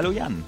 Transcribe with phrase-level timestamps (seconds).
[0.00, 0.42] Hallo Jan.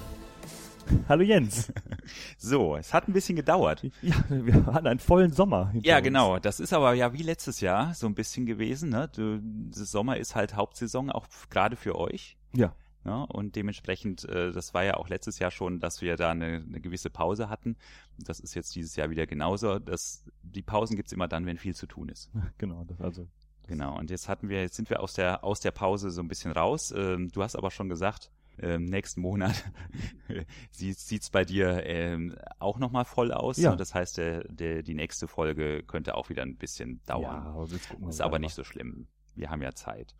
[1.11, 1.71] Hallo Jens.
[2.39, 3.83] So, es hat ein bisschen gedauert.
[4.01, 5.71] Ja, wir hatten einen vollen Sommer.
[5.83, 6.05] Ja, uns.
[6.05, 6.39] genau.
[6.39, 8.89] Das ist aber ja wie letztes Jahr so ein bisschen gewesen.
[8.89, 9.11] Ne?
[9.71, 12.39] Das Sommer ist halt Hauptsaison, auch gerade für euch.
[12.57, 12.75] Ja.
[13.05, 13.27] Ne?
[13.27, 16.81] Und dementsprechend, äh, das war ja auch letztes Jahr schon, dass wir da eine, eine
[16.81, 17.77] gewisse Pause hatten.
[18.19, 19.79] Das ist jetzt dieses Jahr wieder genauso.
[19.79, 22.31] Das, die Pausen gibt's immer dann, wenn viel zu tun ist.
[22.57, 23.29] Genau, das also.
[23.67, 23.99] Genau.
[23.99, 26.53] Und jetzt hatten wir, jetzt sind wir aus der aus der Pause so ein bisschen
[26.53, 26.91] raus.
[26.97, 28.31] Ähm, du hast aber schon gesagt,
[28.63, 29.65] ähm, nächsten Monat
[30.71, 33.57] sieht sieht's bei dir ähm, auch noch mal voll aus.
[33.59, 33.73] Ja.
[33.73, 37.45] Und das heißt, der, der, die nächste Folge könnte auch wieder ein bisschen dauern.
[37.45, 39.09] Ja, wir ist aber nicht so schlimm.
[39.35, 40.15] Wir haben ja Zeit.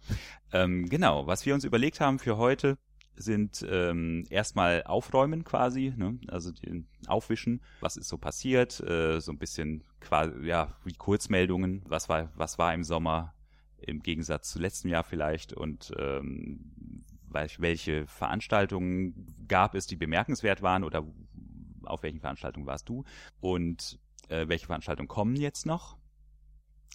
[0.53, 1.27] ähm, genau.
[1.27, 2.79] Was wir uns überlegt haben für heute
[3.15, 6.19] sind ähm, erstmal aufräumen quasi, ne?
[6.29, 11.83] also den aufwischen, was ist so passiert, äh, so ein bisschen quasi ja wie Kurzmeldungen,
[11.87, 13.35] was war was war im Sommer
[13.77, 17.05] im Gegensatz zu letztem Jahr vielleicht und ähm,
[17.35, 21.07] welche Veranstaltungen gab es, die bemerkenswert waren oder
[21.85, 23.05] auf welchen Veranstaltungen warst du
[23.41, 25.97] und äh, welche Veranstaltungen kommen jetzt noch,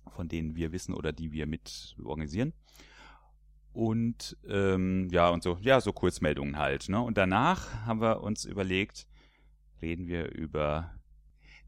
[0.09, 2.53] von denen wir wissen oder die wir mit organisieren.
[3.73, 6.89] Und ähm, ja, und so, ja, so Kurzmeldungen halt.
[6.89, 6.99] Ne?
[6.99, 9.07] Und danach haben wir uns überlegt,
[9.81, 10.95] reden wir über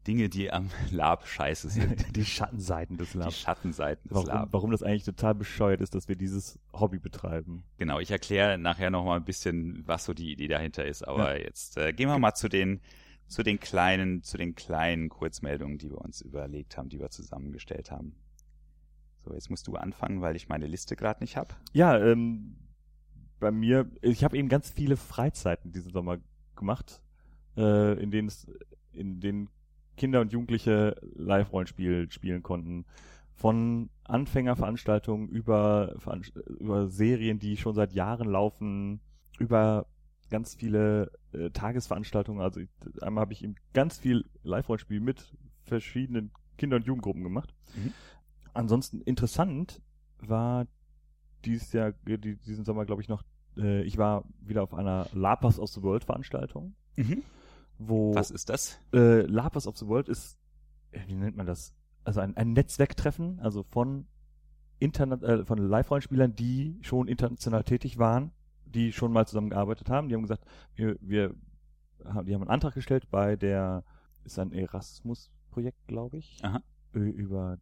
[0.06, 2.04] Dinge, die am Lab scheiße sind.
[2.16, 3.38] die Schattenseiten des Die Labs.
[3.38, 4.48] Schattenseiten des Warum, Lab.
[4.52, 7.64] warum das eigentlich total bescheuert ist, dass wir dieses Hobby betreiben.
[7.78, 11.06] Genau, ich erkläre nachher noch mal ein bisschen, was so die Idee dahinter ist.
[11.06, 12.80] Aber jetzt äh, gehen wir mal zu den
[13.30, 17.92] zu den kleinen, zu den kleinen Kurzmeldungen, die wir uns überlegt haben, die wir zusammengestellt
[17.92, 18.16] haben.
[19.18, 21.54] So, jetzt musst du anfangen, weil ich meine Liste gerade nicht habe.
[21.72, 22.56] Ja, ähm,
[23.38, 26.18] bei mir, ich habe eben ganz viele Freizeiten diesen Sommer
[26.56, 27.02] gemacht,
[27.56, 28.50] äh, in denen es,
[28.92, 29.48] in denen
[30.00, 32.86] Kinder und Jugendliche Live-Rollenspiel spielen konnten.
[33.34, 35.94] Von Anfängerveranstaltungen über,
[36.58, 39.00] über Serien, die schon seit Jahren laufen,
[39.38, 39.86] über
[40.30, 42.40] ganz viele äh, Tagesveranstaltungen.
[42.42, 42.68] Also ich,
[43.02, 47.54] einmal habe ich eben ganz viel Live-Rollenspiel mit verschiedenen Kinder- und Jugendgruppen gemacht.
[47.74, 47.92] Mhm.
[48.54, 49.82] Ansonsten interessant
[50.18, 50.66] war
[51.44, 53.22] dieses Jahr, äh, die- diesen Sommer, glaube ich, noch,
[53.58, 56.74] äh, ich war wieder auf einer Lapas of the World Veranstaltung,
[57.82, 58.78] wo Was ist das?
[58.92, 60.38] äh, Lapas of the World ist,
[60.92, 61.72] äh, wie nennt man das?
[62.04, 64.06] Also ein, ein Netzwerktreffen, also von
[64.78, 68.32] Internet, äh, von Live-Rollenspielern, die schon international tätig waren,
[68.66, 70.08] die schon mal zusammengearbeitet haben.
[70.08, 71.34] Die haben gesagt, wir, wir
[72.04, 73.84] haben, die haben einen Antrag gestellt bei der,
[74.24, 76.60] ist ein Erasmus-Projekt, glaube ich, Aha.
[76.92, 77.58] über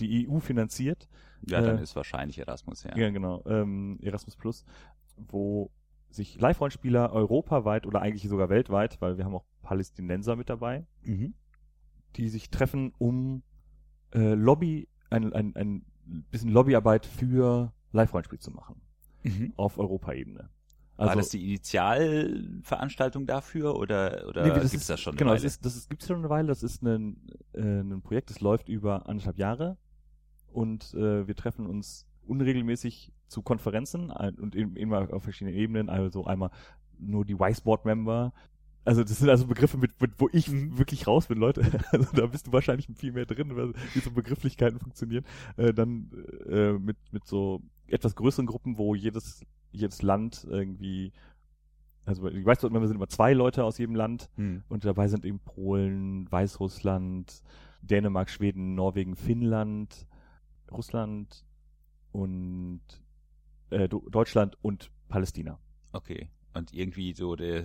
[0.00, 1.08] die EU finanziert.
[1.46, 2.96] Ja, dann Äh, ist wahrscheinlich Erasmus, ja.
[2.96, 3.42] Ja, genau.
[3.46, 4.64] Ähm, Erasmus Plus,
[5.16, 5.70] wo
[6.14, 11.34] sich Live-Rollenspieler europaweit oder eigentlich sogar weltweit, weil wir haben auch Palästinenser mit dabei, Mhm.
[12.16, 13.42] die sich treffen, um
[14.14, 15.84] äh, Lobby, ein, ein, ein
[16.30, 18.80] bisschen Lobbyarbeit für Live-Rollenspiel zu machen.
[19.22, 19.52] Mhm.
[19.56, 20.48] Auf Europaebene.
[20.96, 25.12] War das die Initialveranstaltung dafür oder, oder Nee, das gibt's ist, das schon?
[25.12, 25.46] eine Genau, das Weile?
[25.48, 26.48] ist, das ist, gibt's schon eine Weile.
[26.48, 27.16] Das ist ein,
[27.54, 29.76] äh, ein Projekt, das läuft über anderthalb Jahre
[30.52, 35.88] und äh, wir treffen uns unregelmäßig zu Konferenzen ein- und immer auf verschiedenen Ebenen.
[35.88, 36.50] Also einmal
[36.98, 38.32] nur die Wiseboard-Member.
[38.84, 41.62] Also das sind also Begriffe, mit, mit wo ich wirklich raus bin, Leute.
[41.92, 45.24] Also da bist du wahrscheinlich viel mehr drin, wie so Begrifflichkeiten funktionieren.
[45.56, 46.10] Äh, dann
[46.48, 51.12] äh, mit mit so etwas größeren Gruppen, wo jedes jedes Land irgendwie
[52.04, 54.64] also die Wiseboard-Member sind immer zwei Leute aus jedem Land Hm.
[54.68, 57.42] und dabei sind eben Polen, Weißrussland,
[57.82, 60.06] Dänemark, Schweden, Norwegen, Finnland,
[60.70, 61.44] Russland
[62.10, 62.80] und
[63.72, 65.58] äh, Deutschland und Palästina.
[65.92, 66.28] Okay.
[66.54, 67.64] Und irgendwie so der,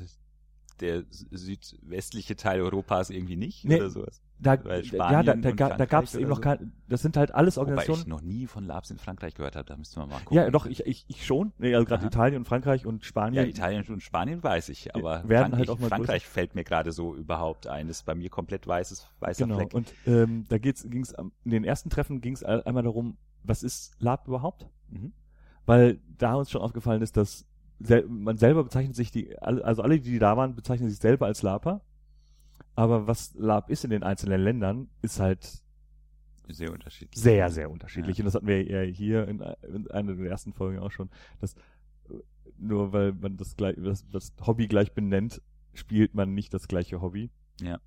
[0.79, 4.21] der südwestliche Teil Europas irgendwie nicht Nee, oder sowas?
[4.39, 7.33] Da, Weil ja, Spanien da, da, da gab es eben noch kein, das sind halt
[7.33, 8.09] alles Wobei ich Organisationen.
[8.09, 10.37] noch nie von Labs in Frankreich gehört habe, da müssten wir mal gucken.
[10.37, 11.53] Ja, doch, ich, ich, ich schon.
[11.57, 12.05] Nee, also gerade.
[12.05, 13.49] Italien und Frankreich und Ja, Spanien.
[13.49, 16.91] Italien und Spanien weiß ich, aber werden Frankreich, halt auch mal Frankreich fällt mir gerade
[16.91, 17.87] so überhaupt ein.
[17.87, 19.57] Das ist bei mir komplett weißes, weißer Genau.
[19.57, 19.73] Fleck.
[19.73, 23.95] Und ähm, da ging's am- in den ersten Treffen ging es einmal darum, was ist
[23.99, 24.67] Lab überhaupt?
[24.89, 25.13] Mhm.
[25.67, 27.45] Weil da uns schon aufgefallen ist, dass
[27.79, 31.43] sel man selber bezeichnet sich die, also alle, die da waren, bezeichnen sich selber als
[31.43, 31.81] Laper.
[32.73, 35.63] Aber was Lab ist in den einzelnen Ländern, ist halt
[36.47, 37.21] Sehr unterschiedlich.
[37.21, 38.17] sehr, sehr unterschiedlich.
[38.17, 38.23] Ja.
[38.23, 41.09] Und das hatten wir ja hier in, in einer der ersten Folgen auch schon,
[41.39, 42.13] dass äh,
[42.57, 45.41] nur weil man das gleich, das, das Hobby gleich benennt,
[45.73, 47.29] spielt man nicht das gleiche Hobby.
[47.61, 47.79] Ja.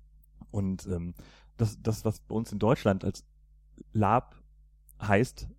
[0.51, 1.15] Und ähm,
[1.57, 3.25] das, das, was bei uns in Deutschland als
[3.93, 4.35] Lab
[5.01, 5.49] heißt,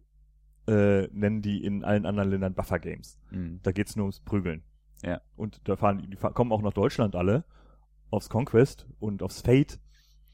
[0.66, 3.18] äh, nennen die in allen anderen Ländern Buffer Games.
[3.30, 3.60] Mhm.
[3.62, 4.62] Da geht's nur ums Prügeln.
[5.02, 5.20] Ja.
[5.36, 7.44] Und da fahren die, die kommen auch nach Deutschland alle
[8.10, 9.80] aufs Conquest und aufs Fate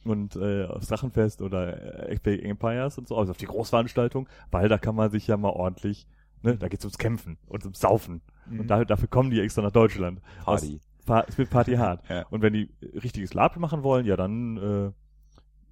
[0.05, 4.69] und äh, aufs Drachenfest oder äh, FBA Empires und so, also auf die Großveranstaltung, weil
[4.69, 6.07] da kann man sich ja mal ordentlich,
[6.43, 8.21] ne, da geht's ums Kämpfen und ums Saufen.
[8.51, 10.21] Und da, dafür kommen die extra nach Deutschland.
[10.45, 10.81] Party.
[11.27, 12.09] Es wird Party hart.
[12.09, 12.27] Ja.
[12.29, 14.93] Und wenn die richtiges Lab machen wollen, ja, dann äh,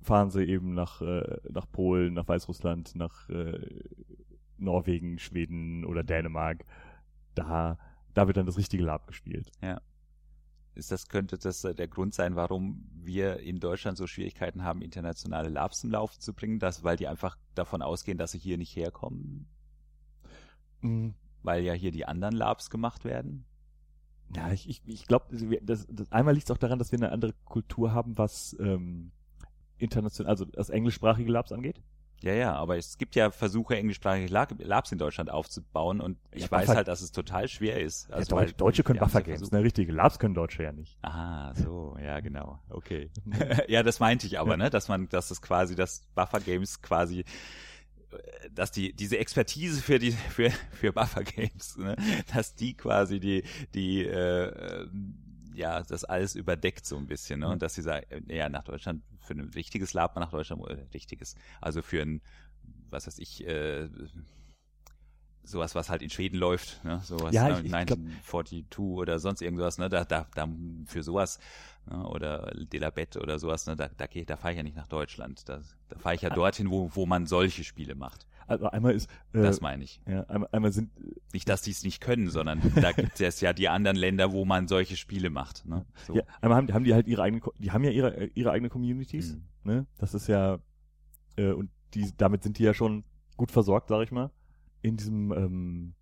[0.03, 3.59] fahren sie eben nach, äh, nach Polen, nach Weißrussland, nach äh,
[4.59, 6.65] Norwegen, Schweden oder Dänemark.
[7.35, 7.79] Da,
[8.15, 9.51] da wird dann das richtige Lab gespielt.
[10.77, 14.83] Ist das, könnte das äh, der Grund sein, warum wir in Deutschland so Schwierigkeiten haben,
[14.83, 16.59] internationale Labs zum Laufen zu bringen?
[16.59, 19.49] Das, weil die einfach davon ausgehen, dass sie hier nicht herkommen?
[20.83, 21.15] Mhm.
[21.43, 23.47] Weil ja hier die anderen Labs gemacht werden?
[24.35, 27.13] Ja, ich, ich, ich glaube, das, das, einmal liegt es auch daran, dass wir eine
[27.13, 29.13] andere Kultur haben, was ähm,
[29.79, 31.81] international, also das englischsprachige Labs angeht.
[32.23, 36.45] Ja, ja, aber es gibt ja Versuche, englischsprachige Lab- Labs in Deutschland aufzubauen und ich
[36.45, 38.09] Ja, weiß Buffer- halt, dass es total schwer ist.
[38.09, 39.63] Ja, Also, Deutsche, weil Deutsche können ja Buffer Games, ne?
[39.63, 40.97] Richtige Labs können Deutsche ja nicht.
[41.03, 42.59] Ah, so, ja, genau.
[42.71, 43.11] Okay.
[43.69, 44.57] ja, das meinte ich aber, Ja.
[44.57, 49.83] ne, dass man, dass es quasi, dass Buffer Games quasi, äh, dass die, diese Expertise
[49.83, 51.97] für die, für, für Buffer Games, ne,
[52.35, 54.87] dass die quasi die, die, äh,
[55.57, 58.65] ja, das alles überdeckt so ein bisschen, ne, und dass sie sagen, äh, ja, nach
[58.65, 62.21] Deutschland, für ein richtiges Lab nach Deutschland, äh, richtiges, also für ein,
[62.91, 63.89] was weiß ich, äh,
[65.43, 69.19] sowas, was halt in Schweden läuft, ne, sowas, Ja, ne, ich- ich glaub- 1942 oder
[69.21, 70.49] sonst irgendwas, ne, da, da, da,
[70.87, 71.39] für sowas,
[71.89, 74.89] ne, oder Delabette oder sowas, ne, da, da, geh- da fahre ich ja nicht nach
[74.89, 78.27] Deutschland, da, da fahre ich ja dorthin, wo, wo man solche Spiele macht.
[78.47, 80.01] Also einmal ist, äh, Das meine ich.
[80.09, 80.91] ja, einmal, einmal sind,
[81.33, 84.45] Nicht, dass die es nicht können, sondern da gibt es ja die anderen Länder, wo
[84.45, 85.67] man solche Spiele macht.
[85.67, 85.85] Ne?
[86.07, 86.15] So.
[86.17, 88.51] ja, einmal haben, haben die halt ihre eigenen, Ko- die haben ja ihre, äh, ihre
[88.53, 89.43] eigenen Communities, Mhm.
[89.65, 89.87] ne?
[89.99, 90.59] Das ist ja,
[91.37, 93.05] äh, und die, damit sind die ja schon
[93.37, 94.31] gut versorgt, sag ich mal,
[94.83, 95.95] in diesem, ähm,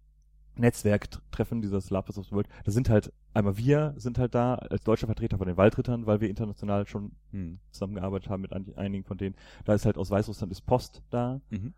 [0.57, 2.49] Netzwerktreffen dieses Lapis of the World.
[2.65, 6.21] Da sind halt, einmal wir sind halt da als deutscher Vertreter von den Waldrittern, weil
[6.21, 7.59] wir international schon Hm.
[7.73, 9.35] zusammengearbeitet haben mit ein- einigen von denen.
[9.65, 11.41] Da ist halt aus Weißrussland ist Post da.
[11.51, 11.75] Mhm.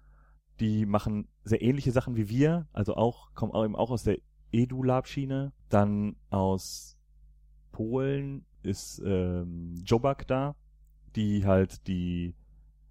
[0.60, 4.18] Die machen sehr ähnliche Sachen wie wir, also auch, kommen auch eben auch aus der
[4.52, 5.52] Edu-Lab-Schiene.
[5.68, 6.96] Dann aus
[7.72, 10.56] Polen ist ähm, Jobak da,
[11.14, 12.34] die halt die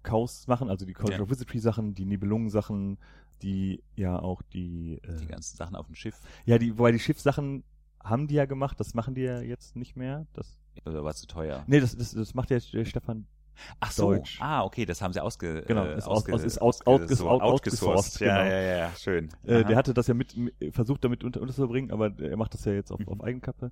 [0.02, 1.22] Chaos machen, also die College Ja.
[1.22, 2.98] of Wizardry Sachen, die Nibelungen-Sachen,
[3.42, 6.18] die ja auch die, äh, Die ganzen Sachen auf dem Schiff.
[6.44, 7.64] ja, die, wobei die Schiffssachen
[8.02, 10.26] haben die ja gemacht, das machen die ja jetzt nicht mehr.
[10.32, 11.64] Das, Oder war zu teuer?
[11.66, 13.26] nee, das, das, das macht ja Stefan
[13.80, 14.10] Ach so.
[14.12, 14.38] Deutsch.
[14.40, 17.08] Ah, okay, das haben sie ausge, Genau, äh, ist aus- ausge, aus- ist aus- outges-
[17.08, 17.96] ausgeso- out- outgesourced.
[17.96, 18.50] outgesourced, Ja, genau.
[18.54, 19.28] ja, ja, ja, schön.
[19.44, 20.34] Äh, der hatte das ja mit,
[20.72, 23.08] versucht damit unter, unterzubringen, aber er macht das ja jetzt auf, Mhm.
[23.08, 23.70] auf Eigenkappe.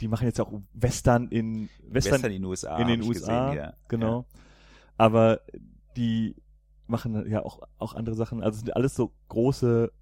[0.00, 2.78] Die machen jetzt ja auch Western in Western, Western in den USA.
[2.78, 3.74] in den USA, Gesehen, ja.
[3.88, 4.26] genau.
[4.96, 5.40] Aber
[5.96, 6.34] die
[6.86, 8.42] machen ja auch auch andere Sachen.
[8.42, 9.92] Also sind alles so große,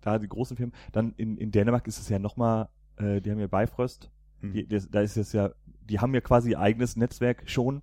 [0.00, 0.74] da die großen Firmen.
[0.92, 4.10] Dann in, in Dänemark ist es ja nochmal, äh, die haben ja Bifrost.
[4.42, 4.48] Ja.
[4.50, 5.50] Die, das, da ist es ja,
[5.80, 7.82] die haben ja quasi ihr eigenes Netzwerk schon,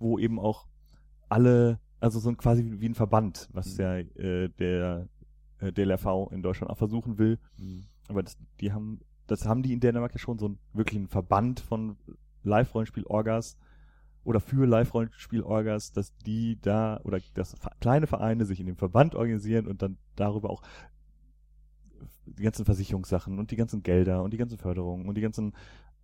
[0.00, 0.66] wo eben auch
[1.28, 3.82] alle, also so ein quasi wie ein Verband, was Mhm.
[3.82, 5.08] ja äh, der
[5.60, 7.38] äh, DLRV in Deutschland auch versuchen will.
[7.56, 7.84] Mhm.
[8.08, 11.60] Aber das, die haben, das haben die in Dänemark ja schon so einen wirklichen Verband
[11.60, 11.96] von
[12.42, 13.56] Live-Rollenspiel-Orgas
[14.24, 19.66] oder für Live-Rollenspiel-Orgas, dass die da oder dass kleine Vereine sich in dem Verband organisieren
[19.66, 20.62] und dann darüber auch
[22.26, 25.52] die ganzen Versicherungssachen und die ganzen Gelder und die ganzen Förderungen und die ganzen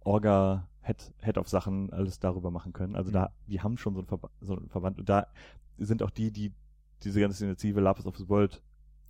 [0.06, 2.94] Orga Head, Head of Sachen alles darüber machen können.
[2.94, 5.26] Also da, die haben schon so einen, Verba so einen Verband und da
[5.78, 6.52] sind auch die, die
[7.02, 8.62] diese ganze Initiative Lapis of the World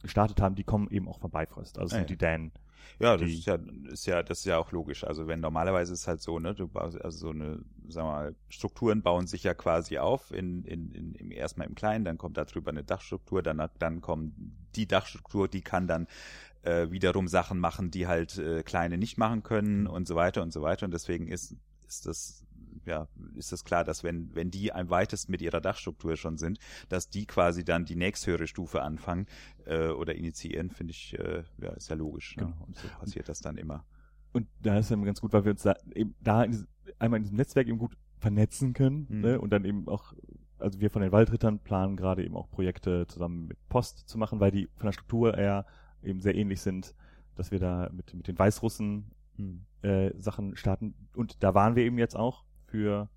[0.03, 1.79] gestartet haben, die kommen eben auch von Bifrost.
[1.79, 2.17] Also Ah, sind ja.
[2.17, 2.53] die Dänen.
[2.99, 3.59] Ja, das ist ja,
[3.91, 5.05] ist ja, das ist ja auch logisch.
[5.05, 8.13] Also wenn normalerweise ist es halt so, ne, du baust, also so eine, sagen wir
[8.13, 12.17] mal, Strukturen bauen sich ja quasi auf in, in, in, im, erstmal im Kleinen, dann
[12.17, 14.33] kommt da drüber eine Dachstruktur, dann, dann kommt
[14.77, 16.07] die Dachstruktur, die kann dann
[16.63, 20.53] äh, wiederum Sachen machen, die halt äh, kleine nicht machen können und so weiter und
[20.53, 20.87] so weiter.
[20.87, 21.55] Und deswegen ist,
[21.87, 22.46] ist das,
[22.85, 26.59] ja, ist das klar, dass wenn, wenn die am weitesten mit ihrer Dachstruktur schon sind,
[26.89, 29.27] dass die quasi dann die nächsthöhere Stufe anfangen
[29.65, 32.37] äh, oder initiieren, finde ich, äh, ja, ist ja logisch.
[32.37, 32.45] Ne?
[32.45, 32.67] Genau.
[32.67, 33.85] Und so passiert das dann immer.
[34.33, 36.69] Und da ist dann ganz gut, weil wir uns da eben da in diesem,
[36.99, 39.21] einmal in diesem Netzwerk eben gut vernetzen können Mhm.
[39.21, 39.41] ne?
[39.41, 40.13] und dann eben auch,
[40.59, 44.41] also wir von den Waldrittern planen gerade eben auch Projekte zusammen mit Post zu machen,
[44.41, 45.67] weil die von der Struktur eher
[46.03, 46.95] eben sehr ähnlich sind,
[47.35, 49.11] dass wir da mit, mit den Weißrussen
[49.83, 50.95] äh, Sachen starten.
[51.15, 52.45] Und da waren wir eben jetzt auch
[52.77, 53.09] für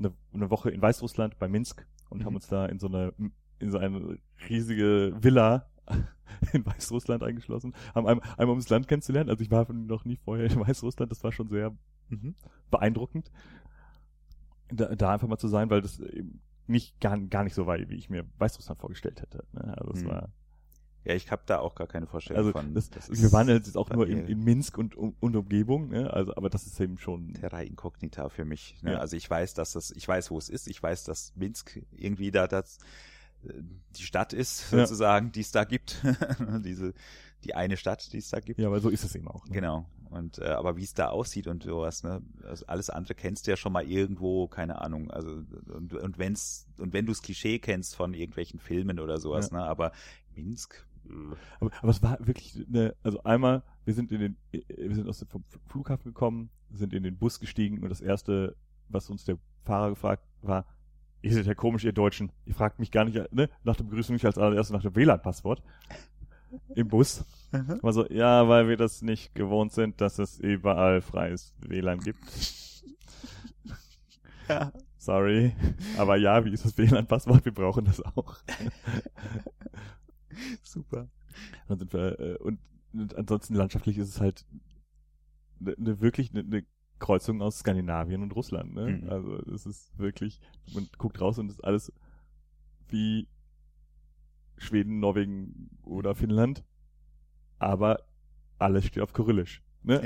[0.00, 2.24] eine, eine Woche in Weißrussland bei Minsk und Mhm.
[2.26, 3.12] haben uns da in so eine
[3.58, 4.18] in so eine
[4.50, 5.66] riesige Villa
[6.52, 9.30] in Weißrussland eingeschlossen, haben einmal, einmal um das Land kennenzulernen.
[9.30, 11.72] Also ich war noch nie vorher in Weißrussland, das war schon sehr
[12.08, 12.34] Mhm.
[12.70, 13.30] beeindruckend,
[14.68, 17.78] da, da einfach mal zu sein, weil das eben nicht gar, gar nicht so war,
[17.78, 19.44] wie ich mir Weißrussland vorgestellt hätte.
[19.52, 19.74] Ne?
[19.78, 20.08] Also es Mhm.
[20.08, 20.28] war
[21.06, 22.74] Ja, ich habe da auch gar keine Vorstellung also von.
[22.74, 26.12] das, Das wir waren jetzt auch nur in, in Minsk und, und, und Umgebung, ne?
[26.12, 28.76] also aber das ist eben schon Terra Incognita für mich.
[28.82, 28.92] Ne?
[28.94, 28.98] Ja.
[28.98, 30.66] Also ich weiß, dass das, ich weiß, wo es ist.
[30.66, 32.78] Ich weiß, dass Minsk irgendwie da das
[33.96, 34.78] die Stadt ist, Ja.
[34.80, 36.02] sozusagen, die es da gibt.
[36.64, 36.92] Diese,
[37.44, 38.58] die eine Stadt, die es da gibt.
[38.58, 39.46] Ja, aber so ist es eben auch.
[39.46, 39.52] Ne?
[39.52, 39.86] Genau.
[40.10, 42.22] Und äh, aber wie es da aussieht und sowas, ne?
[42.42, 45.10] Also alles andere kennst du ja schon mal irgendwo, keine Ahnung.
[45.10, 49.50] Also und, und wenn's und wenn du das Klischee kennst von irgendwelchen Filmen oder sowas,
[49.50, 49.58] Ja.
[49.58, 49.64] ne?
[49.64, 49.92] Aber
[50.34, 50.86] Minsk.
[51.08, 54.94] Äh, Aber, aber es war wirklich eine, also einmal, wir sind in den, äh, wir
[54.94, 58.56] sind aus dem vom Flughafen gekommen, sind in den Bus gestiegen und das erste,
[58.88, 60.66] was uns der Fahrer gefragt war,
[61.22, 62.30] ihr seid ja komisch, ihr Deutschen.
[62.44, 65.62] Ihr fragt mich gar nicht, ne, nach der Begrüßung nicht als allererstes nach dem WLAN-Passwort.
[66.74, 67.24] Im Bus.
[67.50, 72.20] War so, ja, weil wir das nicht gewohnt sind, dass es überall freies WLAN gibt.
[74.48, 74.72] Ja.
[74.96, 75.56] Sorry.
[75.98, 77.44] Aber ja, wie ist das WLAN-Passwort?
[77.44, 78.36] Wir brauchen das auch.
[80.62, 81.08] Super.
[81.68, 82.58] Dann sind wir, äh, und,
[82.92, 84.46] und ansonsten landschaftlich ist es halt
[85.60, 86.64] eine ne, wirklich eine ne
[86.98, 88.74] Kreuzung aus Skandinavien und Russland.
[88.74, 88.98] Ne?
[89.02, 89.10] Mhm.
[89.10, 90.40] Also es ist wirklich,
[90.72, 91.92] man guckt raus und ist alles
[92.88, 93.28] wie
[94.58, 96.64] Schweden, Norwegen oder Finnland,
[97.58, 98.02] aber
[98.58, 99.62] alles steht auf Kyrillisch.
[99.82, 100.02] Ne?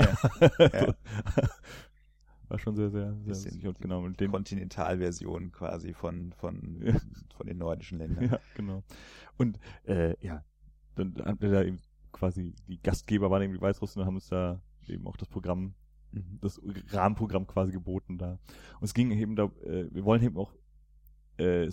[0.59, 0.95] Ja.
[2.51, 3.67] War schon sehr, sehr, sehr lustig.
[3.67, 7.01] Und genau, mit dem, Kontinentalversion quasi von von Ja.
[7.37, 8.29] von den nordischen Ländern.
[8.31, 8.83] Ja, genau.
[9.39, 10.45] Und äh, ja,
[10.97, 11.79] dann haben wir da eben
[12.13, 15.75] quasi die Gastgeber waren irgendwie Weißrussen und haben uns da eben auch das Programm,
[16.13, 16.39] Mhm.
[16.41, 18.33] das Rahmenprogramm quasi geboten da.
[18.81, 20.53] Und es ging eben da, äh, wir wollen eben auch,
[21.37, 21.67] äh,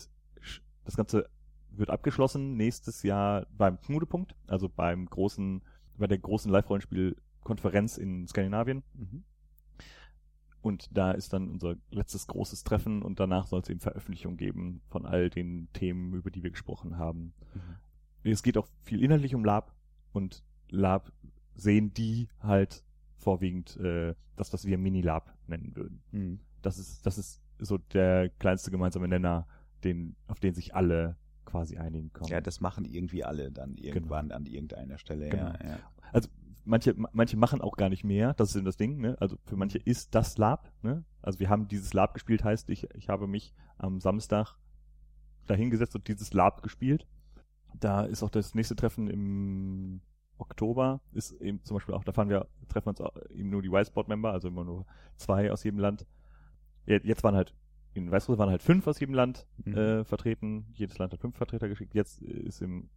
[0.86, 1.28] das Ganze
[1.72, 5.64] wird abgeschlossen nächstes Jahr beim Knudepunkt, also beim großen,
[5.98, 8.84] bei der großen Live-Rollenspiel-Konferenz in Skandinavien.
[8.94, 9.24] Mhm.
[10.68, 14.82] Und da ist dann unser letztes großes Treffen und danach soll es eben Veröffentlichung geben
[14.90, 17.34] von all den Themen, über die wir gesprochen haben.
[18.24, 18.32] Mhm.
[18.32, 19.74] Es geht auch viel inhaltlich um Lab
[20.12, 21.14] und Lab
[21.56, 22.84] sehen die halt
[23.16, 26.04] vorwiegend äh, das, was wir Mini-Lab nennen würden.
[26.12, 26.40] Mhm.
[26.62, 29.48] Das ist, das ist so der kleinste gemeinsame Nenner,
[29.86, 32.30] den, auf den sich alle quasi einigen können.
[32.30, 35.30] Ja, das machen irgendwie alle dann irgendwann an irgendeiner Stelle.
[35.30, 35.46] Genau.
[35.46, 35.80] Ja, ja.
[36.68, 39.16] Manche, manche machen auch gar nicht mehr, das ist eben das Ding, ne?
[39.22, 41.06] Also für manche ist das Lab, ne?
[41.22, 44.56] Also wir haben dieses Lab gespielt, heißt ich, ich habe mich am Samstag
[45.48, 47.08] dahingesetzt und dieses Lab gespielt.
[47.80, 50.02] Da ist auch das nächste Treffen im
[50.38, 54.32] Oktober, ist eben zum Beispiel auch, da fahren wir, treffen uns eben nur die Whitesport-Member,
[54.32, 56.06] also immer nur zwei aus jedem Land.
[56.86, 57.54] Jetzt waren halt,
[57.94, 59.74] in Weißrussland waren halt fünf aus jedem Land Mhm.
[59.78, 60.68] äh, vertreten.
[60.74, 61.94] Jedes Land hat fünf Vertreter geschickt.
[61.96, 62.90] Jetzt ist im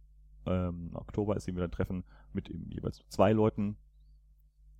[0.45, 3.77] ähm, Oktober ist eben wieder ein Treffen mit eben jeweils zwei Leuten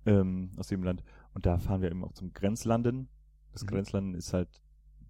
[0.06, 1.04] ähm, aus jedem Land.
[1.34, 3.08] Und da fahren wir eben auch zum Grenzlanden.
[3.52, 3.68] Das Mhm.
[3.68, 4.62] Grenzlanden ist halt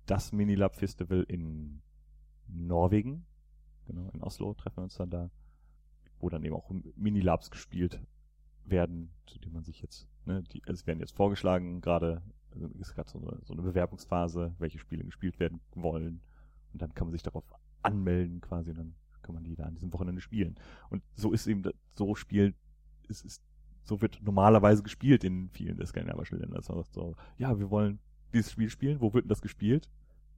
[0.06, 1.82] das Minilab Festival in
[2.48, 3.24] Norwegen.
[3.86, 5.30] Genau, in Oslo treffen wir uns dann da,
[6.18, 8.00] wo dann eben auch Minilabs gespielt
[8.64, 12.22] werden, zu denen man sich jetzt, ne, die, es werden jetzt vorgeschlagen, gerade
[12.54, 16.20] also ist gerade so eine, so eine Bewerbungsphase, welche Spiele gespielt werden wollen.
[16.72, 17.44] Und dann kann man sich darauf
[17.82, 20.56] anmelden quasi und dann kann man die da an diesem Wochenende spielen.
[20.90, 21.62] Und so ist eben,
[21.94, 22.54] so spielt,
[23.08, 23.42] es ist,
[23.84, 26.56] so wird normalerweise gespielt in vielen der skandinavischen Länder.
[26.56, 27.98] Das heißt so, ja, wir wollen
[28.32, 29.88] dieses Spiel spielen, wo wird denn das gespielt?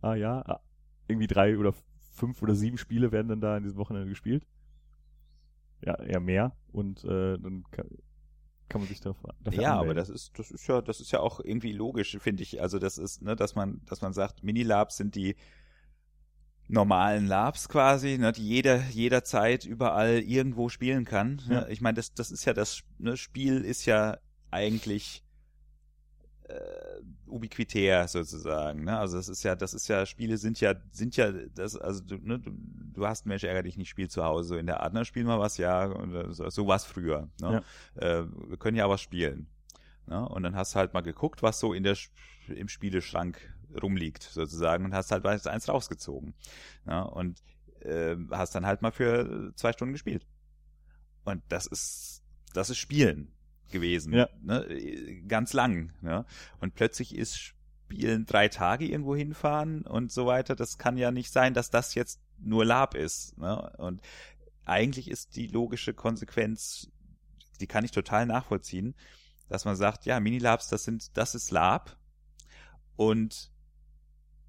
[0.00, 0.60] Ah ja, ah,
[1.08, 1.74] irgendwie drei oder
[2.12, 4.46] fünf oder sieben Spiele werden dann da an diesem Wochenende gespielt.
[5.84, 6.56] Ja, eher mehr.
[6.72, 7.88] Und äh, dann kann,
[8.68, 9.96] kann man sich darauf dafür Ja, aber anmelden.
[9.96, 12.60] das ist, das ist ja, das ist ja auch irgendwie logisch, finde ich.
[12.60, 15.36] Also das ist, ne, dass man, dass man sagt, Minilabs sind die
[16.68, 21.42] normalen Labs quasi, ne, die jeder jederzeit überall irgendwo spielen kann.
[21.48, 21.60] Ja.
[21.60, 21.66] Ne?
[21.70, 24.18] Ich meine, das, das ist ja das ne, Spiel ist ja
[24.50, 25.22] eigentlich
[26.48, 28.84] äh, ubiquitär sozusagen.
[28.84, 28.98] Ne?
[28.98, 32.16] Also das ist ja, das ist ja, Spiele sind ja, sind ja, das, also du,
[32.16, 32.52] ne, du,
[32.92, 35.04] du hast Mensch ärger dich nicht, spiel zu Hause so in der Art, ne?
[35.04, 37.28] Spiel mal was, ja, und äh, so, so was früher.
[37.40, 37.62] Ne?
[37.96, 39.48] Äh, wir können ja was spielen.
[40.06, 40.26] Ne?
[40.28, 41.96] Und dann hast du halt mal geguckt, was so in der
[42.48, 46.34] im Spieleschrank rumliegt, sozusagen, und hast halt eins rausgezogen.
[46.84, 47.08] Ne?
[47.08, 47.42] Und
[47.80, 50.26] äh, hast dann halt mal für zwei Stunden gespielt.
[51.24, 53.32] Und das ist, das ist Spielen
[53.70, 54.12] gewesen.
[54.12, 54.28] Ja.
[54.42, 55.22] Ne?
[55.26, 55.92] Ganz lang.
[56.00, 56.24] Ne?
[56.60, 60.56] Und plötzlich ist Spielen drei Tage irgendwo hinfahren und so weiter.
[60.56, 63.36] Das kann ja nicht sein, dass das jetzt nur Lab ist.
[63.38, 63.70] Ne?
[63.78, 64.00] Und
[64.64, 66.90] eigentlich ist die logische Konsequenz,
[67.60, 68.94] die kann ich total nachvollziehen,
[69.48, 71.96] dass man sagt, ja, Minilabs, das sind, das ist Lab.
[72.96, 73.50] Und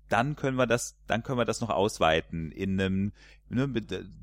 [0.09, 3.11] dann können wir das, dann können wir das noch ausweiten in einem,
[3.49, 3.67] ne,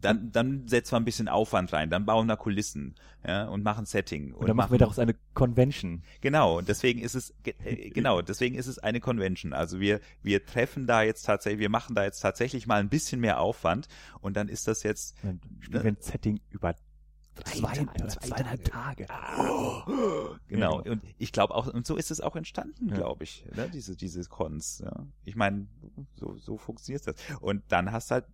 [0.01, 2.95] dann, dann setzen wir ein bisschen Aufwand rein, dann bauen wir Kulissen,
[3.27, 4.33] ja, und machen Setting.
[4.33, 6.03] und dann machen wir daraus eine Convention.
[6.21, 9.53] Genau, deswegen ist es äh, genau, deswegen ist es eine Convention.
[9.53, 13.21] Also wir wir treffen da jetzt tatsächlich, wir machen da jetzt tatsächlich mal ein bisschen
[13.21, 13.89] mehr Aufwand
[14.21, 16.75] und dann ist das jetzt Dann spielen wir ein Setting über
[17.45, 19.07] Zwei, Tage, zweieinhalb Tage.
[20.49, 20.83] Genau.
[20.83, 23.71] Und ich glaube auch, und so ist es auch entstanden, glaube ich, ne?
[23.73, 24.83] diese, diese Cons.
[24.85, 25.07] Ja?
[25.25, 25.67] Ich meine,
[26.15, 27.17] so, so funktioniert das.
[27.41, 28.27] Und dann hast du halt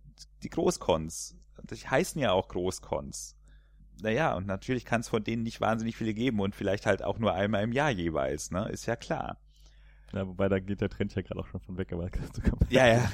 [0.43, 1.37] die Großcons.
[1.63, 3.37] Die heißen ja auch Großcons.
[4.01, 7.19] Naja, und natürlich kann es von denen nicht wahnsinnig viele geben und vielleicht halt auch
[7.19, 8.67] nur einmal im Jahr jeweils, ne?
[8.69, 9.37] Ist ja klar.
[10.13, 12.57] Ja, wobei da geht der Trend ja gerade auch schon von weg, aber dazu kann
[12.59, 13.11] man Ja, ja.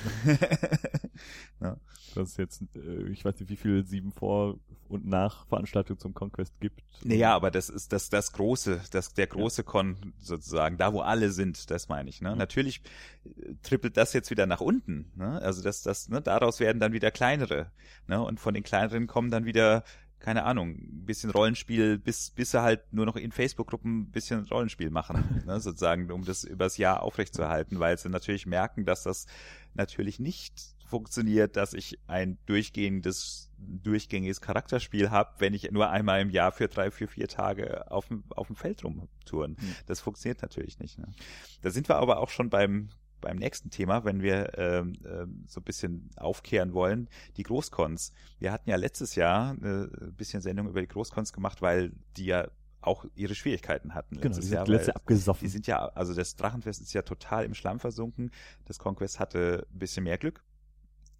[2.15, 6.53] Das ist jetzt, äh, ich weiß nicht, wie viele sieben Vor- und Nach-Veranstaltungen zum Conquest
[6.61, 6.81] gibt.
[7.03, 11.31] Naja, aber das ist das, das große, das, der große Con sozusagen, da wo alle
[11.31, 12.21] sind, das meine ich.
[12.21, 12.31] Ne?
[12.31, 12.37] Mhm.
[12.37, 12.81] Natürlich
[13.25, 15.11] äh, trippelt das jetzt wieder nach unten.
[15.15, 15.41] Ne?
[15.41, 17.71] Also das, das, ne, daraus werden dann wieder kleinere.
[18.07, 18.21] Ne?
[18.21, 19.83] Und von den kleineren kommen dann wieder,
[20.25, 24.43] keine Ahnung, ein bisschen Rollenspiel, bis, bis sie halt nur noch in Facebook-Gruppen ein bisschen
[24.47, 25.59] Rollenspiel machen, ne?
[25.59, 29.27] sozusagen, um das übers Jahr aufrechtzuerhalten, weil sie natürlich merken, dass das
[29.75, 36.31] natürlich nicht funktioniert, dass ich ein durchgehendes, durchgängiges Charakterspiel habe, wenn ich nur einmal im
[36.31, 39.57] Jahr für drei, für vier Tage auf dem, auf dem Feld rumtouren.
[39.59, 39.75] Hm.
[39.85, 40.97] Das funktioniert natürlich nicht.
[40.97, 41.05] Ne?
[41.61, 42.89] Da sind wir aber auch schon beim,
[43.25, 48.13] beim nächsten Thema, wenn wir ähm, ähm, so ein bisschen aufkehren wollen, die Großcons.
[48.37, 52.25] Wir hatten ja letztes Jahr äh, ein bisschen Sendung über die Großcons gemacht, weil die
[52.25, 52.47] ja
[52.81, 54.17] auch ihre Schwierigkeiten hatten.
[54.17, 55.43] Genau, letztes die Jahr, sind Jahr abgesoffen.
[55.43, 58.29] die sind ja, also das Drachenfest ist ja total im Schlamm versunken.
[58.65, 60.43] Das Conquest hatte ein bisschen mehr Glück.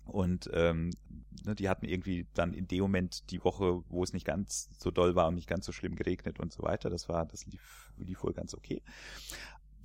[0.05, 0.91] Und ähm,
[1.43, 4.91] ne, die hatten irgendwie dann in dem Moment die Woche, wo es nicht ganz so
[4.91, 6.91] doll war und nicht ganz so schlimm geregnet und so weiter.
[6.91, 8.83] Das war, das lief, lief wohl ganz okay.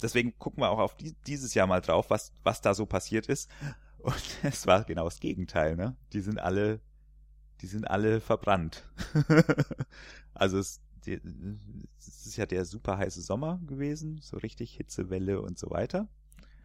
[0.03, 3.27] Deswegen gucken wir auch auf die, dieses Jahr mal drauf, was, was da so passiert
[3.27, 3.51] ist.
[3.99, 5.95] Und es war genau das Gegenteil, ne?
[6.13, 6.81] Die sind alle,
[7.61, 8.89] die sind alle verbrannt.
[10.35, 11.21] also es, die,
[11.99, 16.09] es ist ja der super heiße Sommer gewesen, so richtig Hitzewelle und so weiter.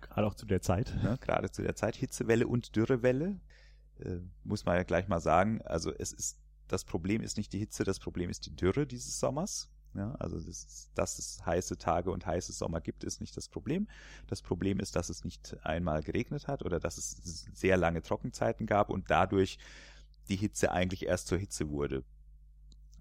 [0.01, 0.95] Gerade auch zu der Zeit.
[1.03, 1.17] Ne?
[1.19, 3.39] Gerade zu der Zeit Hitzewelle und Dürrewelle.
[3.99, 5.61] Äh, muss man ja gleich mal sagen.
[5.63, 6.37] Also es ist,
[6.67, 9.69] das Problem ist nicht die Hitze, das Problem ist die Dürre dieses Sommers.
[9.95, 13.47] Ja, also das ist, dass es heiße Tage und heiße Sommer gibt, ist nicht das
[13.47, 13.87] Problem.
[14.27, 18.65] Das Problem ist, dass es nicht einmal geregnet hat oder dass es sehr lange Trockenzeiten
[18.65, 19.57] gab und dadurch
[20.27, 22.03] die Hitze eigentlich erst zur Hitze wurde.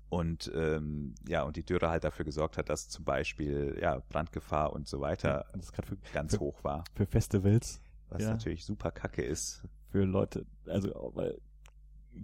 [0.09, 4.73] Und ähm, ja, und die Dürre halt dafür gesorgt hat, dass zum Beispiel ja Brandgefahr
[4.73, 7.81] und so weiter gerade für, ganz für, hoch war, für Festivals,
[8.11, 8.31] was Ja.
[8.31, 9.63] natürlich super kacke ist.
[9.91, 11.41] für Leute, also weil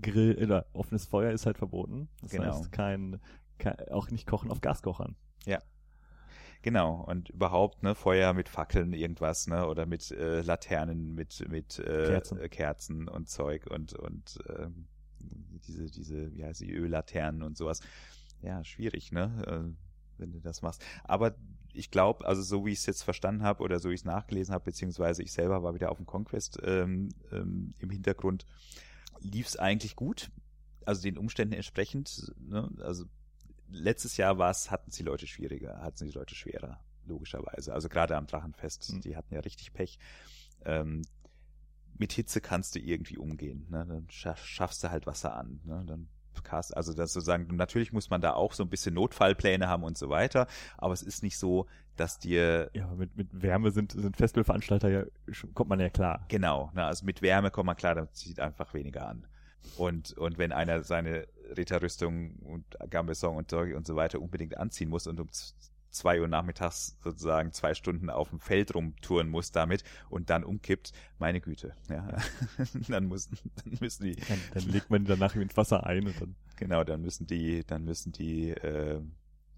[0.03, 2.09] Grill oder offenes Feuer ist halt verboten.
[2.23, 2.59] Das Genau.
[2.61, 3.21] heißt kein
[3.91, 5.17] auch nicht kochen auf Gaskochern.
[6.63, 11.79] Genau, und überhaupt, ne, Feuer mit Fackeln, irgendwas, ne, oder mit äh, Laternen, mit, mit
[11.79, 12.39] äh, Kerzen.
[12.39, 12.51] Kerzen.
[12.51, 14.87] Kerzen und Zeug und, und ähm,
[15.67, 17.81] diese, diese, wie heißt die, Öllaternen und sowas.
[18.43, 20.85] Ja, schwierig, ne, äh, wenn du das machst.
[21.05, 21.35] Aber
[21.73, 24.05] ich glaube, also so wie ich es jetzt verstanden habe oder so wie ich es
[24.05, 28.45] nachgelesen habe, beziehungsweise ich selber war wieder auf dem Conquest ähm, ähm, im Hintergrund,
[29.21, 30.31] lief es eigentlich gut.
[30.85, 33.07] Also den Umständen entsprechend, ne, also
[33.71, 37.73] letztes Jahr war es, hatten sie Leute schwieriger, hatten sie Leute schwerer, logischerweise.
[37.73, 39.01] Also gerade am Drachenfest, Mhm.
[39.03, 39.99] die hatten ja richtig Pech.
[40.65, 41.03] Ähm,
[41.99, 43.85] mit Hitze kannst du irgendwie umgehen, ne?
[43.87, 45.85] Dann scha schaffst du halt Wasser an, ne?
[45.87, 46.09] Dann
[46.43, 49.99] cast, also das sozusagen, natürlich muss man da auch so ein bisschen Notfallpläne haben und
[49.99, 50.47] so weiter,
[50.79, 55.05] aber es ist nicht so, dass dir Ja, mit, mit Wärme sind, sind Festivalveranstalter ja,
[55.53, 56.25] kommt man ja klar.
[56.29, 59.27] Genau, ne, also mit Wärme kommt man klar, das zieht einfach weniger an.
[59.77, 64.89] Und, und wenn einer seine Ritterrüstung und Gambesong und Sorge und so weiter unbedingt anziehen
[64.89, 65.29] muss und um
[65.91, 70.93] zwei Uhr nachmittags sozusagen zwei Stunden auf dem Feld rumtouren muss damit und dann umkippt,
[71.19, 72.17] meine Güte, ja.
[72.89, 76.37] dann müssen, dann müssen die, Dann, dann legt man danach ins Wasser ein und dann.
[76.57, 79.01] genau, dann müssen die, dann müssen die, äh,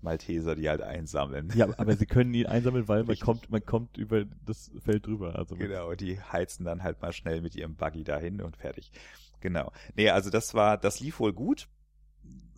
[0.02, 1.52] Malteser die halt einsammeln.
[1.55, 5.37] Ja, aber sie können ihn einsammeln, weil man kommt, man kommt über das Feld drüber.
[5.37, 8.90] Also Genau, die heizen dann halt mal schnell mit ihrem Buggy dahin und fertig.
[9.40, 9.72] Genau.
[9.96, 11.68] Nee, also das war, das lief wohl gut.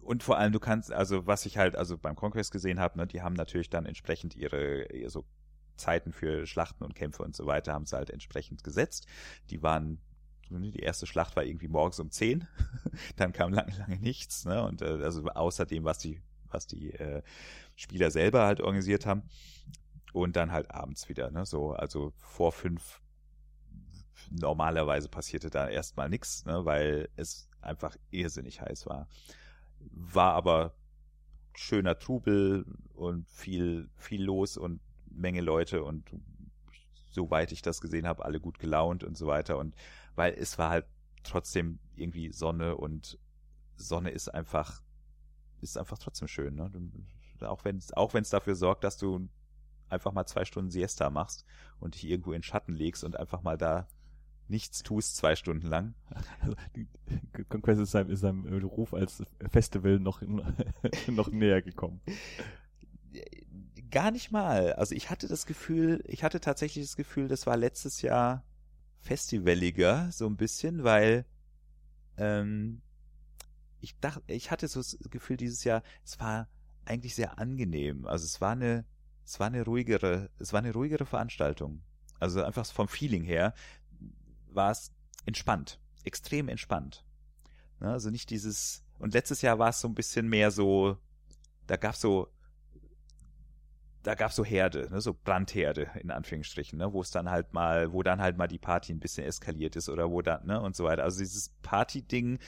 [0.04, 3.06] Und vor allem, du kannst, also was ich halt, also beim Conquest gesehen habe, ne,
[3.06, 5.24] die haben natürlich dann entsprechend ihre, ihre so
[5.76, 9.06] Zeiten für Schlachten und Kämpfe und so weiter, haben sie halt entsprechend gesetzt.
[9.50, 9.98] Die waren,
[10.50, 12.46] die erste Schlacht war irgendwie morgens um 10,
[13.16, 14.64] dann kam lange, lange nichts, ne?
[14.64, 17.22] Und äh, also außerdem, was die, was die äh,
[17.74, 19.22] Spieler selber halt organisiert haben.
[20.12, 21.44] Und dann halt abends wieder, ne?
[21.44, 23.00] So, also vor fünf
[24.30, 29.08] normalerweise passierte da erstmal nichts, ne, weil es einfach irrsinnig heiß war.
[29.92, 30.74] War aber
[31.54, 36.10] schöner Trubel und viel, viel los und Menge Leute und
[37.10, 39.58] soweit ich das gesehen habe, alle gut gelaunt und so weiter.
[39.58, 39.74] Und
[40.16, 40.86] weil es war halt
[41.22, 43.18] trotzdem irgendwie Sonne und
[43.76, 44.82] Sonne ist einfach,
[45.60, 46.70] ist einfach trotzdem schön, ne?
[47.40, 49.28] Auch wenn es, auch wenn es dafür sorgt, dass du
[49.88, 51.44] einfach mal zwei Stunden Siesta machst
[51.78, 53.86] und dich irgendwo in Schatten legst und einfach mal da
[54.48, 55.94] nichts tust zwei Stunden lang.
[56.40, 56.54] Also
[57.48, 60.22] Conquest ist seinem, ist seinem Ruf als Festival noch,
[61.08, 62.00] noch näher gekommen.
[63.90, 64.72] Gar nicht mal.
[64.74, 68.44] Also ich hatte das Gefühl, ich hatte tatsächlich das Gefühl, das war letztes Jahr
[69.00, 71.26] festivaliger, so ein bisschen, weil
[72.16, 72.80] ähm,
[73.80, 76.48] ich dachte, ich hatte so das Gefühl dieses Jahr, es war
[76.86, 78.06] eigentlich sehr angenehm.
[78.06, 78.84] Also es war eine,
[79.24, 81.82] es war eine ruhigere, es war eine ruhigere Veranstaltung.
[82.18, 83.54] Also einfach vom Feeling her
[84.54, 84.92] war es
[85.26, 87.04] entspannt, extrem entspannt.
[87.80, 90.98] Ne, also nicht dieses, und letztes Jahr war es so ein bisschen mehr so,
[91.66, 92.28] da gab's so
[94.04, 97.92] da gab's so Herde, ne, so Brandherde in Anführungsstrichen, ne, wo es dann halt mal,
[97.92, 100.76] wo dann halt mal die Party ein bisschen eskaliert ist oder wo dann, ne, und
[100.76, 101.02] so weiter.
[101.02, 102.38] Also dieses Party-Ding,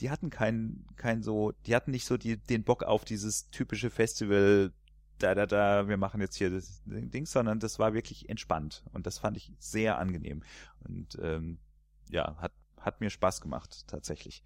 [0.00, 3.90] die hatten kein, kein so, die hatten nicht so die, den Bock auf dieses typische
[3.90, 4.72] Festival,
[5.22, 9.06] da, da, da, wir machen jetzt hier das Ding, sondern das war wirklich entspannt und
[9.06, 10.42] das fand ich sehr angenehm
[10.80, 11.58] und ähm,
[12.10, 14.42] ja, hat, hat mir Spaß gemacht, tatsächlich.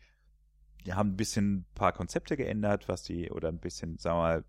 [0.84, 4.22] Die haben ein bisschen ein paar Konzepte geändert, was die, oder ein bisschen, sagen wir
[4.22, 4.44] mal,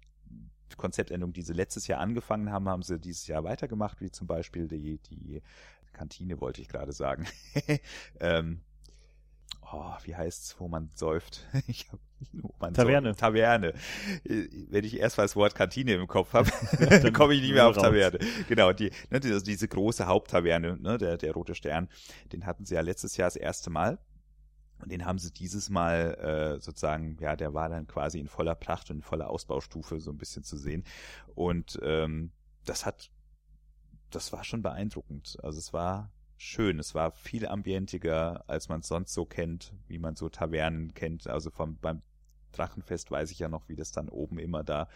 [0.76, 4.68] Konzeptänderungen, die sie letztes Jahr angefangen haben, haben sie dieses Jahr weitergemacht, wie zum Beispiel
[4.68, 5.42] die, die
[5.94, 7.26] Kantine, wollte ich gerade sagen.
[8.20, 8.62] ähm,
[9.72, 11.46] oh, wie heißt's, wo man säuft?
[11.68, 12.00] ich hab,
[12.60, 13.10] man Taverne.
[13.10, 13.20] Säuft.
[13.20, 13.74] Taverne.
[14.24, 17.68] Wenn ich erst mal das Wort Kantine im Kopf habe, dann komme ich nicht mehr
[17.68, 17.84] auf raus.
[17.84, 18.20] Taverne.
[18.48, 21.90] Genau, die, ne, die, diese große Haupttaverne, ne, der, der Rote Stern,
[22.32, 24.00] den hatten sie ja letztes Jahr das erste Mal.
[24.82, 28.56] Und den haben sie dieses Mal äh, sozusagen, ja, der war dann quasi in voller
[28.56, 30.84] Pracht und in voller Ausbaustufe so ein bisschen zu sehen.
[31.34, 32.32] Und ähm,
[32.66, 33.10] das hat,
[34.10, 35.38] das war schon beeindruckend.
[35.42, 40.00] Also es war schön, es war viel ambientiger, als man es sonst so kennt, wie
[40.00, 41.28] man so Tavernen kennt.
[41.28, 42.02] Also vom beim
[42.52, 44.88] Drachenfest weiß ich ja noch, wie das dann oben immer da.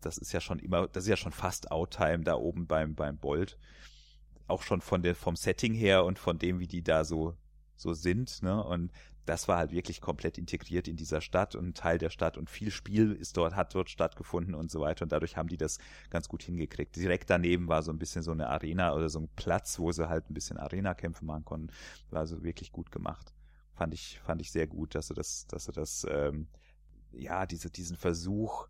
[0.00, 3.18] Das ist ja schon immer, das ist ja schon fast Outtime da oben beim beim
[3.18, 3.58] Bolt.
[4.48, 7.36] Auch schon von der vom Setting her und von dem, wie die da so
[7.76, 8.62] so sind, ne?
[8.62, 8.92] Und
[9.24, 12.70] das war halt wirklich komplett integriert in dieser Stadt und Teil der Stadt und viel
[12.70, 15.78] Spiel ist dort, hat dort stattgefunden und so weiter und dadurch haben die das
[16.10, 16.96] ganz gut hingekriegt.
[16.96, 20.08] Direkt daneben war so ein bisschen so eine Arena oder so ein Platz, wo sie
[20.08, 21.72] halt ein bisschen Arena-Kämpfe machen konnten.
[22.10, 23.32] War also wirklich gut gemacht.
[23.74, 26.48] Fand ich, fand ich sehr gut, dass sie das, dass sie das, ähm,
[27.12, 28.68] ja, diese, diesen Versuch,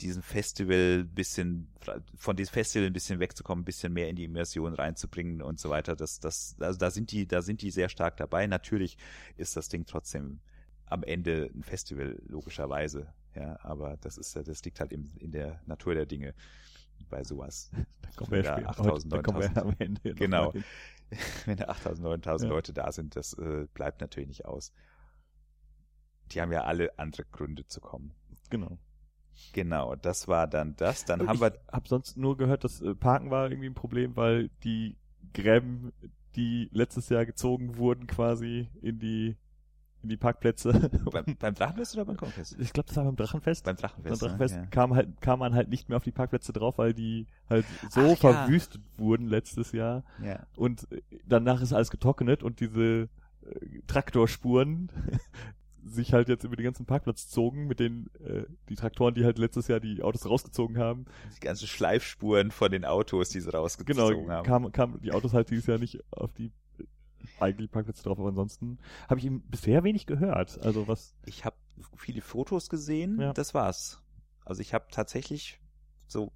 [0.00, 1.68] diesen Festival bisschen,
[2.16, 5.70] von diesem Festival ein bisschen wegzukommen, ein bisschen mehr in die Immersion reinzubringen und so
[5.70, 5.94] weiter.
[5.94, 8.46] Das, das, also da sind die, da sind die sehr stark dabei.
[8.46, 8.96] Natürlich
[9.36, 10.40] ist das Ding trotzdem
[10.86, 13.12] am Ende ein Festival, logischerweise.
[13.34, 16.34] Ja, aber das ist, das liegt halt in, in der Natur der Dinge
[17.08, 17.70] bei sowas.
[18.02, 19.58] Da kommen wir ja 8000, 9000.
[19.58, 20.14] am Ende.
[20.14, 20.52] Genau.
[21.44, 22.54] Wenn da 8000, 9000 ja.
[22.54, 24.72] Leute da sind, das äh, bleibt natürlich nicht aus.
[26.30, 28.14] Die haben ja alle andere Gründe zu kommen.
[28.50, 28.78] Genau.
[29.52, 31.04] Genau, das war dann das.
[31.04, 31.58] Dann haben ich wir.
[31.70, 34.96] Hab sonst nur gehört, dass äh, Parken war irgendwie ein Problem, weil die
[35.34, 35.92] Gräben,
[36.36, 39.36] die letztes Jahr gezogen wurden, quasi in die
[40.02, 40.72] in die Parkplätze.
[41.12, 42.56] beim, beim Drachenfest oder beim Konfest?
[42.58, 43.64] Ich glaube, das war beim Drachenfest.
[43.64, 44.20] Beim Drachenfest.
[44.20, 44.66] Beim Drachenfest ja.
[44.66, 48.12] kam halt kam man halt nicht mehr auf die Parkplätze drauf, weil die halt so
[48.12, 49.04] Ach, verwüstet ja.
[49.04, 50.04] wurden letztes Jahr.
[50.22, 50.46] Ja.
[50.56, 53.08] Und äh, danach ist alles getrocknet und diese
[53.42, 54.90] äh, Traktorspuren,
[55.84, 59.38] sich halt jetzt über den ganzen Parkplatz zogen mit den äh, die Traktoren, die halt
[59.38, 61.06] letztes Jahr die Autos rausgezogen haben.
[61.36, 64.46] Die ganzen Schleifspuren von den Autos, die sie rausgezogen genau, haben.
[64.46, 66.84] Kam, kam die Autos halt dieses Jahr nicht auf die äh,
[67.40, 70.60] eigentlich Parkplätze drauf, aber ansonsten habe ich ihm bisher wenig gehört.
[70.60, 71.14] Also was?
[71.26, 71.56] Ich habe
[71.96, 73.32] viele Fotos gesehen, ja.
[73.32, 74.02] das war's.
[74.44, 75.60] Also ich habe tatsächlich
[76.06, 76.32] so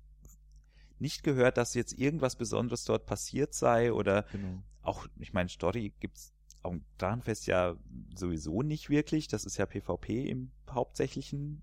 [0.98, 4.62] nicht gehört, dass jetzt irgendwas Besonderes dort passiert sei oder genau.
[4.82, 6.32] auch, ich meine, Story gibt's
[6.66, 7.76] auf Drachenfest ja
[8.14, 9.28] sowieso nicht wirklich.
[9.28, 11.62] Das ist ja PvP im Hauptsächlichen.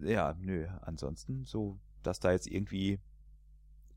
[0.00, 3.00] Ja, nö, ansonsten so, dass da jetzt irgendwie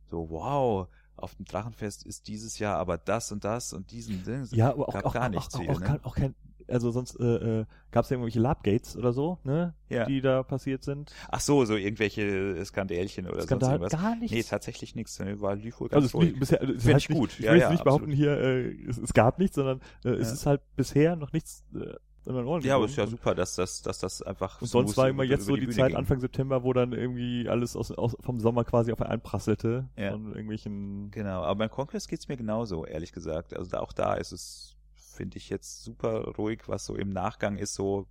[0.08, 4.72] so, wow, auf dem Drachenfest ist dieses Jahr aber das und das und diesen, ja,
[4.72, 5.54] aber auch, auch gar nichts.
[5.56, 6.00] Auch, viel, auch, ne?
[6.04, 6.36] auch kein,
[6.72, 9.74] also sonst äh, äh, gab es ja irgendwelche Labgates oder so, ne?
[9.90, 10.06] Ja.
[10.06, 11.14] Die da passiert sind.
[11.30, 14.02] Ach so, so irgendwelche Skandälchen oder Skandal, sonst irgendwas.
[14.02, 14.36] gar nichts.
[14.36, 15.20] Nee, tatsächlich nichts.
[15.20, 15.40] Ne?
[15.42, 17.32] War lief wohl ganz also es, bisher, also, Finde ich gut.
[17.38, 20.10] Ich ja, will jetzt ja, nicht behaupten hier, äh, es, es gab nichts, sondern äh,
[20.10, 20.34] es ja.
[20.34, 23.98] ist halt bisher noch nichts äh, ja, aber es ist ja super, dass das, dass
[23.98, 24.62] das einfach.
[24.62, 25.98] Und sonst war immer jetzt so die, die Zeit ging.
[25.98, 29.90] Anfang September, wo dann irgendwie alles aus, aus vom Sommer quasi auf einen prasselte.
[29.98, 30.12] Ja.
[30.12, 31.10] Von irgendwelchen.
[31.10, 33.56] Genau, aber beim Conquest geht's mir genauso, ehrlich gesagt.
[33.56, 34.78] Also da, auch da ist es
[35.22, 38.08] finde ich jetzt super ruhig, was so im Nachgang ist, so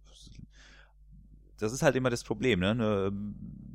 [1.59, 2.73] das ist halt immer das Problem, ne?
[2.73, 3.11] ne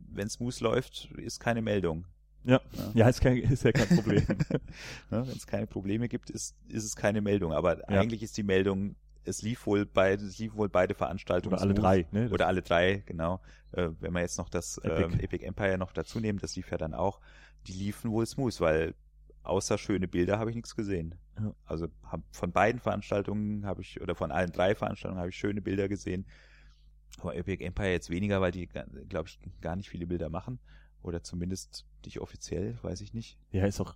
[0.09, 2.05] Wenn smooth läuft, ist keine Meldung.
[2.45, 4.23] Ja, ja, ja ist, kein, ist ja kein Problem.
[5.11, 5.27] ne?
[5.27, 7.51] Wenn es keine Probleme gibt, ist, ist es keine Meldung.
[7.51, 7.99] Aber ja.
[7.99, 8.95] eigentlich ist die Meldung,
[9.25, 11.55] es lief wohl beide, es lief wohl beide Veranstaltungen.
[11.55, 11.83] Oder alle smooth.
[11.83, 12.29] drei, ne?
[12.29, 13.41] Oder alle drei, genau.
[13.73, 15.17] Äh, wenn wir jetzt noch das Epic.
[15.17, 17.19] Äh, Epic Empire noch dazu nehmen, das lief ja dann auch,
[17.67, 18.95] die liefen wohl smooth, weil
[19.45, 21.15] außer schöne Bilder habe ich nichts gesehen.
[21.39, 21.53] Ja.
[21.65, 25.61] Also hab, von beiden Veranstaltungen habe ich, oder von allen drei Veranstaltungen habe ich schöne
[25.61, 26.25] Bilder gesehen.
[27.19, 30.59] Von Epic Empire jetzt weniger, weil die, glaube ich, gar nicht viele Bilder machen.
[31.01, 33.37] Oder zumindest nicht offiziell, weiß ich nicht.
[33.51, 33.95] Ja, ist auch.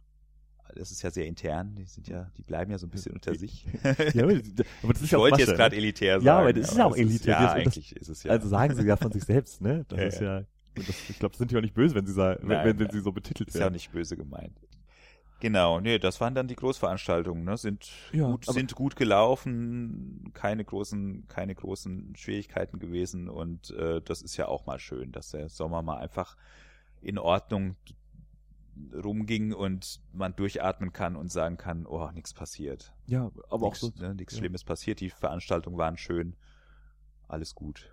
[0.76, 1.74] Das ist ja sehr intern.
[1.76, 3.66] Die sind ja, die bleiben ja so ein bisschen unter sich.
[4.14, 5.82] ja, aber das ist ich ja auch wollte Masche, jetzt gerade ne?
[5.82, 6.26] elitär sagen.
[6.28, 7.34] Ja, aber das ist ja auch elitär.
[7.34, 8.32] ja, Das- eigentlich ist es ja.
[8.32, 9.86] Also sagen sie ja von sich selbst, ne?
[9.90, 10.44] Das Ja, ist ja.
[10.76, 12.92] Das, ich glaube, das sind ja auch nicht böse, wenn sie sagen, Nein, wenn, wenn
[12.92, 13.74] sie so betitelt ist ja auch werden.
[13.74, 14.56] nicht böse gemeint.
[15.40, 17.58] Genau, nee, das waren dann die Großveranstaltungen, ne?
[17.58, 24.22] Sind Ja, gut, sind gut gelaufen, keine großen, keine großen Schwierigkeiten gewesen und äh, das
[24.22, 26.36] ist ja auch mal schön, dass der Sommer mal einfach
[27.02, 27.78] in Ordnung
[28.94, 32.94] rumging und man durchatmen kann und sagen kann, oh, nichts passiert.
[33.08, 33.92] Ja, aber auch Nix, so.
[33.98, 34.40] ne, nichts ja.
[34.40, 36.36] Schlimmes passiert, die Veranstaltungen waren schön,
[37.28, 37.92] alles gut.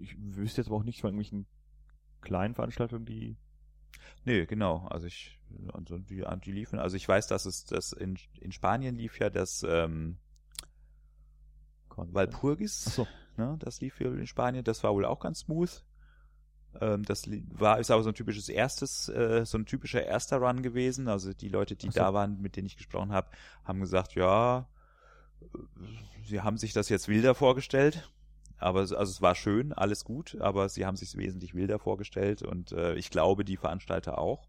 [0.00, 1.46] Ich wüsste jetzt aber auch nicht von irgendwelchen
[2.20, 3.36] kleinen Veranstaltungen, die.
[4.24, 4.86] Nee, genau.
[4.88, 5.38] Also ich,
[5.72, 9.30] also die, die liefen, also ich weiß, dass es das in, in Spanien lief ja
[9.30, 10.18] das ähm,
[11.96, 13.06] Walpurgis, Achso.
[13.36, 15.84] ne, das lief hier in Spanien, das war wohl auch ganz smooth.
[16.80, 20.62] Ähm, das war, ist aber so ein typisches erstes, äh, so ein typischer erster Run
[20.62, 21.08] gewesen.
[21.08, 22.00] Also die Leute, die Ach so.
[22.00, 23.30] da waren, mit denen ich gesprochen habe,
[23.64, 24.68] haben gesagt, ja,
[25.40, 25.46] äh,
[26.24, 28.10] sie haben sich das jetzt wilder vorgestellt.
[28.58, 32.42] Aber es- also es war schön, alles gut, aber sie haben sich wesentlich wilder vorgestellt
[32.42, 34.48] und äh, ich glaube, die Veranstalter auch.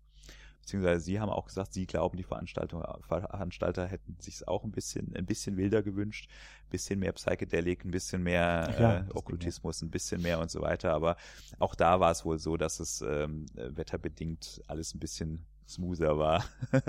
[0.61, 5.15] Beziehungsweise sie haben auch gesagt, sie glauben, die Veranstaltung, Veranstalter hätten sich auch ein bisschen,
[5.15, 6.29] ein bisschen wilder gewünscht,
[6.65, 10.61] ein bisschen mehr Psychedelik, ein bisschen mehr ja, äh, Okkultismus, ein bisschen mehr und so
[10.61, 10.93] weiter.
[10.93, 11.15] Aber
[11.57, 16.17] auch da war es wohl so, dass es ähm, äh, wetterbedingt alles ein bisschen smoother
[16.19, 16.43] war.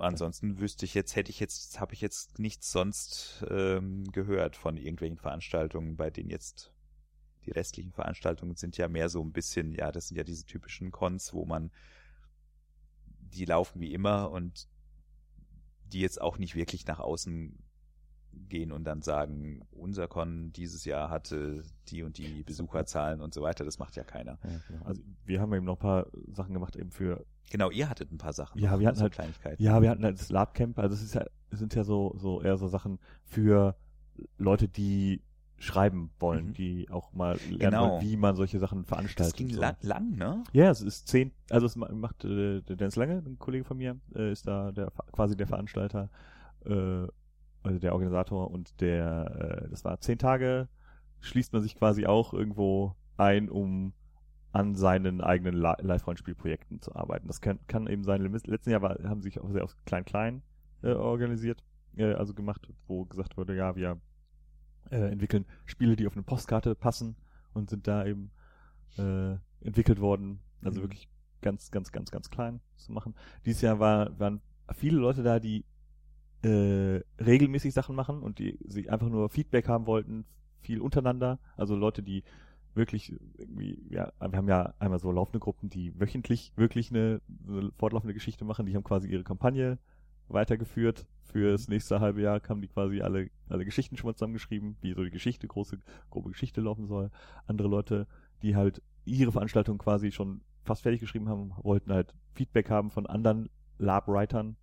[0.00, 4.76] Ansonsten wüsste ich jetzt, hätte ich jetzt, habe ich jetzt nichts sonst ähm, gehört von
[4.76, 6.72] irgendwelchen Veranstaltungen, bei denen jetzt
[7.44, 10.90] die restlichen Veranstaltungen sind ja mehr so ein bisschen, ja, das sind ja diese typischen
[10.90, 11.70] Cons, wo man
[13.20, 14.68] die laufen wie immer und
[15.92, 17.58] die jetzt auch nicht wirklich nach außen
[18.48, 23.42] gehen und dann sagen, unser Con dieses Jahr hatte die und die Besucherzahlen und so
[23.42, 23.64] weiter.
[23.64, 24.38] Das macht ja keiner.
[24.42, 24.84] Ja, genau.
[24.84, 27.24] Also wir haben eben noch ein paar Sachen gemacht eben für.
[27.50, 28.58] Genau, ihr hattet ein paar Sachen.
[28.60, 29.62] Ja, noch, wir hatten so halt- Kleinigkeiten.
[29.62, 30.78] Ja, wir hatten halt das Labcamp.
[30.78, 33.76] Also es ist ja, es sind ja so so eher so Sachen für
[34.38, 35.22] Leute, die
[35.58, 36.52] schreiben wollen, Mhm.
[36.54, 37.90] die auch mal lernen Genau.
[37.92, 39.32] wollen, wie man solche Sachen veranstaltet.
[39.32, 39.60] das ging so.
[39.60, 40.42] la lang, ne?
[40.52, 43.76] Ja, es ist zehn, also es ma- macht äh, der Dennis Lange, ein Kollege von
[43.78, 46.10] mir, äh, ist da der quasi der Veranstalter,
[46.66, 47.06] äh,
[47.62, 50.68] also der Organisator und der, äh, das war zehn Tage,
[51.20, 53.94] schließt man sich quasi auch irgendwo ein, um
[54.54, 57.26] an seinen eigenen Li- Live-Rollenspielprojekten zu arbeiten.
[57.26, 60.42] Das kann, kann eben sein, letzten Jahr war, haben sie sich auch sehr auf klein-klein
[60.82, 61.64] äh, organisiert,
[61.96, 63.98] äh, also gemacht, wo gesagt wurde, ja, wir
[64.90, 67.16] äh, entwickeln Spiele, die auf eine Postkarte passen
[67.52, 68.30] und sind da eben
[68.96, 70.38] äh, entwickelt worden.
[70.62, 70.84] Also Mhm.
[70.84, 71.08] wirklich
[71.42, 73.14] ganz, ganz, ganz, ganz klein zu machen.
[73.44, 74.40] Dieses Jahr war, waren
[74.72, 75.64] viele Leute da, die
[76.42, 80.26] äh, regelmäßig Sachen machen und die sich einfach nur Feedback haben wollten,
[80.60, 81.40] viel untereinander.
[81.56, 82.22] Also Leute, die
[82.74, 87.70] wirklich irgendwie, ja, wir haben ja einmal so laufende Gruppen, die wöchentlich wirklich eine, eine
[87.78, 88.66] fortlaufende Geschichte machen.
[88.66, 89.78] Die haben quasi ihre Kampagne
[90.28, 91.06] weitergeführt.
[91.22, 94.94] Für das nächste halbe Jahr haben die quasi alle, alle Geschichten schon mal zusammengeschrieben, wie
[94.94, 95.78] so die Geschichte, große,
[96.10, 97.10] grobe Geschichte laufen soll.
[97.46, 98.06] Andere Leute,
[98.42, 103.06] die halt ihre Veranstaltung quasi schon fast fertig geschrieben haben, wollten halt Feedback haben von
[103.06, 104.56] anderen Lab-Writern.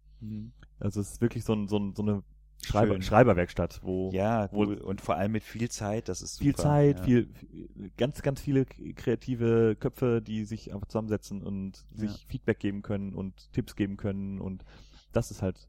[0.80, 2.24] Also es ist wirklich so, ein, so, ein, so eine
[2.64, 3.02] Schreiber, Schön.
[3.02, 6.64] Schreiberwerkstatt, wo Ja, wo- und vor allem mit viel Zeit, das ist viel super.
[6.64, 7.04] Zeit, ja.
[7.06, 12.18] viel, viel, ganz, ganz viele kreative Köpfe, die sich einfach zusammensetzen und sich Ja.
[12.28, 14.64] Feedback geben können und Tipps geben können und
[15.12, 15.68] das ist halt,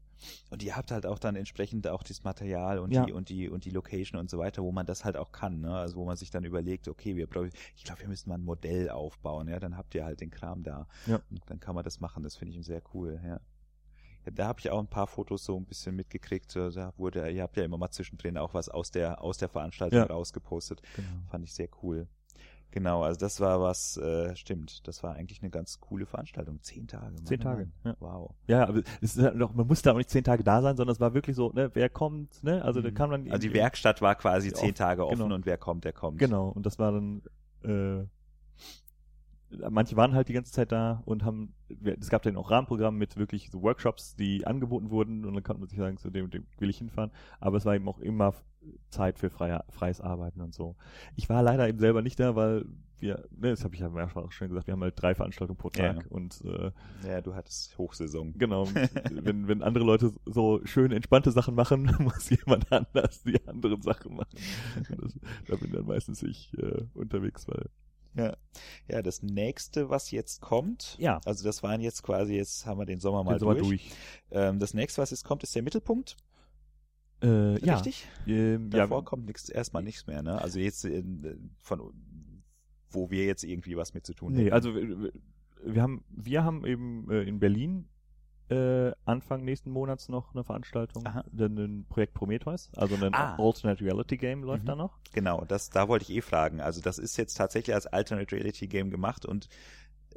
[0.51, 3.03] Und ihr habt halt auch dann entsprechend auch das Material und Ja.
[3.05, 5.59] die und die und die Location und so weiter, wo man das halt auch kann,
[5.59, 5.75] ne?
[5.75, 8.45] Also wo man sich dann überlegt, okay, wir brauchen, ich glaube, wir müssen mal ein
[8.45, 10.87] Modell aufbauen, ja, dann habt ihr halt den Kram da.
[11.07, 11.19] Ja.
[11.29, 13.41] Und dann kann man das machen, das finde ich sehr cool, ja.
[14.31, 16.55] Da habe ich auch ein paar Fotos so ein bisschen mitgekriegt.
[16.55, 19.49] äh, Da wurde, ihr habt ja immer mal zwischendrin auch was aus der aus der
[19.49, 20.05] Veranstaltung Ja.
[20.05, 20.81] rausgepostet.
[20.95, 21.07] genau.
[21.29, 22.07] Fand ich sehr cool.
[22.71, 26.59] Genau, also das war was, äh, stimmt, das war eigentlich eine ganz coole Veranstaltung.
[26.63, 27.13] Zehn Tage.
[27.13, 27.93] Mann, Zehn Tage, Mann.
[27.93, 27.95] ja.
[27.99, 28.33] Wow.
[28.47, 30.93] Ja, aber es ist halt noch, man musste auch nicht zehn Tage da sein, sondern
[30.95, 32.93] es war wirklich so, ne, wer kommt, ne, also da Mhm.
[32.95, 35.35] kam dann Also die Werkstatt war quasi zehn offen, Tage offen genau.
[35.35, 36.17] und wer kommt, der kommt.
[36.17, 37.21] Genau, und das war dann,
[37.63, 38.07] äh,
[39.69, 41.53] manche waren halt die ganze Zeit da und haben,
[41.99, 45.59] es gab dann auch Rahmenprogramme mit wirklich so Workshops, die angeboten wurden und dann konnte
[45.61, 48.33] man sich sagen, zu dem, dem will ich hinfahren, aber es war eben auch immer
[48.89, 50.75] Zeit für freie, freies Arbeiten und so.
[51.15, 52.65] Ich war leider eben selber nicht da, weil
[52.99, 55.69] wir, ne, das habe ich ja auch schon gesagt, wir haben halt drei Veranstaltungen pro
[55.69, 56.01] Tag Ja.
[56.09, 56.71] und äh,
[57.05, 58.33] Ja, du hattest Hochsaison.
[58.37, 58.65] Genau.
[59.11, 64.15] wenn, wenn andere Leute so schön entspannte Sachen machen, muss jemand anders die anderen Sachen
[64.15, 64.29] machen.
[65.01, 67.69] Das, da bin dann meistens ich äh, unterwegs, weil
[68.15, 68.35] Ja.
[68.87, 71.19] ja, das nächste, was jetzt kommt, Ja.
[71.25, 73.67] also das waren jetzt quasi, jetzt haben wir den Sommer mal Den Sommer durch.
[73.67, 73.91] durch.
[74.31, 76.15] Ähm, das nächste, was jetzt kommt, ist der Mittelpunkt.
[77.23, 77.75] Äh, ja.
[77.75, 78.07] Richtig?
[78.27, 80.39] Ähm, ja, Davor kommt nichts, erstmal nichts mehr, ne?
[80.41, 81.93] Also jetzt in, von
[82.91, 84.53] wo wir jetzt irgendwie was mit zu tun Nee, hätten.
[84.53, 85.11] also wir,
[85.65, 87.87] wir haben wir haben eben äh, in Berlin
[88.53, 91.23] äh, Anfang nächsten Monats noch eine Veranstaltung, Aha.
[91.31, 93.35] dann ein Projekt Prometheus, also ein Ah.
[93.37, 94.67] Alternate Reality Game läuft Mhm.
[94.67, 94.99] da noch.
[95.13, 96.61] Genau, das, da wollte ich eh fragen.
[96.61, 99.47] Also das ist jetzt tatsächlich als Alternate Reality Game gemacht und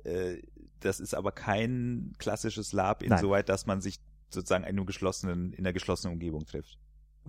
[0.04, 0.38] äh,
[0.80, 3.12] das ist aber kein klassisches Lab Nein.
[3.12, 3.98] insoweit, dass man sich
[4.30, 6.78] sozusagen in einem geschlossenen, in einer geschlossenen Umgebung trifft.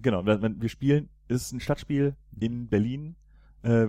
[0.01, 3.15] Genau, wir, wir spielen, ist ein Stadtspiel in Berlin,
[3.63, 3.87] äh,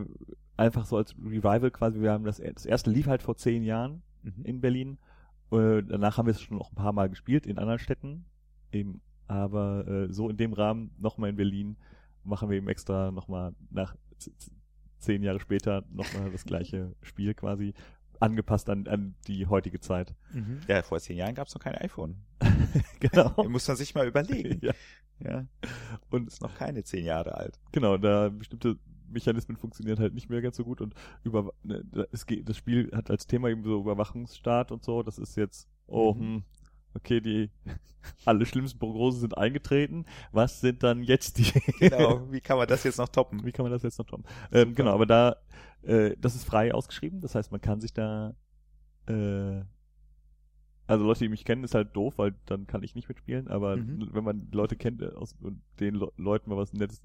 [0.57, 2.01] einfach so als Revival quasi.
[2.01, 4.45] Wir haben das, das erste lief halt vor zehn Jahren Mhm.
[4.45, 4.99] in Berlin.
[5.51, 8.25] Äh, danach haben wir es schon noch ein paar Mal gespielt in anderen Städten.
[8.73, 11.77] Eben, aber äh, so in dem Rahmen nochmal in Berlin
[12.25, 13.97] machen wir eben extra nochmal nach
[14.99, 17.75] zehn Jahre später nochmal das gleiche Spiel quasi
[18.21, 20.15] angepasst an, an die heutige Zeit.
[20.33, 20.61] Mhm.
[20.67, 22.17] Ja, vor zehn Jahren gab es noch kein iPhone.
[23.01, 23.45] genau.
[23.49, 24.61] Muss man sich mal überlegen.
[24.63, 24.73] ja.
[25.21, 25.47] Ja,
[26.11, 27.59] Und ist noch keine zehn Jahre alt.
[27.73, 28.79] genau, da bestimmte
[29.11, 30.95] Mechanismen funktionieren halt nicht mehr ganz so gut und
[31.25, 35.03] über ne, es geht, das Spiel hat als Thema eben so Überwachungsstaat und so.
[35.03, 36.21] Das ist jetzt, oh, Mhm.
[36.21, 36.43] hm,
[36.95, 37.51] okay, die
[38.25, 40.05] alle schlimmsten Prognosen sind eingetreten.
[40.33, 41.45] Was sind dann jetzt die?
[41.79, 43.45] Genau, wie kann man das jetzt noch toppen?
[43.45, 44.25] Wie kann man das jetzt noch tun?
[44.53, 45.37] Ähm, genau, aber da,
[45.83, 47.21] äh, das ist frei ausgeschrieben.
[47.21, 48.35] Das heißt, man kann sich da,
[49.07, 49.63] äh,
[50.87, 53.49] also Leute, die mich kennen, ist halt doof, weil dann kann ich nicht mitspielen.
[53.49, 54.09] Aber Mhm.
[54.13, 57.03] wenn man Leute kennt äh, aus, und den Le Leuten mal was Nettes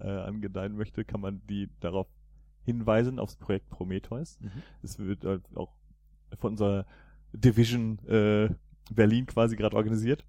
[0.00, 2.06] äh, angedeihen möchte, kann man die darauf
[2.64, 4.38] hinweisen, aufs Projekt Prometheus.
[4.40, 4.50] Mhm.
[4.82, 5.72] Es wird halt auch
[6.38, 6.84] von unserer
[7.32, 8.50] Division äh,
[8.90, 10.24] Berlin quasi gerade organisiert.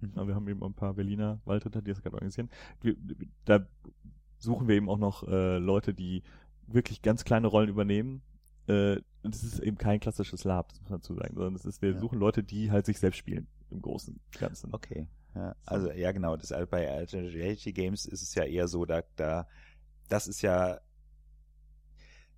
[0.00, 0.12] Mhm.
[0.16, 2.50] Ja, wir haben eben ein paar Berliner Waldritter, die das gerade organisieren.
[2.80, 2.96] Wir,
[3.44, 3.66] da
[4.38, 6.22] suchen wir eben auch noch äh, Leute, die
[6.66, 8.22] wirklich ganz kleine Rollen übernehmen.
[8.66, 11.64] Äh, und es ist eben kein klassisches Lab, das muss man dazu sagen, sondern es
[11.64, 11.98] ist, wir Ja.
[11.98, 14.74] suchen Leute, die halt sich selbst spielen im Großen und Ganzen.
[14.74, 15.06] Okay.
[15.38, 19.02] Ja, also ja genau, das bei Alternate Reality Games ist es ja eher so, da,
[19.14, 19.46] da
[20.08, 20.80] das ist ja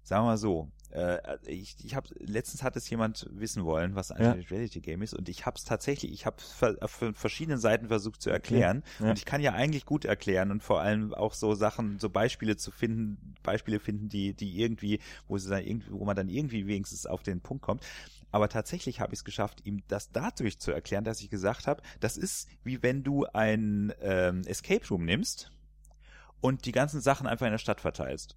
[0.03, 4.11] sagen wir mal so, äh, ich, ich habe letztens hat es jemand wissen wollen, was
[4.11, 4.33] ein Ja.
[4.33, 6.37] Reality Game ist und ich habe es tatsächlich, ich habe
[6.81, 9.11] auf verschiedenen Seiten versucht zu erklären Ja.
[9.11, 12.57] und ich kann ja eigentlich gut erklären und vor allem auch so Sachen, so Beispiele
[12.57, 16.67] zu finden, Beispiele finden, die die irgendwie, wo sie dann irgendwie, wo man dann irgendwie
[16.67, 17.83] wenigstens auf den Punkt kommt.
[18.33, 21.83] Aber tatsächlich habe ich es geschafft, ihm das dadurch zu erklären, dass ich gesagt habe,
[22.01, 25.51] das ist wie wenn du ein ähm, Escape Room nimmst
[26.41, 28.37] und die ganzen Sachen einfach in der Stadt verteilst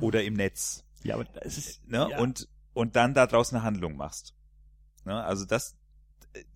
[0.00, 0.84] oder im Netz.
[1.02, 2.08] Ja, aber es ist, ne?
[2.10, 2.18] ja.
[2.18, 4.34] und und dann da draußen eine Handlung machst.
[5.04, 5.22] Ne?
[5.22, 5.76] Also das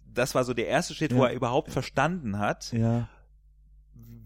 [0.06, 1.28] das war so der erste Schritt, wo Ja.
[1.28, 3.08] er überhaupt verstanden hat, ja,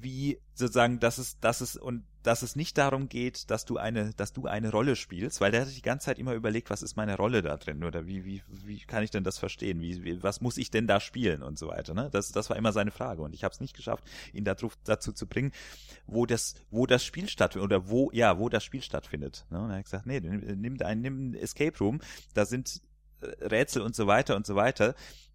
[0.03, 4.13] wie sozusagen, dass es, dass es und dass es nicht darum geht, dass du eine,
[4.15, 6.83] dass du eine Rolle spielst, weil der hat sich die ganze Zeit immer überlegt, was
[6.83, 9.81] ist meine Rolle da drin oder wie, wie, wie kann ich denn das verstehen?
[9.81, 11.95] Wie, wie was muss ich denn da spielen und so weiter?
[11.95, 12.11] Ne?
[12.13, 15.13] Das, das war immer seine Frage und ich habe es nicht geschafft, ihn dazu, dazu
[15.13, 15.53] zu bringen,
[16.07, 19.45] wo das, wo das Spiel stattfindet oder wo, ja, wo das Spiel stattfindet.
[19.51, 19.61] Ne?
[19.61, 22.01] Und er hat gesagt, nee, nimm, nimm einen, nimm einen Escape Room,
[22.35, 22.83] da sind
[23.21, 24.95] äh, Rätsel und so weiter und so weiter.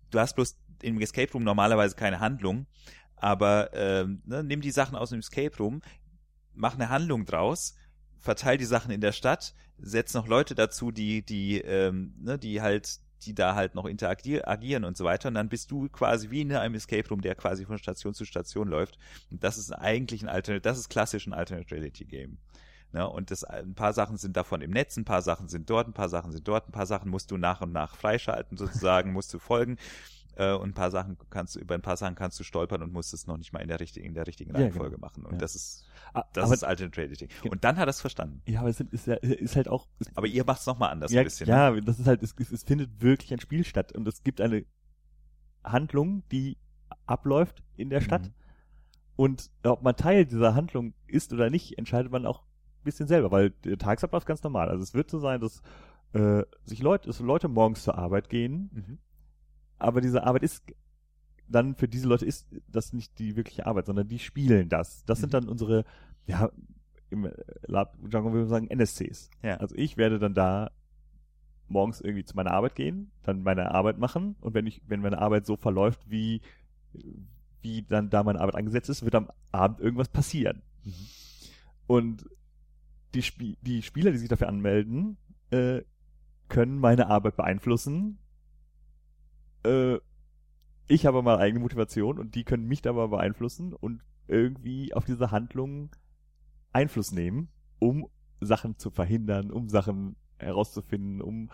[0.09, 2.65] Du hast bloß im Escape Room normalerweise keine Handlung,
[3.17, 5.81] aber ähm, ne, nimm die Sachen aus dem Escape Room,
[6.53, 7.75] mach eine Handlung draus,
[8.19, 12.61] verteil die Sachen in der Stadt, setz noch Leute dazu, die die ähm, ne, die
[12.61, 15.29] halt die da halt noch interagieren und so weiter.
[15.29, 18.25] Und dann bist du quasi wie in einem Escape Room, der quasi von Station zu
[18.25, 18.99] Station läuft.
[19.31, 22.37] Und das ist eigentlich ein Alternate, das ist klassisch ein Alternate Reality Game.
[22.93, 25.89] Ne, und das, ein paar Sachen sind davon im Netz, ein paar Sachen sind dort,
[25.89, 29.11] ein paar Sachen sind dort, ein paar Sachen musst du nach und nach freischalten sozusagen,
[29.13, 29.77] musst du folgen
[30.37, 32.93] äh, und ein paar Sachen kannst du über ein paar Sachen kannst du stolpern und
[32.93, 35.05] musst es noch nicht mal in der richtigen in der richtigen Ja, Reihenfolge genau.
[35.07, 35.37] machen und Ja.
[35.39, 37.27] das ist Ah, das aber, ist Alternate.
[37.27, 38.41] Ge- Und dann hat er es verstanden.
[38.47, 40.91] ja, aber es ist, ist, ja, ist halt auch, es, Aber ihr macht es nochmal
[40.91, 41.47] anders ja, ein bisschen.
[41.47, 41.53] ne?
[41.53, 44.39] ja, das ist halt, es, es, es findet wirklich ein Spiel statt und es gibt
[44.41, 44.65] eine
[45.63, 46.57] Handlung, die
[47.05, 48.33] abläuft in der Stadt Mhm.
[49.15, 53.31] und ob man Teil dieser Handlung ist oder nicht, entscheidet man auch ein bisschen selber,
[53.31, 54.69] weil der Tagesablauf ist ganz normal.
[54.69, 55.61] Also es wird so sein, dass
[56.13, 58.97] äh, sich Leute, dass Leute morgens zur Arbeit gehen, Mhm.
[59.79, 60.63] Aber diese Arbeit ist
[61.49, 65.05] dann für diese Leute ist das nicht die wirkliche Arbeit, sondern die spielen das.
[65.05, 65.31] Das sind Mhm.
[65.31, 65.85] dann unsere,
[66.25, 66.51] ja,
[67.09, 67.31] im
[67.65, 69.29] Lab Jargon würde man sagen NSCs.
[69.43, 69.55] Ja.
[69.57, 70.71] Also ich werde dann da
[71.69, 75.19] morgens irgendwie zu meiner Arbeit gehen, dann meine Arbeit machen und wenn ich, wenn meine
[75.19, 76.41] Arbeit so verläuft, wie,
[77.61, 80.61] wie dann da meine Arbeit angesetzt ist, wird am Abend irgendwas passieren.
[80.83, 80.93] Mhm.
[81.87, 82.25] Und
[83.13, 85.17] die, Spie die Spieler, die sich dafür anmelden,
[85.49, 85.81] äh,
[86.49, 88.17] können meine Arbeit beeinflussen.
[89.67, 89.99] Äh,
[90.87, 95.31] ich habe mal eigene Motivation und die können mich dabei beeinflussen und irgendwie auf diese
[95.31, 95.89] Handlung
[96.71, 97.49] Einfluss nehmen,
[97.79, 98.07] um
[98.39, 101.49] Sachen zu verhindern, um Sachen herauszufinden, um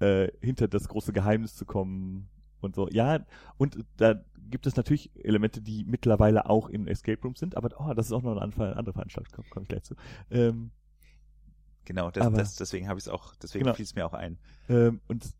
[0.00, 2.28] äh, hinter das große Geheimnis zu kommen
[2.60, 2.88] und so.
[2.90, 3.24] Ja,
[3.56, 7.92] und da gibt es natürlich Elemente, die mittlerweile auch in Escape Rooms sind, aber oh,
[7.94, 9.94] das ist auch noch eine andere Veranstaltung, komme komm ich gleich zu.
[10.30, 10.70] Ähm,
[11.86, 13.74] Genau, das, Aber- das, deswegen habe ich es auch, deswegen Genau.
[13.74, 14.38] fiel es mir auch ein.
[14.70, 15.34] Ähm, und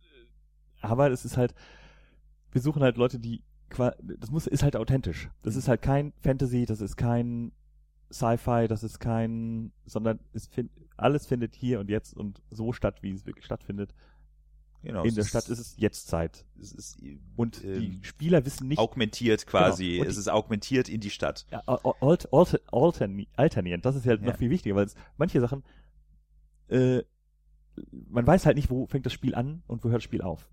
[0.82, 1.54] aber es ist halt,
[2.54, 3.42] wir suchen halt Leute, die
[4.00, 5.28] das muss ist halt authentisch.
[5.42, 7.50] Das ist halt kein Fantasy, das ist kein
[8.12, 13.02] Sci-Fi, das ist kein, sondern es find, alles findet hier und jetzt und so statt,
[13.02, 13.92] wie es wirklich stattfindet.
[14.82, 16.44] Genau, In der Stadt ist es jetzt Zeit.
[16.60, 16.98] es ist
[17.36, 19.92] Und ähm, die Spieler wissen nicht, augmentiert quasi.
[19.96, 20.04] Genau.
[20.08, 21.46] Es die- ist augmentiert in die Stadt.
[21.50, 24.20] ja, alt, alt, alterni, alternierend, das ist ja, Ja.
[24.20, 25.64] noch viel wichtiger, weil es manche Sachen,
[26.68, 27.02] äh,
[28.08, 30.48] man weiß halt nicht, wo fängt das Spiel an und wo hört das Spiel auf.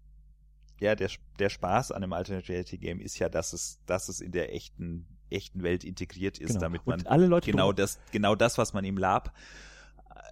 [0.82, 1.10] Ja, der,
[1.40, 4.54] der Spaß an einem Alternate Reality Game ist ja, dass es, dass es in der
[4.54, 6.60] echten, echten Welt integriert ist, Genau.
[6.60, 9.32] damit man alle Leute genau das, genau das, was man im Lab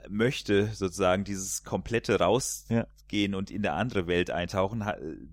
[0.10, 4.84] möchte, sozusagen dieses komplette rausgehen und in der andere Welt eintauchen,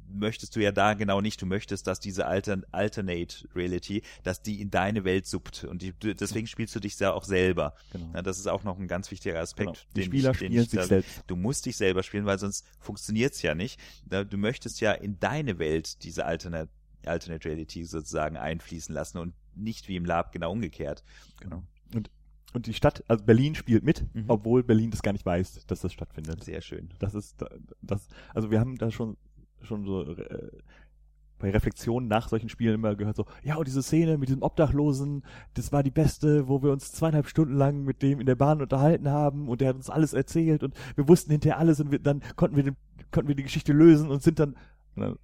[0.08, 1.40] möchtest du ja da genau nicht.
[1.40, 5.92] Du möchtest, dass diese Altern Alternate Reality, dass die in deine Welt suppt und die,
[5.92, 7.74] deswegen spielst du dich ja auch selber.
[7.92, 8.10] genau.
[8.14, 9.68] Ja, das ist auch noch ein ganz wichtiger Aspekt.
[9.68, 9.78] Genau.
[9.94, 11.24] Die den Spieler ich, den spielen ich sich da, selbst.
[11.26, 13.80] Du musst dich selber spielen, weil sonst funktioniert's ja nicht.
[14.04, 16.70] Du möchtest ja in deine Welt diese Alternate,
[17.04, 21.02] Alternate Reality sozusagen einfließen lassen und nicht wie im Lab genau umgekehrt.
[21.40, 21.62] Genau.
[21.94, 22.10] Und,
[22.56, 24.24] und die Stadt, also Berlin spielt mit, Mhm.
[24.28, 26.42] obwohl Berlin das gar nicht weiß, dass das stattfindet.
[26.42, 26.88] Sehr schön.
[26.98, 27.50] Das ist da-
[27.82, 29.16] das, also wir haben da schon
[29.62, 30.50] schon so äh,
[31.38, 35.22] bei Reflexionen nach solchen Spielen immer gehört so, ja, und diese Szene mit diesem Obdachlosen,
[35.54, 38.62] das war die beste, wo wir uns zweieinhalb Stunden lang mit dem in der Bahn
[38.62, 41.98] unterhalten haben und der hat uns alles erzählt und wir wussten hinterher alles und wir,
[41.98, 42.76] dann konnten wir den,
[43.10, 44.56] konnten wir die Geschichte lösen und sind dann,
[44.94, 45.16] dann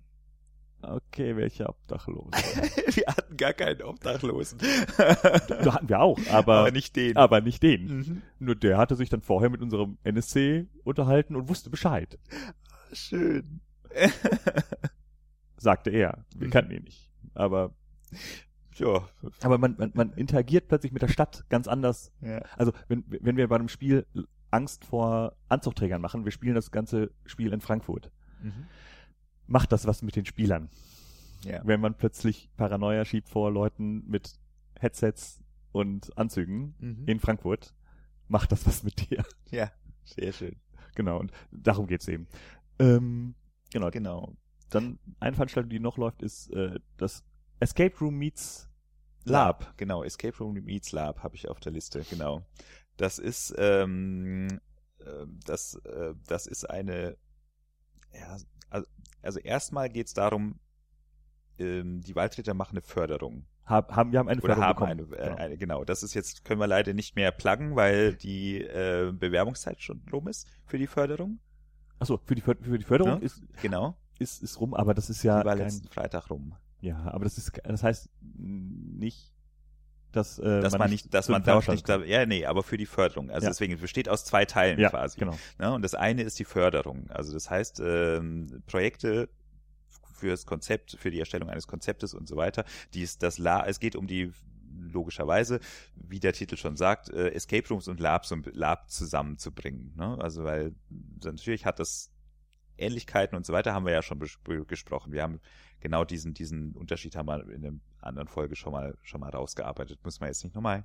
[0.82, 2.30] okay, welcher Obdachlose?
[2.94, 4.58] Wir hatten gar keinen Obdachlosen.
[4.58, 7.16] da hatten wir auch, aber, Aber nicht den.
[7.16, 7.86] aber nicht den.
[7.98, 8.22] Mhm.
[8.38, 12.18] Nur der hatte sich dann vorher mit unserem NSC unterhalten und wusste Bescheid,
[12.92, 13.60] Schön.
[15.56, 16.24] sagte er.
[16.36, 16.50] Wir Mhm.
[16.52, 17.10] kannten ihn nicht.
[17.34, 17.72] Aber,
[18.74, 19.08] ja.
[19.42, 22.12] aber man, man, man interagiert plötzlich mit der Stadt ganz anders.
[22.20, 22.42] ja.
[22.56, 24.06] Also, wenn, wenn wir bei einem Spiel
[24.50, 28.10] Angst vor Anzugträgern machen, wir spielen das ganze Spiel in Frankfurt.
[28.42, 28.66] Mhm.
[29.52, 30.70] Macht das was mit den Spielern?
[31.44, 31.60] Ja.
[31.62, 34.38] Wenn man plötzlich Paranoia schiebt vor Leuten mit
[34.80, 35.42] Headsets
[35.72, 37.04] und Anzügen Mhm.
[37.06, 37.74] in Frankfurt,
[38.28, 39.22] macht das was mit dir?
[39.50, 39.70] ja.
[40.04, 40.56] Sehr schön.
[40.94, 42.26] Genau, und darum geht's eben.
[42.78, 43.34] Ähm,
[43.70, 44.34] genau, Genau.
[44.70, 47.22] Dann eine Veranstaltung, die noch läuft, ist äh, das
[47.60, 48.70] Escape Room Meets
[49.24, 52.42] Lab, genau, Escape Room Meets Lab habe ich auf der Liste, genau.
[52.96, 54.48] Das ist, ähm,
[54.98, 57.18] äh, das, äh, das ist eine,
[58.14, 58.36] ja,
[58.70, 58.86] also,
[59.22, 60.56] also erstmal geht's darum,
[61.58, 63.44] ähm, die Waldritter machen eine Förderung.
[63.64, 65.14] Hab, haben, wir haben eine Oder Förderung haben bekommen.
[65.14, 65.36] eine, äh, Genau.
[65.42, 65.84] eine, genau.
[65.84, 70.26] Das ist jetzt, können wir leider nicht mehr pluggen, weil die äh, Bewerbungszeit schon rum
[70.28, 71.38] ist für die Förderung.
[72.00, 73.24] Achso, für die, für die Förderung Ja.
[73.24, 73.96] ist, Genau.
[74.18, 76.56] ist, ist rum, aber das ist ja die war kein, letzten Freitag rum.
[76.80, 79.31] ja, aber das ist, das heißt nicht,
[80.12, 82.86] dass, äh, Dass man nicht, dass man dort nicht, Veranstaltungen- ja, nee, aber für die
[82.86, 83.30] Förderung.
[83.30, 83.50] Also Ja.
[83.50, 85.18] deswegen, es besteht aus zwei Teilen ja, quasi.
[85.18, 85.36] genau.
[85.58, 85.72] Ne?
[85.72, 87.10] Und das eine ist die Förderung.
[87.10, 89.28] Also das heißt, ähm, Projekte
[90.14, 92.64] fürs Konzept, für die Erstellung eines Konzeptes und so weiter.
[92.94, 94.32] Die ist das La es geht um die
[94.78, 95.60] logischerweise,
[95.96, 99.94] wie der Titel schon sagt, äh, Escape Rooms und Labs und Lab zusammenzubringen.
[99.96, 100.18] Ne?
[100.20, 100.74] Also weil
[101.24, 102.10] natürlich hat das
[102.78, 105.12] Ähnlichkeiten und so weiter, haben wir ja schon bes- gesprochen.
[105.12, 105.40] Wir haben
[105.80, 110.00] genau diesen, diesen Unterschied haben wir in einer anderen Folge schon mal, schon mal rausgearbeitet.
[110.04, 110.84] Muss man jetzt nicht nochmal.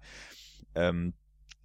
[0.75, 1.13] Ähm,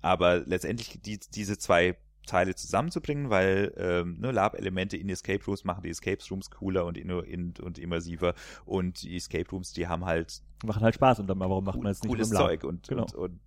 [0.01, 1.97] aber letztendlich die, diese zwei
[2.27, 6.97] Teile zusammenzubringen, weil ähm, ne, Lab-Elemente in Escape Rooms machen die Escape Rooms cooler und,
[6.97, 8.35] in, in, und immersiver
[8.65, 11.91] und die Escape Rooms, die haben halt Machen halt Spaß und dann, warum macht man
[11.91, 12.47] es nicht cooles im Lab?
[12.47, 13.03] Zeug und, Genau.
[13.03, 13.41] und, und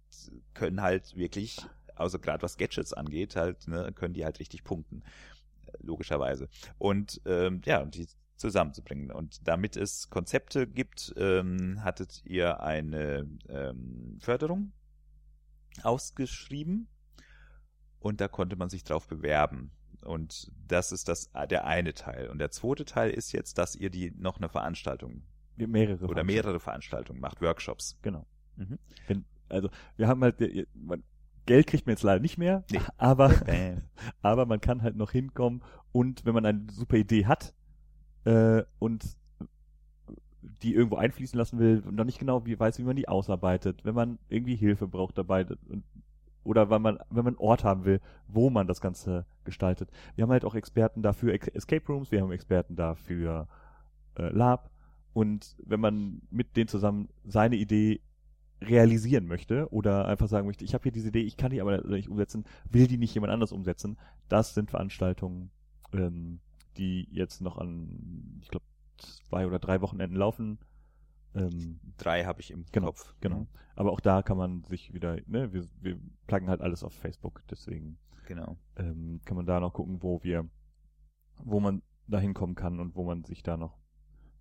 [0.53, 1.57] können halt wirklich,
[1.95, 5.03] also gerade was Gadgets angeht, halt, ne, können die halt richtig punkten,
[5.79, 6.49] logischerweise.
[6.77, 8.07] Und ähm, ja, und die
[8.37, 9.11] zusammenzubringen.
[9.11, 14.71] Und damit es Konzepte gibt, ähm, hattet ihr eine ähm, Förderung
[15.83, 16.87] ausgeschrieben
[17.99, 19.71] und da konnte man sich drauf bewerben.
[20.03, 22.29] Und das ist das der eine Teil.
[22.29, 25.23] Und der zweite Teil ist jetzt, dass ihr die noch eine Veranstaltung
[25.57, 25.93] Mehrere.
[25.93, 26.27] oder Veranstaltungen.
[26.27, 27.97] mehrere Veranstaltungen macht, Workshops.
[28.01, 28.25] Genau.
[28.57, 28.77] Mhm.
[29.07, 31.03] Wenn, also, wir haben halt, äh, man,
[31.45, 32.79] Geld kriegt man jetzt leider nicht mehr, Nee.
[32.97, 33.33] aber,
[34.21, 37.53] aber man kann halt noch hinkommen und wenn man eine super Idee hat
[38.25, 39.17] äh, und
[40.61, 43.83] die irgendwo einfließen lassen will und noch nicht genau wie weiß, wie man die ausarbeitet,
[43.83, 45.83] wenn man irgendwie Hilfe braucht dabei und,
[46.43, 49.89] oder wenn man wenn man einen Ort haben will, wo man das Ganze gestaltet.
[50.15, 53.47] Wir haben halt auch Experten dafür Escape Rooms, wir haben Experten dafür
[54.17, 54.69] äh, Lab
[55.13, 58.01] und wenn man mit denen zusammen seine Idee
[58.61, 61.81] realisieren möchte oder einfach sagen möchte, ich habe hier diese Idee, ich kann die aber
[61.87, 63.97] nicht umsetzen, will die nicht jemand anders umsetzen,
[64.29, 65.51] das sind Veranstaltungen,
[65.93, 66.39] ähm,
[66.77, 68.65] die jetzt noch an, ich glaube,
[68.97, 70.59] zwei oder drei Wochenenden laufen.
[71.33, 73.13] Ähm, drei habe ich im genau, Kopf.
[73.19, 73.39] Genau.
[73.39, 73.47] Mhm.
[73.75, 77.43] Aber auch da kann man sich wieder, ne, wir, wir pluggen halt alles auf Facebook,
[77.49, 78.57] deswegen genau.
[78.77, 80.47] ähm, kann man da noch gucken, wo wir,
[81.43, 83.77] wo man da hinkommen kann und wo man sich da noch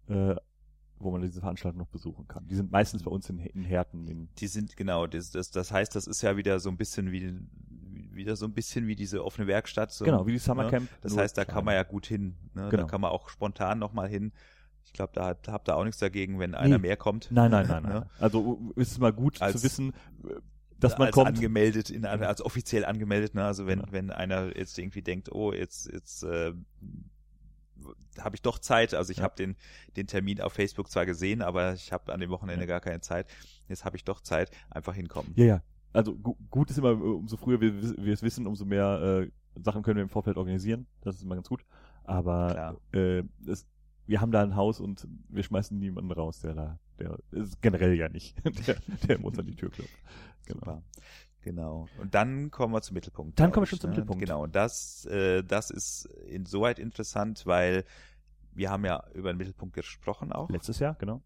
[0.07, 0.37] äh,
[0.99, 2.47] wo man diese Veranstaltung noch besuchen kann.
[2.47, 4.07] Die sind meistens bei uns in, in Herten.
[4.07, 7.13] In die sind, genau, das, das, das heißt, das ist ja wieder so ein bisschen
[7.13, 7.39] wie,
[8.13, 9.93] wieder so ein bisschen wie diese offene Werkstatt.
[9.93, 10.91] So, genau, wie die Summercamp.
[10.91, 10.99] Ne?
[11.03, 12.37] Das heißt, da kann man ja gut hin.
[12.55, 12.69] Ne?
[12.71, 12.83] Genau.
[12.83, 14.33] Da kann man auch spontan nochmal hin.
[14.85, 16.89] Ich glaube, da hat, habt ihr auch nichts dagegen, wenn einer nee.
[16.89, 17.29] mehr kommt.
[17.31, 17.93] Nein, nein, nein, nein.
[17.93, 18.07] Ne?
[18.19, 19.93] Also ist es mal gut als, zu wissen,
[20.79, 21.29] dass man als kommt.
[21.29, 23.35] angemeldet, in, als offiziell angemeldet.
[23.35, 23.45] Ne?
[23.45, 23.93] Also wenn, genau.
[23.93, 26.53] wenn einer jetzt irgendwie denkt, oh, jetzt, jetzt äh,
[28.18, 28.95] habe ich doch Zeit.
[28.95, 29.24] Also ich ja.
[29.24, 29.57] habe den,
[29.97, 32.66] den Termin auf Facebook zwar gesehen, aber ich habe an dem Wochenende ja.
[32.66, 33.26] gar keine Zeit.
[33.68, 34.51] Jetzt habe ich doch Zeit.
[34.70, 35.32] Einfach hinkommen.
[35.37, 35.62] Ja, ja.
[35.93, 39.30] Also gu gut ist immer, umso früher wir, wir es wissen, umso mehr äh,
[39.62, 40.87] Sachen können wir im Vorfeld organisieren.
[41.03, 41.64] Das ist immer ganz gut.
[42.03, 43.66] Aber äh, das,
[44.07, 47.95] wir haben da ein Haus und wir schmeißen niemanden raus, der da, der ist generell
[47.95, 48.76] ja nicht, der,
[49.09, 49.99] der uns an die Tür klopft.
[50.47, 50.61] Genau.
[50.61, 50.82] Super.
[51.45, 51.89] Genau.
[51.99, 53.39] Und dann kommen wir zum Mittelpunkt.
[53.39, 53.97] Dann kommen wir schon zum ne?
[53.97, 54.21] Mittelpunkt.
[54.21, 54.43] Genau.
[54.45, 57.85] Und das, äh, das ist insoweit interessant, weil
[58.53, 60.49] wir haben ja über den Mittelpunkt gesprochen auch.
[60.49, 61.23] Letztes Jahr, genau.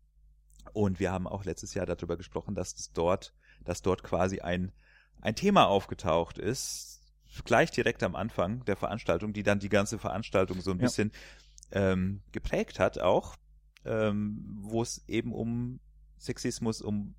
[0.72, 3.32] Und wir haben auch letztes Jahr darüber gesprochen, dass es dort,
[3.64, 4.72] dass dort quasi ein,
[5.20, 7.00] ein Thema aufgetaucht ist,
[7.44, 10.86] gleich direkt am Anfang der Veranstaltung, die dann die ganze Veranstaltung so ein ja.
[10.86, 11.12] bisschen
[11.70, 13.36] ähm, geprägt hat auch,
[13.84, 15.78] ähm, wo es eben um
[16.18, 17.14] Sexismus, um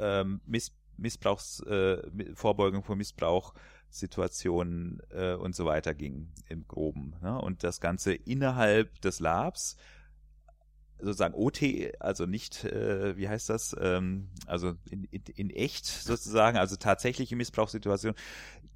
[0.00, 2.02] ähm, Miss Missbrauchs, äh,
[2.34, 7.14] Vorbeugung von Missbrauchssituationen äh, und so weiter ging im Groben.
[7.22, 7.40] Ne?
[7.40, 9.76] Und das Ganze innerhalb des Labs,
[10.98, 11.62] sozusagen OT,
[11.98, 17.36] also nicht, äh, wie heißt das, ähm, also in, in, in echt sozusagen, also tatsächliche
[17.36, 18.14] Missbrauchssituation,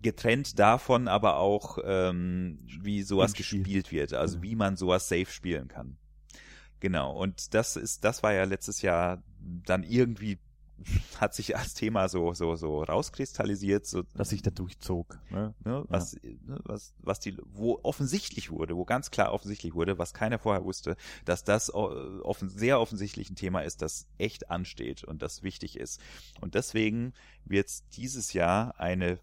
[0.02, 5.68] getrennt davon aber auch, ähm, wie sowas gespielt wird, also wie man sowas safe spielen
[5.68, 5.98] kann.
[6.80, 10.38] Genau, und das ist, das war ja letztes Jahr dann irgendwie
[11.20, 15.54] hat sich als Thema so so so rauskristallisiert, so dass sich da durchzog, ne?
[15.64, 16.30] ne was ja.
[16.46, 20.64] ne, was was die wo offensichtlich wurde, wo ganz klar offensichtlich wurde, was keiner vorher
[20.64, 25.78] wusste, dass das offen, sehr offensichtlich ein Thema ist, das echt ansteht und das wichtig
[25.78, 26.00] ist.
[26.40, 27.12] Und deswegen
[27.44, 29.18] wird es dieses Jahr eine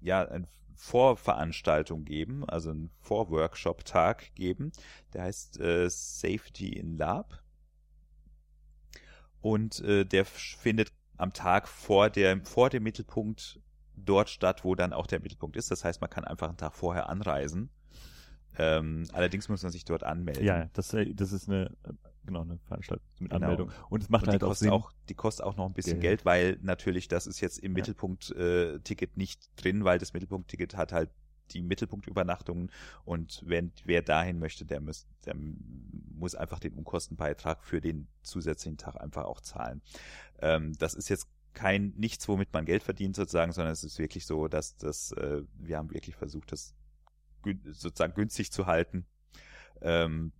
[0.00, 4.72] ja eine Vorveranstaltung geben, also einen Vorworkshop-Tag geben,
[5.14, 7.42] der heißt äh, Safety in Lab
[9.46, 13.60] und äh, der findet am Tag vor der vor dem Mittelpunkt
[13.94, 15.70] dort statt, wo dann auch der Mittelpunkt ist.
[15.70, 17.70] Das heißt, man kann einfach einen Tag vorher anreisen.
[18.58, 20.44] Ähm, allerdings muss man sich dort anmelden.
[20.44, 21.70] Ja, das, äh, das ist eine
[22.24, 23.44] genau eine Veranstaltung mit genau.
[23.44, 24.70] Anmeldung und es macht und halt auch Sinn.
[24.70, 27.70] Auch, die kostet auch noch ein bisschen Geld, Geld weil natürlich das ist jetzt im
[27.70, 27.76] ja.
[27.76, 31.08] Mittelpunkt äh, Ticket nicht drin, weil das Mittelpunkt Ticket hat halt
[31.52, 32.70] die Mittelpunktübernachtungen
[33.04, 38.78] und wenn wer dahin möchte, der muss, der muss einfach den Unkostenbeitrag für den zusätzlichen
[38.78, 39.82] Tag einfach auch zahlen.
[40.40, 44.26] Ähm, das ist jetzt kein nichts, womit man Geld verdient sozusagen, sondern es ist wirklich
[44.26, 46.74] so, dass das äh, wir haben wirklich versucht, das
[47.70, 49.06] sozusagen günstig zu halten.
[49.80, 50.32] Ähm,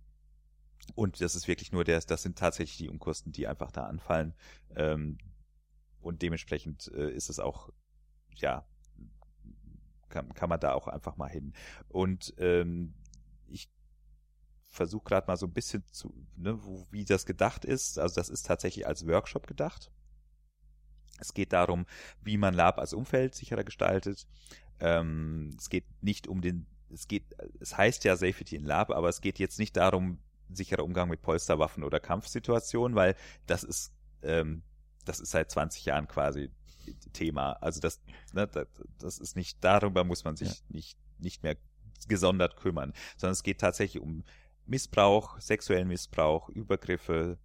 [0.95, 4.33] und das ist wirklich nur der, das sind tatsächlich die Unkosten, die einfach da anfallen.
[4.75, 5.17] Ähm,
[6.01, 7.71] und dementsprechend äh, ist es auch
[8.35, 8.65] ja
[10.09, 11.53] kann, kann man da auch einfach mal hin.
[11.89, 12.93] Und ähm,
[13.47, 13.69] ich
[14.69, 17.99] versuche gerade mal so ein bisschen zu, ne, wo, wie das gedacht ist.
[17.99, 19.91] Also das ist tatsächlich als Workshop gedacht.
[21.19, 21.85] Es geht darum,
[22.21, 24.27] wie man Lab als Umfeld sicherer gestaltet.
[24.79, 27.23] Ähm, es geht nicht um den, es geht,
[27.59, 31.21] es heißt ja Safety in Lab, aber es geht jetzt nicht darum, sicherer Umgang mit
[31.21, 33.15] Polsterwaffen oder Kampfsituationen, weil
[33.47, 34.63] das ist, ähm,
[35.05, 36.51] das ist seit 20 Jahren quasi
[37.13, 37.53] Thema.
[37.53, 38.01] Also das,
[38.33, 38.67] ne, das,
[38.97, 40.55] das ist nicht, darüber muss man sich ja.
[40.69, 41.55] nicht, nicht mehr
[42.07, 44.23] gesondert kümmern, sondern es geht tatsächlich um
[44.65, 47.37] Missbrauch, sexuellen Missbrauch, Übergriffe,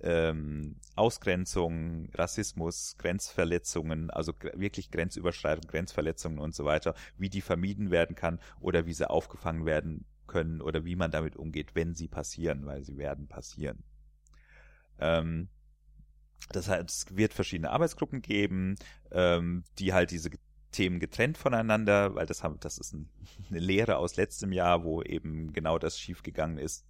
[0.00, 8.14] ähm, Ausgrenzung, Rassismus, Grenzverletzungen, also wirklich Grenzüberschreitung, Grenzverletzungen und so weiter, wie die vermieden werden
[8.14, 12.64] kann oder wie sie aufgefangen werden können oder wie man damit umgeht, wenn sie passieren,
[12.66, 13.82] weil sie werden passieren.
[15.00, 15.48] Ähm,
[16.50, 18.76] das heißt, es wird verschiedene Arbeitsgruppen geben,
[19.10, 20.30] ähm, die halt diese
[20.72, 23.08] Themen getrennt voneinander, weil das haben, das ist ein,
[23.50, 26.84] eine Lehre aus letztem Jahr, wo eben genau das schiefgegangen ist.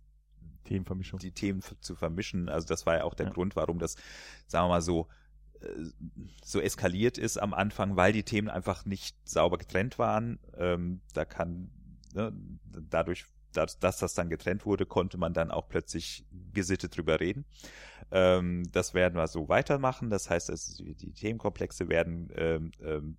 [0.64, 1.18] Themenvermischung.
[1.18, 2.48] Die Themen zu vermischen.
[2.48, 3.32] Also das war ja auch der ja.
[3.32, 3.96] Grund, warum das,
[4.46, 5.08] sagen wir mal so,
[5.60, 5.66] äh,
[6.44, 10.38] so eskaliert ist am Anfang, weil die Themen einfach nicht sauber getrennt waren.
[10.56, 11.70] Ähm, da kann,
[12.14, 12.32] ne,
[12.90, 17.46] dadurch, dass, dass das dann getrennt wurde, konnte man dann auch plötzlich gesittet drüber reden.
[18.10, 20.10] Ähm, das werden wir so weitermachen.
[20.10, 23.16] Das heißt, es, die Themenkomplexe werden ähm, ähm,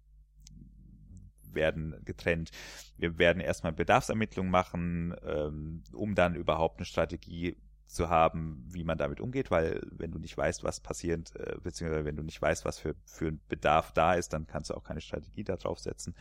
[1.54, 2.52] werden getrennt.
[2.98, 7.58] Wir werden erstmal Bedarfsermittlungen machen, ähm, um dann überhaupt eine Strategie
[7.90, 12.06] zu haben, wie man damit umgeht, weil wenn du nicht weißt, was passiert, äh, beziehungsweise
[12.06, 14.84] wenn du nicht weißt, was für, für ein Bedarf da ist, dann kannst du auch
[14.84, 16.14] keine Strategie da drauf setzen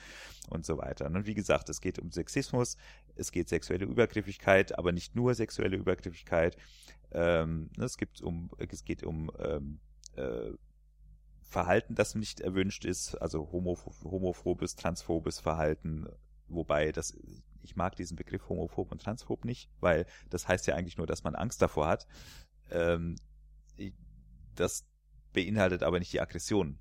[0.48, 1.04] und so weiter.
[1.06, 2.78] Und wie gesagt, es geht um Sexismus,
[3.16, 6.56] es geht sexuelle Übergriffigkeit, aber nicht nur sexuelle Übergriffigkeit.
[7.12, 9.80] Ähm, ne, es gibt um, es geht um ähm,
[10.16, 10.52] äh,
[11.42, 16.06] Verhalten, das nicht erwünscht ist, also homophobes, transphobes Verhalten,
[16.46, 17.16] wobei das
[17.62, 21.24] ich mag diesen Begriff homophob und transphob nicht, weil das heißt ja eigentlich nur, dass
[21.24, 22.06] man Angst davor hat.
[22.70, 23.16] Ähm,
[24.54, 24.86] das
[25.32, 26.78] beinhaltet aber nicht die Aggression.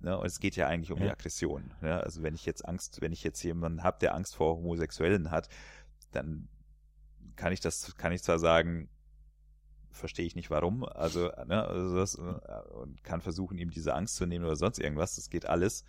[0.00, 0.18] Ne?
[0.18, 1.06] Und es geht ja eigentlich um ja.
[1.06, 1.72] die Aggression.
[1.80, 2.02] Ne?
[2.02, 5.48] Also wenn ich jetzt Angst, wenn ich jetzt jemanden habe, der Angst vor Homosexuellen hat,
[6.12, 6.48] dann
[7.36, 8.88] kann ich das, kann ich zwar sagen,
[9.90, 14.16] verstehe ich nicht warum, also, ne, also das, äh, und kann versuchen, ihm diese Angst
[14.16, 15.84] zu nehmen oder sonst irgendwas, das geht alles,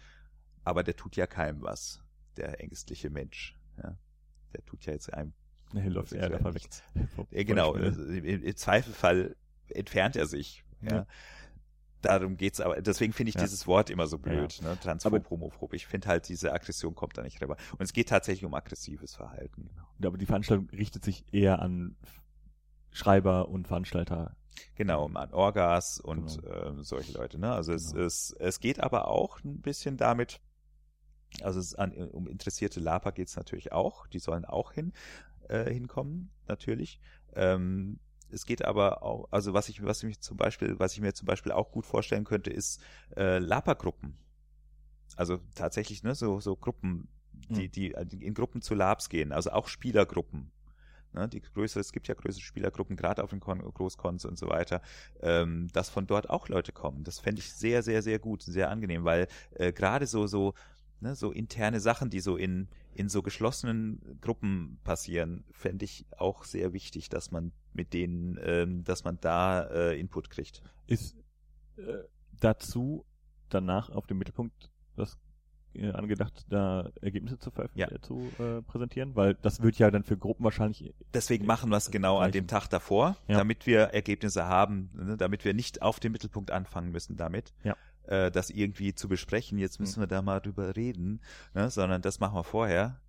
[0.63, 2.01] aber der tut ja keinem was
[2.37, 3.57] der ängstliche Mensch.
[3.81, 3.97] Ja.
[4.53, 5.33] Der tut ja jetzt einem.
[5.73, 6.67] Nee, läuft eher davon weg.
[7.31, 7.73] Genau.
[7.73, 9.35] Also im, Im Zweifelfall
[9.67, 10.63] entfernt er sich.
[10.81, 10.91] Ja.
[10.91, 11.07] ja.
[12.01, 12.81] Darum geht's aber.
[12.81, 13.41] Deswegen finde ich ja.
[13.41, 14.59] dieses Wort immer so blöd.
[14.61, 14.69] Ja.
[14.69, 14.79] Ne?
[14.79, 15.73] Transphob, homophob.
[15.73, 17.57] Ich finde halt, diese Aggression kommt da nicht rüber.
[17.73, 19.69] Und es geht tatsächlich um aggressives Verhalten.
[19.97, 20.09] Genau.
[20.09, 21.95] Aber die Veranstaltung richtet sich eher an
[22.91, 24.35] Schreiber und Veranstalter.
[24.75, 26.79] Genau, an Orgas und genau.
[26.79, 27.39] äh, solche Leute.
[27.39, 27.51] Ne?
[27.51, 28.05] Also genau.
[28.05, 30.39] es, es, es geht aber auch ein bisschen damit,
[31.41, 34.07] also es an, um interessierte Lapa geht es natürlich auch.
[34.07, 34.93] Die sollen auch hin
[35.49, 36.99] äh, hinkommen, natürlich.
[37.35, 41.01] Ähm, es geht aber auch, also was ich, was ich mich zum Beispiel, was ich
[41.01, 42.81] mir zum Beispiel auch gut vorstellen könnte, ist
[43.15, 44.17] äh, Lapa-Gruppen.
[45.15, 47.07] Also tatsächlich, ne, so, so Gruppen,
[47.49, 47.71] die, hm.
[47.71, 50.51] die, in Gruppen zu Labs gehen, also auch Spielergruppen.
[51.13, 54.49] Ne, die größere, es gibt ja größere Spielergruppen, gerade auf den Kon Großkons und so
[54.49, 54.81] weiter,
[55.21, 57.03] ähm, dass von dort auch Leute kommen.
[57.03, 60.53] Das fände ich sehr, sehr, sehr gut, sehr angenehm, weil äh, gerade so, so
[60.99, 62.67] ne, so interne Sachen, die so in,
[62.97, 68.83] in so geschlossenen Gruppen passieren, fände ich auch sehr wichtig, dass man mit denen, ähm,
[68.83, 70.63] dass man da äh, Input kriegt.
[70.87, 71.15] Ist
[71.77, 71.99] äh,
[72.39, 73.05] dazu
[73.49, 75.19] danach auf dem Mittelpunkt das
[75.75, 78.01] äh, angedacht, da Ergebnisse zu veröffentlichen, ja.
[78.01, 79.15] zu äh, präsentieren?
[79.15, 80.95] Weil das wird ja dann für Gruppen wahrscheinlich.
[81.13, 83.37] Deswegen machen wir es genau an dem Tag davor, ja.
[83.37, 87.53] damit wir Ergebnisse haben, ne, damit wir nicht auf dem Mittelpunkt anfangen müssen damit.
[87.63, 87.75] Ja
[88.07, 90.03] äh, das irgendwie zu besprechen, jetzt müssen mhm.
[90.03, 91.21] wir da mal drüber reden,
[91.53, 91.69] ne?
[91.69, 92.99] sondern das machen wir vorher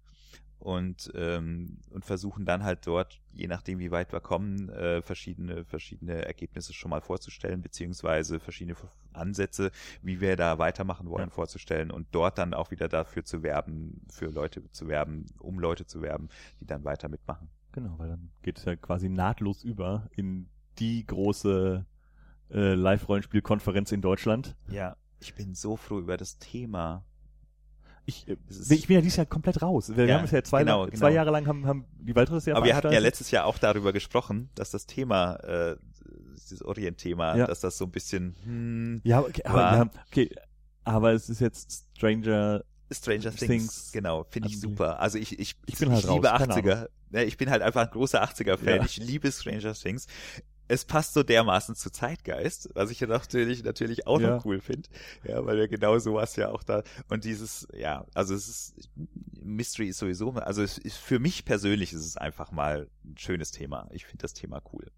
[0.59, 5.65] und ähm, und versuchen dann halt dort, je nachdem wie weit wir kommen, äh, verschiedene
[5.65, 8.77] verschiedene Ergebnisse schon mal vorzustellen beziehungsweise verschiedene
[9.13, 9.71] Ansätze,
[10.03, 11.35] wie wir da weitermachen wollen, ja.
[11.35, 15.87] vorzustellen und dort dann auch wieder dafür zu werben, für Leute zu werben, um Leute
[15.87, 16.29] zu werben,
[16.61, 17.49] die dann weiter mitmachen.
[17.73, 21.85] Genau, weil dann geht es ja quasi nahtlos über in die große
[22.51, 24.57] äh, Live-Rollenspiel-Konferenz in Deutschland.
[24.71, 27.05] Ja, ich bin so froh über das Thema.
[28.07, 28.37] Ich, äh,
[28.71, 29.93] ich bin ja dieses Jahr komplett raus.
[29.95, 31.09] Wir ja, haben es ja zwei, genau, zwei genau.
[31.09, 33.93] Jahre lang haben, haben die Waldres ja Aber wir hatten ja letztes Jahr auch darüber
[33.93, 35.77] gesprochen, dass das Thema, äh,
[36.35, 37.47] dieses Orient-Thema, ja.
[37.47, 40.35] dass das so ein bisschen hm, Ja, okay, aber, okay,
[40.85, 44.99] aber es ist jetzt Stranger Stranger Things, Things genau, finde ich super.
[44.99, 46.89] Also ich, ich, ich, bin halt ich liebe raus, 80er.
[47.11, 48.77] Ja, ich bin halt einfach ein großer 80er-Fan.
[48.77, 48.85] Ja.
[48.85, 50.07] Ich liebe Stranger Things
[50.69, 54.37] es passt so dermaßen zu Zeitgeist, was ich ja natürlich, natürlich auch ja.
[54.37, 54.89] noch cool finde.
[55.25, 58.91] Ja, weil wir genau sowas ja auch da, und dieses, ja, also es ist,
[59.43, 63.51] Mystery ist sowieso, also es ist, für mich persönlich ist es einfach mal ein schönes
[63.51, 63.89] Thema.
[63.93, 64.91] Ich finde das Thema cool.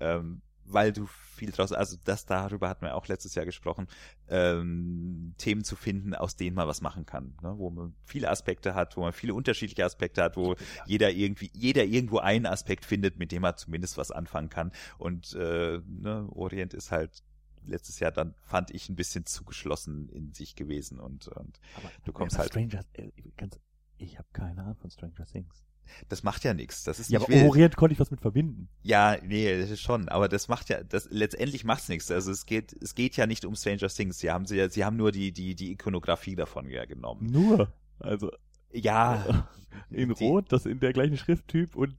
[0.00, 3.86] Ähm, weil du viel draus, also das darüber hatten wir auch letztes Jahr gesprochen,
[4.28, 7.54] ähm, Themen zu finden, aus denen man was machen kann, ne?
[7.58, 10.56] wo man viele Aspekte hat, wo man viele unterschiedliche Aspekte hat, wo
[10.86, 14.72] jeder irgendwie, jeder irgendwo einen Aspekt findet, mit dem er zumindest was anfangen kann.
[14.98, 17.22] Und äh, ne, Orient ist halt
[17.66, 22.12] letztes Jahr dann fand ich ein bisschen zugeschlossen in sich gewesen und, und Aber du
[22.12, 22.50] kommst halt.
[22.50, 23.58] Stranger, äh, ganz,
[23.98, 25.65] ich habe keine Ahnung von Stranger Things.
[26.08, 26.84] Das macht ja nichts.
[26.84, 28.68] Das ist ja, aber Orient konnte ich was mit verbinden.
[28.82, 30.08] Ja, nee, das ist schon.
[30.08, 32.10] Aber das macht ja, das letztendlich macht's nichts.
[32.10, 34.18] Also es geht, es geht ja nicht um Stranger Things.
[34.18, 37.26] Sie haben sie, sie haben nur die die die Ikonografie davon ja genommen.
[37.26, 38.30] Nur, also
[38.72, 39.46] ja,
[39.90, 41.94] in die, Rot, das in der gleichen Schrifttyp und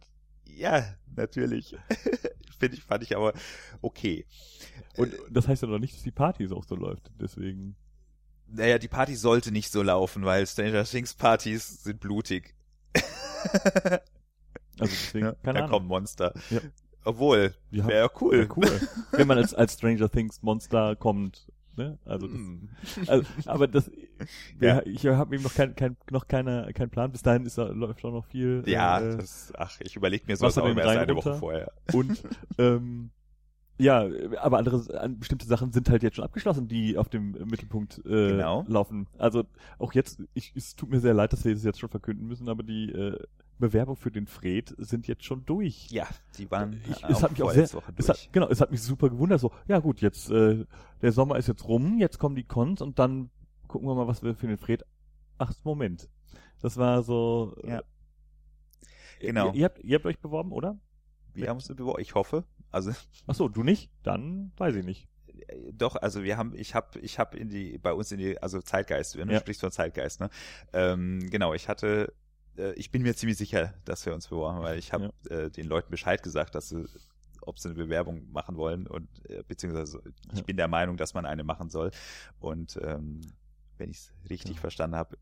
[0.45, 0.83] ja,
[1.15, 1.75] natürlich.
[2.59, 3.33] Finde ich, fand ich aber
[3.81, 4.25] okay.
[4.95, 7.11] Und das heißt ja noch nicht, dass die Party auch so läuft.
[7.19, 7.75] Deswegen.
[8.47, 12.55] Naja, die Party sollte nicht so laufen, weil Stranger Things Partys sind blutig.
[14.79, 15.69] also deswegen, ja, keine da Ahnung.
[15.69, 16.33] kommen Monster.
[16.49, 16.59] Ja.
[17.03, 18.37] Obwohl, wäre ja cool.
[18.39, 18.81] Wär cool.
[19.11, 21.51] Wenn man als, als Stranger Things Monster kommt.
[21.77, 21.99] Ne?
[22.05, 22.69] Also, das, hm.
[23.07, 23.91] also aber das,
[24.59, 24.81] ja.
[24.83, 27.11] ich habe eben noch kein, kein, noch keine, kein Plan.
[27.11, 28.63] Bis dahin ist, läuft auch noch viel.
[28.65, 31.71] Ja, äh, das, ach, ich überlege mir sowas auch immer erst eine Woche vorher.
[31.93, 32.23] Und
[32.57, 33.11] ähm,
[33.79, 34.07] Ja,
[34.41, 38.29] aber andere, an- bestimmte Sachen sind halt jetzt schon abgeschlossen, die auf dem Mittelpunkt äh,
[38.31, 38.65] Genau.
[38.67, 39.07] laufen.
[39.19, 39.43] Also
[39.77, 42.49] auch jetzt, ich, es tut mir sehr leid, dass wir das jetzt schon verkünden müssen,
[42.49, 43.19] aber die äh,
[43.59, 45.89] Bewerbung für den Fred sind jetzt schon durch.
[45.91, 46.07] Ja,
[46.39, 48.19] die waren Ich- auch es hat mich auch sehr- Woche Es durch.
[48.19, 50.65] hat, genau, es hat mich super gewundert, so, ja gut, jetzt, äh,
[51.01, 53.29] der Sommer ist jetzt rum, jetzt kommen die Cons und dann
[53.67, 54.85] gucken wir mal, was wir für den Fred.
[55.37, 56.09] Ach, Moment.
[56.61, 57.55] Das war so.
[57.63, 57.81] äh, Ja.
[59.19, 59.47] Genau.
[59.49, 60.77] Ihr, ihr, habt, ihr habt euch beworben, oder?
[61.33, 62.01] wir haben uns beworben.
[62.01, 62.43] Ich hoffe.
[62.77, 62.91] Also
[63.25, 63.89] Ach so, du nicht?
[64.03, 65.07] Dann weiß ich nicht.
[65.47, 68.41] äh, doch, also wir haben, ich habe, ich habe in die, bei uns in die,
[68.41, 69.39] also Zeitgeist, du Ja.
[69.39, 70.29] sprichst von Zeitgeist, ne?
[70.73, 72.13] Ähm, genau, ich hatte,
[72.57, 75.65] äh, ich bin mir ziemlich sicher, dass wir uns beworben, weil ich habe äh, den
[75.67, 76.85] Leuten Bescheid gesagt, dass sie,
[77.41, 80.01] ob sie eine Bewerbung machen wollen und äh, beziehungsweise
[80.31, 80.43] ich Ja.
[80.45, 81.89] bin der Meinung, dass man eine machen soll.
[82.39, 83.21] Und ähm,
[83.77, 84.61] wenn ich es richtig Ja.
[84.61, 85.17] verstanden habe,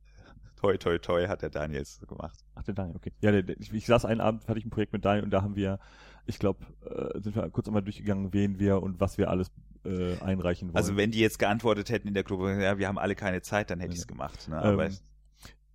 [0.58, 2.40] toi toi toi hat der Daniel es gemacht.
[2.56, 3.12] Ach, der Daniel, okay.
[3.22, 5.32] Ja, der, der, ich, ich saß einen Abend, hatte ich ein Projekt mit Daniel und
[5.32, 5.80] da haben wir,
[6.26, 9.52] ich glaube, äh, sind wir kurz einmal durchgegangen, wen wir und was wir alles
[9.84, 10.78] äh, einreichen wollen.
[10.78, 13.70] Also wenn die jetzt geantwortet hätten in der Gruppe, ja, wir haben alle keine Zeit,
[13.70, 14.48] dann hätte ich es gemacht.
[14.50, 14.58] Ne?
[14.58, 14.98] Aber Ähm,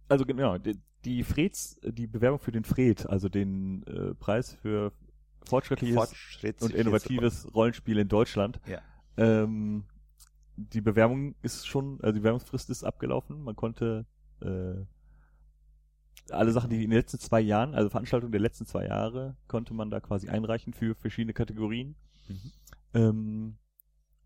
[0.08, 4.92] also genau, die, die Freds, die Bewerbung für den Fred, also den äh, Preis für
[5.46, 8.60] fortschrittliches Fortschritt und innovatives Rollenspiel in Deutschland.
[8.66, 8.80] Ja.
[9.16, 9.84] Ähm,
[10.56, 13.42] die Bewerbung ist schon, also die Bewerbungsfrist ist abgelaufen.
[13.42, 14.06] Man konnte
[14.42, 14.84] äh,
[16.32, 19.74] alle Sachen, die in den letzten zwei Jahren, also Veranstaltungen der letzten zwei Jahre, konnte
[19.74, 21.96] man da quasi einreichen für verschiedene Kategorien.
[22.28, 22.52] Mhm.
[22.94, 23.56] Ähm,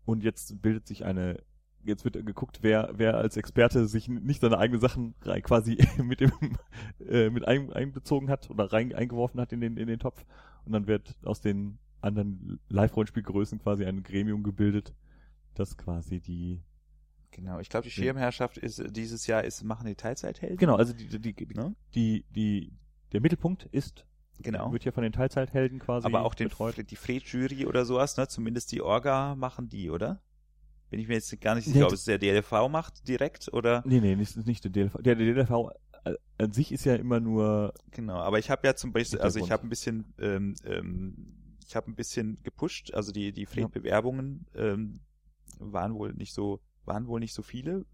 [0.05, 1.41] und jetzt bildet sich eine,
[1.83, 6.21] jetzt wird geguckt, wer, wer als Experte sich nicht seine eigenen Sachen rein, quasi mit
[6.21, 6.31] dem,
[6.99, 10.25] äh, mit ein, einbezogen hat oder rein eingeworfen hat in den, in den Topf.
[10.65, 14.93] Und dann wird aus den anderen Live-Rollenspielgrößen quasi ein Gremium gebildet,
[15.55, 16.61] das quasi die,
[17.35, 17.91] Genau, ich glaube, die.
[17.91, 20.55] Schirmherrschaft ist äh, dieses Jahr ist machen die Teilzeithelden.
[20.57, 21.75] genau, also die, die, die, Ne?
[21.93, 22.71] die, die
[23.11, 24.05] der Mittelpunkt ist,
[24.39, 24.71] Genau.
[24.71, 26.75] wird ja von den Teilzeithelden quasi Aber auch den, betreut.
[26.89, 28.27] die Fred-Jury oder sowas, ne?
[28.27, 30.21] Zumindest die Orga machen die, oder?
[30.89, 33.51] Bin ich mir jetzt gar nicht Nee, sicher, ob das- es der DLV macht direkt
[33.53, 33.81] oder.
[33.85, 34.97] Nee, nee, nicht, nicht der DLV.
[35.01, 35.71] Der, der DLV
[36.37, 39.51] an sich ist ja immer nur Genau, aber ich habe ja zum Beispiel, also ich
[39.51, 41.15] habe ein bisschen, ähm, ähm,
[41.67, 44.99] ich habe ein bisschen gepusht, also die die Fred-Bewerbungen ähm,
[45.59, 47.85] waren wohl nicht so, waren wohl nicht so viele,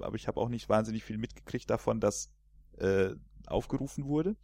[0.00, 2.30] aber ich habe auch nicht wahnsinnig viel mitgekriegt davon, dass
[2.78, 3.10] äh,
[3.46, 4.36] aufgerufen wurde.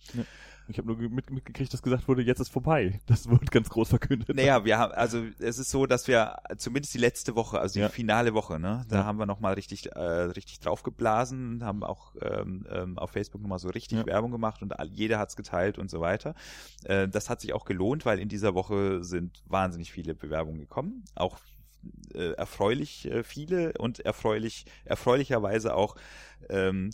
[0.68, 3.00] Ich habe nur mit, mitgekriegt, dass gesagt wurde, jetzt ist vorbei.
[3.06, 4.36] Das wurde ganz groß verkündet.
[4.36, 7.80] Naja, wir haben, also es ist so, dass wir zumindest die letzte Woche, also die
[7.80, 7.88] Ja.
[7.88, 9.04] finale Woche, ne, da Ja.
[9.06, 13.70] haben wir nochmal richtig, äh, richtig draufgeblasen, haben auch ähm, ähm, auf Facebook nochmal so
[13.70, 14.06] richtig Ja.
[14.06, 16.34] Werbung gemacht und all, jeder hat's geteilt und so weiter.
[16.84, 21.04] Äh, das hat sich auch gelohnt, weil in dieser Woche sind wahnsinnig viele Bewerbungen gekommen,
[21.14, 21.38] auch
[22.14, 25.96] äh, erfreulich äh, viele und erfreulich, erfreulicherweise auch
[26.48, 26.90] ähm,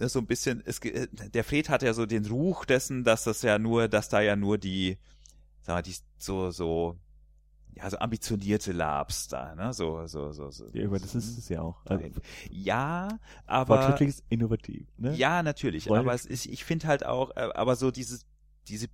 [0.00, 3.24] ne, so ein bisschen, es, ge- der Fred hat ja so den Ruch dessen, dass
[3.24, 4.98] das ja nur, dass da ja nur die,
[5.62, 6.98] sag mal, die so, so,
[7.74, 10.66] ja, so ambitionierte Labs da, ne, so, so, so, so.
[10.74, 11.84] Ja, aber das ist es ja auch.
[11.86, 12.20] Also.
[12.50, 13.08] Ja,
[13.46, 14.86] aber, fortschrittliches, innovativ.
[14.98, 15.14] Ne?
[15.14, 18.26] ja, natürlich, Weil- aber es ist, ich finde halt auch, äh, aber so dieses,
[18.68, 18.88] diese,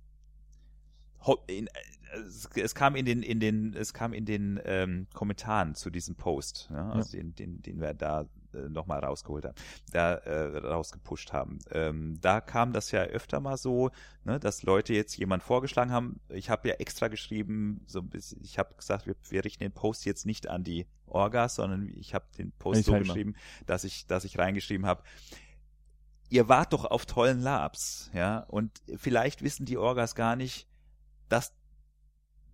[1.47, 1.71] in, äh,
[2.13, 6.15] es, es kam in den, in den, es kam in den ähm, Kommentaren zu diesem
[6.15, 9.55] Post, ne, also den, den, den wir da äh, nochmal rausgeholt haben,
[9.91, 11.59] da äh, rausgepusht haben.
[11.71, 13.91] Ähm, da kam das ja öfter mal so,
[14.23, 16.19] ne, dass Leute jetzt jemand vorgeschlagen haben.
[16.29, 19.73] Ich habe ja extra geschrieben, so ein bisschen, ich habe gesagt, wir, wir richten den
[19.73, 23.35] Post jetzt nicht an die Orgas, sondern ich habe den Post die so geschrieben,
[23.65, 25.03] dass ich, dass ich reingeschrieben habe,
[26.29, 30.67] ihr wart doch auf tollen Labs, ja, und vielleicht wissen die Orgas gar nicht,
[31.27, 31.53] dass,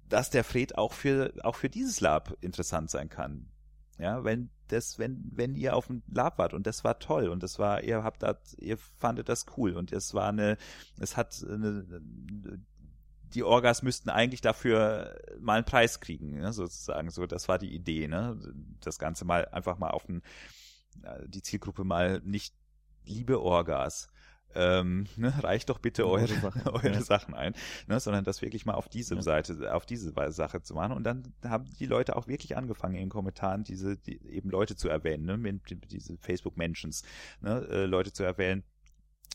[0.10, 3.50] dass der Fred auch für, auch für dieses Lab interessant sein kann.
[3.98, 7.44] Ja, wenn das, wenn, wenn ihr auf dem Lab wart und das war toll und
[7.44, 10.58] das war, ihr habt das, ihr fandet das cool und es war eine,
[11.00, 12.02] es hat eine,
[13.34, 17.10] die Orgas müssten eigentlich dafür mal einen Preis kriegen, ne, sozusagen.
[17.10, 18.40] So, das war die Idee, ne?
[18.82, 20.22] Das Ganze mal einfach mal auf den,
[21.04, 22.56] äh, die Zielgruppe mal nicht
[23.04, 24.10] liebe Orgas.
[24.56, 27.02] Ähm, ne, reicht doch bitte Eure eure, Sachen, eure ja.
[27.02, 27.54] Sachen ein,
[27.88, 29.22] ne, sondern das wirklich mal auf diese Ja.
[29.22, 30.94] Seite, auf diese Sache zu machen.
[30.94, 34.76] Und dann haben die Leute auch wirklich angefangen in den Kommentaren diese die, eben Leute
[34.76, 37.04] zu erwähnen, ne, mit, diese Facebook Mentions,
[37.42, 38.64] ne, äh, Leute zu erwähnen,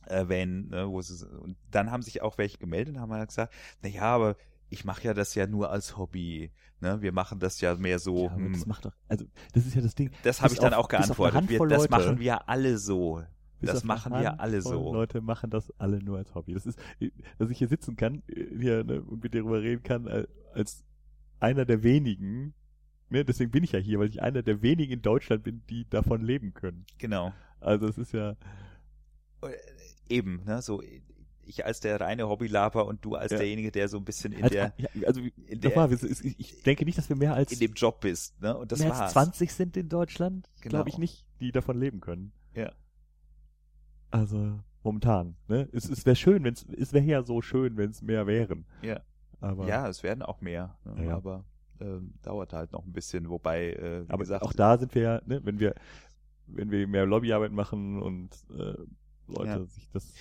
[0.06, 3.52] erwähnen, ne, wo sie und dann haben sich auch welche gemeldet und haben halt gesagt,
[3.82, 4.36] na ja, aber
[4.68, 8.24] ich mache ja das ja nur als Hobby, ne, wir machen das ja mehr so.
[8.26, 10.10] Ja, aber hm, das macht doch, also das ist ja das Ding.
[10.22, 11.48] das habe ich dann auf- auch geantwortet.
[11.48, 11.90] Wir, das Leute.
[11.90, 13.22] machen wir alle so.
[13.60, 14.92] Bis Das machen wir alle so.
[14.92, 16.54] Leute machen das alle nur als Hobby.
[16.54, 16.78] Das ist,
[17.38, 20.26] dass ich hier sitzen kann äh, hier, ne, und mit dir darüber reden kann, äh,
[20.54, 20.84] als
[21.40, 22.54] einer der wenigen,
[23.08, 25.88] ne, deswegen bin ich ja hier, weil ich einer der wenigen in Deutschland bin, die
[25.88, 26.84] davon leben können.
[26.98, 27.32] Genau.
[27.60, 28.36] Also es ist ja,
[30.08, 30.82] Eben, ne, so
[31.42, 33.38] ich als der reine Hobbylaper und du als Ja.
[33.38, 36.84] derjenige, der so ein bisschen in Also, der ja, also in der, ich, ich denke
[36.84, 38.56] nicht, dass wir mehr als in dem Job bist, ne?
[38.56, 39.00] Und das mehr war's.
[39.00, 40.70] als 20 sind in Deutschland, Genau.
[40.76, 42.32] glaube ich nicht, die davon leben können.
[42.54, 42.72] Ja.
[44.10, 45.68] Also momentan, ne?
[45.72, 48.64] Es, es wäre schön, wenn es es wäre ja so schön, wenn es mehr wären.
[48.82, 49.00] Ja.
[49.40, 51.06] Aber Ja, es werden auch mehr, ne?
[51.06, 51.44] Ja, aber
[51.80, 55.02] ähm, dauert halt noch ein bisschen, wobei äh, wie aber gesagt, auch da sind wir
[55.02, 55.74] ja, ne, wenn wir
[56.46, 58.74] wenn wir mehr Lobbyarbeit machen und äh,
[59.28, 59.64] Leute Ja.
[59.66, 60.12] sich das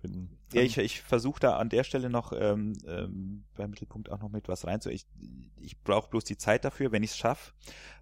[0.00, 0.36] finden.
[0.52, 4.30] Ja, ich, ich versuche da an der Stelle noch ähm, ähm, beim Mittelpunkt auch noch
[4.30, 4.88] mit was reinzu.
[4.88, 5.06] Ich,
[5.60, 7.52] ich brauche bloß die Zeit dafür, wenn ich es schaffe.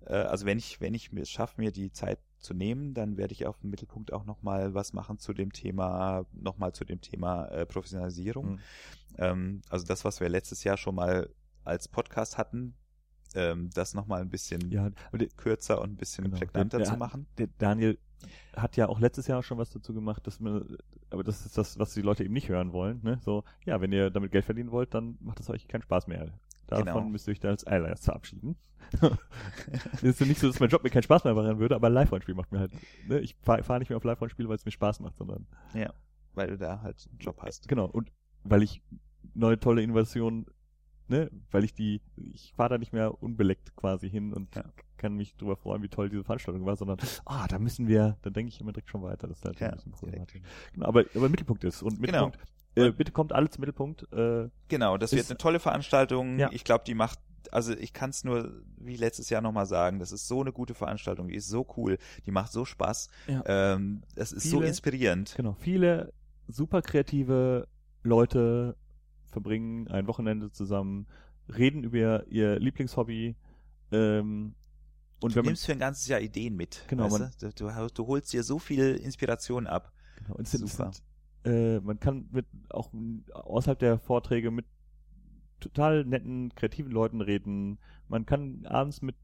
[0.06, 3.32] Äh, also wenn ich wenn ich es schaffe, mir die Zeit zu nehmen, dann werde
[3.32, 6.84] ich auf dem Mittelpunkt auch noch mal was machen zu dem Thema, noch mal zu
[6.84, 8.52] dem Thema äh, Professionalisierung.
[8.52, 8.58] Mhm.
[9.18, 11.28] Ähm, also das, was wir letztes Jahr schon mal
[11.64, 12.74] als Podcast hatten,
[13.34, 14.90] ähm, das noch mal ein bisschen ja,
[15.36, 16.38] kürzer und ein bisschen Genau.
[16.38, 17.26] prägnanter Der- der zu machen.
[17.36, 17.98] der Daniel
[18.56, 20.76] hat ja auch letztes Jahr schon was dazu gemacht, dass man,
[21.10, 23.20] aber das ist das, was die Leute eben nicht hören wollen, ne?
[23.24, 26.32] So, ja, wenn ihr damit Geld verdienen wollt, dann macht es euch keinen Spaß mehr.
[26.68, 27.00] Davon Genau.
[27.08, 28.56] müsst ihr euch dann als allererst verabschieden.
[29.94, 31.88] es ist ja nicht so, dass mein Job mir keinen Spaß mehr machen würde, aber
[31.88, 32.72] ein Live-Rollenspiel macht mir halt,
[33.06, 33.18] ne?
[33.20, 35.92] Ich fahre fahr nicht mehr auf Live-Rollenspiel, weil es mir Spaß macht, sondern Ja,
[36.34, 37.68] weil du da halt einen Job hast.
[37.68, 38.10] Genau, und
[38.44, 38.82] weil ich
[39.34, 40.46] neue tolle Innovationen,
[41.08, 44.64] ne, weil ich die, ich fahre da nicht mehr unbeleckt quasi hin und Ja.
[44.96, 48.32] kann mich darüber freuen, wie toll diese Veranstaltung war, sondern, ah, da müssen wir, dann
[48.32, 50.40] denke ich immer direkt schon weiter, das ist halt Ja, ein bisschen problematisch.
[50.72, 52.30] Genau, aber, aber Mittelpunkt ist, und Genau.
[52.86, 56.38] Äh, bitte kommt alle zum Mittelpunkt, äh, Genau, das wird Ist- eine tolle Veranstaltung.
[56.38, 56.50] Ja.
[56.52, 57.18] Ich glaube, die macht,
[57.52, 60.74] also ich kann es nur wie letztes Jahr nochmal sagen, das ist so eine gute
[60.74, 63.08] Veranstaltung, die ist so cool, die macht so Spaß.
[63.26, 63.42] Ja.
[63.46, 65.34] Ähm, das ist so Viele- inspirierend.
[65.36, 66.12] genau, viele
[66.48, 67.66] super kreative
[68.02, 68.76] Leute
[69.30, 71.06] verbringen ein Wochenende zusammen,
[71.54, 73.36] reden über ihr Lieblingshobby,
[73.92, 74.54] ähm,
[75.20, 76.84] und Du wenn man, nimmst für ein ganzes Jahr Ideen mit.
[76.88, 77.50] Genau, man- du?
[77.90, 79.92] Du, holst dir so viel Inspiration ab.
[80.18, 81.02] Genau, und es sind, sind,
[81.44, 82.90] äh, man kann mit auch
[83.32, 84.66] außerhalb der Vorträge mit
[85.60, 87.78] total netten, kreativen Leuten reden.
[88.08, 89.16] Man kann abends mit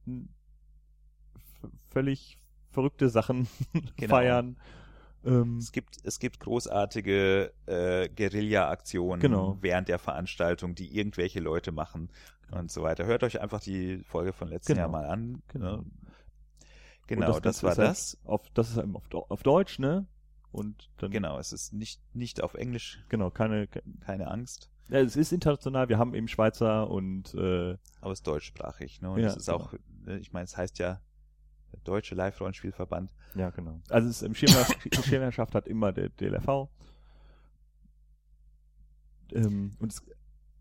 [1.91, 2.39] völlig
[2.71, 3.47] verrückte Sachen
[3.97, 4.15] Genau.
[4.17, 4.57] feiern.
[5.25, 9.59] Ähm, Es gibt, es gibt großartige äh, Guerilla-Aktionen Genau.
[9.61, 12.11] während der Veranstaltung, die irgendwelche Leute machen
[12.51, 13.07] und so weiter.
[13.07, 14.83] Hört euch einfach die Folge von letztem Genau.
[14.83, 15.43] Jahr mal an.
[15.49, 15.85] Genau.
[17.07, 18.19] Genau, das, Ganze war halt das.
[18.25, 20.07] Auf, das ist eben auf, auf Deutsch, ne?
[20.55, 23.67] Und dann Genau, es ist nicht, nicht auf Englisch, genau keine.
[23.67, 24.71] ke- keine Angst.
[24.89, 25.89] Ja, es ist international.
[25.89, 29.11] Wir haben eben Schweizer und äh, Aber es ist deutschsprachig, ne?
[29.11, 29.75] Und Ja, es ist auch,
[30.07, 31.01] äh, ich meine, es heißt ja
[31.85, 33.13] Deutsche Live-Rollenspielverband.
[33.35, 33.81] Ja, genau.
[33.89, 36.69] Also es ist im Schirmherrschaft, Schirmherrschaft hat immer der DLRV.
[39.33, 40.03] Ähm, und es,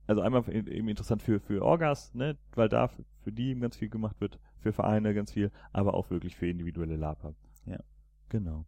[0.08, 3.76] also einmal eben interessant für, für Orgas, ne, weil da für, für die eben ganz
[3.78, 7.36] viel gemacht wird, für Vereine ganz viel, aber auch wirklich für individuelle Laper.
[7.66, 7.80] Ja.
[8.30, 8.66] Genau.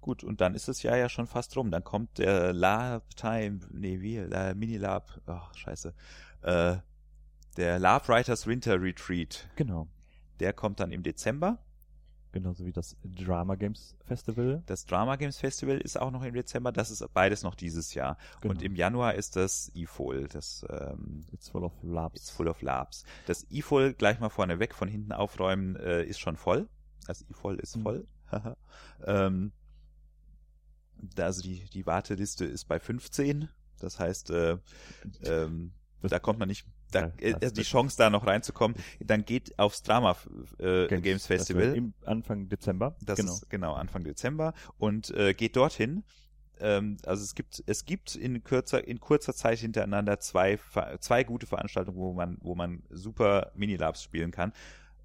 [0.00, 1.70] Gut, und dann ist das Jahr ja schon fast rum.
[1.70, 5.94] Dann kommt der Lab-Time, nee, wie, äh, Mini-Lab, ach, scheiße,
[6.42, 6.76] äh,
[7.56, 9.48] der Lab Writers Winter Retreat.
[9.56, 9.88] Genau.
[10.38, 11.58] Der kommt dann im Dezember.
[12.32, 14.62] Genauso wie das Drama Games Festival.
[14.66, 16.70] Das Drama Games Festival ist auch noch im Dezember.
[16.70, 18.16] Das ist beides noch dieses Jahr.
[18.40, 18.54] Genau.
[18.54, 22.20] Und im Januar ist das IFOL, das ähm, It's full of labs.
[22.20, 23.04] It's Full of Labs.
[23.26, 26.68] Das IFOL gleich mal vorne weg, von hinten aufräumen, äh, ist schon voll.
[27.06, 27.82] Das IFOL ist Mhm.
[27.82, 28.06] voll.
[29.06, 29.59] ähm, da,
[31.18, 33.48] also die, die Warteliste ist bei 15.
[33.78, 34.58] Das heißt, äh,
[35.24, 35.72] ähm,
[36.02, 39.82] da kommt man nicht, da, äh, also die Chance da noch reinzukommen, dann geht aufs
[39.82, 40.16] Drama
[40.58, 41.62] äh, Games, Festival.
[41.62, 42.96] Das wird Im Anfang Dezember.
[43.02, 43.32] Das genau.
[43.32, 46.04] ist genau Anfang Dezember und äh, geht dorthin.
[46.58, 50.58] Ähm, also es gibt es gibt in kürzer in kurzer Zeit hintereinander zwei
[51.00, 54.52] zwei gute Veranstaltungen, wo man wo man super Minilabs spielen kann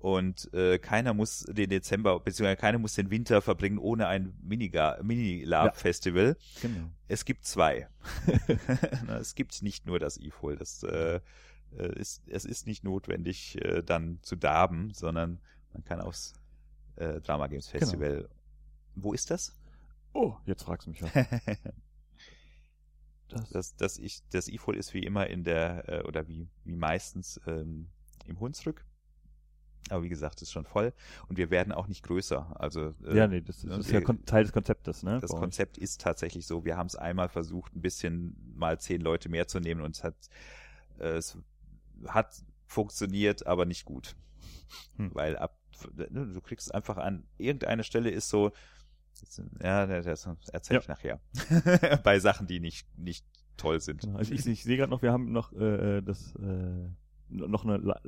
[0.06, 5.02] und äh, keiner muss den Dezember beziehungsweise keiner muss den Winter verbringen ohne ein Miniga-
[5.02, 6.36] Minilab Ja.
[6.62, 6.92] Genau.
[7.08, 7.88] Es gibt zwei.
[9.20, 10.58] Es gibt nicht nur das IFOL.
[10.58, 11.20] Das äh,
[11.76, 15.40] äh, ist, es ist nicht notwendig, äh, dann zu darben, sondern
[15.74, 16.34] man kann aufs
[16.98, 17.80] äh, Drama Games Genau.
[17.80, 18.30] Festival.
[18.94, 19.56] Wo ist das?
[20.14, 21.12] Oh, jetzt fragst du mich was.
[23.28, 26.76] Das, das, das, ich, das IFOL ist wie immer in der, äh, oder wie, wie
[26.76, 27.88] meistens ähm,
[28.28, 28.86] im Hunsrück.
[29.90, 30.94] Aber wie gesagt, ist schon voll.
[31.28, 32.60] Und wir werden auch nicht größer.
[32.60, 35.20] Also äh, ja, nee, das, das ne, ist ja Teil des Konzeptes, ne?
[35.20, 35.30] Das.
[35.30, 36.66] Konzept ist tatsächlich so.
[36.66, 40.04] Wir haben es einmal versucht, ein bisschen mal zehn Leute mehr zu nehmen und es
[40.04, 40.16] hat,
[41.00, 41.38] äh, es
[42.08, 44.16] hat funktioniert, aber nicht gut.
[44.98, 45.14] Hm.
[45.14, 45.60] Weil ab,
[45.96, 48.52] ne, du kriegst einfach an, irgendeine Stelle ist so,
[49.62, 50.82] ja, das erzähl Ja.
[50.82, 51.20] ich nachher.
[52.04, 53.26] Bei Sachen, die nicht, nicht
[53.56, 54.02] toll sind.
[54.02, 54.18] Genau.
[54.18, 56.90] Also ich, ich sehe gerade noch, wir haben noch äh, das äh,
[57.30, 58.00] noch eine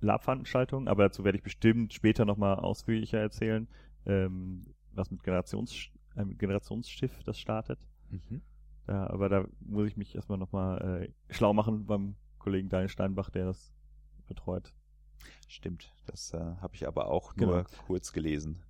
[0.00, 3.68] La Lab-Veranstaltung, aber dazu werde ich bestimmt später nochmal ausführlicher erzählen,
[4.06, 7.78] ähm, was mit Generations einem Generationsschiff das startet.
[8.10, 8.42] Mhm.
[8.88, 13.30] Ja, aber da muss ich mich erstmal nochmal äh, schlau machen beim Kollegen Daniel Steinbach,
[13.30, 13.72] der das
[14.26, 14.72] betreut.
[15.46, 17.82] Stimmt, das äh, habe ich aber auch nur Genau.
[17.86, 18.62] kurz gelesen.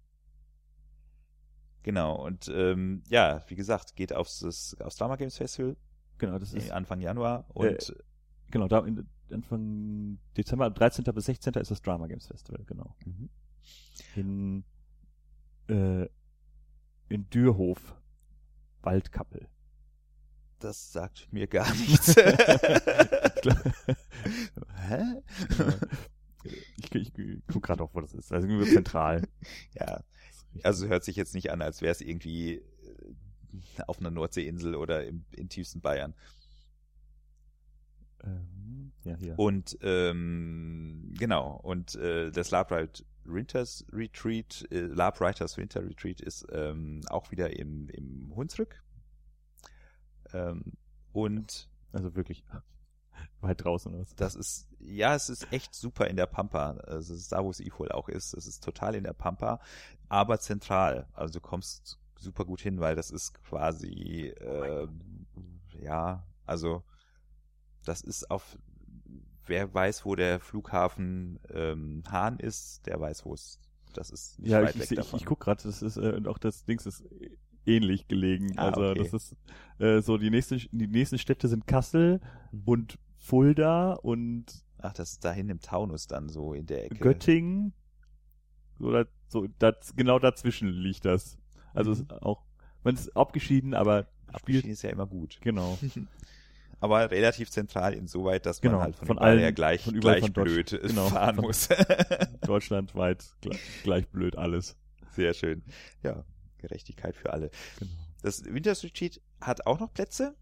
[1.82, 4.42] Genau, und ähm, ja, wie gesagt, geht aufs,
[4.80, 5.76] aufs Drama Games Festival
[6.18, 7.94] Genau, das ist äh, Anfang Januar und
[8.50, 11.04] genau da in, Anfang Dezember, 13.
[11.14, 11.54] bis 16.
[11.54, 12.94] ist das Drama Games Festival, genau.
[13.04, 13.28] Mhm.
[14.14, 14.64] In
[15.68, 16.08] äh,
[17.08, 17.94] in Dürhof,
[18.82, 19.48] Waldkappel.
[20.58, 22.14] das sagt mir gar nichts.
[24.76, 25.02] Hä?
[26.76, 28.32] ich, ich, ich guck gerade auch, wo das ist.
[28.32, 29.22] Also irgendwie zentral.
[29.74, 30.02] ja,
[30.62, 32.62] also hört sich jetzt nicht an, als wäre es irgendwie äh,
[33.86, 36.14] auf einer Nordseeinsel oder im, in tiefsten Bayern.
[38.24, 39.38] Ähm, ja, hier.
[39.38, 47.02] Und ähm, genau, und äh, das Labwrite Winters Retreat, äh, Labwriters Winter Retreat ist ähm,
[47.08, 48.82] auch wieder im, im Hunsrück.
[50.32, 50.72] Ähm,
[51.12, 52.44] und Also wirklich
[53.40, 54.14] weit draußen oder was?
[54.14, 56.72] das ist, ja, es ist echt super in der Pampa.
[56.86, 58.34] Also es ist da, wo es IFOL auch ist.
[58.34, 59.60] Es ist total in der Pampa,
[60.08, 61.08] aber zentral.
[61.12, 64.88] Also du kommst super gut hin, weil das ist quasi, äh,
[65.80, 66.82] ja, also
[67.88, 68.58] das ist auf,
[69.46, 73.58] wer weiß, wo der Flughafen ähm, Hahn ist, der weiß, wo es,
[73.94, 75.18] das ist nicht Ja, weit ich, weg ich, ich, davon.
[75.18, 77.04] ich guck gerade, das ist äh, und auch das Dings ist
[77.66, 78.56] ähnlich gelegen.
[78.58, 78.98] Ah, also okay.
[78.98, 79.36] das ist
[79.78, 82.20] äh, so die nächste die nächsten Städte sind Kassel
[82.52, 82.62] Mhm.
[82.64, 86.98] und Fulda und Ach, das ist dahin im Taunus dann so in der Ecke.
[86.98, 87.72] Göttingen.
[88.78, 91.36] So, da, so daz, genau dazwischen liegt das.
[91.74, 91.96] Also Mhm.
[91.96, 92.44] ist auch
[92.84, 95.38] man ist abgeschieden, aber Abgeschieden spielt ist ja immer gut.
[95.40, 95.78] genau.
[96.80, 100.20] Aber relativ zentral insoweit, dass man Genau, halt von, von allen- her gleich, von überall
[100.20, 101.68] gleich von blöd genau, fahren muss.
[102.42, 104.76] Deutschlandweit gleich, gleich blöd alles.
[105.12, 105.64] Sehr schön.
[106.02, 106.24] Ja,
[106.58, 107.50] Gerechtigkeit für alle.
[107.78, 107.90] Genau.
[108.22, 110.36] Das Winters Retreat hat auch noch Plätze.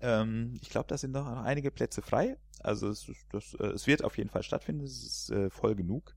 [0.00, 2.36] Ähm, ich glaube, da sind noch einige Plätze frei.
[2.60, 4.84] Also es, das, äh, es wird auf jeden Fall stattfinden.
[4.84, 6.14] Es ist äh, voll genug.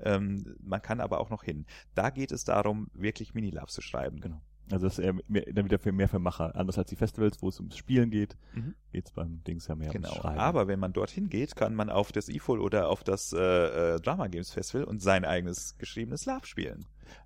[0.00, 1.66] Ähm, man kann aber auch noch hin.
[1.94, 4.20] Da geht es darum, wirklich Minilabs zu schreiben.
[4.20, 4.40] Genau.
[4.70, 6.54] Also das ist eher mehr, dann wieder für mehr für Macher.
[6.56, 8.74] Anders als die Festivals, wo es ums Spielen geht, Mhm.
[8.92, 10.08] geht's beim Dings ja mehr Genau.
[10.08, 10.38] ums Schreiben.
[10.40, 14.00] Aber wenn man dorthin geht, kann man auf das IFOL oder auf das äh, äh,
[14.00, 16.84] Drama Games Festival und sein eigenes geschriebenes Lab spielen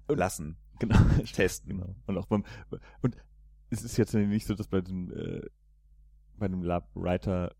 [0.09, 0.97] lassen, genau.
[1.33, 1.69] testen.
[1.79, 1.95] Genau.
[2.07, 2.45] Und auch beim
[3.01, 3.17] und
[3.71, 5.41] es ist jetzt nicht so, dass bei dem äh,
[6.39, 7.55] bei dem Lab Writer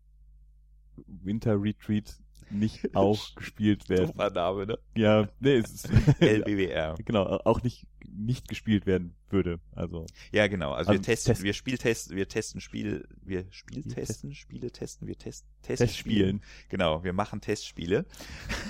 [1.07, 4.07] Winter Retreat nicht auch gespielt werden.
[4.07, 4.79] Doofer Name, ne?
[4.95, 5.89] Ja, nee, es ist
[6.21, 6.95] LBWR.
[7.05, 9.59] genau, auch nicht nicht gespielt werden würde.
[9.71, 10.73] Also Ja, genau.
[10.73, 11.45] Also, Also wir testen, testen.
[11.45, 16.41] wir Spieltesten, wir testen Spiel, wir Spieltesten, Spiele testen, wir test, Testspielen.
[16.69, 18.05] Genau, wir machen Testspiele.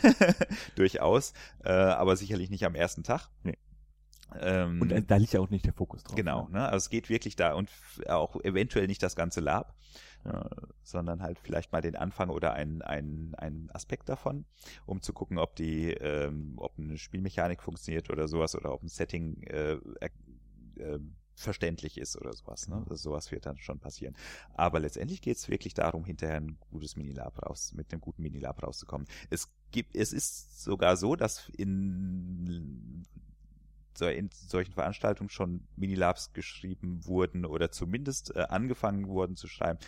[0.75, 1.33] Durchaus.
[1.63, 3.29] Äh, aber sicherlich nicht am ersten Tag.
[3.43, 3.57] Nee.
[4.39, 6.15] Ähm, Und da, da liegt ja auch nicht der Fokus drauf.
[6.15, 6.59] Genau, Ne?
[6.59, 6.65] ne?
[6.65, 7.69] Also es geht wirklich da und
[8.07, 9.75] auch eventuell nicht das ganze Lab,
[10.83, 14.45] sondern halt vielleicht mal den Anfang oder einen ein, Aspekt davon,
[14.85, 18.87] um zu gucken, ob die, ähm, ob eine Spielmechanik funktioniert oder sowas oder ob ein
[18.87, 19.77] Setting äh,
[20.75, 20.99] äh,
[21.35, 22.67] verständlich ist oder sowas.
[22.67, 22.77] Ne?
[22.89, 24.15] Also sowas wird dann schon passieren.
[24.53, 28.61] Aber letztendlich geht es wirklich darum, hinterher ein gutes Minilab raus, mit einem guten Minilab
[28.63, 29.07] rauszukommen.
[29.29, 33.03] Es gibt, es ist sogar so, dass in
[33.97, 39.79] so in solchen Veranstaltungen schon Minilabs geschrieben wurden oder zumindest äh, angefangen wurden zu schreiben,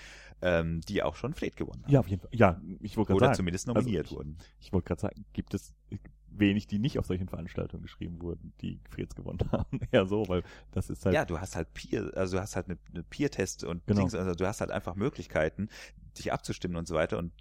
[0.41, 1.91] ähm, die auch schon Fred gewonnen haben.
[1.91, 2.29] Ja, auf jeden Fall.
[2.33, 4.37] Ja, ich wollte oder gerade sagen, zumindest Also nominiert ich- wurden.
[4.59, 5.73] ich wollte gerade sagen, gibt es
[6.37, 9.79] wenig, die nicht auf solchen Veranstaltungen geschrieben wurden, die Freds gewonnen haben.
[9.91, 12.67] Eher so, weil das ist halt Ja, du hast halt Peer, also du hast halt
[12.67, 14.01] eine, eine Peer-Test und Genau.
[14.01, 15.69] Dings, also du hast halt einfach Möglichkeiten,
[16.17, 17.31] dich abzustimmen und so weiter und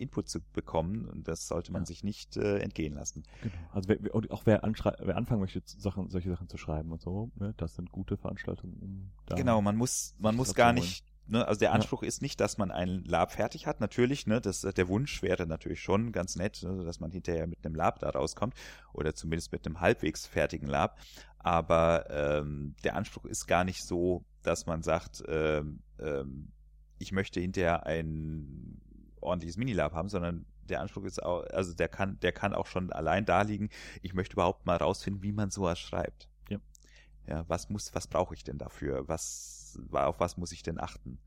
[0.00, 1.86] Input zu bekommen und das sollte man Ja.
[1.86, 3.22] sich nicht äh, entgehen lassen.
[3.40, 3.54] Genau.
[3.72, 7.54] Also wer, auch wer, wer anfangen möchte, Sachen, solche Sachen zu schreiben und so, ne,
[7.56, 11.58] das sind gute Veranstaltungen, um da Genau, man muss, man muss gar nicht, ne, also
[11.60, 11.74] der Ja.
[11.74, 15.46] Anspruch ist nicht, dass man ein Lab fertig hat, natürlich, ne, das, der Wunsch wäre
[15.46, 18.54] natürlich schon ganz nett, ne, dass man hinterher mit einem Lab da rauskommt
[18.92, 20.98] oder zumindest mit einem halbwegs fertigen Lab,
[21.38, 26.52] aber ähm, der Anspruch ist gar nicht so, dass man sagt, ähm, ähm,
[26.98, 28.80] ich möchte hinterher ein
[29.20, 32.92] ordentliches Minilab haben, sondern der Anspruch ist auch, also der kann, der kann auch schon
[32.92, 33.70] allein da liegen,
[34.02, 36.28] ich möchte überhaupt mal rausfinden, wie man sowas schreibt.
[36.48, 36.58] Ja.
[37.26, 39.08] Ja, was muss, was brauche ich denn dafür?
[39.08, 41.18] Was, auf was muss ich denn achten?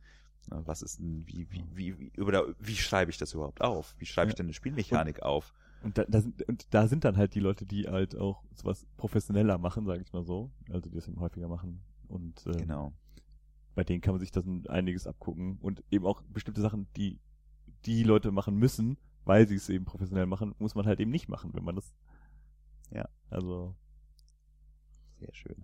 [0.48, 3.96] Was ist denn, wie, wie, wie, wie, oder wie schreibe ich das überhaupt auf?
[3.98, 5.54] Wie schreibe ich denn eine Spielmechanik auf?
[5.84, 8.86] Und da, da sind, und da sind dann halt die Leute, die halt auch sowas
[8.98, 10.52] professioneller machen, sage ich mal so.
[10.70, 11.84] Also die das eben häufiger machen.
[12.08, 12.94] Und äh, Genau.
[13.76, 15.58] bei denen kann man sich dann einiges abgucken.
[15.62, 17.20] Und eben auch bestimmte Sachen, die
[17.86, 21.30] die Leute machen müssen, weil sie es eben professionell machen, muss man halt eben nicht
[21.30, 21.94] machen, wenn man das.
[22.92, 23.08] Ja.
[23.30, 23.76] Also
[25.20, 25.56] Sehr schön.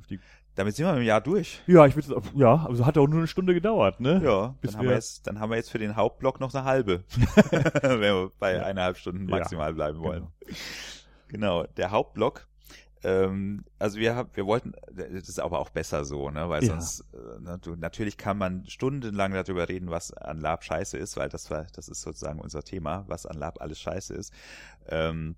[0.55, 1.61] Damit sind wir im Jahr durch.
[1.67, 4.21] Ja, ich würde ja, also hat auch nur eine Stunde gedauert, ne?
[4.23, 6.65] Ja, Bis dann, haben wir jetzt, dann haben wir jetzt für den Hauptblock noch eine
[6.65, 7.03] halbe,
[7.51, 8.63] wenn wir bei ja.
[8.63, 10.27] eineinhalb Stunden maximal ja, bleiben wollen.
[11.27, 11.61] Genau.
[11.61, 12.48] genau, der Hauptblock
[13.03, 16.69] ähm, also wir haben, wir wollten, das ist aber auch besser so, ne, weil ja.
[16.69, 21.15] sonst, äh, ne, du, natürlich kann man stundenlang darüber reden, was an Lab scheiße ist,
[21.15, 24.33] weil das war, das ist sozusagen unser Thema, was an Lab alles scheiße ist.
[24.87, 25.35] Ähm,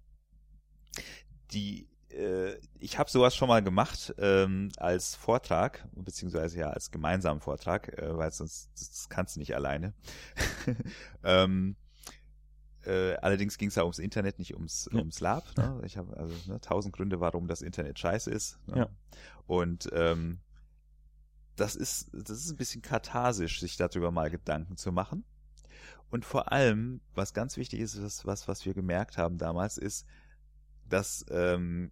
[1.51, 7.41] die, äh, ich habe sowas schon mal gemacht ähm, als Vortrag, beziehungsweise ja als gemeinsamen
[7.41, 9.93] Vortrag, äh, weil sonst das kannst du nicht alleine.
[11.23, 11.75] ähm,
[12.85, 14.99] äh, allerdings ging es ja ums Internet, nicht ums, ja.
[14.99, 15.55] ums Lab.
[15.57, 15.81] Ne?
[15.85, 18.59] Ich habe also ne, tausend Gründe, warum das Internet scheiße ist.
[18.67, 18.77] Ne?
[18.77, 18.89] Ja.
[19.45, 20.39] Und ähm,
[21.55, 25.23] das ist, das ist ein bisschen katharsisch, sich darüber mal Gedanken zu machen.
[26.09, 30.05] Und vor allem, was ganz wichtig ist, was, was, was wir gemerkt haben damals, ist,
[30.89, 31.91] dass, ähm,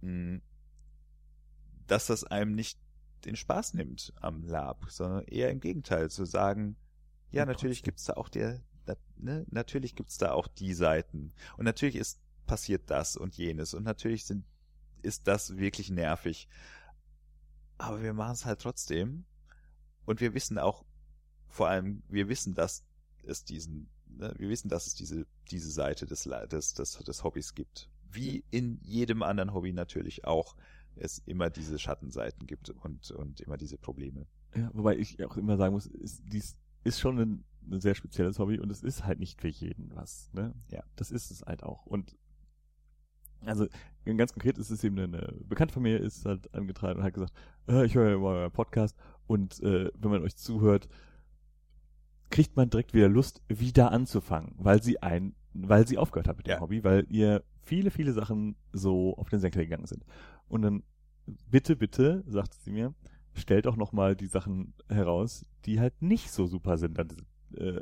[0.00, 0.40] mh,
[1.86, 2.78] dass das einem nicht
[3.24, 6.76] den Spaß nimmt am Lab, sondern eher im Gegenteil, zu sagen,
[7.30, 8.60] ja, natürlich gibt's da auch der,
[9.16, 11.32] ne, natürlich gibt's da auch die Seiten.
[11.56, 13.74] Und natürlich ist passiert das und jenes.
[13.74, 14.44] Und natürlich sind,
[15.02, 16.48] ist das wirklich nervig.
[17.78, 19.24] Aber wir machen es halt trotzdem.
[20.06, 20.84] Und wir wissen auch,
[21.48, 22.84] vor allem, wir wissen, dass
[23.24, 27.54] es diesen, ne, wir wissen, dass es diese, diese Seite des, des, des, des Hobbys
[27.54, 27.90] gibt.
[28.10, 30.56] Wie in jedem anderen Hobby natürlich auch
[30.94, 34.26] es immer diese Schattenseiten gibt und, und immer diese Probleme.
[34.54, 38.38] Ja, wobei ich auch immer sagen muss, ist, dies ist schon ein ein sehr spezielles
[38.38, 40.30] Hobby und es ist halt nicht für jeden was.
[40.32, 40.54] Ne?
[40.68, 41.86] Ja, das ist es halt auch.
[41.86, 42.16] Und
[43.44, 43.66] also
[44.04, 47.32] ganz konkret ist es eben eine Bekannte von mir ist halt angetragen und hat gesagt,
[47.68, 48.96] äh, ich höre ja mal euren Podcast
[49.26, 50.88] und äh, wenn man euch zuhört,
[52.30, 56.46] kriegt man direkt wieder Lust, wieder anzufangen, weil sie ein, weil sie aufgehört hat mit
[56.46, 56.60] dem ja.
[56.60, 60.04] Hobby, weil ihr viele, viele Sachen so auf den Senkel gegangen sind.
[60.48, 60.82] Und dann
[61.50, 62.94] bitte, bitte, sagt sie mir,
[63.34, 67.80] stellt auch nochmal die Sachen heraus, die halt nicht so super sind an diesem äh,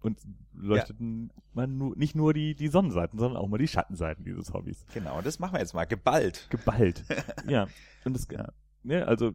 [0.00, 0.20] und
[0.54, 1.42] leuchteten ja.
[1.54, 4.86] man nur, nicht nur die, die Sonnenseiten, sondern auch mal die Schattenseiten dieses Hobbys.
[4.94, 6.46] Genau, das machen wir jetzt mal geballt.
[6.50, 7.04] Geballt.
[7.48, 7.66] ja.
[8.04, 8.48] Und das, ja.
[8.84, 9.32] Ne, also,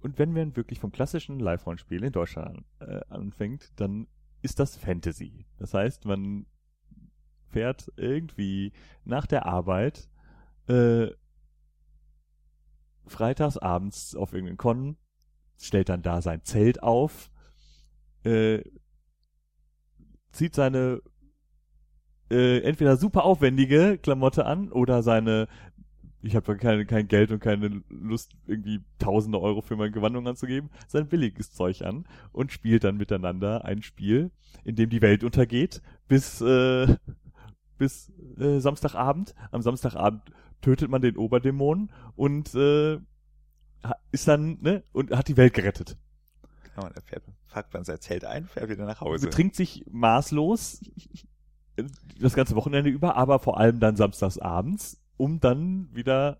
[0.00, 4.08] und wenn man wirklich vom klassischen Live-Rollenspiel in Deutschland äh, anfängt, dann
[4.42, 5.46] ist das Fantasy.
[5.58, 6.46] Das heißt, man
[7.48, 8.72] fährt irgendwie
[9.04, 10.08] nach der Arbeit
[10.66, 11.10] äh,
[13.06, 14.96] freitags abends auf irgendeinen Con,
[15.58, 17.30] stellt dann da sein Zelt auf,
[18.24, 18.62] äh,
[20.32, 21.02] zieht seine
[22.30, 25.48] äh, entweder super aufwendige Klamotte an oder seine
[26.22, 30.70] ich habe kein, kein Geld und keine Lust, irgendwie tausende Euro für meine Gewandung anzugeben,
[30.86, 34.30] sein billiges Zeug an und spielt dann miteinander ein Spiel,
[34.64, 36.96] in dem die Welt untergeht, bis, äh,
[37.76, 39.34] bis äh, Samstagabend.
[39.50, 40.22] Am Samstagabend
[40.60, 42.98] tötet man den Oberdämon und äh,
[44.12, 45.96] ist dann, ne, und hat die Welt gerettet.
[46.74, 49.26] Genau, und er fährt, packt man sein Zelt ein, fährt wieder nach Hause.
[49.26, 50.80] Betrinkt sich maßlos
[52.20, 56.38] das ganze Wochenende über, aber vor allem dann samstags abends, um dann wieder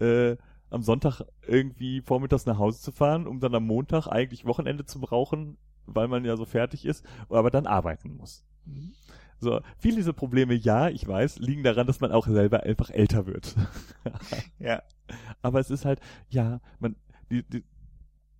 [0.00, 0.36] äh,
[0.70, 5.00] am Sonntag irgendwie vormittags nach Hause zu fahren, um dann am Montag eigentlich Wochenende zu
[5.00, 8.44] brauchen, weil man ja so fertig ist, aber dann arbeiten muss.
[9.38, 13.26] So, viele dieser Probleme, ja, ich weiß, liegen daran, dass man auch selber einfach älter
[13.26, 13.56] wird.
[14.58, 14.82] ja.
[15.42, 16.94] Aber es ist halt, ja, man,
[17.28, 17.64] die, die,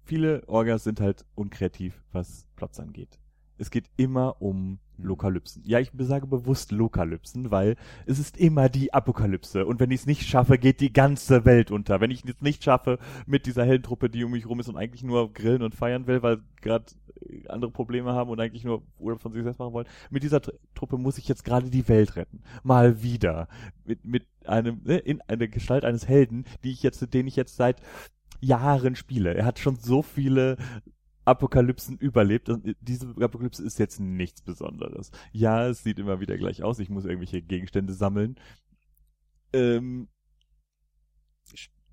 [0.05, 3.19] viele Orgas sind halt unkreativ, was Plots angeht.
[3.59, 4.79] Es geht immer um.
[5.03, 5.63] Lokalypsen.
[5.65, 7.77] Ja, ich sage bewusst Lokalypsen, weil
[8.07, 9.67] es ist immer die Apokalypse.
[9.67, 12.01] Und wenn ich es nicht schaffe, geht die ganze Welt unter.
[12.01, 15.03] Wenn ich es nicht schaffe mit dieser Heldentruppe, die um mich rum ist und eigentlich
[15.03, 16.87] nur grillen und feiern will, weil gerade
[17.21, 19.89] äh, andere Probleme haben und eigentlich nur Urlaub von sich selbst machen wollen.
[20.11, 20.41] Mit dieser
[20.75, 22.43] Truppe muss ich jetzt gerade die Welt retten.
[22.63, 23.49] Mal wieder.
[23.85, 27.57] Mit, mit einem, ne, in einer Gestalt eines Helden, die ich jetzt, den ich jetzt
[27.57, 27.81] seit
[28.43, 29.35] Jahren spiele.
[29.35, 30.59] Er hat schon so viele
[31.25, 35.13] Apokalypsen überlebt und diese Apokalypse ist jetzt nichts Besonderes.
[35.31, 36.81] Ja, es sieht immer wieder gleich aus.
[36.81, 38.37] Ich muss irgendwelche Gegenstände sammeln.
[39.53, 40.09] Ähm,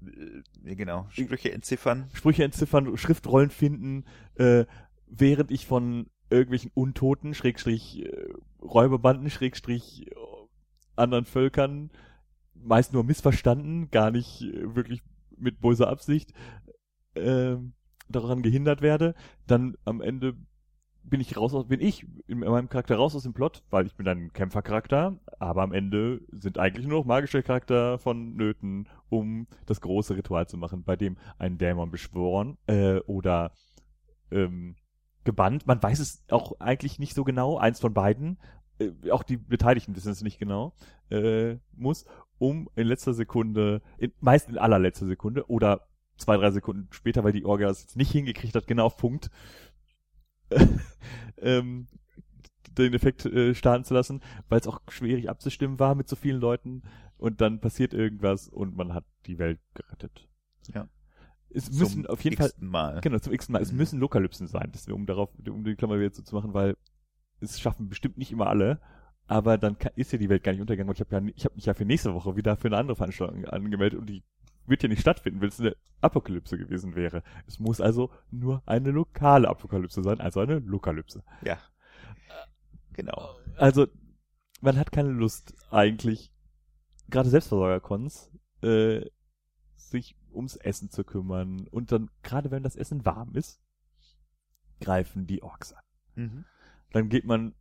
[0.01, 2.09] äh, genau, Sprüche entziffern.
[2.13, 4.05] Sprüche entziffern, Schriftrollen finden,
[4.35, 4.65] äh,
[5.07, 10.15] während ich von irgendwelchen Untoten, Schrägstrich äh, Räuberbanden, Schrägstrich äh,
[10.95, 11.91] anderen Völkern,
[12.55, 15.01] meist nur missverstanden, gar nicht wirklich
[15.39, 16.33] mit böser Absicht
[17.15, 17.55] äh,
[18.09, 19.15] daran gehindert werde,
[19.47, 20.35] dann am Ende
[21.03, 23.95] bin ich raus aus, bin ich in meinem Charakter raus aus dem Plot, weil ich
[23.95, 29.47] bin ein Kämpfercharakter, aber am Ende sind eigentlich nur noch magische Charakter von Nöten, um
[29.65, 33.53] das große Ritual zu machen, bei dem ein Dämon beschworen äh, oder
[34.31, 34.75] ähm,
[35.23, 35.65] gebannt.
[35.65, 38.37] Man weiß es auch eigentlich nicht so genau, eins von beiden,
[38.79, 40.73] äh, auch die Beteiligten wissen es nicht genau,
[41.09, 42.05] äh, muss,
[42.39, 45.87] um in letzter Sekunde, in, meist in allerletzter Sekunde oder
[46.17, 49.29] zwei, drei Sekunden später, weil die Orga es jetzt nicht hingekriegt hat, genau auf Punkt,
[51.37, 51.87] ähm,
[52.77, 56.39] den Effekt äh, starten zu lassen, weil es auch schwierig abzustimmen war mit so vielen
[56.39, 56.83] Leuten
[57.17, 60.27] und dann passiert irgendwas und man hat die Welt gerettet.
[60.73, 60.87] Ja.
[61.51, 63.01] Es müssen auf jeden Fall, Mal.
[63.01, 63.77] genau, zum x Mal, es Mhm.
[63.79, 66.77] müssen Lokalypsen sein, das, um darauf, um die Klammer wieder zu machen, weil
[67.39, 68.79] es schaffen bestimmt nicht immer alle,
[69.29, 70.89] aber dann kann, ist ja die Welt gar nicht untergegangen.
[70.89, 72.95] Und ich habe ja, ich habe mich ja für nächste Woche wieder für eine andere
[72.95, 74.23] Veranstaltung angemeldet und die
[74.65, 77.21] wird ja nicht stattfinden, weil es eine Apokalypse gewesen wäre.
[77.47, 81.23] Es muss also nur eine lokale Apokalypse sein, also eine Lokalypse.
[81.43, 81.59] Ja.
[82.93, 83.35] Genau.
[83.55, 83.87] Also
[84.61, 86.31] man hat keine Lust eigentlich,
[87.09, 88.31] gerade Selbstversorgercons,
[88.61, 89.05] äh,
[89.75, 93.61] sich ums Essen zu kümmern und dann gerade wenn das Essen warm ist,
[94.81, 95.83] greifen die Orks an.
[96.15, 96.45] Mhm.
[96.91, 97.53] dann geht man,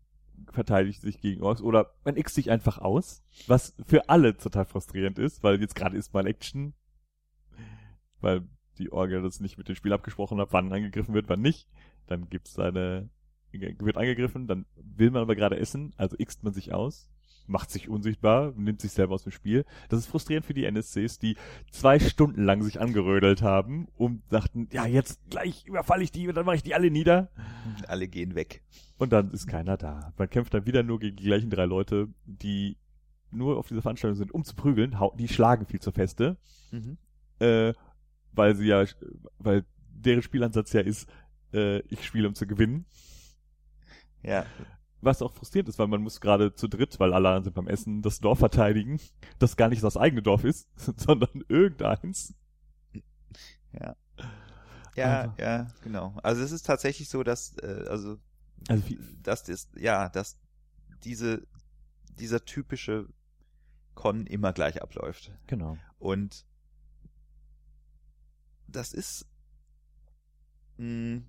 [0.52, 5.18] verteidigt sich gegen Orks oder man x sich einfach aus, was für alle total frustrierend
[5.18, 6.74] ist, weil jetzt gerade ist mal Action,
[8.20, 8.48] weil
[8.78, 11.68] die Orga das nicht mit dem Spiel abgesprochen hat, wann angegriffen wird, wann nicht.
[12.06, 13.10] Dann gibt's eine,
[13.52, 17.10] wird angegriffen, dann will man aber gerade essen, also xt man sich aus,
[17.46, 19.64] macht sich unsichtbar, nimmt sich selber aus dem Spiel.
[19.88, 21.36] Das ist frustrierend für die NSCs, die
[21.70, 26.46] zwei Stunden lang sich angerödelt haben und dachten, ja, jetzt gleich überfalle ich die dann
[26.46, 27.30] mache ich die alle nieder.
[27.86, 28.62] Alle gehen weg.
[28.98, 30.12] Und dann ist keiner da.
[30.16, 32.76] Man kämpft dann wieder nur gegen die gleichen drei Leute, die
[33.30, 34.96] nur auf dieser Veranstaltung sind, um zu prügeln.
[35.18, 36.36] Die schlagen viel zur Feste,
[36.72, 36.98] Mhm.
[37.40, 37.72] äh,
[38.32, 38.84] weil sie ja,
[39.38, 41.08] weil deren Spielansatz ja ist,
[41.52, 42.86] äh, ich spiele um zu gewinnen.
[44.22, 44.44] Ja.
[45.00, 47.68] Was auch frustrierend ist, weil man muss gerade zu dritt, weil alle anderen sind beim
[47.68, 48.98] Essen, das Dorf verteidigen,
[49.38, 50.68] das gar nicht das eigene Dorf ist,
[50.98, 52.34] sondern irgendeins.
[53.72, 53.94] Ja.
[54.98, 55.38] Ja, Einfach.
[55.38, 56.16] ja, genau.
[56.22, 58.18] Also es ist tatsächlich so, dass, äh, also,
[58.68, 58.84] Also
[59.22, 60.36] das ist, ja, dass
[61.04, 61.46] diese,
[62.18, 63.08] dieser typische
[63.94, 65.32] Con immer gleich abläuft.
[65.46, 65.76] genau.
[65.98, 66.44] Und
[68.68, 69.26] das ist,
[70.76, 71.22] mh,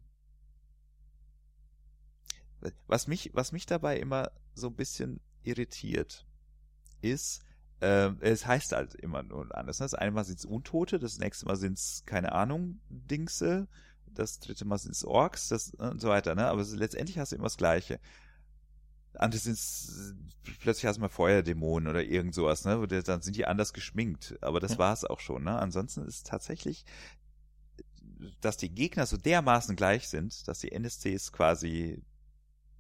[2.88, 6.26] was mich, was mich dabei immer so ein bisschen irritiert,
[7.02, 7.42] ist,
[7.82, 9.80] äh, es heißt halt immer nur anders.
[9.80, 9.86] ne?
[9.86, 13.68] Das eine Mal sind es Untote, das nächste Mal sind es, keine Ahnung, Dingse,
[14.08, 16.48] das dritte Mal sind es Orks, das äh, und so weiter, ne?
[16.48, 18.00] Aber es, letztendlich hast du immer das Gleiche.
[19.14, 19.58] Andere sind
[20.60, 22.86] plötzlich hast du mal Feuerdämonen oder irgend sowas, ne?
[22.88, 24.38] Dann sind die anders geschminkt.
[24.42, 24.80] Aber das Ja.
[24.80, 25.58] war's auch schon, ne?
[25.58, 26.86] Ansonsten ist tatsächlich,
[28.42, 32.04] dass die Gegner so dermaßen gleich sind, dass die NSCs quasi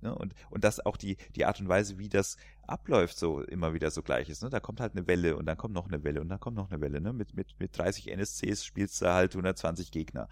[0.02, 0.16] Ne?
[0.16, 3.92] Und, und dass auch die, die Art und Weise, wie das abläuft, so immer wieder
[3.92, 4.44] so gleich ist.
[4.44, 4.50] Ne?
[4.50, 6.72] Da kommt halt eine Welle und dann kommt noch eine Welle und dann kommt noch
[6.72, 7.02] eine Welle.
[7.02, 7.14] Ne?
[7.14, 10.30] Mit, mit, mit 30 NSCs spielst du halt 120 Gegner.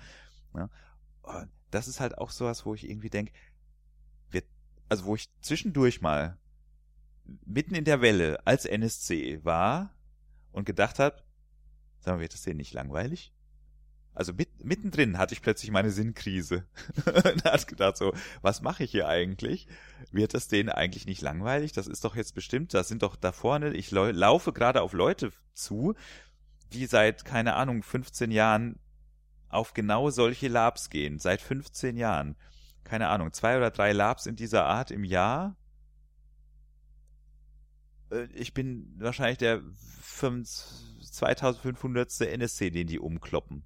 [0.53, 0.69] Ne?
[1.21, 3.33] Und das ist halt auch sowas, wo ich irgendwie denke,
[4.29, 4.45] wird,
[4.89, 6.37] also wo ich zwischendurch mal
[7.45, 9.93] mitten in der Welle als NSC war
[10.51, 11.21] und gedacht habe,
[11.99, 13.33] sag mal, wird das denen nicht langweilig?
[14.17, 16.65] Also mit, mittendrin hatte ich plötzlich meine Sinnkrise
[17.05, 19.67] und hat gedacht so, was mache ich hier eigentlich?
[20.11, 21.71] Wird das denen eigentlich nicht langweilig?
[21.71, 24.93] Das ist doch jetzt bestimmt, das sind doch da vorne, ich lau laufe gerade auf
[24.93, 25.93] Leute zu,
[26.73, 28.79] die seit, keine Ahnung, 15 Jahren
[29.49, 31.19] auf genau solche Labs gehen.
[31.19, 32.35] Seit 15 Jahren.
[32.83, 35.55] Keine Ahnung, zwei oder drei Labs in dieser Art im Jahr.
[38.09, 39.61] Äh, Ich bin wahrscheinlich der
[40.01, 40.49] 5
[41.11, 42.19] 2500.
[42.21, 43.63] NSC, den die umkloppen.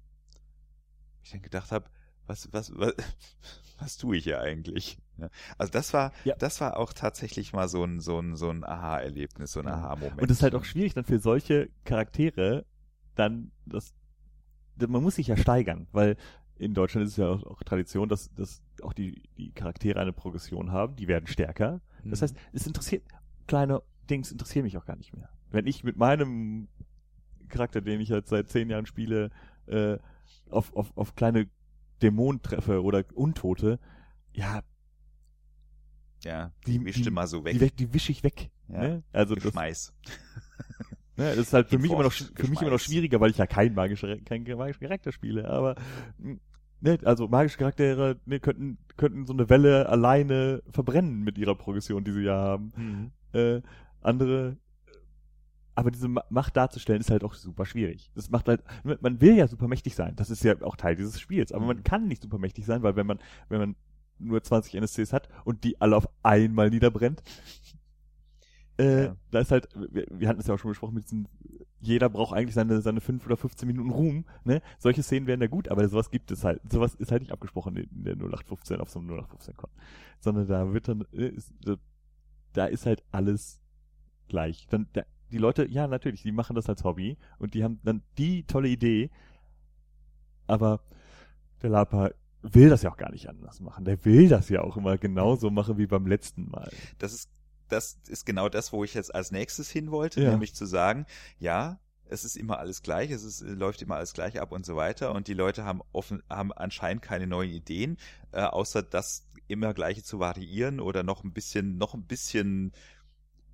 [1.22, 1.86] Ich dann gedacht habe,
[2.26, 2.94] was, was, was,
[3.78, 4.98] was tue ich hier eigentlich?
[5.18, 5.28] Ja.
[5.58, 6.34] Also das war, Ja.
[6.36, 9.68] das war auch tatsächlich mal so ein, so ein, so ein Aha-Erlebnis, so ein.
[9.68, 10.20] Aha-Moment.
[10.20, 12.64] Und es ist halt auch schwierig dann für solche Charaktere
[13.14, 13.94] dann das
[14.88, 16.16] man muss sich ja steigern, weil
[16.56, 20.12] in Deutschland ist es ja auch, auch Tradition, dass, dass auch die, die Charaktere eine
[20.14, 21.80] Progression haben, die werden stärker.
[22.04, 22.24] Das Mhm.
[22.24, 23.04] heißt, es interessiert,
[23.46, 25.28] kleine Dings interessieren mich auch gar nicht mehr.
[25.50, 26.68] Wenn ich mit meinem
[27.48, 29.30] Charakter, den ich jetzt seit zehn Jahren spiele,
[29.66, 29.98] äh,
[30.50, 31.48] auf, auf, auf kleine
[32.02, 33.78] Dämonen treffe oder Untote,
[34.32, 34.62] ja,
[36.24, 37.58] ja, die, wischte die, mal so weg.
[37.58, 38.50] Die, die wische ich weg.
[38.68, 38.80] Ja.
[38.80, 39.02] Ne?
[39.12, 39.92] Also das, Geschmeiß.
[41.14, 43.36] Ne, das ist halt für mich immer noch, für mich immer noch schwieriger, weil ich
[43.36, 45.74] ja kein magischer, kein magischer Charakter spiele, aber,
[46.16, 46.38] mh,
[46.80, 52.02] ne, also magische Charaktere, ne, könnten, könnten so eine Welle alleine verbrennen mit ihrer Progression,
[52.02, 52.72] die sie ja haben.
[52.74, 53.38] Mhm.
[53.38, 53.60] Äh,
[54.00, 54.56] andere,
[55.74, 58.10] aber diese Ma- Macht darzustellen ist halt auch super schwierig.
[58.14, 60.14] Das macht halt, man will ja super mächtig sein.
[60.16, 61.52] Das ist ja auch Teil dieses Spiels.
[61.52, 61.84] Aber man Mhm.
[61.84, 63.18] kann nicht super mächtig sein, weil wenn man,
[63.48, 63.76] wenn man
[64.18, 67.22] nur 20 NSCs hat und die alle auf einmal niederbrennt,
[68.78, 69.16] äh, Ja.
[69.30, 71.28] da ist halt, wir, wir hatten es ja auch schon besprochen mit diesen,
[71.80, 74.62] jeder braucht eigentlich seine, seine 5 oder 15 Minuten Ruhm, ne?
[74.78, 77.76] Solche Szenen wären ja gut, aber sowas gibt es halt, sowas ist halt nicht abgesprochen
[77.76, 79.70] in der 0815 auf so einem 0815 Con.
[80.20, 81.76] Sondern da wird dann, äh, ist, da
[82.54, 83.60] da ist halt alles
[84.28, 84.66] gleich.
[84.68, 85.02] Dann, da,
[85.32, 88.68] die Leute, ja, natürlich, die machen das als Hobby und die haben dann die tolle
[88.68, 89.10] Idee,
[90.46, 90.80] aber
[91.62, 92.10] der Lapa
[92.42, 93.84] will das ja auch gar nicht anders machen.
[93.84, 96.70] Der will das ja auch immer genauso machen wie beim letzten Mal.
[96.98, 97.30] Das ist,
[97.68, 100.30] das ist genau das, wo ich jetzt als nächstes hin wollte, Ja.
[100.30, 101.06] nämlich zu sagen,
[101.38, 104.76] ja, es ist immer alles gleich, es ist, läuft immer alles gleich ab und so
[104.76, 107.96] weiter und die Leute haben offen, haben anscheinend keine neuen Ideen,
[108.32, 112.72] äh, außer das immer gleiche zu variieren oder noch ein bisschen, noch ein bisschen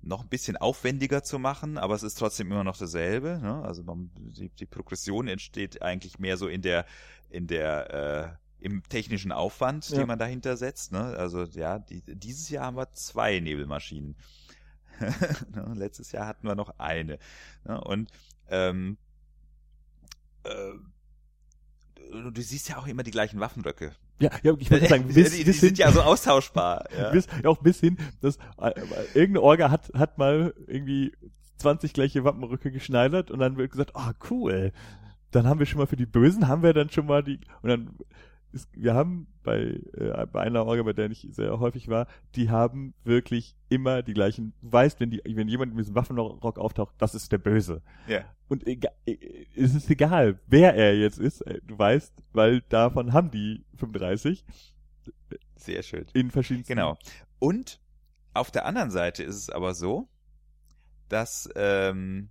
[0.01, 3.39] noch ein bisschen aufwendiger zu machen, aber es ist trotzdem immer noch dasselbe.
[3.41, 3.61] Ne?
[3.63, 6.85] Also man, die, die Progression entsteht eigentlich mehr so in der,
[7.29, 9.99] in der, äh, im technischen Aufwand, Ja.
[9.99, 10.91] den man dahinter setzt.
[10.91, 10.99] Ne?
[11.01, 14.15] Also ja, die, dieses Jahr haben wir zwei Nebelmaschinen.
[14.99, 15.73] ne?
[15.75, 17.19] Letztes Jahr hatten wir noch eine.
[17.65, 17.79] Ne?
[17.81, 18.11] Und
[18.49, 18.97] ähm,
[20.43, 20.71] äh,
[22.19, 23.91] du, du siehst ja auch immer die gleichen Waffenröcke.
[24.19, 26.85] Ja, ja ich wollte sagen, die, bis, die, die bis hin, sind ja so austauschbar.
[26.97, 27.11] Ja.
[27.11, 28.71] bis, ja, auch bis hin, dass äh,
[29.13, 31.13] irgendeine Orga hat, hat mal irgendwie
[31.57, 34.71] 20 gleiche Wappenrücke geschneidert und dann wird gesagt, ah, cool.
[35.31, 37.69] Dann haben wir schon mal für die Bösen, haben wir dann schon mal die, und
[37.69, 37.97] dann
[38.51, 42.49] ist, wir haben bei, äh, bei einer Orga, bei der ich sehr häufig war, die
[42.49, 46.95] haben wirklich immer die gleichen, du weißt, wenn die, wenn jemand mit diesem Waffenrock auftaucht,
[46.97, 47.81] das ist der Böse.
[48.07, 48.23] ja.
[48.47, 53.13] Und ega- äh, es ist egal, wer er jetzt ist, äh, du weißt, weil davon
[53.13, 54.43] haben die 35
[55.55, 56.05] Sehr schön.
[56.13, 56.73] in verschiedensten.
[56.73, 56.97] Genau.
[57.37, 57.79] Und
[58.33, 60.09] auf der anderen Seite ist es aber so,
[61.09, 62.29] dass ähm,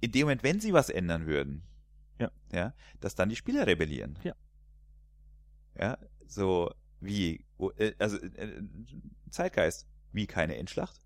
[0.00, 1.62] in dem Moment, wenn sie was ändern würden,
[2.20, 2.30] Ja.
[2.52, 4.16] ja, dass dann die Spieler rebellieren.
[4.22, 4.34] Ja.
[5.78, 7.44] Ja, so wie,
[7.76, 8.62] äh, also äh,
[9.30, 11.00] Zeitgeist, wie keine Endschlacht.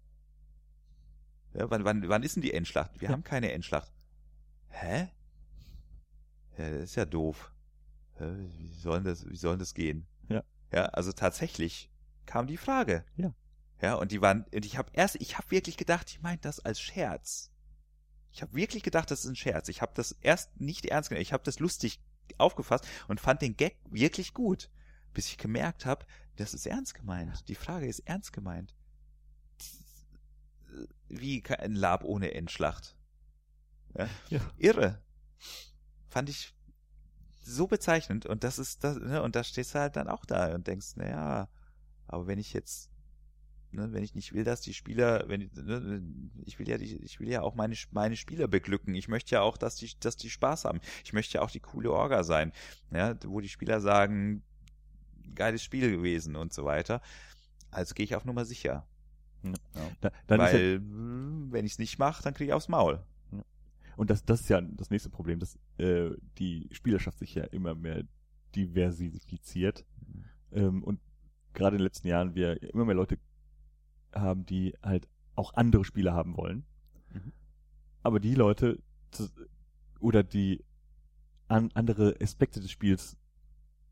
[1.54, 3.00] Ja, wann, wann, wann ist denn die Endschlacht?
[3.00, 3.12] Wir Ja.
[3.12, 3.92] haben keine Endschlacht.
[4.68, 5.08] Hä?
[6.56, 7.52] Ja, das ist ja doof.
[8.18, 10.06] Wie soll denn das, wie soll das gehen?
[10.28, 10.42] Ja.
[10.72, 11.90] Ja, also tatsächlich
[12.24, 13.04] kam die Frage.
[13.16, 13.34] Ja.
[13.80, 16.60] Ja, und die waren, und ich habe erst, ich habe wirklich gedacht, die meint das
[16.60, 17.50] als Scherz.
[18.30, 19.68] Ich habe wirklich gedacht, das ist ein Scherz.
[19.68, 21.22] Ich habe das erst nicht ernst genommen.
[21.22, 22.00] Ich habe das lustig
[22.38, 24.70] aufgefasst und fand den Gag wirklich gut,
[25.12, 27.48] bis ich gemerkt habe, das ist ernst gemeint.
[27.48, 28.74] Die Frage ist ernst gemeint.
[31.08, 32.96] Wie ein Lab ohne Endschlacht.
[33.96, 34.08] Ja.
[34.30, 34.40] Ja.
[34.56, 35.02] Irre.
[36.08, 36.54] Fand ich
[37.40, 40.54] so bezeichnend und das ist das, ne, und da stehst du halt dann auch da
[40.54, 41.48] und denkst, na ja,
[42.06, 42.91] aber wenn ich jetzt
[43.72, 46.02] ne, wenn ich nicht will, dass die Spieler, wenn ich, ne,
[46.44, 48.94] ich will ja die, ich will ja auch meine meine Spieler beglücken.
[48.94, 50.80] Ich möchte ja auch, dass die dass die Spaß haben.
[51.04, 52.52] Ich möchte ja auch die coole Orga sein,
[52.90, 54.42] ja, wo die Spieler sagen,
[55.34, 57.00] geiles Spiel gewesen und so weiter.
[57.70, 58.86] Also gehe ich auf Nummer sicher.
[59.42, 59.52] Ja.
[59.74, 59.90] Ja.
[60.00, 62.68] Da, dann ist ja, Weil mh, wenn ich es nicht mache, dann kriege ich aufs
[62.68, 63.02] Maul.
[63.96, 67.74] und das, das ist ja das nächste Problem, dass äh, die Spielerschaft sich ja immer
[67.74, 68.04] mehr
[68.54, 69.84] diversifiziert.
[70.52, 71.00] Ähm, und
[71.54, 73.18] gerade in den letzten Jahren wir immer mehr Leute
[74.14, 76.64] haben, die halt auch andere Spiele haben wollen.
[77.12, 77.32] Mhm.
[78.02, 78.78] Aber die Leute
[80.00, 80.64] oder die
[81.48, 83.16] an andere Aspekte des Spiels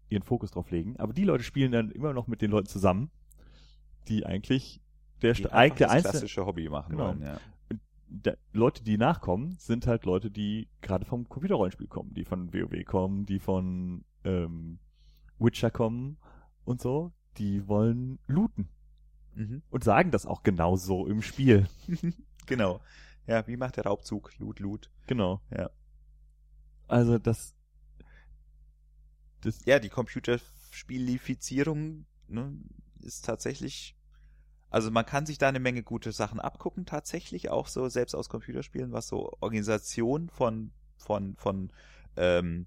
[0.09, 0.97] ihren Fokus drauf legen.
[0.97, 3.11] Aber die Leute spielen dann immer noch mit den Leuten zusammen,
[4.09, 4.81] die eigentlich
[5.23, 7.09] der, Die der das klassische Hobby machen Genau.
[7.09, 7.39] wollen, ja.
[8.09, 12.85] der, Leute, die nachkommen, sind halt Leute, die gerade vom Computerrollenspiel kommen, die von WoW
[12.85, 14.79] kommen, die von ähm,
[15.39, 16.17] Witcher kommen
[16.65, 17.13] und so.
[17.37, 18.69] Die wollen looten
[19.35, 19.62] Mhm.
[19.70, 21.66] und sagen das auch genau so im Spiel.
[22.47, 22.81] genau.
[23.27, 24.36] Ja, wie macht der Raubzug?
[24.39, 24.90] Loot, Loot.
[25.07, 25.40] Genau.
[25.51, 25.70] Ja.
[26.89, 27.55] Also das,
[29.40, 32.59] das Ja, die Computerspielifizierung ne,
[33.01, 33.97] ist tatsächlich.
[34.69, 38.28] Also man kann sich da eine Menge gute Sachen abgucken, tatsächlich auch so selbst aus
[38.28, 41.73] Computerspielen, was so Organisation von von von
[42.16, 42.66] ähm,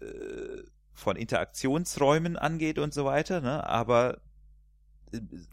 [0.00, 0.62] äh,
[0.92, 3.40] von Interaktionsräumen angeht und so weiter.
[3.40, 3.66] Ne?
[3.66, 4.20] Aber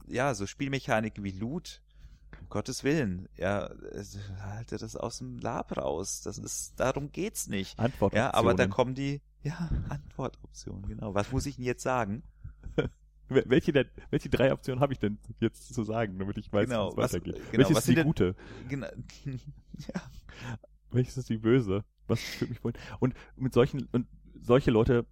[0.07, 1.81] ja, so Spielmechaniken wie Loot,
[2.41, 4.03] um Gottes Willen, ja, äh,
[4.41, 6.21] halte das aus dem Lab raus.
[6.21, 7.77] Das ist, darum geht's nicht.
[7.79, 8.13] Antwort.
[8.13, 11.13] Ja, aber da kommen die, ja, Antwortoptionen, genau.
[11.13, 12.23] Was muss ich denn jetzt sagen?
[13.29, 16.87] welche, der, welche drei Optionen habe ich denn jetzt zu sagen, damit ich weiß, Genau,
[16.87, 17.35] wie es was- weitergeht?
[17.51, 18.35] genau, Welches ist die denn- gute?
[18.67, 18.87] Genau.
[19.25, 20.01] ja.
[20.91, 21.83] Welches ist die böse?
[22.07, 22.77] Was führt mich wohin?
[22.99, 24.07] Und mit solchen, und
[24.41, 25.05] solche Leute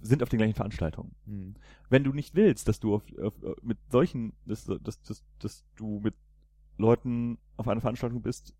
[0.00, 1.14] sind auf den gleichen Veranstaltungen.
[1.26, 1.54] Hm.
[1.88, 6.00] wenn du nicht willst, dass du auf, auf, mit solchen, dass, dass, dass, dass du
[6.02, 6.14] mit
[6.78, 8.54] Leuten auf einer Veranstaltung bist,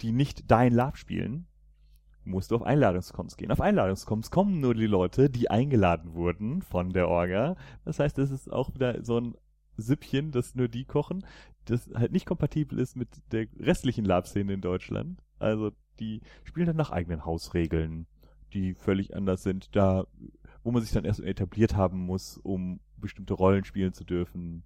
[0.00, 1.46] die nicht dein Lab spielen,
[2.24, 3.50] musst du auf Einladungskoms gehen.
[3.50, 7.56] Auf Einladungskoms kommen nur die Leute, die eingeladen wurden von der Orga.
[7.84, 9.34] Das heißt, es ist auch wieder so ein
[9.76, 11.24] Süppchen, das nur die kochen,
[11.64, 15.22] das halt nicht kompatibel ist mit der restlichen Lab-Szene in Deutschland.
[15.38, 18.06] Also die spielen dann nach eigenen Hausregeln,
[18.52, 19.74] die völlig anders sind.
[19.74, 20.06] Da
[20.62, 24.62] wo man sich dann erst etabliert haben muss, um bestimmte Rollen spielen zu dürfen.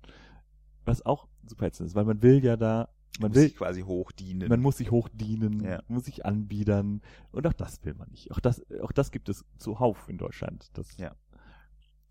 [0.86, 2.88] was auch super ätzend ist, weil man will ja da,
[3.20, 4.48] man Muss will, sich quasi hochdienen.
[4.48, 5.82] man muss sich hochdienen, Ja.
[5.88, 7.00] muss sich anbiedern
[7.32, 8.30] und auch das will man nicht.
[8.32, 10.68] Auch das, auch das gibt es zuhauf in Deutschland.
[10.74, 11.14] Das, Ja.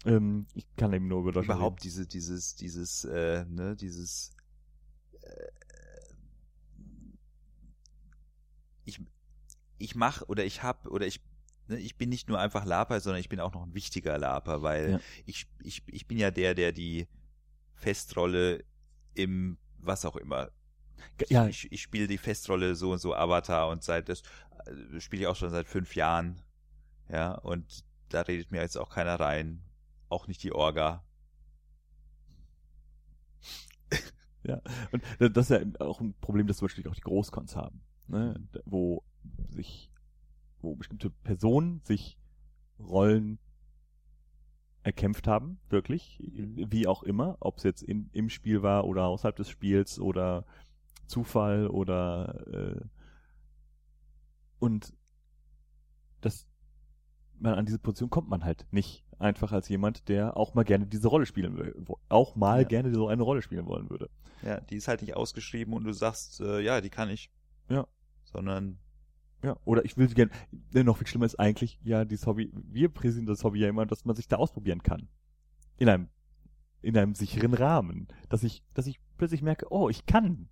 [0.05, 4.31] ähm, ich kann eben nur über Deutschland überhaupt diese, dieses, dieses, äh, ne, dieses,
[5.21, 5.49] äh,
[8.85, 8.99] ich,
[9.77, 11.21] ich mach oder ich hab oder ich,
[11.69, 14.91] ich bin nicht nur einfach Laper, sondern ich bin auch noch ein wichtiger Laper, weil
[14.91, 14.99] Ja.
[15.25, 17.07] ich, ich, ich bin ja der, der die
[17.75, 18.63] Festrolle
[19.13, 20.49] im was auch immer.
[21.19, 21.33] reden.
[21.33, 24.21] Ja, Ich, ich spiele die Festrolle so und so Avatar und seit das
[24.65, 26.41] äh, spiele ich auch schon seit fünf Jahren.
[27.09, 29.61] Ja, und da redet mir jetzt auch keiner rein.
[30.09, 31.03] Auch nicht die Orga.
[34.91, 38.35] Und das ist ja auch ein Problem, das zum Beispiel auch die Großcons haben, ne?
[38.65, 39.03] wo
[39.49, 39.89] sich,
[40.63, 42.17] wo bestimmte Personen sich
[42.79, 43.39] Rollen
[44.83, 49.35] erkämpft haben, wirklich, wie auch immer, ob es jetzt in, im Spiel war oder außerhalb
[49.35, 50.45] des Spiels oder
[51.07, 52.81] Zufall oder äh,
[54.59, 54.93] und
[56.21, 56.47] das
[57.39, 60.85] man an diese Position kommt man halt nicht einfach als jemand, der auch mal gerne
[60.87, 61.75] diese Rolle spielen will,
[62.09, 62.67] auch mal Ja.
[62.67, 64.09] gerne so eine Rolle spielen wollen würde.
[64.41, 67.31] Ja, die ist halt nicht ausgeschrieben und du sagst, äh, ja, die kann ich.
[67.69, 67.87] Ja.
[68.25, 68.79] Sondern,
[69.43, 70.31] Ja, oder ich will sie gerne,
[70.71, 73.85] ne, noch viel schlimmer ist eigentlich, ja, dieses Hobby, wir präsentieren das Hobby ja immer,
[73.85, 75.09] dass man sich da ausprobieren kann.
[75.77, 76.07] In einem,
[76.81, 78.07] in einem sicheren Rahmen.
[78.29, 80.47] Dass ich, dass ich plötzlich merke, oh, ich kann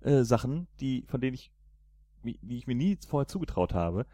[0.00, 1.52] äh, Sachen, die, von denen ich,
[2.24, 4.06] die ich mir nie vorher zugetraut habe,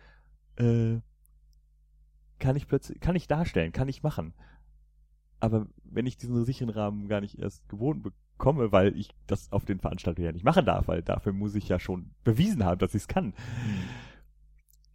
[0.56, 1.00] äh,
[2.38, 4.34] kann ich plötzlich, kann ich darstellen, kann ich machen.
[5.40, 9.64] Aber wenn ich diesen sicheren Rahmen gar nicht erst gewohnt bekomme, weil ich das auf
[9.64, 12.94] den Veranstaltungen ja nicht machen darf, weil dafür muss ich ja schon bewiesen haben, dass
[12.94, 13.34] ich es kann.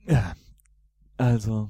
[0.05, 0.35] Ja,
[1.17, 1.69] also,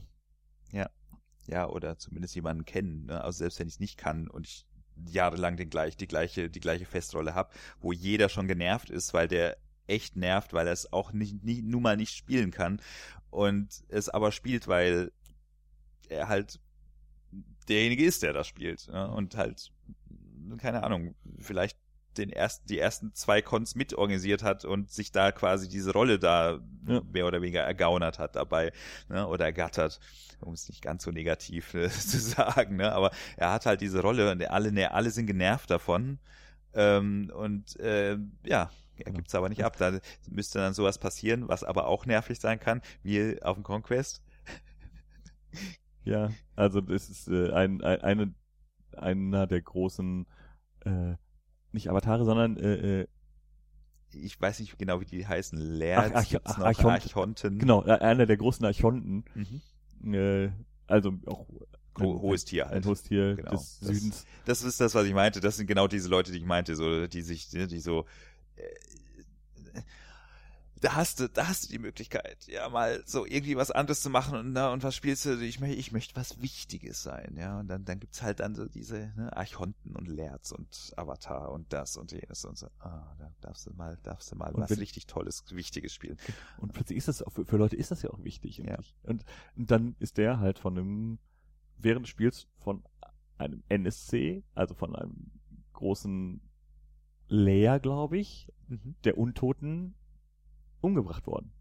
[1.47, 3.05] ja, oder zumindest jemanden kennen.
[3.05, 3.21] Ne?
[3.21, 4.65] Also selbst wenn ich es nicht kann und ich
[5.05, 9.27] jahrelang den gleich, die gleiche, die gleiche Festrolle habe, wo jeder schon genervt ist, weil
[9.27, 9.57] der
[9.87, 12.79] echt nervt, weil er es auch nicht, nicht, nun mal nicht spielen kann
[13.29, 15.11] und es aber spielt, weil
[16.07, 16.59] er halt
[17.67, 18.87] derjenige ist, der das spielt.
[18.87, 19.09] Ne?
[19.11, 19.71] Und halt,
[20.57, 21.77] keine Ahnung, vielleicht
[22.17, 26.59] den ersten, die ersten zwei Cons mitorganisiert hat und sich da quasi diese Rolle da
[26.87, 27.01] Ja.
[27.11, 28.71] mehr oder weniger ergaunert hat dabei,
[29.09, 29.99] ne, oder ergattert,
[30.41, 34.01] um es nicht ganz so negativ äh, zu sagen, ne, aber er hat halt diese
[34.01, 36.19] Rolle und alle, ne, alle sind genervt davon,
[36.73, 38.71] ähm, und, äh, ja,
[39.05, 39.17] er Genau.
[39.17, 39.77] gibt's aber nicht ab.
[39.77, 39.99] Da
[40.29, 44.21] müsste dann sowas passieren, was aber auch nervig sein kann, wie auf dem Conquest.
[46.03, 48.33] ja, also das ist äh, ein, ein, eine,
[48.97, 50.27] einer der großen,
[50.85, 51.15] äh,
[51.73, 53.07] nicht Avatare, sondern äh, äh,
[54.11, 55.57] Ich weiß nicht genau, wie die heißen.
[55.57, 57.57] Lerz Arch- gibt's ach, noch, Archont- Archonten.
[57.59, 60.13] genau, äh, einer der großen Archonten, Mhm.
[60.13, 60.51] äh,
[60.87, 61.47] also auch
[61.99, 62.85] Ho hohes Tier ein halt.
[62.87, 63.51] hohes Tier Genau.
[63.51, 64.25] des Das- Südens.
[64.45, 65.39] Das ist das, was ich meinte.
[65.41, 68.05] Das sind genau diese Leute, die ich meinte, so, die sich, die so,
[68.55, 69.81] äh,
[70.83, 74.09] da hast du, da hast du die Möglichkeit, ja, mal so irgendwie was anderes zu
[74.09, 75.39] machen und, na, und was spielst du?
[75.41, 78.65] Ich möchte, ich möchte was Wichtiges sein, ja, und dann, dann gibt's halt dann so
[78.67, 83.31] diese, ne, Archonten und Lerz und Avatar und das und jenes und so, ah, da
[83.41, 86.17] darfst du mal, darfst du mal Und was wenn- richtig Tolles, Wichtiges spielen.
[86.57, 88.59] Und plötzlich ist das auch, für, für Leute ist das ja auch wichtig.
[88.59, 88.77] Und, Ja.
[89.03, 89.23] und
[89.55, 91.19] dann ist der halt von einem,
[91.77, 92.83] während des Spiels von
[93.37, 95.31] einem NSC, also von einem
[95.73, 96.41] großen
[97.27, 98.95] Layer, glaube ich, Mhm.
[99.03, 99.93] der Untoten
[100.83, 101.51] umgebracht worden.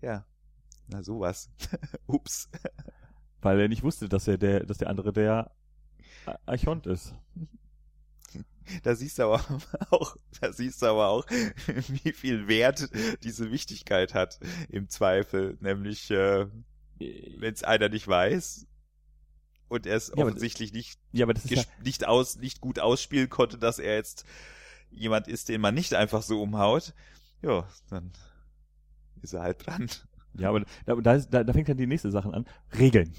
[0.00, 0.24] Ja.
[0.88, 1.50] Na, sowas.
[2.06, 2.48] Ups.
[3.40, 5.50] Weil er nicht wusste, dass er der, dass der andere der
[6.46, 7.14] Archont ist.
[8.84, 9.42] Da siehst du aber
[9.90, 11.26] auch, da siehst du aber auch,
[12.04, 12.88] wie viel Wert
[13.24, 14.38] diese Wichtigkeit hat
[14.68, 15.56] im Zweifel.
[15.60, 16.46] Nämlich, äh,
[16.98, 18.66] wenn es einer nicht weiß
[19.68, 22.60] und er es Ja, aber- offensichtlich nicht, Ja, aber ist ja, ges- nicht aus, nicht
[22.60, 24.24] gut ausspielen konnte, dass er jetzt
[24.90, 26.94] jemand ist, den man nicht einfach so umhaut,
[27.42, 28.12] ja, dann
[29.22, 29.88] ist er halt dran.
[30.34, 32.46] ja, aber da, da, ist, da, da fängt dann die nächste Sache an.
[32.78, 33.12] Regeln.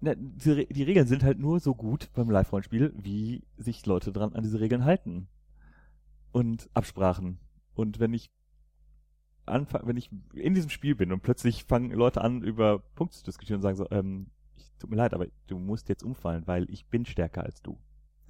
[0.00, 4.34] Na, die, die Regeln sind halt nur so gut beim Live-Rollenspiel, wie sich Leute dran
[4.34, 5.28] an diese Regeln halten.
[6.32, 7.38] Und Absprachen.
[7.74, 8.30] Und wenn ich
[9.46, 13.24] anfange, wenn ich in diesem Spiel bin und plötzlich fangen Leute an, über Punkte zu
[13.24, 16.68] diskutieren und sagen so, ähm, ich, tut mir leid, aber du musst jetzt umfallen, weil
[16.70, 17.78] ich bin stärker als du.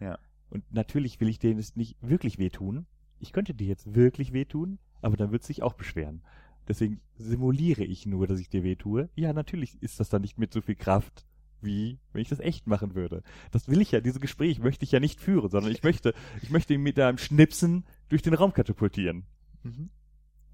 [0.01, 0.19] Ja.
[0.51, 2.87] Und natürlich will ich denen jetzt nicht wirklich wehtun.
[3.19, 6.23] Ich könnte dir jetzt wirklich wehtun, aber dann wird sich auch beschweren.
[6.69, 9.09] Deswegen simuliere ich nur, dass ich dir wehtue.
[9.17, 11.27] Ja, natürlich ist das dann nicht mit so viel Kraft,
[11.61, 13.23] wie wenn ich das echt machen würde.
[13.51, 16.51] Das will ich ja, diese Gespräche möchte ich ja nicht führen, sondern ich möchte, ich
[16.51, 19.25] möchte ihn mit einem Schnipsen durch den Raum katapultieren.
[19.63, 19.91] Mhm.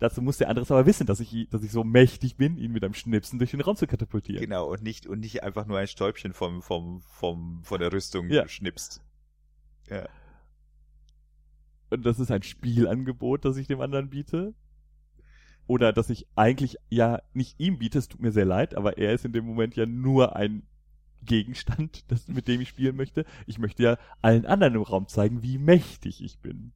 [0.00, 2.70] Dazu muss der andere es aber wissen, dass ich, dass ich so mächtig bin, ihn
[2.72, 4.40] mit einem Schnipsen durch den Raum zu katapultieren.
[4.40, 8.30] Genau, und nicht, und nicht einfach nur ein Stäubchen vom, vom, vom, von der Rüstung
[8.30, 8.46] Ja.
[8.46, 9.02] schnipst.
[9.90, 10.08] Ja.
[11.90, 14.54] Und das ist ein Spielangebot, das ich dem anderen biete.
[15.66, 19.12] Oder dass ich eigentlich ja nicht ihm biete, es tut mir sehr leid, aber er
[19.12, 20.62] ist in dem Moment ja nur ein
[21.22, 23.24] Gegenstand, das, mit dem ich spielen möchte.
[23.46, 26.72] Ich möchte ja allen anderen im Raum zeigen, wie mächtig ich bin.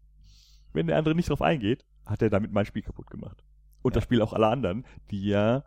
[0.72, 3.44] Wenn der andere nicht drauf eingeht, hat er damit mein Spiel kaputt gemacht.
[3.82, 3.94] Und Ja.
[3.96, 5.64] das Spiel auch alle anderen, die ja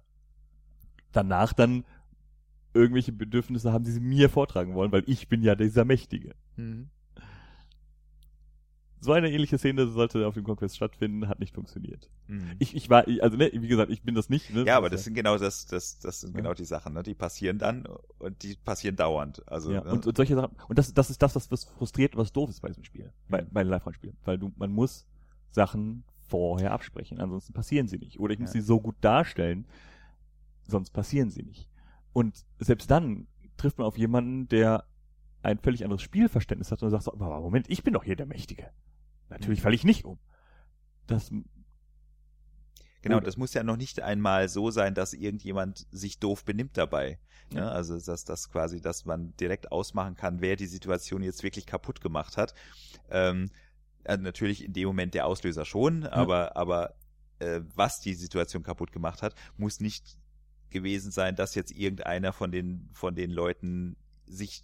[1.11, 1.85] danach dann
[2.73, 6.35] irgendwelche Bedürfnisse haben, die sie mir vortragen wollen, weil ich bin ja dieser Mächtige.
[6.57, 6.89] Mhm.
[9.05, 12.09] So eine ähnliche Szene sollte auf dem Conquest stattfinden, hat nicht funktioniert.
[12.27, 12.51] Mhm.
[12.59, 14.53] Ich, ich war, also ne, wie gesagt, ich bin das nicht.
[14.53, 14.65] Ne?
[14.65, 16.41] ja, aber das sind genau das, das, das sind Ja.
[16.41, 17.03] genau die Sachen, ne?
[17.03, 17.87] Die passieren dann
[18.19, 19.43] und die passieren dauernd.
[19.47, 19.91] Also ja, ne?
[19.91, 20.55] und, und solche Sachen.
[20.67, 23.11] Und das, das ist das, was, was frustriert und was doof ist bei diesem Spiel.
[23.29, 23.47] Bei, Mhm.
[23.51, 24.17] bei Live-Spielen.
[24.25, 25.05] Weil du, man muss
[25.51, 28.19] Sachen vorher absprechen, ansonsten passieren sie nicht.
[28.19, 28.59] Oder ich muss Ja.
[28.61, 29.67] sie so gut darstellen,
[30.67, 31.69] sonst passieren sie nicht.
[32.11, 33.27] Und selbst dann
[33.57, 34.85] trifft man auf jemanden, der
[35.43, 38.25] ein völlig anderes Spielverständnis hat und sagt so, aber Moment, ich bin doch hier der
[38.25, 38.71] Mächtige.
[39.29, 40.19] Natürlich falle ich nicht um.
[41.07, 41.31] Das,
[43.05, 47.19] Genau, das muss ja noch nicht einmal so sein, dass irgendjemand sich doof benimmt dabei.
[47.51, 47.59] Ne?
[47.59, 47.69] Ja.
[47.69, 52.01] Also dass das quasi, dass man direkt ausmachen kann, wer die Situation jetzt wirklich kaputt
[52.01, 52.55] gemacht hat.
[53.11, 53.51] Ähm,
[54.05, 56.95] äh, natürlich in dem Moment der Auslöser schon, aber aber
[57.37, 60.17] äh, was die Situation kaputt gemacht hat, muss nicht
[60.71, 64.63] gewesen sein, dass jetzt irgendeiner von den von den Leuten sich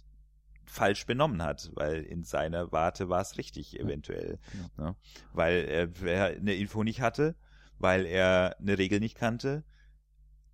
[0.72, 4.90] falsch benommen hat, weil in seiner Warte war es richtig eventuell, genau.
[4.90, 4.96] ne?
[5.34, 7.34] weil er, eine Info nicht hatte,
[7.78, 9.64] weil er eine Regel nicht kannte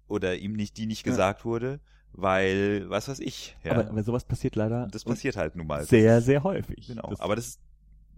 [0.08, 1.12] oder ihm nicht die nicht Ja.
[1.12, 1.80] gesagt wurde,
[2.12, 3.56] weil was weiß ich.
[3.62, 3.72] Ja.
[3.72, 5.84] aber, aber sowas passiert leider das passiert halt nun mal.
[5.84, 6.88] sehr, sehr häufig.
[6.88, 7.08] Genau.
[7.10, 7.60] Das, aber das ist,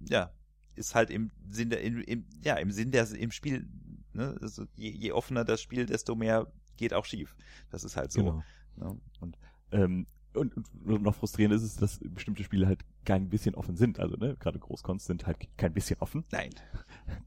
[0.09, 0.33] ja
[0.77, 3.69] ist halt im Sinn der im, im ja im Sinn der im Spiel.
[4.15, 4.39] Ne?
[4.41, 7.37] Also je, je offener das Spiel, desto mehr geht auch schief.
[7.71, 8.43] Das ist halt so.
[8.77, 9.01] Genau.
[9.21, 9.33] Ne?
[9.73, 13.99] Ähm, und, und noch frustrierend ist es, dass bestimmte Spiele halt kein bisschen offen sind.
[13.99, 16.25] Also, ne, gerade Großkonst sind halt kein bisschen offen.
[16.31, 16.51] Nein.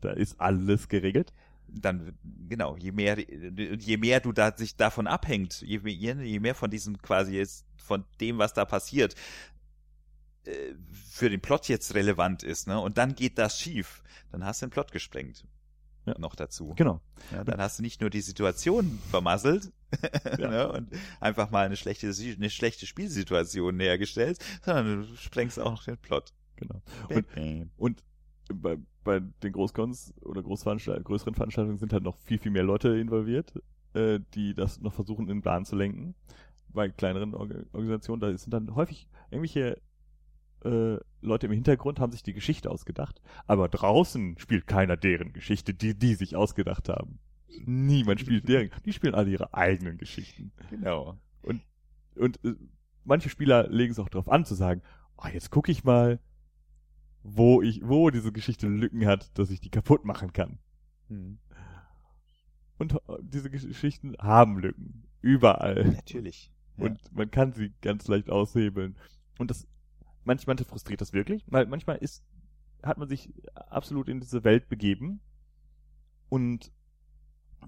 [0.02, 1.34] Da ist alles geregelt.
[1.68, 2.18] dann
[2.48, 6.70] genau, je mehr je mehr du da sich davon abhängt, je mehr, je mehr von
[6.70, 9.16] diesem quasi jetzt von dem, was da passiert,
[10.46, 12.80] äh, für den Plot jetzt relevant ist, ne?
[12.80, 15.46] Und dann geht das schief, dann hast du den Plot gesprengt.
[16.06, 16.16] Ja.
[16.20, 16.74] Noch dazu.
[16.76, 17.00] Genau.
[17.32, 19.72] Ja, dann hast du nicht nur die Situation vermasselt
[20.38, 20.50] Ja.
[20.50, 20.90] ne, und
[21.20, 26.34] einfach mal eine schlechte, eine schlechte Spielsituation hergestellt, sondern du sprengst auch noch den Plot.
[26.56, 26.82] Genau.
[27.10, 27.26] Und,
[27.78, 28.04] und
[28.54, 32.90] bei, bei den Großkons oder Großveranstalt größeren Veranstaltungen sind halt noch viel, viel mehr Leute
[32.98, 33.54] involviert,
[33.94, 36.16] äh, die das noch versuchen in den Plan zu lenken.
[36.70, 39.80] Bei kleineren Orga Organisationen, da sind dann häufig irgendwelche
[40.66, 45.74] äh, Leute im Hintergrund haben sich die Geschichte ausgedacht, aber draußen spielt keiner deren Geschichte,
[45.74, 47.20] die die sich ausgedacht haben.
[47.66, 48.72] Niemand spielt deren.
[48.86, 50.52] Die spielen alle ihre eigenen Geschichten.
[50.70, 51.18] Genau.
[52.16, 52.54] Und äh,
[53.04, 54.82] manche Spieler legen es auch darauf an zu sagen,
[55.18, 56.20] oh, jetzt gucke ich mal,
[57.24, 60.60] wo ich, wo diese Geschichte Lücken hat, dass ich die kaputt machen kann.
[61.10, 61.40] Hm.
[62.78, 65.08] Und äh, diese Geschichten haben Lücken.
[65.22, 65.86] Überall.
[65.86, 66.52] Natürlich.
[66.78, 66.86] Ja.
[66.86, 68.98] Und man kann sie ganz leicht aushebeln.
[69.40, 69.68] Und das,
[70.24, 72.24] manchmal frustriert das wirklich, weil manchmal ist,
[72.82, 75.22] hat man sich absolut in diese Welt begeben
[76.30, 76.72] und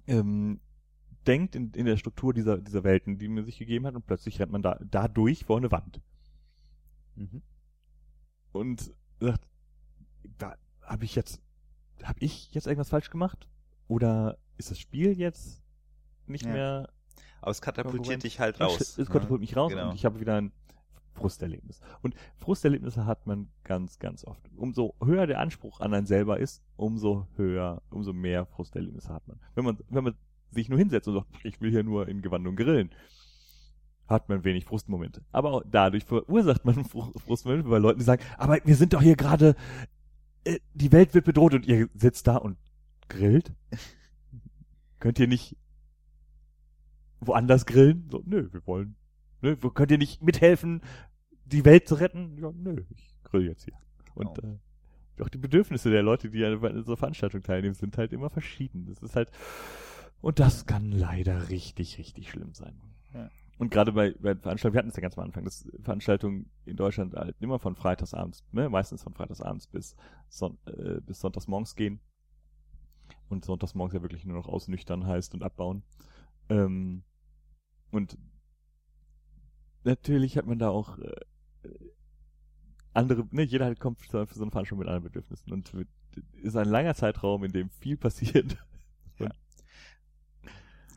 [0.08, 0.60] ähm,
[1.26, 4.40] denkt in, in der Struktur dieser, dieser Welten, die man sich gegeben hat, und plötzlich
[4.40, 6.02] rennt man da, da durch vor eine Wand
[7.18, 7.42] Mhm.
[8.52, 8.92] und
[9.22, 9.48] sagt,
[10.38, 11.42] da habe ich jetzt,
[12.04, 13.48] habe ich jetzt irgendwas falsch gemacht?
[13.88, 15.64] Oder ist das Spiel jetzt
[16.28, 16.52] nicht Ja.
[16.52, 16.90] mehr
[17.42, 18.98] Aber es katapultiert dich halt raus.
[18.98, 19.90] Es katapultiert mich raus Genau.
[19.92, 20.52] und ich habe wieder ein
[21.16, 21.80] Frusterlebnis.
[22.02, 24.42] Und Frusterlebnisse hat man ganz, ganz oft.
[24.56, 29.40] Umso höher der Anspruch an einen selber ist, umso höher, umso mehr Frusterlebnisse hat man.
[29.56, 30.16] Wenn man, wenn man
[30.52, 32.92] sich nur hinsetzt und sagt, ich will hier nur in Gewandung grillen,
[34.08, 35.24] hat man wenig Frustmomente.
[35.32, 39.02] Aber auch dadurch verursacht man Fru- Frustmomente bei Leuten, die sagen, aber wir sind doch
[39.02, 39.56] hier gerade,
[40.44, 42.58] äh, die Welt wird bedroht und ihr sitzt da und
[43.10, 43.54] grillt?
[45.00, 45.56] Könnt ihr nicht
[47.20, 48.08] woanders grillen?
[48.12, 48.96] So, nö, wir wollen.
[49.62, 50.82] Wo- könnt ihr nicht mithelfen,
[51.46, 52.38] die Welt zu retten?
[52.38, 53.74] Ja, nö, ich grill jetzt hier.
[54.16, 54.60] Und Genau.
[55.18, 58.86] äh, auch die Bedürfnisse der Leute, die an so Veranstaltungen teilnehmen, sind halt immer verschieden.
[58.88, 59.32] Das ist halt,
[60.22, 62.80] und das kann leider richtig, richtig schlimm sein.
[63.14, 63.30] Ja.
[63.58, 66.76] Und gerade bei, bei Veranstaltungen, wir hatten es ja ganz am Anfang, dass Veranstaltungen in
[66.76, 69.96] Deutschland halt immer von freitagsabends, ne, meistens von freitagsabends bis,
[70.28, 72.00] Son äh, bis sonntagsmorgens gehen.
[73.30, 75.84] Und sonntagsmorgens ja wirklich nur noch ausnüchtern heißt und abbauen.
[76.50, 77.04] Ähm,
[77.92, 78.18] und
[79.86, 81.16] natürlich hat man da auch äh,
[82.94, 85.90] andere, ne, jeder halt kommt für so eine Veranstaltung mit anderen Bedürfnissen und wird-
[86.34, 88.58] ist ein langer Zeitraum, in dem viel passiert.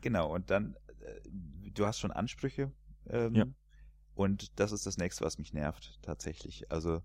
[0.01, 1.19] Genau, und dann, äh,
[1.73, 2.71] du hast schon Ansprüche.
[3.07, 3.45] Ähm, Ja.
[4.15, 6.71] Und das ist das nächste, was mich nervt, tatsächlich.
[6.71, 7.01] Also,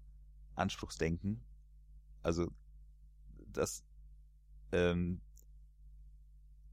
[0.55, 1.41] Anspruchsdenken.
[2.23, 2.51] Also
[3.53, 3.85] das
[4.73, 5.21] ähm,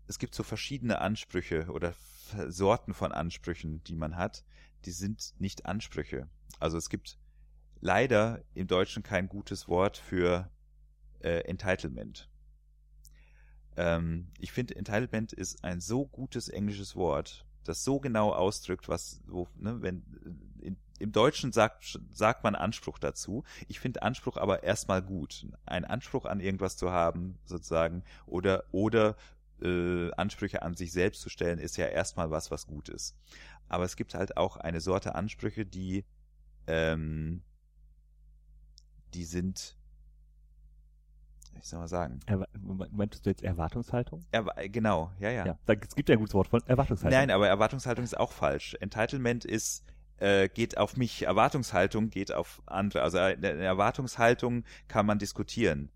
[0.07, 1.93] es gibt so verschiedene Ansprüche oder
[2.48, 4.44] Sorten von Ansprüchen, die man hat,
[4.86, 6.28] die sind nicht Ansprüche.
[6.60, 7.18] Also es gibt
[7.80, 10.49] leider im Deutschen kein gutes Wort für
[11.22, 12.30] äh, Entitlement.
[13.78, 19.22] Ähm, ich finde, Entitlement ist ein so gutes englisches Wort, das so genau ausdrückt, was,
[19.28, 20.03] wo, ne, wenn,
[20.62, 23.44] in, im Deutschen sagt, sagt man Anspruch dazu.
[23.68, 25.48] Ich finde Anspruch aber erstmal gut.
[25.66, 29.16] Ein Anspruch an irgendwas zu haben, sozusagen, oder, oder
[29.61, 33.15] äh, Ansprüche an sich selbst zu stellen, ist ja erstmal was, was gut ist.
[33.67, 36.05] Aber es gibt halt auch eine Sorte Ansprüche, die,
[36.67, 37.41] ähm,
[39.13, 39.77] die sind
[41.59, 42.19] ich soll mal sagen.
[42.25, 42.47] Erwa
[42.91, 44.25] meintest du jetzt Erwartungshaltung?
[44.31, 45.45] Erwa genau, ja, ja.
[45.45, 47.17] ja es gibt ja ein gutes Wort von Erwartungshaltung.
[47.17, 48.75] Nein, aber Erwartungshaltung ist auch falsch.
[48.79, 49.83] Entitlement ist
[50.17, 53.03] äh, geht auf mich, Erwartungshaltung geht auf andere.
[53.03, 55.89] Also eine Erwartungshaltung kann man diskutieren.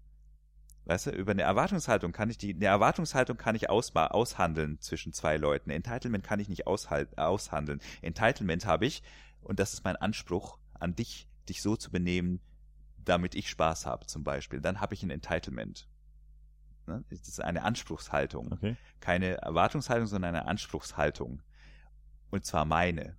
[0.86, 5.14] Weißt du, über eine Erwartungshaltung kann ich die, eine Erwartungshaltung kann ich aus, aushandeln zwischen
[5.14, 5.72] zwei Leuten.
[5.72, 7.82] Entitlement kann ich nicht aushalt, aushandeln.
[8.02, 9.02] Entitlement habe ich,
[9.42, 12.40] und das ist mein Anspruch an dich, dich so zu benehmen,
[12.98, 14.62] damit ich Spaß habe, zum Beispiel.
[14.62, 15.88] Dann habe ich ein Entitlement.
[16.88, 17.04] Ne?
[17.10, 18.52] Das ist eine Anspruchshaltung.
[18.52, 18.76] Okay.
[19.00, 21.42] Keine Erwartungshaltung, sondern eine Anspruchshaltung.
[22.30, 23.18] Und zwar meine.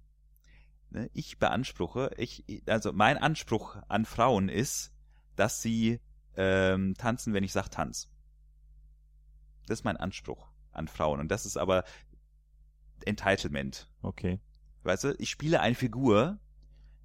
[0.91, 1.11] Ne?
[1.15, 4.93] Ich beanspruche, ich, also mein Anspruch an Frauen ist,
[5.35, 6.01] dass sie
[6.37, 8.09] ähm, tanzen, wenn ich sage Tanz.
[9.67, 11.21] Das ist mein Anspruch an Frauen.
[11.21, 11.85] Und das ist aber
[13.05, 13.89] Entitlement.
[14.03, 14.41] Okay.
[14.85, 16.39] Weißt du, ich spiele eine Figur,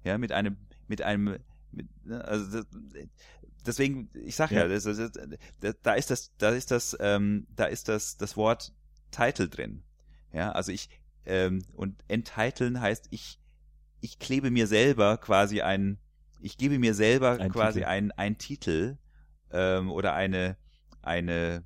[0.04, 0.56] ja, mit einem,
[0.86, 1.38] mit einem
[2.04, 2.62] Ne, also
[3.64, 5.12] deswegen, ich sag ja, ja das, das,
[5.60, 8.72] das, da ist das, da ist das, ähm, da ist das, das Wort
[9.10, 9.82] Title drin.
[10.32, 10.88] Ja, also ich,
[11.24, 13.38] ähm, und entitlen heißt, ich,
[14.00, 15.98] ich klebe mir selber quasi ein,
[16.40, 17.88] ich gebe mir selber ein quasi Titel.
[17.88, 18.98] ein, ein Titel
[19.52, 20.56] ähm, oder eine,
[21.02, 21.64] eine,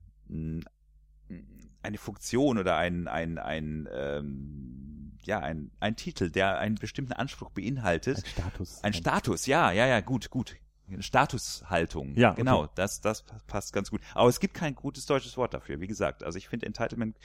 [1.82, 7.50] eine Funktion oder ein, ein, ein, ähm, ja, ein, ein Titel, der einen bestimmten Anspruch
[7.50, 8.18] beinhaltet.
[8.18, 8.84] Ein Status.
[8.84, 10.56] Ein Status, ja, ja, ja, gut, gut.
[10.88, 12.14] Eine Statushaltung.
[12.14, 12.72] Ja, genau, okay.
[12.76, 14.00] das, das passt ganz gut.
[14.14, 16.22] Aber es gibt kein gutes deutsches Wort dafür, wie gesagt.
[16.22, 17.16] Also ich finde Entitlement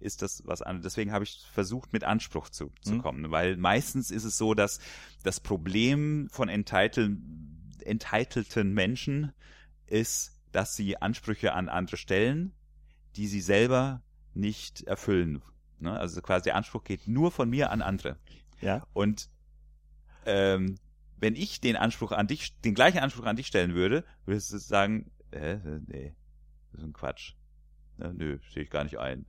[0.00, 0.92] ist das was anderes.
[0.92, 3.02] Deswegen habe ich versucht, mit Anspruch zu, zu mhm.
[3.02, 3.30] kommen.
[3.32, 4.78] Weil meistens ist es so, dass
[5.24, 7.18] das Problem von entitled,
[7.84, 9.32] entitelten Menschen
[9.88, 12.52] ist, dass sie Ansprüche an andere stellen,
[13.16, 14.02] die sie selber
[14.34, 15.42] nicht erfüllen
[15.80, 15.98] Ne?
[15.98, 18.16] Also quasi der Anspruch geht nur von mir an andere.
[18.60, 18.86] Ja.
[18.92, 19.28] Und
[20.26, 20.78] ähm,
[21.16, 24.58] wenn ich den Anspruch an dich, den gleichen Anspruch an dich stellen würde, würdest du
[24.58, 25.56] sagen, äh,
[25.86, 26.14] nee,
[26.72, 27.34] das ist ein Quatsch.
[27.96, 29.26] Ne, nö, stehe ich gar nicht ein.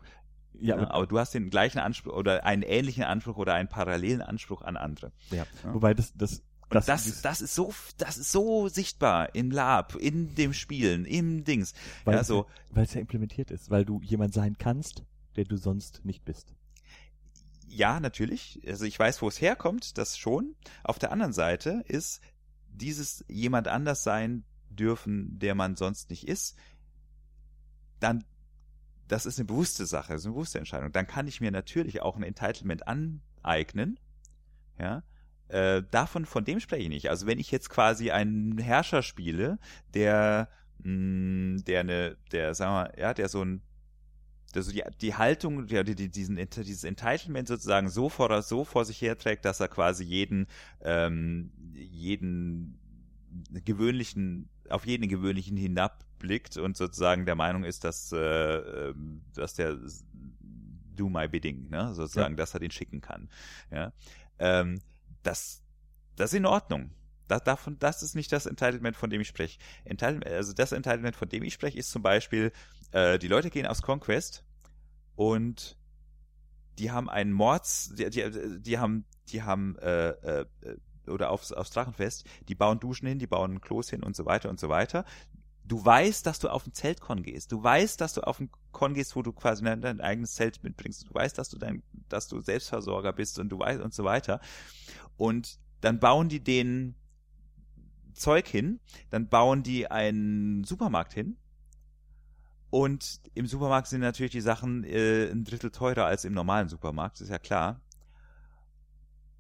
[0.53, 4.21] Ja, ja, aber du hast den gleichen Anspruch oder einen ähnlichen Anspruch oder einen parallelen
[4.21, 5.11] Anspruch an andere.
[5.29, 5.45] Ja.
[5.63, 5.73] ja.
[5.73, 10.35] Wobei das, das das, das, das, ist so, das ist so sichtbar im Lab, in
[10.35, 11.73] dem Spielen, im Dings.
[12.05, 12.45] Weil, ja, so.
[12.69, 15.03] weil es ja implementiert ist, weil du jemand sein kannst,
[15.35, 16.53] der du sonst nicht bist.
[17.67, 18.61] Ja, natürlich.
[18.67, 20.55] Also ich weiß, wo es herkommt, das schon.
[20.83, 22.21] Auf der anderen Seite ist
[22.67, 26.55] dieses jemand anders sein dürfen, der man sonst nicht ist,
[27.99, 28.23] dann
[29.09, 30.91] das ist eine bewusste Sache, das ist eine bewusste Entscheidung.
[30.91, 33.99] Dann kann ich mir natürlich auch ein Entitlement aneignen,
[34.77, 35.03] ja.
[35.49, 37.09] Äh, davon, von dem spreche ich nicht.
[37.09, 39.59] Also wenn ich jetzt quasi einen Herrscher spiele,
[39.93, 40.49] der,
[40.83, 43.61] mh, mm, der eine, der, sagen wir, ja, der so ein
[44.55, 49.01] also die, die Haltung, die, die, diesen, dieses Entitlement sozusagen so vor, so vor sich
[49.01, 50.47] herträgt, dass er quasi jeden,
[50.81, 52.79] ähm, jeden
[53.63, 59.77] gewöhnlichen, auf jeden gewöhnlichen hinabblickt und sozusagen der Meinung ist, dass, äh, ähm, dass der
[60.95, 62.37] do my bidding, ne, sozusagen, ja.
[62.37, 63.29] dass er den schicken kann.
[63.71, 63.93] Ja,
[64.39, 64.79] ähm,
[65.23, 65.63] das,
[66.15, 66.91] das ist in Ordnung.
[67.27, 69.59] Das, davon, das ist nicht das Entitlement, von dem ich spreche.
[69.85, 72.51] Entitlement, also das Entitlement, von dem ich spreche, ist zum Beispiel,
[72.91, 74.43] äh, die Leute gehen aus Conquest
[75.15, 75.77] und
[76.79, 80.45] die haben einen Mords, die, die, die haben, die haben, äh, äh,
[81.07, 84.49] oder aufs, aufs Drachenfest, die bauen Duschen hin, die bauen Klos hin und so weiter
[84.49, 85.05] und so weiter.
[85.69, 87.51] Du weißt, dass du auf ein Zeltkon gehst.
[87.51, 90.63] Du weißt, dass du auf ein Con gehst, wo du quasi dein, dein eigenes Zelt
[90.63, 91.07] mitbringst.
[91.07, 94.41] Du weißt, dass du dein, dass du Selbstversorger bist und du weißt und so weiter.
[95.15, 96.95] Und dann bauen die den
[98.13, 98.79] Zeug hin,
[99.11, 101.37] dann bauen die einen Supermarkt hin
[102.69, 107.19] und im Supermarkt sind natürlich die Sachen äh, ein Drittel teurer als im normalen Supermarkt,
[107.21, 107.81] ist ja klar.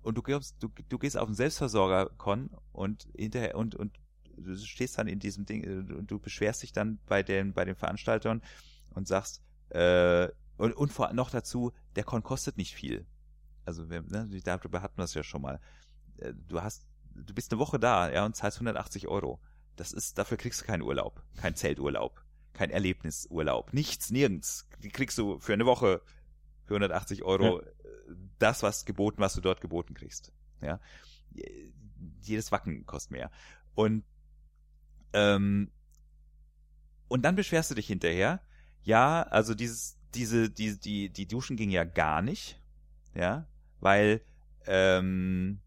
[0.01, 3.99] Und du gehst, du, du gehst auf den Selbstversorger-Con und hinterher und, und
[4.41, 7.65] du stehst dann in diesem Ding äh, und du beschwerst dich dann bei den, bei
[7.65, 8.41] den Veranstaltern
[8.91, 13.05] und sagst, äh, und, und vor, noch dazu, der Con kostet nicht viel.
[13.65, 15.59] Also wir, ne, darüber hatten wir es ja schon mal.
[16.17, 19.39] Äh, du hast, du bist eine Woche da, ja, und zahlst 180 Euro.
[19.75, 22.21] Das ist, dafür kriegst du keinen Urlaub, kein Zelturlaub,
[22.53, 24.67] kein Erlebnisurlaub, nichts, nirgends.
[24.83, 26.01] Die kriegst du für eine Woche
[26.65, 27.67] für 180 Euro ja.
[28.39, 30.33] das, was geboten, was du dort geboten kriegst.
[30.61, 30.79] Ja,
[32.21, 33.31] jedes Wacken kostet mehr.
[33.75, 34.03] Und
[35.13, 35.71] ähm,
[37.07, 38.41] und dann beschwerst du dich hinterher.
[38.83, 42.59] Ja, also dieses, diese, die, die, die Duschen ging ja gar nicht.
[43.15, 43.47] Ja,
[43.79, 44.21] weil,
[44.67, 45.59] ähm,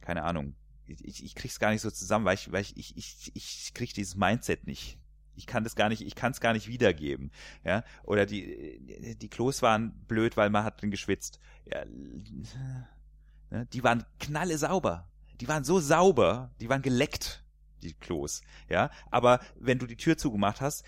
[0.00, 0.54] keine Ahnung,
[0.86, 3.92] ich, ich krieg's gar nicht so zusammen, weil ich, weil ich, ich, ich, ich krieg
[3.94, 4.98] dieses Mindset nicht.
[5.36, 7.32] Ich kann das gar nicht, ich kann es gar nicht wiedergeben.
[7.64, 11.40] Ja, oder die, die Klos waren blöd, weil man hat drin geschwitzt.
[11.64, 11.84] Ja,
[13.50, 15.10] ne, die waren knalle sauber.
[15.40, 17.43] Die waren so sauber, die waren geleckt
[17.84, 18.90] die Klos, ja.
[19.10, 20.84] Aber wenn du die Tür zugemacht hast,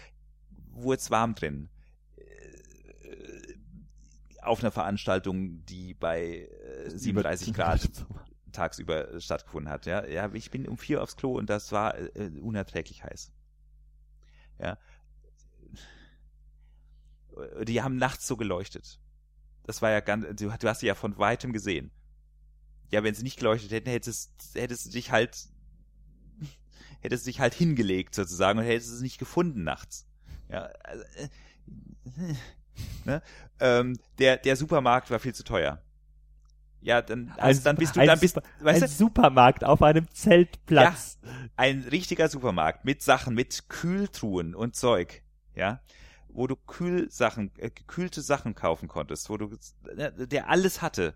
[0.70, 1.68] wurde es warm drin.
[2.16, 3.54] Äh,
[4.42, 6.48] auf einer Veranstaltung, die bei
[6.88, 7.90] 37 Grad
[8.52, 10.04] tagsüber stattgefunden hat, ja.
[10.06, 13.32] Ja, ich bin um vier aufs Klo und das war äh, unerträglich heiß.
[14.58, 14.78] Ja.
[17.64, 18.98] Die haben nachts so geleuchtet.
[19.64, 21.90] Das war ja ganz, du, du hast sie ja von weitem gesehen.
[22.90, 25.48] Ja, wenn sie nicht geleuchtet hätten, hättest, hättest du dich halt
[27.06, 30.06] hätte es sich halt hingelegt sozusagen und hätte es nicht gefunden nachts.
[30.48, 32.34] Ja, also, äh,
[33.04, 33.22] ne?
[33.60, 35.80] ähm, der, der Supermarkt war viel zu teuer.
[36.80, 41.18] Ja, dann, also, dann bist du, dann bist, weißt ein du, Supermarkt auf einem Zeltplatz.
[41.22, 45.22] Ja, ein richtiger Supermarkt mit Sachen, mit Kühltruhen und Zeug,
[45.54, 45.80] ja,
[46.28, 49.56] wo du Kühlsachen, äh, gekühlte Sachen kaufen konntest, wo du,
[49.96, 51.14] äh, der alles hatte,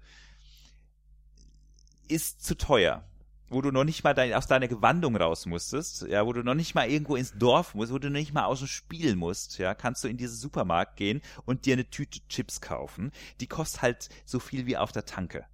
[2.06, 3.09] ist zu teuer
[3.50, 6.54] wo du noch nicht mal dein, aus deiner Gewandung raus musstest, ja, wo du noch
[6.54, 9.58] nicht mal irgendwo ins Dorf musst, wo du noch nicht mal aus dem Spiel musst,
[9.58, 13.10] ja, kannst du in diesen Supermarkt gehen und dir eine Tüte Chips kaufen.
[13.40, 15.44] Die kostet halt so viel wie auf der Tanke.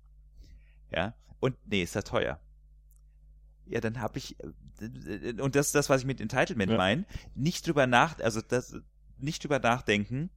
[0.93, 2.39] Ja, und nee, ist ja teuer.
[3.64, 4.36] Ja, dann habe ich
[4.81, 6.77] äh, und das ist das, was ich mit Entitlement ja.
[6.77, 8.77] meine, nicht drüber nach, also das
[9.18, 10.31] nicht drüber nachdenken,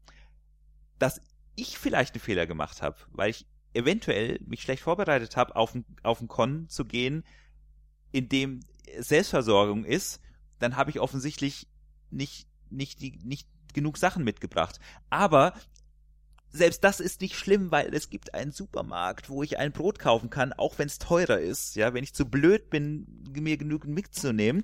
[0.97, 1.21] dass
[1.55, 5.85] ich vielleicht einen Fehler gemacht habe, weil ich eventuell mich schlecht vorbereitet habe, auf ein,
[6.03, 7.23] auf ein Con zu gehen,
[8.11, 8.61] in dem
[8.97, 10.19] Selbstversorgung ist,
[10.59, 11.67] dann habe ich offensichtlich
[12.09, 14.79] nicht, nicht, die, nicht genug Sachen mitgebracht.
[15.09, 15.53] Aber
[16.49, 20.29] selbst das ist nicht schlimm, weil es gibt einen Supermarkt, wo ich ein Brot kaufen
[20.29, 21.75] kann, auch wenn es teurer ist.
[21.75, 24.63] Ja, wenn ich zu blöd bin, mir genügend mitzunehmen,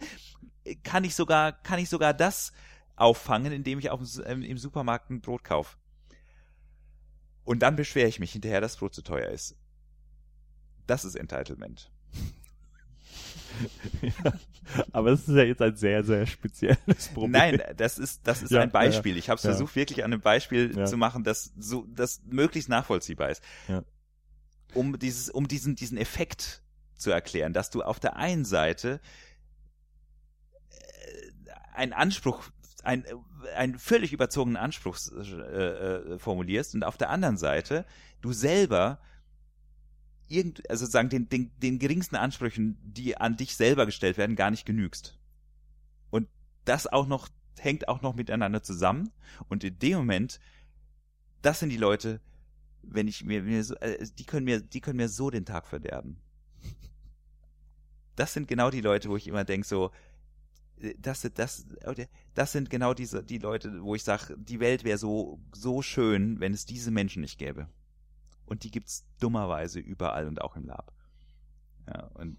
[0.84, 2.52] kann ich sogar, kann ich sogar das
[2.96, 5.78] auffangen, indem ich auf dem, im Supermarkt ein Brot kaufe.
[7.44, 9.56] Und dann beschwere ich mich hinterher, dass Brot zu teuer ist.
[10.88, 11.92] Das ist Entitlement
[14.02, 14.34] ja,
[14.92, 17.32] aber es ist ja jetzt ein sehr, sehr spezielles Problem.
[17.32, 19.14] Nein, das ist, das ist ja, ein Beispiel.
[19.14, 22.70] Ja, ich habe es versucht, wirklich an einem Beispiel zu machen, das so, das möglichst
[22.70, 23.42] nachvollziehbar ist.
[24.74, 26.62] Um dieses, um diesen, diesen Effekt
[26.96, 29.00] zu erklären, dass du auf der einen Seite
[30.70, 32.50] äh, einen Anspruch
[32.84, 33.04] ein,
[33.56, 37.86] einen völlig überzogenen Anspruch äh, äh, formulierst und auf der anderen Seite
[38.22, 39.00] du selber
[40.28, 44.52] irgend, also sozusagen den, den, den geringsten Ansprüchen, die an dich selber gestellt werden, gar
[44.52, 45.18] nicht genügst.
[46.10, 46.28] Und
[46.66, 47.30] das auch noch,
[47.60, 49.12] hängt auch noch miteinander zusammen.
[49.50, 50.40] Und in dem Moment,
[51.42, 52.22] das sind die Leute,
[52.82, 55.68] wenn ich mir, mir so, äh, die können mir, die können mir so den Tag
[55.68, 56.18] verderben.
[58.16, 59.92] Das sind genau die Leute, wo ich immer denke, so,
[60.80, 61.66] äh, das, das,
[62.34, 66.40] das sind genau diese, die Leute, wo ich sage, die Welt wäre so, so schön,
[66.40, 67.68] wenn es diese Menschen nicht gäbe.
[68.46, 70.94] Und die gibt's dummerweise überall und auch im Lab.
[71.88, 72.38] Ja, und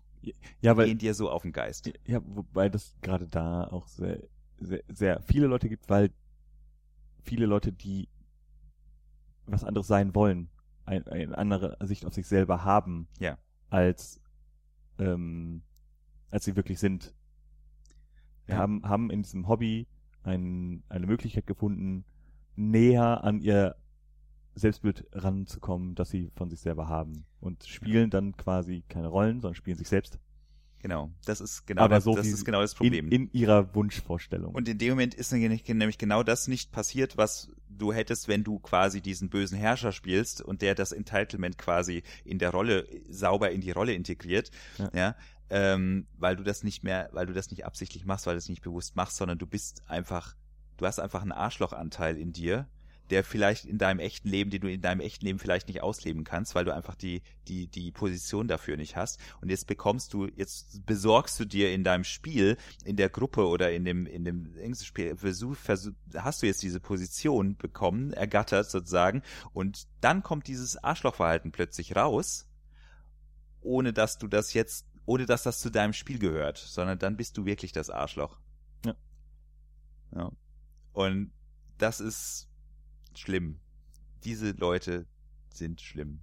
[0.61, 1.91] ja, weil, gehen dir so auf den Geist.
[2.07, 4.23] Ja, wobei das gerade da auch sehr,
[4.59, 6.11] sehr, sehr viele Leute gibt, weil
[7.23, 8.09] viele Leute, die
[9.47, 10.51] was anderes sein wollen,
[10.85, 13.39] ein, eine andere Sicht auf sich selber haben, ja.
[13.71, 14.21] als
[14.99, 15.63] ähm,
[16.31, 17.15] als sie wirklich sind.
[18.47, 18.61] Wir ja.
[18.61, 19.87] haben, haben in diesem Hobby
[20.23, 22.05] ein, eine Möglichkeit gefunden,
[22.57, 23.77] näher an ihr
[24.57, 27.25] Selbstbild ranzukommen, das sie von sich selber haben.
[27.41, 30.19] Und spielen dann quasi keine Rollen, sondern spielen sich selbst.
[30.81, 33.07] Genau, das ist genau, Aber das, so das ist genau das Problem.
[33.07, 34.55] In, in, ihrer Wunschvorstellung.
[34.55, 38.59] Und in dem Moment ist nämlich genau das nicht passiert, was du hättest, wenn du
[38.59, 43.61] quasi diesen bösen Herrscher spielst und der das Entitlement quasi in der Rolle sauber in
[43.61, 45.17] die Rolle integriert, ja, ja
[45.51, 48.49] ähm, weil du das nicht mehr, weil du das nicht absichtlich machst, weil du es
[48.49, 50.35] nicht bewusst machst, sondern du bist einfach,
[50.77, 52.69] du hast einfach einen Arschlochanteil in dir,
[53.11, 56.25] der vielleicht in deinem echten Leben, den du in deinem echten Leben vielleicht nicht ausleben
[56.25, 59.21] kannst, weil du einfach die, die, die Position dafür nicht hast.
[59.41, 63.73] Und jetzt bekommst du, jetzt besorgst du dir in deinem Spiel, in der Gruppe oder
[63.73, 69.23] in dem, in dem Spiel, versuch, versuch, hast du jetzt diese Position bekommen, ergattert sozusagen.
[69.53, 72.49] Und dann kommt dieses Arschlochverhalten plötzlich raus,
[73.61, 77.39] ohne dass du das jetzt ohne dass das zu deinem Spiel gehört, sondern dann bist
[77.39, 78.41] du wirklich das Arschloch.
[78.85, 78.95] Ja.
[80.15, 80.33] ja.
[80.93, 81.31] Und
[81.79, 82.49] das ist
[83.19, 83.59] schlimm.
[84.25, 85.07] Diese Leute
[85.53, 86.21] sind schlimm.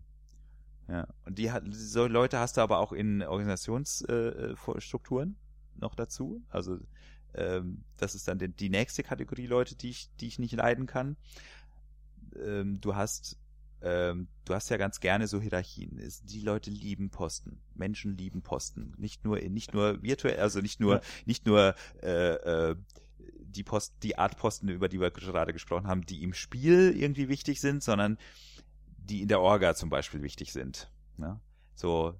[0.87, 1.07] Ja.
[1.25, 5.33] Und die hat, so Leute hast du aber auch in Organisationsstrukturen äh,
[5.79, 6.43] noch dazu.
[6.49, 6.79] Also
[7.33, 10.85] ähm, das ist dann die, die nächste Kategorie Leute, die ich, die ich nicht leiden
[10.85, 11.15] kann.
[12.35, 13.37] Ähm, du hast
[13.83, 16.01] ähm, du hast ja ganz gerne so Hierarchien.
[16.23, 17.59] Die Leute lieben Posten.
[17.75, 18.93] Menschen lieben Posten.
[18.97, 21.01] Nicht nur, nicht nur virtuell, also nicht nur, ja.
[21.25, 22.75] nicht nur äh, äh,
[23.55, 27.29] die Post, die Art Posten, über die wir gerade gesprochen haben, die im Spiel irgendwie
[27.29, 28.17] wichtig sind, sondern
[28.97, 30.91] die in der Orga zum Beispiel wichtig sind.
[31.17, 31.39] Ne?
[31.75, 32.15] So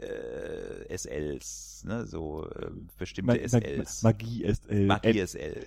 [0.00, 2.06] äh, SLs, ne?
[2.06, 4.02] so äh, bestimmte Mag SLs.
[4.02, 4.86] Magie SL.
[4.86, 5.66] Magie SL.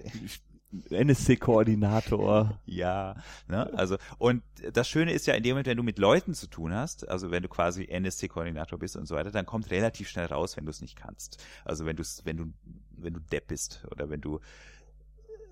[0.89, 2.59] NSC-Koordinator.
[2.65, 3.15] Ja,
[3.47, 3.71] ne?
[3.73, 6.73] also und das Schöne ist ja in dem Moment, wenn du mit Leuten zu tun
[6.73, 10.55] hast, also wenn du quasi NSC-Koordinator bist und so weiter, dann kommt relativ schnell raus,
[10.55, 11.43] wenn du es nicht kannst.
[11.65, 12.53] Also wenn du wenn du
[12.91, 14.39] wenn du Depp bist oder wenn du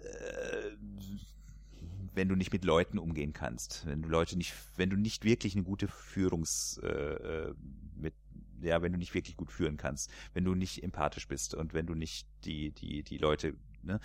[0.09, 0.71] äh,
[2.13, 5.55] wenn du nicht mit Leuten umgehen kannst, wenn du Leute nicht, wenn du nicht wirklich
[5.55, 7.53] eine gute Führungs, äh, äh,
[7.95, 8.13] mit,
[8.61, 11.85] ja, wenn du nicht wirklich gut führen kannst, wenn du nicht empathisch bist und wenn
[11.85, 13.99] du nicht die, die, die Leute, ne,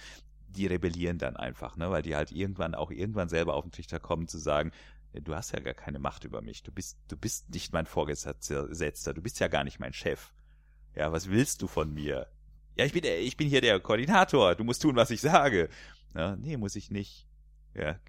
[0.48, 3.98] die rebellieren dann einfach, ne, weil die halt irgendwann auch irgendwann selber auf den Trichter
[3.98, 4.70] kommen zu sagen,
[5.12, 8.64] du hast ja gar keine Macht über mich, du bist, du bist nicht mein Vorgesetzter,
[9.14, 10.32] du bist ja gar nicht mein Chef.
[10.94, 12.28] Ja, was willst du von mir?
[12.76, 15.68] Ja, ich bin, ich bin hier der Koordinator, du musst tun, was ich sage.
[16.14, 17.26] Ja, nee, muss ich nicht.
[17.74, 17.96] Ja.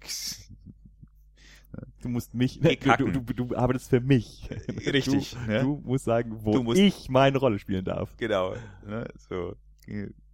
[2.00, 4.48] Du musst mich, du, du, du, du arbeitest für mich.
[4.86, 5.32] Richtig.
[5.32, 5.60] Du, ne?
[5.60, 8.16] du musst sagen, wo musst, ich meine Rolle spielen darf.
[8.16, 8.54] Genau.
[8.86, 9.06] Ne?
[9.28, 9.56] So.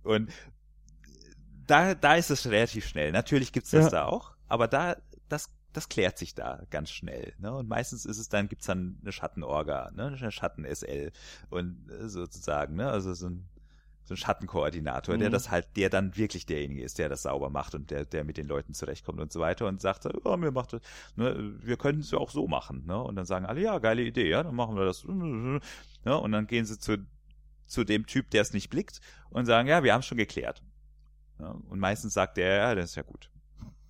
[0.05, 0.31] Und
[1.67, 3.11] da, da ist es relativ schnell.
[3.11, 3.91] Natürlich gibt's das ja.
[3.91, 4.97] da auch, aber da,
[5.29, 7.33] das, das klärt sich da ganz schnell.
[7.39, 7.53] Ne?
[7.53, 10.17] Und meistens ist es dann, gibt's dann eine Schattenorga, ne?
[10.19, 11.11] eine Schatten-SL
[11.51, 12.89] und äh, sozusagen, ne?
[12.89, 13.49] also so ein
[14.05, 15.21] so ein Schattenkoordinator, mhm.
[15.21, 18.25] der das halt, der dann wirklich derjenige ist, der das sauber macht und der, der
[18.25, 20.83] mit den Leuten zurechtkommt und so weiter und sagt, oh, mir macht das,
[21.17, 23.01] ne, wir können es ja auch so machen, ne?
[23.01, 25.05] Und dann sagen alle, ja, geile Idee, ja, dann machen wir das.
[25.05, 25.61] Ne?
[26.05, 27.07] Und dann gehen sie zu,
[27.67, 29.01] zu dem Typ, der es nicht blickt
[29.31, 30.63] und sagen, ja, wir haben es schon geklärt.
[31.39, 31.57] Ja?
[31.69, 33.31] Und meistens sagt der, ja, das ist ja gut.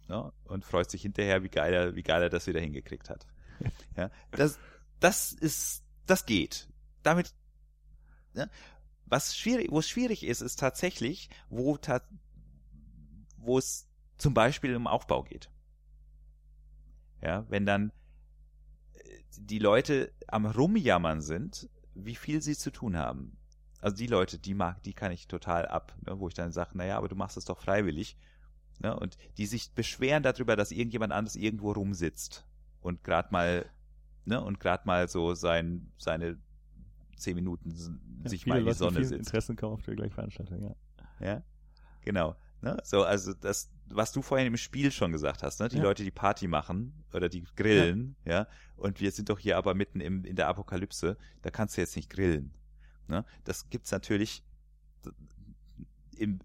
[0.08, 0.32] Ja?
[0.44, 3.26] Und freut sich hinterher, wie geil er, wie geil er das wieder hingekriegt hat.
[3.96, 4.10] Ja?
[4.32, 4.58] Das,
[5.00, 6.68] das ist, das geht.
[7.02, 7.34] Damit,
[8.34, 8.46] ja?
[9.12, 12.00] Was schwierig, wo es schwierig ist, ist tatsächlich, wo, ta
[13.36, 13.86] wo es
[14.16, 15.50] zum Beispiel um Aufbau geht.
[17.20, 17.92] Ja, wenn dann
[18.94, 23.36] äh, die Leute am Rumjammern sind, wie viel sie zu tun haben.
[23.82, 26.78] Also die Leute, die mag, die kann ich total ab, ne, wo ich dann sage,
[26.78, 28.16] naja, aber du machst es doch freiwillig.
[28.78, 32.46] Ne, und die sich beschweren darüber, dass irgendjemand anderes irgendwo rumsitzt
[32.80, 33.70] und gerade mal,
[34.24, 36.38] ne, und gerade mal so sein, seine
[37.22, 37.70] zehn Minuten
[38.22, 39.12] ja, sich mal in die Sonne sitzt.
[39.12, 40.74] Interessen kommen auf der gleichen Veranstaltung, ja.
[41.20, 41.42] Ja,
[42.02, 42.36] genau.
[42.60, 42.76] Ne?
[42.84, 45.68] So, also das, was du vorhin im Spiel schon gesagt hast, ne?
[45.68, 45.82] Die ja.
[45.82, 48.32] Leute, die Party machen oder die grillen, ja.
[48.32, 48.46] ja,
[48.76, 51.96] und wir sind doch hier aber mitten im, in der Apokalypse, da kannst du jetzt
[51.96, 52.54] nicht grillen.
[53.08, 53.24] Ne?
[53.44, 54.44] Das gibt's natürlich
[56.16, 56.38] im,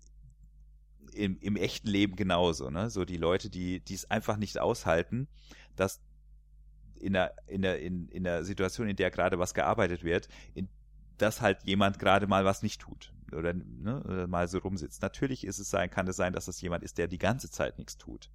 [1.13, 2.89] im, im echten Leben genauso, ne?
[2.89, 5.27] So die Leute, die, die es einfach nicht aushalten,
[5.75, 6.01] dass
[6.99, 10.67] in der, in der, in, in der Situation, in der gerade was gearbeitet wird, in,
[11.17, 15.01] dass halt jemand gerade mal was nicht tut oder, ne, oder mal so rumsitzt.
[15.01, 17.77] Natürlich ist es sein, kann es sein, dass es jemand ist, der die ganze Zeit
[17.77, 18.29] nichts tut.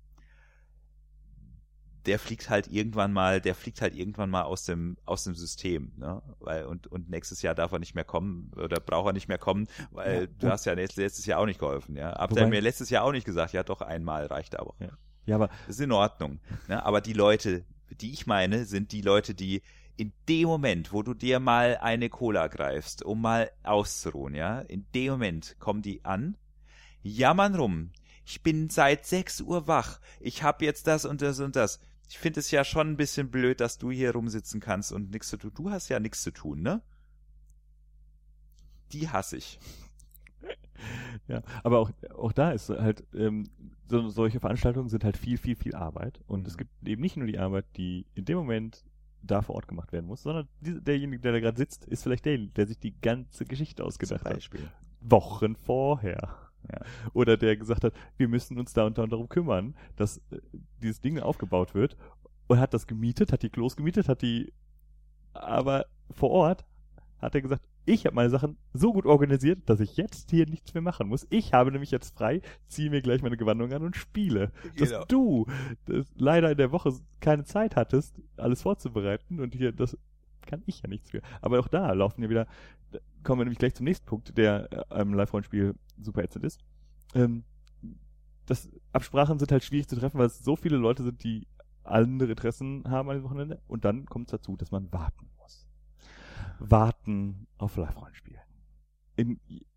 [2.07, 5.93] Der fliegt halt irgendwann mal, der fliegt halt irgendwann mal aus dem aus dem System,
[5.97, 6.21] ne?
[6.41, 9.39] Weil und und nächstes Jahr darf er nicht mehr kommen oder braucht er nicht mehr
[9.39, 12.13] kommen, weil ja, du hast ja letztes Jahr auch nicht geholfen, ja.
[12.19, 14.75] Habt ihr mir letztes Jahr auch nicht gesagt, ja doch einmal reicht aber.
[14.81, 14.89] Ja.
[15.27, 16.41] Ja, aber das ist in Ordnung.
[16.69, 16.85] Ne?
[16.85, 17.65] Aber die Leute,
[17.95, 19.63] die ich meine, sind die Leute, die
[19.97, 24.87] in dem Moment, wo du dir mal eine Cola greifst, um mal auszuruhen, ja, in
[24.95, 26.37] dem Moment kommen die an,
[27.03, 27.91] jammern rum.
[28.25, 30.01] Ich bin seit sechs Uhr wach.
[30.21, 31.81] Ich hab jetzt das und das und das.
[32.09, 35.29] Ich finde es ja schon ein bisschen blöd, dass du hier rumsitzen kannst und nichts
[35.29, 35.53] zu tun.
[35.55, 36.83] Du hast ja nichts zu tun, ne?
[38.93, 39.59] Die hasse ich.
[41.29, 43.49] Ja, aber auch, auch da ist halt, ähm,
[43.89, 46.21] so, solche Veranstaltungen sind halt viel, viel, viel Arbeit.
[46.27, 46.59] Und es mhm.
[46.59, 48.85] gibt eben nicht nur die Arbeit, die in dem Moment
[49.23, 52.25] da vor Ort gemacht werden muss, sondern die, derjenige, der da gerade sitzt, ist vielleicht
[52.25, 54.51] der, der sich die ganze Geschichte ausgedacht hat.
[55.01, 56.37] Wochen vorher.
[56.71, 56.81] Ja.
[57.13, 60.41] Oder der gesagt hat, wir müssen uns da und da darum kümmern, dass äh,
[60.81, 61.97] dieses Ding aufgebaut wird
[62.47, 64.53] und hat das gemietet, hat die Klos gemietet, hat die
[65.35, 66.65] aber vor Ort
[67.19, 70.75] hat er gesagt, ich habe meine Sachen so gut organisiert, dass ich jetzt hier nichts
[70.75, 71.27] mehr machen muss.
[71.31, 74.53] Ich habe nämlich jetzt frei, ziehe mir gleich meine Gewandung an und spiele.
[74.75, 74.99] Genau.
[74.99, 75.47] Dass du
[75.87, 79.97] das leider in der Woche keine Zeit hattest, alles vorzubereiten und hier das
[80.47, 81.23] kann ich ja nichts für.
[81.41, 82.47] Aber auch da laufen ja wieder,
[82.91, 86.61] da kommen wir nämlich gleich zum nächsten Punkt, der äh, im Live-Rollenspiel super ätzend ist.
[87.15, 87.45] Ähm,
[88.47, 91.47] das Absprachen sind halt schwierig zu treffen, weil es so viele Leute sind, die
[91.85, 93.61] andere Interessen haben an dem Wochenende.
[93.67, 95.29] Und dann kommt es dazu, dass man warten.
[96.71, 98.39] Warten auf Live-Rollenspiel.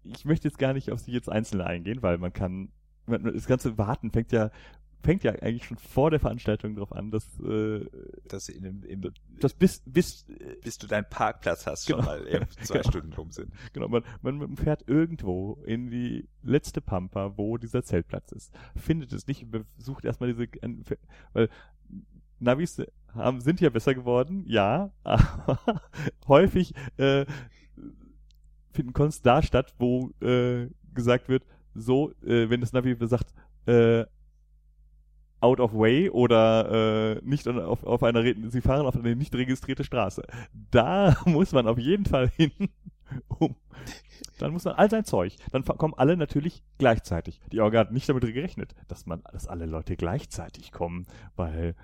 [0.03, 2.71] Ich möchte jetzt gar nicht auf sich jetzt einzelne eingehen, weil man kann,
[3.05, 4.49] man, das ganze Warten fängt ja
[5.05, 7.85] fängt ja eigentlich schon vor der Veranstaltung drauf an, dass, äh,
[8.27, 10.25] dass in, in, dass bis, bis,
[10.63, 12.07] bis du deinen Parkplatz hast, schon Genau.
[12.09, 12.89] mal eben zwei Genau.
[12.89, 13.53] Stunden rum sind.
[13.73, 18.51] Genau, man, man fährt irgendwo in die letzte Pampa, wo dieser Zeltplatz ist.
[18.75, 19.45] Findet es nicht,
[19.77, 20.47] sucht erstmal diese,
[21.33, 21.49] weil
[22.39, 22.81] Navis
[23.13, 25.59] haben, sind ja besser geworden, ja, aber
[26.27, 27.25] häufig äh,
[28.71, 33.33] finden Cons da statt, wo äh, gesagt wird, so, äh, wenn das Navi sagt,
[33.65, 34.05] äh,
[35.41, 39.83] out of way oder äh, nicht auf, auf einer, sie fahren auf eine nicht registrierte
[39.83, 40.23] Straße.
[40.71, 42.51] Da muss man auf jeden Fall hin,
[43.27, 43.55] um,
[44.39, 47.41] dann muss man all sein Zeug, dann kommen alle natürlich gleichzeitig.
[47.51, 51.05] Die Orga hat nicht damit gerechnet, dass man, dass alle Leute gleichzeitig kommen,
[51.35, 51.75] weil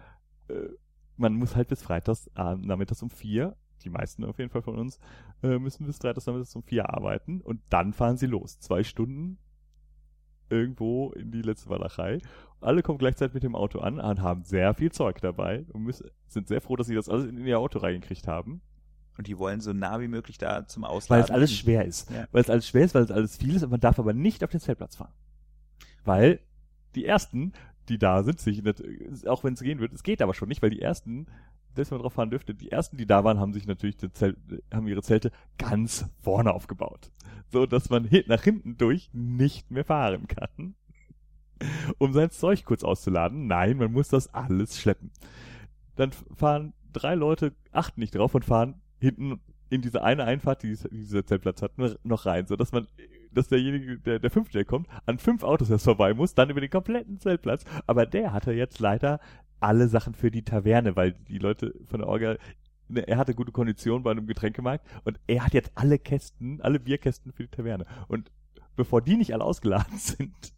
[0.52, 0.70] äh,
[1.18, 4.78] man muss halt bis Freitags äh, nachmittags um vier, die meisten auf jeden Fall von
[4.78, 5.00] uns,
[5.44, 8.60] äh, müssen bis Freitags nachmittags um vier arbeiten und dann fahren sie los.
[8.60, 9.38] Zwei Stunden
[10.50, 12.20] irgendwo in die letzte Walachei.
[12.60, 16.10] Alle kommen gleichzeitig mit dem Auto an und haben sehr viel Zeug dabei und müssen,
[16.28, 18.62] sind sehr froh, dass sie das alles in ihr Auto reingekriegt haben.
[19.18, 21.26] Und die wollen so nah wie möglich da zum Weil Ausladen.
[21.26, 22.10] es alles schwer ist.
[22.12, 22.28] Ja.
[22.32, 24.44] Weil es alles schwer ist, weil es alles viel ist, und man darf aber nicht
[24.44, 25.14] auf den Zeltplatz fahren.
[26.04, 26.40] Weil
[26.96, 27.54] die ersten,
[27.90, 28.62] die da sind, sich
[29.28, 31.28] auch wenn es gehen wird, es geht aber schon nicht, weil die ersten,
[31.76, 34.38] dass man drauf fahren dürfte, die ersten, die da waren, haben sich natürlich Zelt,
[34.74, 37.12] haben ihre Zelte ganz vorne aufgebaut.
[37.52, 40.76] So dass man nach hinten durch nicht mehr fahren kann.
[41.98, 43.46] Um sein Zeug kurz auszuladen.
[43.46, 45.12] Nein, man muss das alles schleppen.
[45.96, 49.40] Dann fahren drei Leute, achten nicht drauf und fahren hinten
[49.70, 52.88] in diese eine Einfahrt, die dies- dieser Zeltplatz hat, noch rein, so dass man,
[53.34, 56.62] dass derjenige, der, der fünfte der kommt, an fünf Autos erst vorbei muss, dann über
[56.62, 57.64] den kompletten Zeltplatz.
[57.88, 59.20] Aber der hatte jetzt leider
[59.60, 62.38] alle Sachen für die Taverne, weil die Leute von der Orga,
[62.88, 66.80] ne, er hatte gute Konditionen bei einem Getränkemarkt und er hat jetzt alle Kästen, alle
[66.80, 67.86] Bierkästen für die Taverne.
[68.08, 68.32] Und
[68.76, 70.54] bevor die nicht alle ausgeladen sind,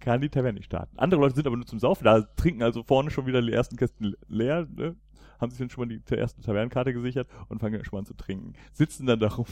[0.00, 0.98] kann die Taverne nicht starten.
[0.98, 3.76] Andere Leute sind aber nur zum Saufen da, trinken also vorne schon wieder die ersten
[3.76, 4.96] Kästen leer, ne?
[5.42, 8.14] haben sich dann schon mal die erste Tavernenkarte gesichert und fangen dann schon an zu
[8.14, 8.54] trinken.
[8.72, 9.46] Sitzen dann da rum,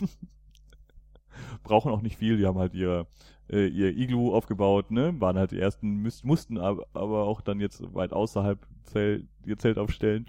[1.63, 3.07] brauchen auch nicht viel, die haben halt ihr,
[3.51, 5.19] äh, ihr Iglu aufgebaut, ne?
[5.21, 9.59] waren halt die ersten, müß, mussten aber, aber auch dann jetzt weit außerhalb Zelt, ihr
[9.59, 10.27] Zelt aufstellen,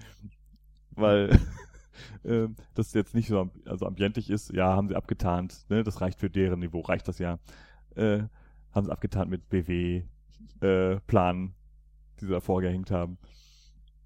[0.92, 1.38] weil
[2.26, 4.52] ähm, das jetzt nicht so am- also ambientig ist.
[4.54, 5.84] Ja, haben sie abgetarnt, ne?
[5.84, 7.40] das reicht für deren Niveau, reicht das ja.
[7.96, 8.24] Äh,
[8.72, 10.04] haben sie abgetarnt mit BW,
[10.62, 13.18] äh, die sie davor gehängt haben.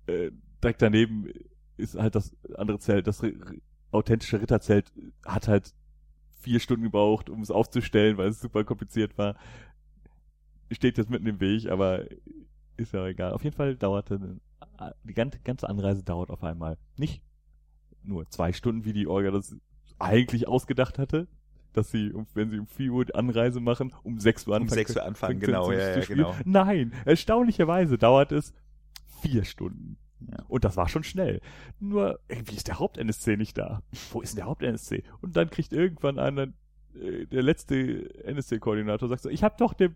[0.07, 0.31] Äh,
[0.63, 1.27] direkt daneben
[1.77, 3.21] ist halt das andere Zelt, das
[3.91, 4.91] authentische Ritterzelt
[5.25, 5.73] hat halt
[6.39, 9.35] vier Stunden gebraucht, um es aufzustellen, weil es super kompliziert war.
[10.71, 12.05] Steht jetzt mitten im Weg, aber
[12.77, 13.33] ist ja egal.
[13.33, 14.37] Auf jeden Fall dauerte
[15.03, 17.21] die ganze, Anreise dauert auf einmal nicht
[18.03, 19.55] nur zwei Stunden, wie die Orga das
[19.99, 21.27] eigentlich ausgedacht hatte,
[21.73, 24.63] dass sie, um- wenn sie um 4 Uhr die Anreise machen, um 6 Uhr um
[24.63, 24.75] anfangen.
[24.85, 26.35] 6 Uhr anfangen, genau, ja, ja, genau.
[26.45, 28.53] Nein, erstaunlicherweise dauert es
[29.21, 29.97] vier Stunden.
[30.21, 30.43] Ja.
[30.47, 31.41] Und das war schon schnell.
[31.79, 33.81] Nur, irgendwie ist der Haupt-NSC nicht da.
[34.11, 35.03] Wo ist denn der Haupt-NSC?
[35.21, 36.47] Und dann kriegt irgendwann einer,
[36.95, 39.95] äh, der letzte NSC-Koordinator, sagt so, ich habe doch dem,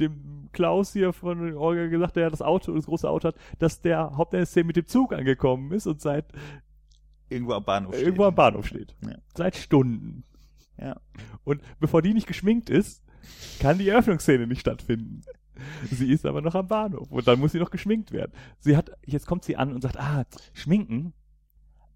[0.00, 3.80] dem Klaus hier von der Orga gesagt, der das Auto, das große Auto hat, dass
[3.80, 6.26] der Haupt-NSC mit dem Zug angekommen ist und seit
[7.28, 8.04] Irgendwo am Bahnhof steht.
[8.06, 8.94] irgendwo am Bahnhof steht.
[9.04, 9.16] Ja.
[9.34, 10.24] Seit Stunden.
[10.78, 11.00] Ja.
[11.44, 13.02] Und bevor die nicht geschminkt ist,
[13.60, 15.22] kann die Eröffnungsszene nicht stattfinden.
[15.90, 18.32] Sie ist aber noch am Bahnhof und dann muss sie noch geschminkt werden.
[18.58, 20.24] Sie hat, jetzt kommt sie an und sagt, ah,
[20.54, 21.12] schminken?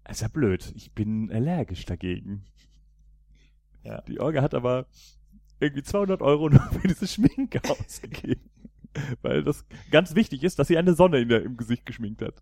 [0.09, 0.71] Ist ja blöd.
[0.75, 2.45] Ich bin allergisch dagegen.
[3.83, 4.01] Ja.
[4.01, 4.85] Die Orga hat aber
[5.59, 8.49] irgendwie 200 Euro nur für diese Schminke ausgegeben.
[9.21, 12.41] Weil das ganz wichtig ist, dass sie eine Sonne in der, im Gesicht geschminkt hat.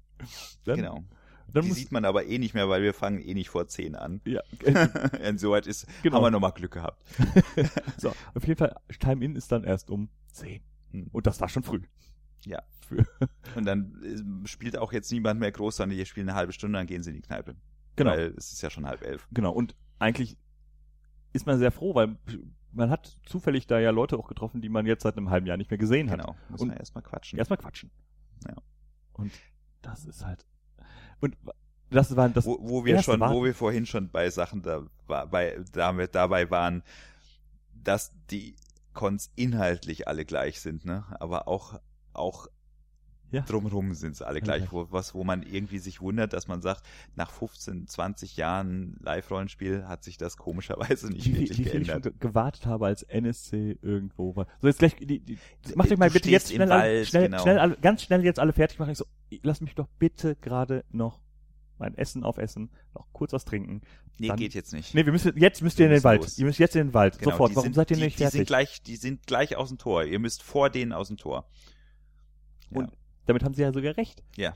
[0.64, 1.04] Dann, Genau.
[1.52, 3.96] Dann die sieht man aber eh nicht mehr, weil wir fangen eh nicht vor 10
[3.96, 4.20] an.
[4.26, 4.88] ja, äh,
[5.30, 6.18] Insoweit ist, Genau.
[6.18, 7.02] haben wir nochmal Glück gehabt.
[7.98, 10.62] So, auf jeden Fall, Time-In ist dann erst um 10.
[11.12, 11.82] Und das war schon früh.
[12.46, 12.62] Ja.
[12.88, 13.06] Für,
[13.56, 16.78] Und dann äh, spielt auch jetzt niemand mehr groß, sondern die spielen eine halbe Stunde,
[16.78, 17.56] dann gehen sie in die Kneipe.
[17.96, 19.28] genau, Weil es ist ja schon halb elf.
[19.32, 19.52] genau.
[19.52, 20.38] Und eigentlich
[21.34, 22.18] ist man sehr froh, weil
[22.72, 25.58] man hat zufällig da ja Leute auch getroffen, die man jetzt seit einem halben Jahr
[25.58, 26.20] nicht mehr gesehen hat.
[26.20, 26.36] Genau.
[26.50, 27.40] Muss Und- man erstmal quatschen.
[27.40, 27.90] Erstmal quatschen.
[28.48, 28.56] Ja.
[29.14, 29.32] Und
[29.82, 30.46] das ist halt.
[31.22, 31.38] Und
[31.90, 32.46] das war das.
[32.46, 36.84] wo, wo wir schon, wo wir vorhin schon bei Sachen da, bei, damit, dabei waren,
[37.74, 38.56] dass die
[38.96, 41.06] Cons inhaltlich alle gleich sind, ne?
[41.20, 41.80] Aber auch,
[42.14, 42.48] auch
[43.32, 43.42] Ja.
[43.42, 46.62] Drumherum sind sie alle Alle gleich, wo, was, wo man irgendwie sich wundert, dass man
[46.62, 46.84] sagt,
[47.16, 52.04] nach 15, 20 Jahren Live-Rollenspiel hat sich das komischerweise nicht wie, wirklich wie ich geändert.
[52.04, 54.48] ge gewartet habe als NSC irgendwo war.
[54.62, 55.38] So jetzt gleich, die, die,
[55.76, 57.42] macht euch mal bitte jetzt schnell, alle, Wald, schnell, genau.
[57.42, 58.92] schnell alle, ganz schnell jetzt alle fertig machen.
[58.92, 59.06] Ich so,
[59.44, 61.20] lass mich doch bitte gerade noch
[61.78, 63.82] mein Essen aufessen, noch kurz was trinken.
[64.20, 64.94] Nee, Dann- geht jetzt nicht.
[64.94, 66.22] Nee, wir müssen, jetzt müsst ihr in den Wald.
[66.22, 66.38] los.
[66.38, 67.20] Ihr müsst jetzt in den Wald.
[67.20, 67.52] Genau, Sofort.
[67.52, 68.48] die Warum sind, seid ihr die, nicht die sind fertig?
[68.48, 70.04] gleich, die sind gleich aus dem Tor.
[70.04, 71.50] Ihr müsst vor denen aus dem Tor.
[72.70, 72.80] Ja.
[72.80, 74.24] Und damit haben sie ja sogar recht.
[74.38, 74.56] Ja.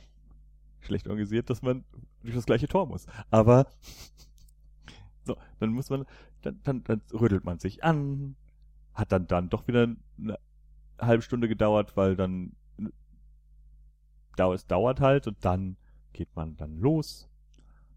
[0.79, 1.83] Schlecht organisiert, dass man
[2.23, 3.05] durch das gleiche Tor muss.
[3.31, 3.67] Aber
[5.25, 6.05] so, dann muss man,
[6.41, 8.35] dann, dann, dann rüttelt man sich an,
[8.93, 10.39] hat dann dann doch wieder eine
[10.99, 12.53] halbe Stunde gedauert, weil dann
[14.53, 15.75] es dauert halt und dann
[16.13, 17.29] geht man dann los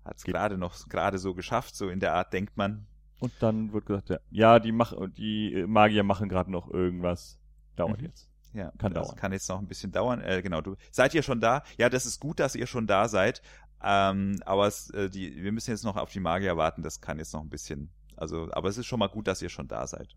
[0.05, 2.87] Hat es gerade noch gerade so geschafft, so in der Art denkt man.
[3.21, 7.39] und dann wird gesagt, ja, ja die machen die Magier machen gerade noch irgendwas.
[7.77, 8.07] Dauert Mhm.
[8.07, 8.29] jetzt.
[8.53, 9.17] Ja, Kann das dauern.
[9.19, 10.21] kann jetzt noch ein bisschen dauern.
[10.21, 11.63] Äh, genau, du seid ihr schon da?
[11.79, 13.41] Ja, das ist gut, dass ihr schon da seid.
[13.83, 16.83] Ähm, aber es, äh, die, wir müssen jetzt noch auf die Magier warten.
[16.83, 17.91] Das kann jetzt noch ein bisschen.
[18.17, 20.17] Also, aber es ist schon mal gut, dass ihr schon da seid.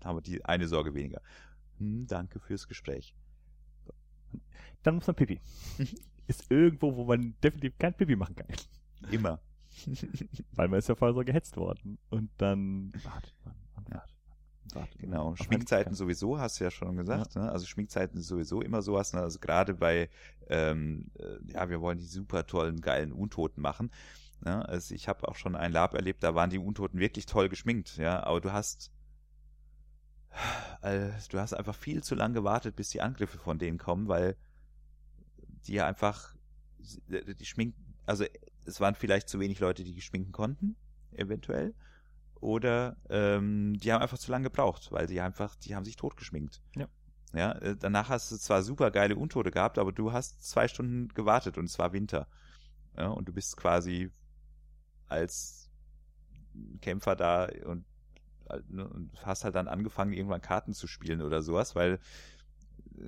[0.00, 1.20] Da haben wir die eine Sorge weniger.
[1.78, 3.12] Hm, danke fürs Gespräch.
[4.84, 5.40] Dann muss man Pipi.
[6.26, 8.46] Ist irgendwo, wo man definitiv kein Pipi machen kann.
[9.10, 9.40] Immer.
[10.52, 11.98] Weil man ist ja vorher so gehetzt worden.
[12.10, 13.96] Und dann wartet man und Ja.
[13.96, 15.10] wartet man.
[15.10, 15.36] Genau.
[15.36, 17.36] Schminkzeiten sowieso, hast du ja schon gesagt.
[17.36, 17.50] Ne?
[17.50, 19.12] Also Schminkzeiten sowieso immer sowas.
[19.12, 19.20] Ne?
[19.20, 20.08] Also gerade bei,
[20.48, 23.90] ähm, äh, ja, wir wollen die super tollen, geilen Untoten machen.
[24.40, 24.66] Ne?
[24.68, 27.96] Also ich habe auch schon ein Lab erlebt, da waren die Untoten wirklich toll geschminkt.
[27.98, 28.90] Ja, aber du hast,
[30.82, 34.36] äh, du hast einfach viel zu lang gewartet, bis die Angriffe von denen kommen, weil
[35.66, 36.34] die ja einfach,
[36.78, 38.24] die schminken, also
[38.66, 40.76] es waren vielleicht zu wenig Leute, die geschminken konnten,
[41.12, 41.74] eventuell
[42.40, 46.60] oder ähm, die haben einfach zu lange gebraucht, weil sie einfach, die haben sich totgeschminkt.
[46.76, 46.88] Ja.
[47.32, 51.08] Ja, äh, danach hast du zwar super geile Untote gehabt, aber du hast zwei Stunden
[51.08, 52.28] gewartet und es war Winter.
[52.96, 54.12] Ja, und du bist quasi
[55.08, 55.68] als
[56.80, 57.84] Kämpfer da und,
[58.50, 61.98] äh, ne, und hast halt dann angefangen, irgendwann Karten zu spielen oder sowas, weil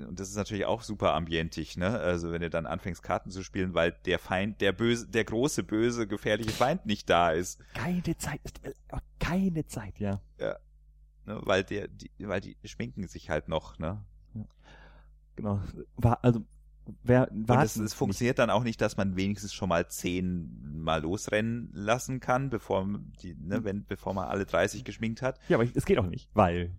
[0.08, 1.98] und das ist natürlich auch super ambientig, ne?
[1.98, 5.62] Also wenn du dann anfängst Karten zu spielen, weil der Feind, der böse, der große,
[5.62, 7.60] böse, gefährliche Feind nicht da ist.
[7.74, 8.40] Keine Zeit.
[9.18, 10.20] Keine Zeit, ja.
[11.24, 14.04] ne, weil der, die, weil die schminken sich halt noch, ne?
[15.36, 15.60] Genau.
[15.96, 16.40] War, also,
[17.02, 20.82] wer, Und warten es, es funktioniert dann auch nicht, dass man wenigstens schon mal zehn
[20.82, 22.88] mal losrennen lassen kann, bevor
[23.22, 25.38] die, ne, wenn, bevor man alle 30 geschminkt hat.
[25.48, 26.72] Ja, aber es geht auch nicht, weil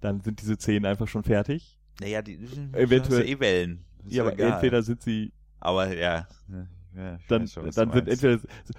[0.00, 1.77] dann sind diese zehn einfach schon fertig.
[2.00, 2.34] Naja, die
[2.72, 3.84] Eventuell- du eh Wellen.
[4.06, 4.52] Ist ja, aber egal.
[4.52, 6.26] entweder sind sie, Aber ja.
[6.46, 8.38] ne, ja dann, schon, dann sind entweder,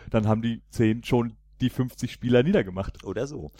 [0.09, 3.03] dann haben die zehn schon die 50 Spieler niedergemacht.
[3.03, 3.51] Oder so.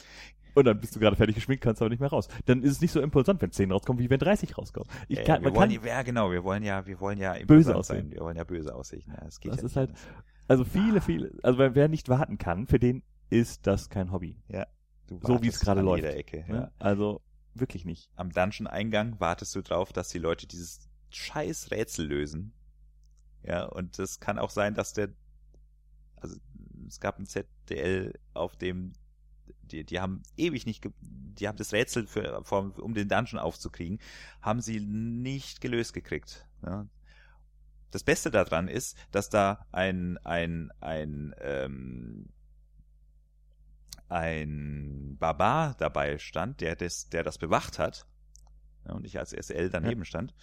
[0.55, 2.27] Und dann bist du gerade fertig geschminkt, kannst aber nicht mehr raus.
[2.45, 4.89] Dann ist es nicht so imposant, wenn 10 rauskommen, wie wenn 30 rauskommen.
[5.07, 7.35] Ich Ja, kann, wir man wollen, kann, ja, genau, wir wollen ja, wir wollen ja
[7.45, 8.03] Böse aussehen.
[8.05, 8.11] Sein.
[8.11, 9.03] Wir wollen ja böse aussehen.
[9.07, 9.91] Ja, das geht Das ja ist halt-
[10.47, 14.37] also viele, viele, also wer, nicht warten kann, für den ist das kein Hobby.
[15.07, 16.53] Du so wie es gerade läuft, Jeder Ecke, ja.
[16.53, 16.71] Ne?
[16.79, 17.21] Also
[17.53, 18.09] wirklich nicht.
[18.15, 22.53] Am Dungeon-Eingang wartest du drauf, dass die Leute dieses scheiß Rätsel lösen.
[23.43, 25.09] Ja, und es kann auch sein, dass der,
[26.17, 26.37] also
[26.87, 28.93] es gab ein ZDL, auf dem
[29.71, 33.99] die, die haben ewig nicht, die haben das Rätsel für, um den Dungeon aufzukriegen,
[34.41, 36.47] haben sie nicht gelöst gekriegt.
[36.65, 36.87] Ja.
[37.91, 42.29] Das Beste daran ist, dass da ein, ein, ein, ähm,
[44.09, 48.05] ein Barbar dabei stand, der das, der das bewacht hat.
[48.87, 50.33] Ja, und ich als SL daneben stand.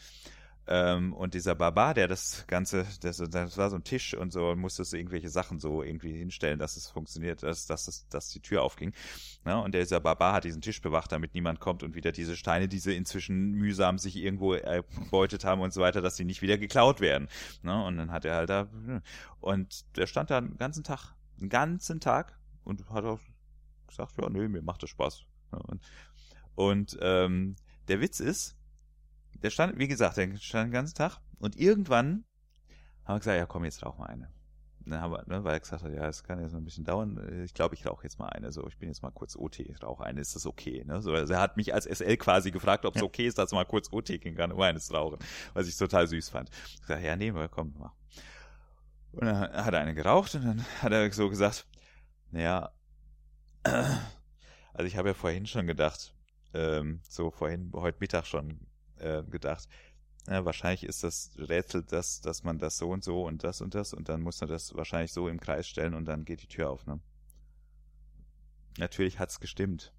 [0.69, 4.49] Ähm, und dieser Barbar, der das Ganze, das, das war so ein Tisch und so,
[4.51, 8.31] und musste so irgendwelche Sachen so irgendwie hinstellen, dass es funktioniert, dass, dass, es- dass
[8.31, 8.93] die Tür aufging.
[9.45, 12.67] Ja, und dieser Barbar hat diesen Tisch bewacht, damit niemand kommt und wieder diese Steine,
[12.67, 16.59] die sie inzwischen mühsam sich irgendwo erbeutet haben und so weiter, dass sie nicht wieder
[16.59, 17.29] geklaut werden.
[17.63, 17.85] Ne?
[17.85, 18.67] Und dann hat er halt da,
[19.41, 23.21] und der stand da den ganzen Tag, den ganzen Tag und hat auch
[23.87, 25.25] gesagt, ja, nö, mir macht das Spaß.
[25.53, 25.83] Ja, und
[26.55, 27.57] und ähm,
[27.89, 28.57] der Witz ist,
[29.43, 32.25] der stand, wie gesagt, der stand den ganzen Tag und irgendwann
[33.05, 34.31] haben wir gesagt, ja komm, jetzt rauch mal eine.
[34.87, 36.85] Dann haben wir, ne, weil er gesagt hat, ja, es kann jetzt noch ein bisschen
[36.85, 37.43] dauern.
[37.45, 38.53] Ich glaube, ich rauche jetzt mal eine.
[38.53, 40.85] So, ich bin jetzt mal kurz OT, ich rauche eine, ist das okay?
[40.87, 41.03] Ne?
[41.03, 43.57] So, also er hat mich als SL quasi gefragt, ob es okay ist, dass er
[43.57, 45.19] mal kurz OT gehen kann, um eines zu rauchen.
[45.55, 46.51] Was ich total süß fand.
[46.67, 47.95] Ich sag, ja, nee, komm, mach.
[49.11, 51.67] Und dann hat er eine geraucht und dann hat er so gesagt,
[52.31, 52.71] naja,
[54.75, 56.15] also ich habe ja vorhin schon gedacht,
[56.55, 58.61] ähm, so vorhin, heute Mittag schon
[58.99, 59.69] äh, gedacht,
[60.29, 63.75] ja, wahrscheinlich ist das Rätsel, dass, dass man das so und so und das und
[63.75, 66.49] das und dann muss man das wahrscheinlich so im Kreis stellen und dann geht die
[66.49, 67.01] Tür auf, ne?
[68.79, 69.93] Natürlich hat's gestimmt.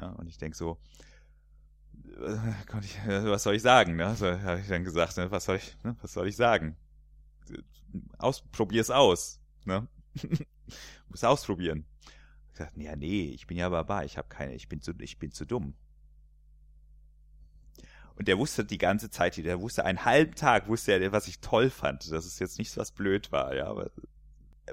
[0.00, 0.78] Ja, und ich denk so,
[2.66, 4.14] konnte ich, was soll ich sagen, ne?
[4.16, 5.30] So habe ich dann gesagt, ne?
[5.30, 5.96] was soll ich, ne?
[6.00, 6.76] was soll ich sagen?
[8.18, 9.88] Ausprobier's aus, ne?
[11.08, 11.84] Muss ausprobieren.
[12.60, 15.32] Gesagt, ja, nee, ich bin ja Barbar, ich habe keine, ich bin zu, ich bin
[15.32, 15.72] zu dumm.
[18.16, 21.40] Und der wusste die ganze Zeit, der wusste einen halben Tag, wusste er, was ich
[21.40, 23.90] toll fand, dass es jetzt nicht so was blöd war, ja, aber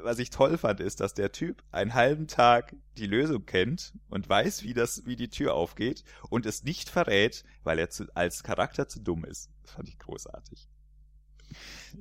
[0.01, 4.27] was ich toll fand, ist, dass der Typ einen halben Tag die Lösung kennt und
[4.27, 8.43] weiß, wie das, wie die Tür aufgeht und es nicht verrät, weil er zu, als
[8.43, 9.49] Charakter zu dumm ist.
[9.61, 10.67] Das fand ich großartig.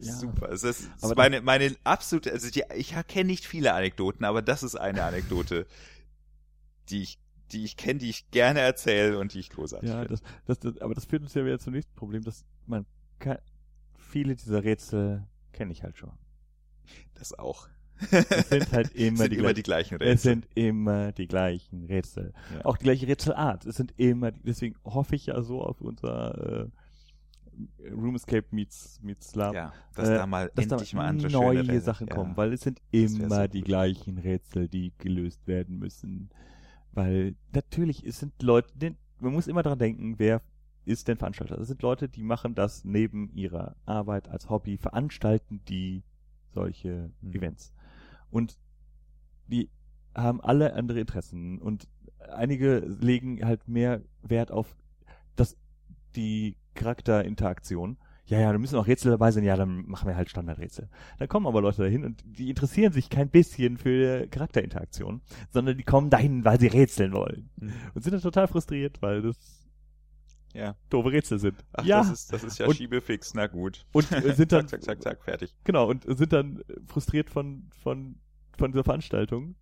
[0.01, 0.13] Ja.
[0.13, 0.51] Super.
[0.51, 4.43] Es ist, aber ist meine, meine absolute, also die, ich kenne nicht viele Anekdoten, aber
[4.43, 5.67] das ist eine Anekdote,
[6.89, 7.19] die ich,
[7.53, 10.09] die ich kenne, die ich gerne erzähle und die ich großartig ja, finde.
[10.09, 12.87] Das, das, das, aber das führt uns ja wieder zum nächsten Problem, dass man
[13.19, 13.39] kann,
[13.95, 16.13] viele dieser Rätsel kenne ich halt schon.
[17.15, 17.69] Das auch.
[18.11, 20.15] Es sind halt immer, sind die, immer die, gleichen Rätsel.
[20.15, 22.35] Es sind immer die gleichen Rätsel.
[22.55, 22.65] Ja.
[22.65, 23.65] Auch die gleiche Rätselart.
[23.65, 26.69] Es sind immer, deswegen hoffe ich ja so auf unser äh,
[27.91, 29.55] Room Escape meets, meets Lab.
[29.55, 32.53] Ja, dass äh, da mal dass endlich da mal andere neue schöne Sachen kommen, weil
[32.53, 36.31] es sind immer die gleichen Rätsel, die gelöst werden müssen.
[36.93, 40.43] Weil natürlich, es sind Leute, den, man muss immer daran denken, wer
[40.85, 41.57] ist denn Veranstalter?
[41.57, 46.05] Das sind Leute, die machen das neben ihrer Arbeit als Hobby, veranstalten die
[46.55, 47.35] solche mhm.
[47.35, 47.73] Events.
[48.31, 48.59] Und
[49.49, 49.71] die
[50.15, 51.89] haben alle andere Interessen und
[52.19, 54.77] einige legen halt mehr Wert auf
[55.37, 55.57] das,
[56.15, 57.99] die Charakterinteraktion.
[58.27, 59.45] Ja, ja, da müssen auch Rätsel dabei sein.
[59.45, 60.89] Ja, dann machen wir halt Standardrätsel.
[61.19, 65.85] Da kommen aber Leute dahin und die interessieren sich kein bisschen für Charakterinteraktion, sondern die
[65.85, 67.51] kommen dahin, weil sie rätseln wollen.
[67.57, 67.73] Mhm.
[67.95, 69.67] Und sind dann total frustriert, weil das
[70.55, 70.75] ja.
[70.91, 71.65] doofe Rätsel sind.
[71.73, 72.01] Ach, ja.
[72.01, 73.87] das ist, das ist ja und, Schiebefix, na gut.
[73.93, 75.55] Und äh, sind dann, zack, zack, zack, fertig.
[75.63, 78.17] Genau, und sind dann frustriert von, von,
[78.59, 79.55] von dieser Veranstaltung,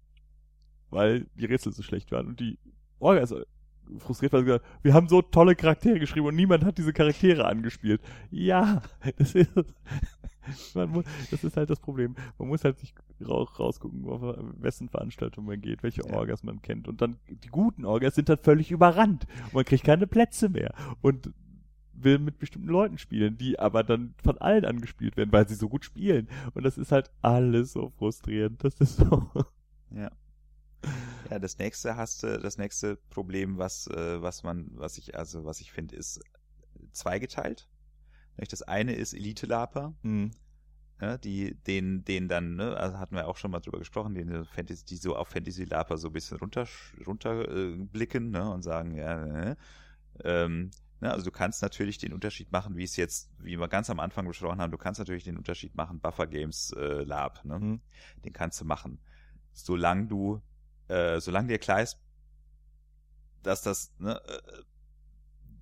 [0.89, 2.59] weil die Rätsel so schlecht waren und die
[2.99, 3.35] Orga ist
[3.99, 7.45] frustriert, weil sie gesagt wir haben so tolle Charaktere geschrieben und niemand hat diese Charaktere
[7.45, 8.01] angespielt.
[8.31, 8.83] Ja,
[9.19, 9.51] das ist,
[10.75, 12.15] muss, das ist halt das Problem.
[12.39, 12.95] Man muss halt sich
[13.27, 14.23] raus, rausgucken, auf
[14.59, 16.05] wessen Veranstaltung man geht, welche.
[16.05, 16.89] Orgas man kennt.
[16.89, 19.27] Und dann, die guten Orgas sind dann völlig überrannt.
[19.47, 20.75] Und man kriegt keine Plätze mehr.
[21.01, 21.33] Und
[21.95, 25.69] will mit bestimmten Leuten spielen, die aber dann von allen angespielt werden, weil sie so
[25.69, 26.29] gut spielen.
[26.55, 28.63] Und das ist halt alles so frustrierend.
[28.63, 29.29] Das ist so.
[29.91, 30.11] Ja.
[31.31, 35.45] Ja, das nächste hast du, das nächste Problem, was, äh, was man, was ich, also
[35.45, 36.21] was ich finde, ist
[36.93, 37.69] zweigeteilt.
[38.37, 40.33] Das eine ist Elite-Laper, mhm.
[41.01, 44.45] ja, die, den, den dann, ne, also hatten wir auch schon mal drüber gesprochen, den
[44.45, 46.67] Fantasy, die so auf Fantasy-Laper so ein bisschen runter,
[47.07, 49.57] runterblicken, äh, ne, und sagen, ja, ne,
[50.25, 50.71] ähm,
[51.01, 54.01] ne, also du kannst natürlich den Unterschied machen, wie es jetzt, wie wir ganz am
[54.01, 57.59] Anfang besprochen haben, du kannst natürlich den Unterschied machen, Buffer Games äh, Lab, ne?
[57.59, 57.81] Mhm.
[58.25, 58.99] Den kannst du machen.
[59.53, 60.43] Solange du
[60.89, 61.99] äh, solange dir klar ist,
[63.43, 64.63] dass das, ne, äh,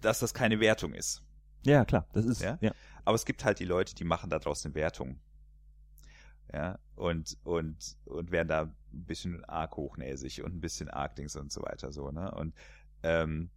[0.00, 1.22] dass das keine Wertung ist.
[1.64, 2.58] Ja, klar, das ist, ja?
[2.60, 2.72] ja.
[3.04, 5.20] Aber es gibt halt die Leute, die machen da draußen eine Wertung.
[6.52, 11.34] Ja, und, und, und werden da ein bisschen arg hochnäsig und ein bisschen arg Dings
[11.36, 12.54] und so weiter, so, ne, und,
[13.02, 13.50] ähm,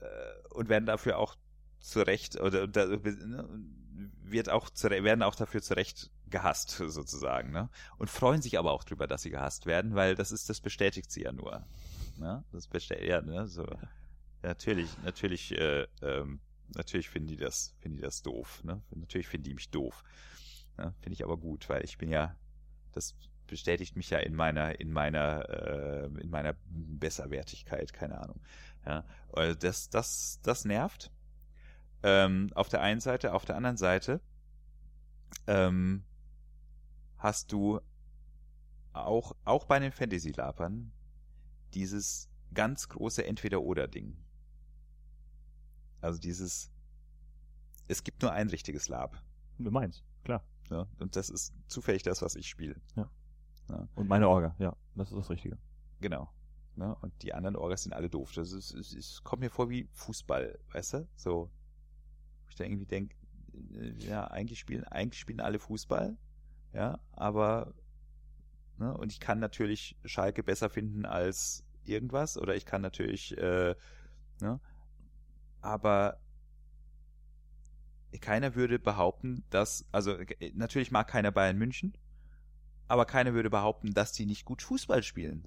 [0.00, 1.36] äh, und werden dafür auch
[1.80, 3.46] zu Recht, oder, da, ne,
[4.22, 7.68] wird auch werden auch dafür zu Recht gehasst, sozusagen, ne?
[7.98, 11.10] Und freuen sich aber auch drüber, dass sie gehasst werden, weil das ist, das bestätigt
[11.10, 11.64] sie ja nur.
[12.16, 12.44] Ne?
[12.52, 13.66] Das bestätigt, ja, ne, so.
[14.42, 16.40] Natürlich, natürlich, äh, ähm,
[16.74, 18.82] natürlich finden die das, finden die das doof, ne?
[18.90, 20.02] Natürlich finden die mich doof.
[20.78, 20.94] Ne?
[21.00, 22.36] Finde ich aber gut, weil ich bin ja,
[22.92, 23.14] das
[23.46, 28.40] bestätigt mich ja in meiner, in meiner, äh, in meiner Besserwertigkeit, keine Ahnung.
[28.86, 29.04] Ja,
[29.56, 31.10] das, das, das nervt.
[32.02, 34.20] Ähm, auf der einen Seite, auf der anderen Seite
[35.46, 36.04] ähm,
[37.20, 37.80] hast du
[38.92, 40.92] auch, auch bei den Fantasy-Lapern
[41.74, 44.16] dieses ganz große Entweder-Oder-Ding.
[46.00, 46.72] Also dieses,
[47.86, 49.22] es gibt nur ein richtiges Lab.
[49.58, 50.44] Du meinst, klar.
[50.70, 52.80] Ja, und das ist zufällig das, was ich spiele.
[52.96, 53.10] Ja.
[53.68, 53.88] ja.
[53.94, 55.58] Und meine Orga, ja, das ist das Richtige.
[56.00, 56.32] Genau.
[56.76, 58.32] Ja, und die anderen Orgas sind alle doof.
[58.34, 61.08] Das ist, es, es kommt mir vor wie Fußball, weißt du?
[61.16, 61.50] So,
[62.48, 63.14] ich da irgendwie denke,
[63.74, 66.16] äh, ja, eigentlich spielen, eigentlich spielen alle Fußball,
[66.72, 67.74] ja, aber,
[68.78, 73.74] ne, und ich kann natürlich Schalke besser finden als irgendwas, oder ich kann natürlich, äh,
[74.40, 74.60] ne,
[75.60, 76.20] aber
[78.20, 81.96] keiner würde behaupten, dass, also äh, natürlich mag keiner Bayern München,
[82.88, 85.46] aber keiner würde behaupten, dass die nicht gut Fußball spielen.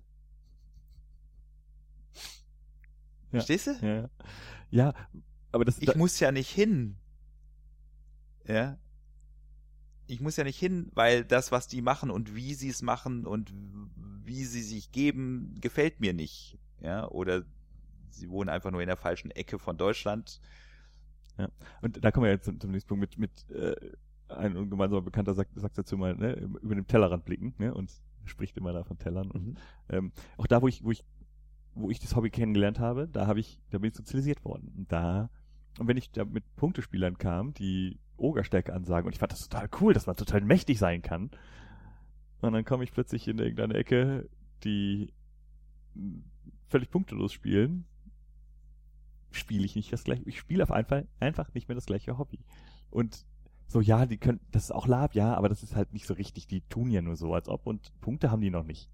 [3.32, 3.40] Ja.
[3.40, 3.72] Verstehst du?
[3.86, 4.10] Ja,
[4.70, 4.94] ja,
[5.52, 5.80] aber das.
[5.80, 6.98] Ich da muss ja nicht hin.
[8.46, 8.78] Ja.
[10.08, 13.26] Ich muss ja nicht hin, weil das, was die machen und wie sie es machen
[13.26, 13.54] und
[14.26, 16.58] wie sie sich geben, gefällt mir nicht.
[16.82, 17.44] Ja, oder
[18.10, 20.42] sie wohnen einfach nur in der falschen Ecke von Deutschland.
[21.38, 21.50] Ja.
[21.82, 23.76] Und da kommen wir jetzt zum, zum nächsten Punkt mit, mit äh,
[24.30, 27.92] ein gemeinsamer Bekannter sagt, sagt dazu mal, ne, über den Tellerrand blicken, ne, und
[28.26, 29.32] spricht immer da von Tellern.
[29.32, 29.58] Und Mhm.
[29.90, 31.04] ähm, auch da, wo ich, wo ich,
[31.76, 34.72] wo ich das Hobby kennengelernt habe, da habe ich, da bin ich sozialisiert worden.
[34.78, 35.30] Und da,
[35.80, 39.70] und wenn ich da mit Punktespielern kam, die Ogerstärke ansagen, und ich fand das total
[39.82, 41.32] cool, dass man total mächtig sein kann.
[42.42, 44.30] Und dann komme ich plötzlich in irgendeine Ecke,
[44.64, 45.14] die
[46.68, 47.86] völlig punktelos spielen,
[49.32, 50.24] spiele ich nicht das gleiche.
[50.26, 52.40] Ich spiele auf jeden Fall einfach nicht mehr das gleiche Hobby.
[52.90, 53.26] Und
[53.68, 56.14] so, ja, die können, das ist auch Lab, ja, aber das ist halt nicht so
[56.14, 56.48] richtig.
[56.48, 58.90] Die tun ja nur so, als ob und Punkte haben die noch nicht.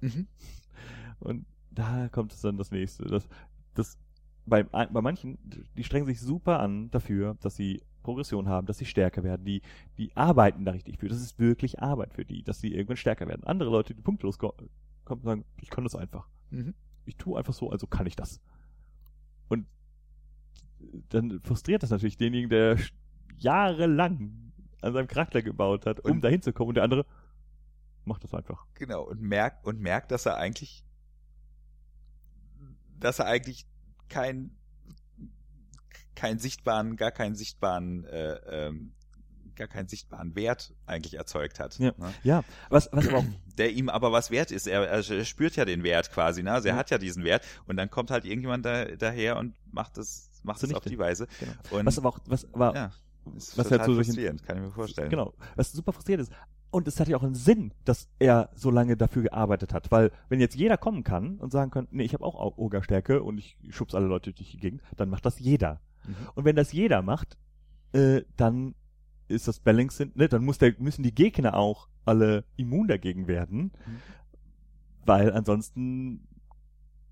[0.00, 0.26] Mhm.
[1.20, 3.04] Und da kommt es dann das nächste.
[3.04, 3.28] Das,
[3.74, 3.96] das,
[4.44, 5.38] bei, bei manchen,
[5.76, 9.44] die strengen sich super an dafür, dass sie Progression haben, dass sie stärker werden.
[9.44, 9.62] Die,
[9.98, 11.08] die arbeiten da richtig für.
[11.08, 13.42] Das ist wirklich Arbeit für die, dass sie irgendwann stärker werden.
[13.44, 14.54] Andere Leute, die punktlos ko-
[15.04, 16.28] kommen, sagen, ich kann das einfach.
[16.50, 16.74] Mhm.
[17.06, 18.40] Ich tue einfach so, also kann ich das.
[19.48, 19.66] Und
[21.08, 22.78] dann frustriert das natürlich denjenigen, der
[23.38, 24.52] jahrelang
[24.82, 26.68] an seinem Charakter gebaut hat, um Und- dahin zu kommen.
[26.68, 27.04] Und der andere
[28.04, 28.66] macht das einfach.
[28.74, 30.84] Genau, und merkt, und merkt, dass er eigentlich,
[33.00, 33.66] dass er eigentlich
[34.08, 34.50] kein,
[36.14, 38.92] keinen sichtbaren, gar keinen sichtbaren, äh, ähm,
[39.56, 41.78] gar keinen sichtbaren Wert eigentlich erzeugt hat.
[41.78, 41.92] Ja.
[41.96, 42.12] Ne?
[42.24, 43.24] Ja, was, was aber auch
[43.58, 44.66] Der ihm aber was wert ist.
[44.66, 46.50] Er, er spürt ja den Wert quasi, ne?
[46.52, 46.78] Also er Ja.
[46.80, 50.56] hat ja diesen Wert und dann kommt halt irgendjemand da, daher und macht es, macht
[50.56, 50.90] es auf Zunichte.
[50.90, 51.28] die Weise.
[51.38, 51.52] Genau.
[51.78, 52.90] Und Was aber auch, was aber, ja,
[53.36, 55.08] ist was zu solchen- frustrierend, kann ich mir vorstellen.
[55.08, 56.34] genau, was super frustrierend ist.
[56.72, 60.10] Und es hat ja auch einen Sinn, dass er so lange dafür gearbeitet hat, weil
[60.28, 63.56] wenn jetzt jeder kommen kann und sagen kann, nee, ich habe auch Ogerstärke und ich
[63.70, 65.80] schubs alle Leute durch die Gegend, dann macht das jeder.
[66.06, 66.14] Mhm.
[66.34, 67.36] Und wenn das jeder macht,
[67.92, 68.74] äh, dann
[69.28, 73.72] ist das Balancing, ne, dann muss der, müssen die Gegner auch alle immun dagegen werden,
[73.86, 74.00] Mhm.
[75.06, 76.26] weil ansonsten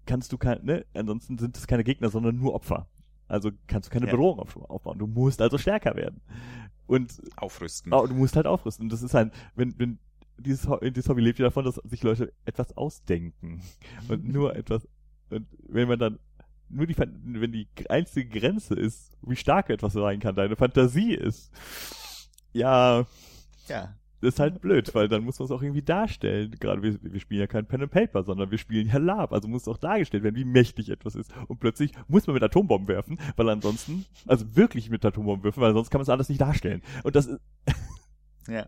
[0.06, 2.88] kannst du kein, ne, ansonsten sind es keine Gegner, sondern nur Opfer.
[3.28, 4.12] Also kannst du keine Ja.
[4.12, 4.98] Bedrohung auf, aufbauen.
[4.98, 6.20] Du musst also stärker werden.
[6.86, 7.92] Und Aufrüsten.
[7.94, 8.84] oh, du musst halt aufrüsten.
[8.86, 9.98] Und das ist ein, wenn, wenn
[10.38, 13.62] dieses, dieses Hobby lebt ja davon, dass sich Leute etwas ausdenken.
[14.08, 14.86] Und nur etwas,
[15.30, 16.18] und wenn man dann
[16.72, 21.50] nur die, wenn die einzige Grenze ist, wie stark etwas sein kann, deine Fantasie ist,
[22.52, 23.06] ja,
[23.68, 23.94] Ja.
[24.20, 26.54] das ist halt blöd, weil dann muss man es auch irgendwie darstellen.
[26.60, 29.32] Gerade wir, wir spielen ja kein Pen and Paper, sondern wir spielen ja Lab.
[29.32, 31.32] Also muss auch dargestellt werden, wie mächtig etwas ist.
[31.48, 35.72] Und plötzlich muss man mit Atombomben werfen, weil ansonsten, also wirklich mit Atombomben werfen, weil
[35.74, 36.82] sonst kann man es alles nicht darstellen.
[37.04, 37.40] Und das ist,
[38.48, 38.66] Ja.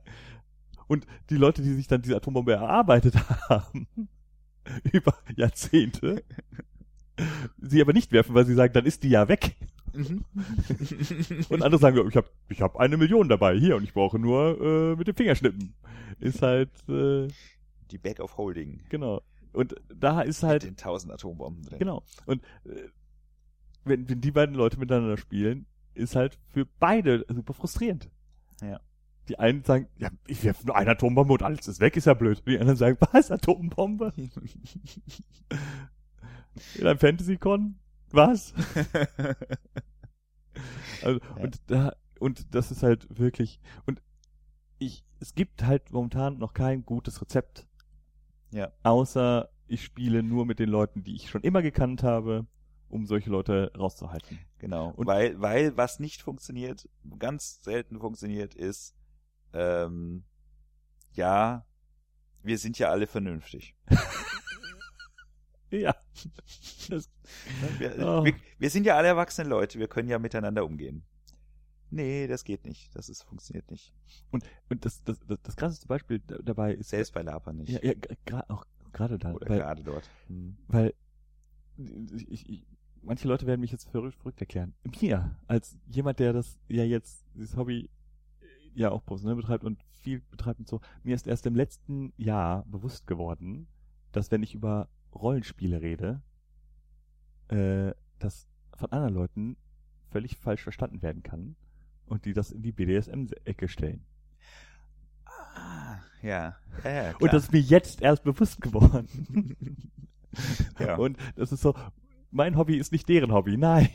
[0.87, 3.15] und die Leute, die sich dann diese Atombombe erarbeitet
[3.49, 3.87] haben,
[4.93, 6.25] über Jahrzehnte,
[7.61, 9.57] sie aber nicht werfen, weil sie sagen, dann ist die ja weg.
[9.93, 10.25] Mhm.
[11.49, 14.61] Und andere sagen, ich habe ich hab eine Million dabei hier und ich brauche nur
[14.61, 15.75] äh, mit dem Finger schnippen.
[16.19, 17.29] Ist halt, äh,
[17.93, 18.81] Die Bag of Holding.
[18.89, 19.23] genau.
[19.53, 21.79] Und da ist Mit halt, den tausend Atombomben drin.
[21.79, 22.03] genau.
[22.27, 22.89] Und äh,
[23.85, 28.11] wenn, wenn die beiden Leute miteinander spielen, ist halt für beide super frustrierend.
[28.61, 28.81] Ja.
[29.29, 32.15] Die einen sagen, ja, ich werfe nur eine Atombombe und alles ist weg, ist ja
[32.15, 32.39] blöd.
[32.41, 34.13] Und die anderen sagen, was, Atombombe?
[36.77, 37.79] In einem Fantasy-Con?
[38.11, 38.53] Was?
[41.03, 41.43] Also, Ja.
[41.43, 44.01] und da, und das ist halt wirklich, und
[44.79, 47.67] ich, es gibt halt momentan noch kein gutes Rezept.
[48.53, 48.73] Ja.
[48.85, 52.47] Außer ich spiele nur mit den Leuten, die ich schon immer gekannt habe,
[52.89, 54.39] um solche Leute rauszuhalten.
[54.59, 54.91] Genau.
[54.91, 58.95] Und- weil, weil was nicht funktioniert, ganz selten funktioniert, ist,
[59.53, 60.25] ähm,
[61.15, 61.67] ja,
[62.43, 63.75] wir sind ja alle vernünftig.
[65.81, 65.95] Ja.
[66.91, 67.09] Das,
[67.79, 68.25] Wir, Oh.
[68.25, 71.03] wir, wir sind ja alle erwachsene Leute, wir können ja miteinander umgehen.
[71.91, 72.95] Nee, das geht nicht.
[72.95, 73.93] Das ist, funktioniert nicht.
[74.31, 77.71] und und das, das, das, das krasseste Beispiel da- dabei ist, Selbst bei Lapa nicht.
[77.71, 77.93] ja, ja,
[78.27, 80.09] gra- auch gerade da, Oder weil, gerade dort.
[80.29, 80.57] Hm.
[80.69, 80.93] weil
[81.77, 82.67] ich, ich, ich,
[83.03, 84.75] manche Leute werden mich jetzt verrückt, verrückt erklären.
[85.01, 87.89] Mir, als jemand, der das ja jetzt, dieses Hobby
[88.41, 92.13] äh, ja auch professionell betreibt und viel betreibt und so, mir ist erst im letzten
[92.17, 93.67] Jahr bewusst geworden,
[94.13, 96.23] dass wenn ich über Rollenspiele rede,
[97.49, 99.57] äh, das von anderen Leuten
[100.11, 101.57] völlig falsch verstanden werden kann
[102.07, 104.05] und die das in die BDSM-Ecke stellen.
[105.25, 106.57] Ah, ja.
[106.85, 107.17] ja, ja.
[107.19, 109.57] Und das ist mir jetzt erst bewusst geworden.
[110.81, 110.97] Ja.
[110.97, 111.75] Und das ist so,
[112.33, 113.89] mein Hobby ist nicht deren Hobby, nein.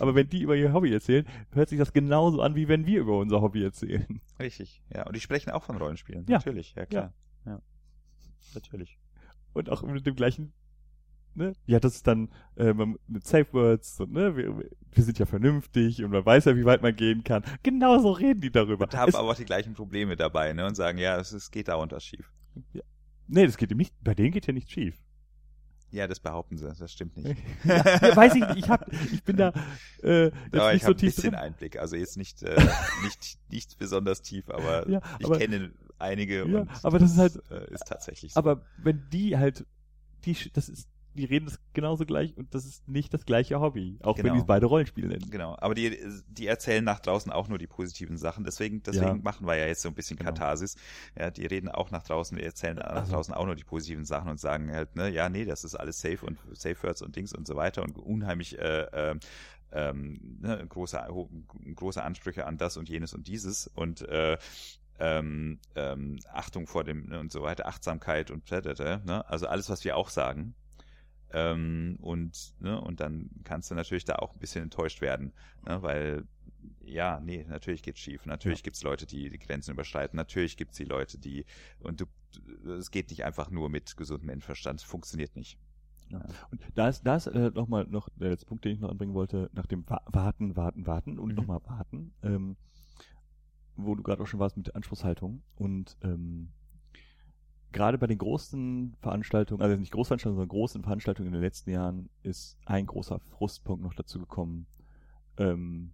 [0.00, 3.00] Aber wenn die über ihr Hobby erzählen, hört sich das genauso an, wie wenn wir
[3.00, 4.20] über unser Hobby erzählen.
[4.40, 4.82] Richtig.
[4.92, 6.26] Ja, und die sprechen auch von Rollenspielen.
[6.26, 6.38] Ja.
[6.38, 7.12] Natürlich, ja klar.
[7.46, 7.62] Ja.
[8.54, 8.98] Natürlich.
[9.52, 10.52] Und auch mit dem gleichen,
[11.34, 11.54] ne?
[11.66, 12.72] Ja, das ist dann äh,
[13.08, 14.56] mit Safe Words und ne, wir,
[14.92, 17.42] wir sind ja vernünftig und man weiß ja, wie weit man gehen kann.
[17.62, 18.84] Genauso reden die darüber.
[18.84, 20.66] Und haben Es, aber auch die gleichen Probleme dabei, ne?
[20.66, 22.32] Und sagen, ja, es, es geht dauernd was schief.
[23.26, 24.96] nee, das geht ihm nicht, bei denen geht ja nichts schief.
[25.92, 27.42] Ja, das behaupten sie, das stimmt nicht.
[27.64, 29.52] ja, weiß ich nicht, ich, hab, ich bin da
[30.04, 31.40] äh, jetzt aber nicht ich so habe ein tief bisschen drin.
[31.40, 31.78] Einblick.
[31.80, 32.54] Also jetzt nicht, äh,
[33.02, 37.42] nicht, nicht besonders tief, aber Ja, ich aber- kenne einige Ja, aber das ist halt-
[37.50, 38.38] äh, ist tatsächlich so.
[38.38, 39.66] Aber wenn die halt,
[40.24, 43.98] die, das ist, die reden das genauso gleich und das ist nicht das gleiche Hobby,
[44.02, 44.34] auch wenn Genau.
[44.36, 45.28] die es beide Rollenspiele nennen.
[45.28, 45.98] Genau, aber die,
[46.28, 48.44] die erzählen nach draußen auch nur die positiven Sachen.
[48.44, 49.14] Deswegen, deswegen Ja.
[49.22, 50.30] machen wir ja jetzt so ein bisschen Genau.
[50.30, 50.76] Katharsis.
[51.18, 54.04] Ja, die reden auch nach draußen, wir erzählen nach Also- draußen auch nur die positiven
[54.04, 57.16] Sachen und sagen halt, ne, ja, nee, das ist alles safe und Safe Words und
[57.16, 59.20] Dings und so weiter und unheimlich äh, ähm,
[59.72, 61.00] ähm, ne, große,
[61.74, 64.36] große Ansprüche an das und jenes und dieses und äh,
[65.00, 69.24] ähm, ähm, Achtung vor dem ne, und so weiter, Achtsamkeit und ne?
[69.28, 70.54] also alles, was wir auch sagen.
[71.32, 75.32] Ähm, und, ne, und dann kannst du natürlich da auch ein bisschen enttäuscht werden,
[75.66, 76.24] ne, weil
[76.82, 78.26] ja, nee, natürlich geht's schief.
[78.26, 78.64] Natürlich Ja.
[78.64, 80.16] gibt's Leute, die die Grenzen überschreiten.
[80.16, 81.46] Natürlich gibt's die Leute, die
[81.78, 82.06] und du,
[82.68, 84.80] es geht nicht einfach nur mit gesundem Menschenverstand.
[84.80, 85.58] Es funktioniert nicht.
[86.50, 89.14] Und da ist, da ist äh, nochmal noch der letzte Punkt, den ich noch anbringen
[89.14, 91.34] wollte, nach dem Wa- Warten, Warten, Warten und Mhm.
[91.36, 92.56] nochmal Warten, ähm,
[93.84, 96.50] wo du gerade auch schon warst mit der Anspruchshaltung und ähm,
[97.72, 102.08] gerade bei den großen Veranstaltungen, also nicht Großveranstaltungen, sondern großen Veranstaltungen in den letzten Jahren
[102.22, 104.66] ist ein großer Frustpunkt noch dazu gekommen.
[105.36, 105.92] Ähm,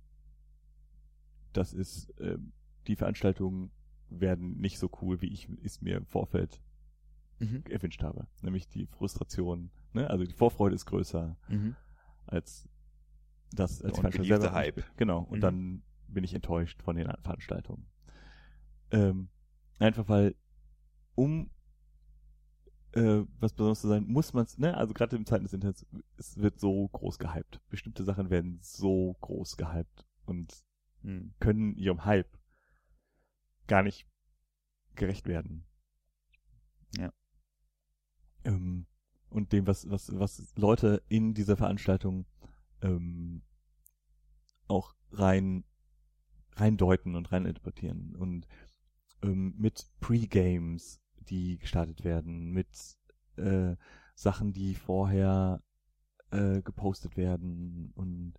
[1.53, 2.53] das ist, ähm,
[2.87, 3.71] die Veranstaltungen
[4.09, 6.61] werden nicht so cool, wie ich es mir im Vorfeld
[7.69, 8.27] erwünscht habe.
[8.41, 10.09] Nämlich die Frustration, ne?
[10.09, 11.37] also die Vorfreude ist größer
[12.27, 12.69] als
[13.53, 14.55] das als Und Veranstaltung selber.
[14.55, 14.97] Hype.
[14.97, 15.43] Genau, und Mhm.
[15.43, 17.87] dann bin ich enttäuscht von den Veranstaltungen.
[18.91, 19.29] Ähm,
[19.79, 20.35] einfach weil,
[21.15, 21.51] um
[22.93, 25.87] äh, was Besonderes zu sein, muss man es, ne, also gerade im Zeiten des Internets,
[26.17, 27.61] es wird so groß gehypt.
[27.69, 30.65] Bestimmte Sachen werden so groß gehypt und
[31.07, 31.35] Mhm.
[31.39, 32.37] können ihrem Hype
[33.69, 34.09] gar nicht
[34.97, 35.67] gerecht werden.
[36.99, 37.13] Ja.
[38.45, 38.87] Ähm,
[39.31, 42.27] und dem, was, was, was Leute in dieser Veranstaltung
[42.81, 43.43] ähm,
[44.67, 45.65] auch rein,
[46.57, 48.17] rein deuten und rein interpretieren.
[48.17, 48.47] Und
[49.23, 52.69] ähm, mit Pre-Games, die gestartet werden, mit
[53.37, 53.77] äh,
[54.15, 55.63] Sachen, die vorher
[56.31, 58.35] äh, gepostet werden und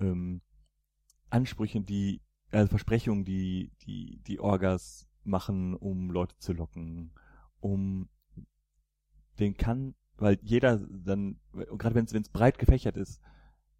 [0.00, 0.42] ähm,
[1.30, 2.20] Ansprüchen, die,
[2.50, 7.12] also Versprechungen, die, die, die Orgas machen, um Leute zu locken,
[7.60, 8.08] um
[9.38, 13.20] den kann, weil jeder dann, gerade wenn es breit gefächert ist,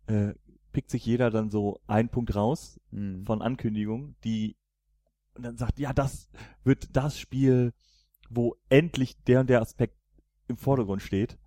[0.07, 0.35] äh,
[0.73, 3.25] pickt sich jeder dann so einen Punkt raus Mhm.
[3.25, 4.57] von Ankündigungen, die
[5.35, 6.29] und dann sagt, ja, das
[6.65, 7.73] wird das Spiel,
[8.29, 9.97] wo endlich der und der Aspekt
[10.49, 11.39] im Vordergrund steht.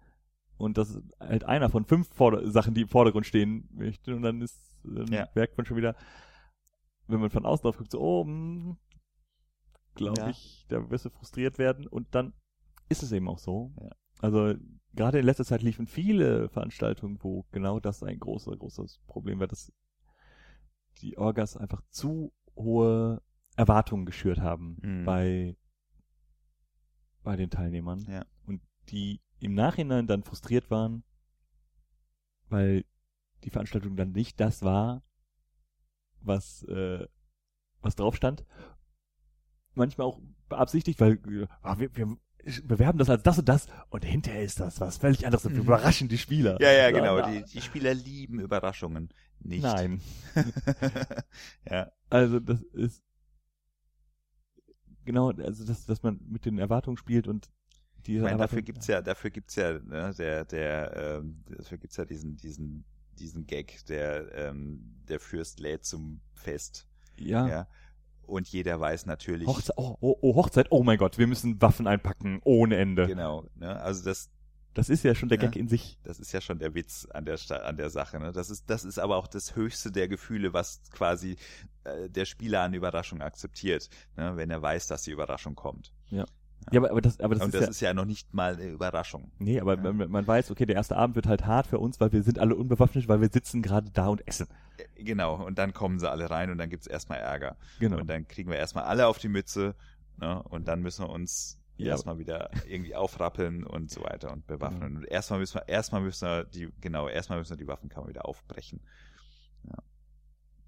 [0.58, 4.16] Und das ist halt einer von fünf Vorder Sachen, die im Vordergrund stehen möchte.
[4.16, 5.28] Und dann ist, dann Ja.
[5.36, 5.96] merkt man schon wieder,
[7.08, 8.76] wenn man von außen drauf guckt, so, oh,
[9.94, 10.30] glaube Ja.
[10.30, 11.86] ich, da wirst du frustriert werden.
[11.88, 12.34] Und dann
[12.90, 13.72] ist es eben auch so.
[13.82, 13.90] Ja.
[14.20, 14.56] Also
[14.96, 19.48] gerade in letzter Zeit liefen viele Veranstaltungen, wo genau das ein großer, großes Problem war,
[19.48, 19.72] dass
[21.02, 23.22] die Orgas einfach zu hohe
[23.56, 25.06] Erwartungen geschürt haben Mhm.
[25.06, 25.58] bei,
[27.24, 28.06] bei den Teilnehmern.
[28.10, 28.26] Ja.
[28.46, 31.04] Und die im Nachhinein dann frustriert waren,
[32.48, 32.86] weil
[33.44, 35.04] die Veranstaltung dann nicht das war,
[36.22, 37.08] was, äh,
[37.82, 38.46] was drauf stand.
[39.74, 42.18] Manchmal auch beabsichtigt, weil äh, ah, wir, wir
[42.64, 45.62] bewerben das als das und das und hinterher ist das was völlig anderes und wir
[45.62, 45.68] Mhm.
[45.68, 46.58] überraschen die Spieler.
[46.62, 47.18] Ja, ja, genau.
[47.20, 49.10] na, Die, die Spieler lieben Überraschungen.
[49.40, 49.64] Nicht.
[49.64, 50.02] Nein.
[51.70, 51.92] ja.
[52.10, 53.04] Also das ist
[55.06, 57.50] genau, also dass, dass man mit den Erwartungen spielt und
[58.06, 61.98] die Ich meine, dafür gibt's ja, dafür gibt's ja, ne, der, der, ähm, dafür gibt's
[61.98, 62.86] ja diesen, diesen,
[63.20, 66.88] diesen Gag, der, ähm, der Fürst lädt zum Fest.
[67.18, 67.68] ja, Ja.
[68.28, 69.48] Und jeder weiß natürlich.
[69.48, 73.08] Hochzeit, oh, oh, oh, Hochzeit, oh mein Gott, wir müssen Waffen einpacken ohne Ende.
[73.08, 73.80] Genau, ne?
[73.82, 74.30] Also das,
[74.74, 75.46] Das ist ja schon der Ja.
[75.46, 75.98] Gag in sich.
[76.04, 78.32] das ist ja schon der Witz an der an der Sache, ne?
[78.32, 81.38] Das ist, das ist aber auch das höchste der Gefühle, was quasi
[81.86, 84.36] äh, der Spieler an Überraschung akzeptiert, ne?
[84.36, 85.94] wenn er weiß, dass die Überraschung kommt.
[86.10, 86.26] Ja,
[86.68, 88.66] aber, aber das, aber das Und ist das ja, ist ja noch nicht mal eine
[88.70, 89.32] Überraschung.
[89.40, 89.94] nee, aber Ja.
[89.94, 92.40] man, man weiß, okay, der erste Abend wird halt hart für uns, weil wir sind
[92.40, 94.48] alle unbewaffnet, weil wir sitzen gerade da und essen.
[94.78, 97.58] Äh, Genau, und dann kommen sie alle rein und dann gibt's erstmal Ärger.
[97.80, 97.98] Genau.
[98.00, 99.76] Und dann kriegen wir erstmal alle auf die Mütze,
[100.18, 100.42] ne?
[100.44, 101.88] Und dann müssen wir uns Ja.
[101.92, 104.88] erstmal wieder irgendwie aufrappeln und so weiter und bewaffnen.
[104.88, 105.00] Genau.
[105.02, 108.26] Und erstmal müssen wir, erstmal müssen wir die, genau, erstmal müssen wir die Waffenkammer wieder
[108.26, 108.80] aufbrechen.
[109.64, 109.76] Ja.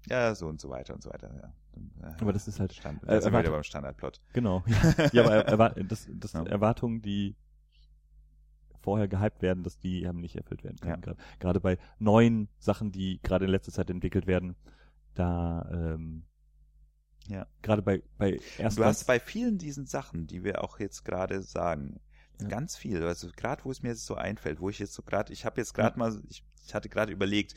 [0.06, 2.08] Ja, so und so weiter und so weiter, ja.
[2.08, 4.20] Äh, Aber das ist halt- Stand, äh, sind wir wieder beim Standardplot.
[4.32, 4.64] Genau.
[5.12, 6.44] ja, aber erwar das, das Ja.
[6.44, 7.36] Erwartungen, die
[8.80, 11.02] vorher gehypt werden, dass die haben nicht erfüllt werden können.
[11.04, 11.14] Ja.
[11.38, 14.56] Gerade, bei neuen Sachen, die gerade in letzter Zeit entwickelt werden,
[15.14, 16.24] da ähm,
[17.26, 17.46] Ja.
[17.62, 21.42] gerade bei bei erst Du hast bei vielen diesen Sachen, die wir auch jetzt gerade
[21.42, 22.00] sagen,
[22.40, 22.46] Ja.
[22.48, 23.02] Ganz viel.
[23.02, 25.60] Also gerade wo es mir jetzt so einfällt, wo ich jetzt so gerade, ich habe
[25.60, 27.54] jetzt gerade mal, ich, ich hatte gerade überlegt,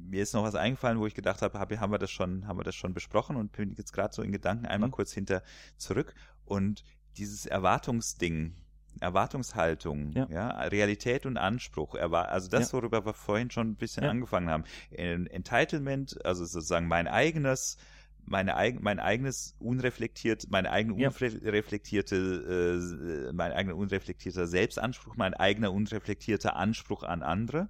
[0.00, 2.58] mir ist noch was eingefallen, wo ich gedacht habe, hab, haben wir das schon, haben
[2.58, 4.92] wir das schon besprochen und bin jetzt gerade so in Gedanken einmal mhm.
[4.92, 5.42] kurz hinter
[5.76, 6.84] zurück und
[7.16, 8.54] dieses Erwartungsding,
[9.00, 10.26] Erwartungshaltung, ja.
[10.30, 14.64] ja, Realität und Anspruch, also das, worüber wir vorhin schon ein bisschen angefangen haben.
[14.90, 17.78] Entitlement, also sozusagen mein eigenes,
[18.24, 25.72] meine eig mein eigenes unreflektiert, meine eigene unreflektierte, äh, mein eigener unreflektierter Selbstanspruch, mein eigener
[25.72, 27.68] unreflektierter Anspruch an andere.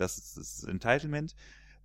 [0.00, 1.34] Das ist das Entitlement.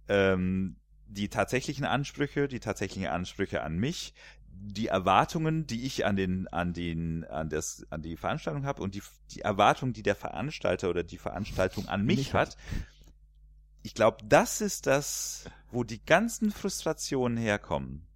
[0.08, 0.78] Ähm,
[1.08, 4.14] die tatsächlichen Ansprüche, die tatsächlichen Ansprüche an mich,
[4.56, 8.96] die Erwartungen, die ich an den, an den, an das, an die Veranstaltung habe und
[8.96, 12.58] die, die Erwartung, die der Veranstalter oder die Veranstaltung an mich, mich hat.
[13.82, 18.08] Ich glaube, das ist das, wo die ganzen Frustrationen herkommen.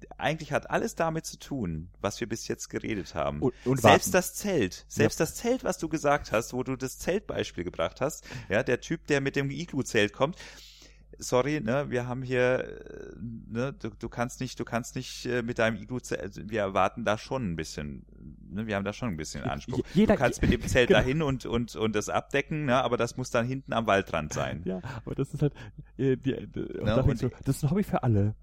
[0.00, 0.08] Ja.
[0.18, 3.40] Eigentlich hat alles damit zu tun, was wir bis jetzt geredet haben.
[3.40, 4.12] Und, und selbst warten.
[4.12, 5.24] das Zelt, selbst ja.
[5.24, 9.06] das Zelt, was du gesagt hast, wo du das Zeltbeispiel gebracht hast, ja, der Typ,
[9.06, 10.36] der mit dem Iglu-Zelt kommt,
[11.18, 15.42] sorry, ne, wir haben hier, äh, ne, du, du kannst nicht, du kannst nicht äh,
[15.42, 18.04] mit deinem Iglu, also wir erwarten da schon ein bisschen,
[18.50, 19.82] ne, wir haben da schon ein bisschen Anspruch.
[19.94, 21.00] Jeder, du kannst mit dem Zelt genau.
[21.00, 24.62] dahin und und und das abdecken, ne, aber das muss dann hinten am Waldrand sein.
[24.64, 25.54] Ja, aber das ist halt,
[25.96, 28.34] äh, die, die, ne, und so, das ist ein Hobby für alle.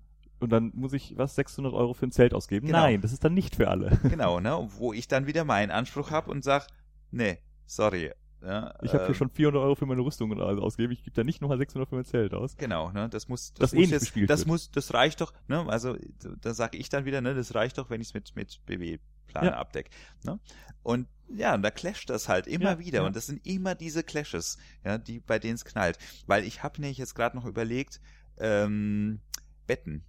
[0.43, 2.67] Und dann muss ich was 600 Euro für ein Zelt ausgeben?
[2.67, 2.79] Genau.
[2.79, 3.97] Nein, das ist dann nicht für alle.
[4.13, 6.67] Genau, ne, wo ich dann wieder meinen Anspruch habe und sag,
[7.11, 8.11] nee, sorry,
[8.45, 10.91] ja, ich habe hier ähm, schon 400 Euro für meine Rüstung und alles ausgegeben.
[10.91, 12.57] Ich gebe da nicht nochmal 600 für mein Zelt aus.
[12.57, 13.07] Genau, ne?
[13.07, 14.47] Das muss, das, das muss eh jetzt, das wird.
[14.47, 15.65] muss, das reicht doch, ne?
[15.69, 15.95] Also
[16.41, 17.33] da sage ich dann wieder, ne?
[17.35, 19.53] Das reicht doch, wenn ich es mit mit BW-Plan ja.
[19.55, 19.91] abdeck.
[20.25, 20.39] Ne?
[20.83, 22.99] Und ja, und da clasht das halt immer ja, wieder.
[22.99, 23.07] Ja.
[23.07, 25.97] Und das sind immer diese Clashes, ja, die bei denen es knallt.
[26.27, 28.01] Weil ich habe mir jetzt gerade noch überlegt,
[28.37, 29.21] ähm,
[29.67, 30.03] Betten.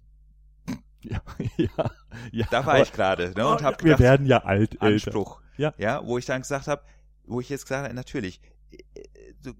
[1.09, 1.21] Ja,
[1.57, 1.91] ja,
[2.31, 2.47] ja.
[2.49, 3.47] Da war aber, ich gerade, ne?
[3.47, 5.41] Und hab wir gedacht, werden ja alt, Anspruch.
[5.57, 5.73] Ja.
[5.77, 6.83] ja, wo ich dann gesagt habe,
[7.25, 8.41] wo ich jetzt gesagt habe, natürlich,
[8.71, 9.53] äh,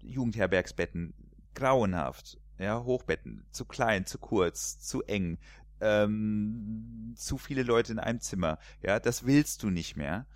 [0.00, 1.14] Jugendherbergsbetten,
[1.54, 5.38] grauenhaft, ja, Hochbetten, zu klein, zu kurz, zu eng,
[5.80, 10.26] ähm, zu viele Leute in einem Zimmer, ja, das willst du nicht mehr.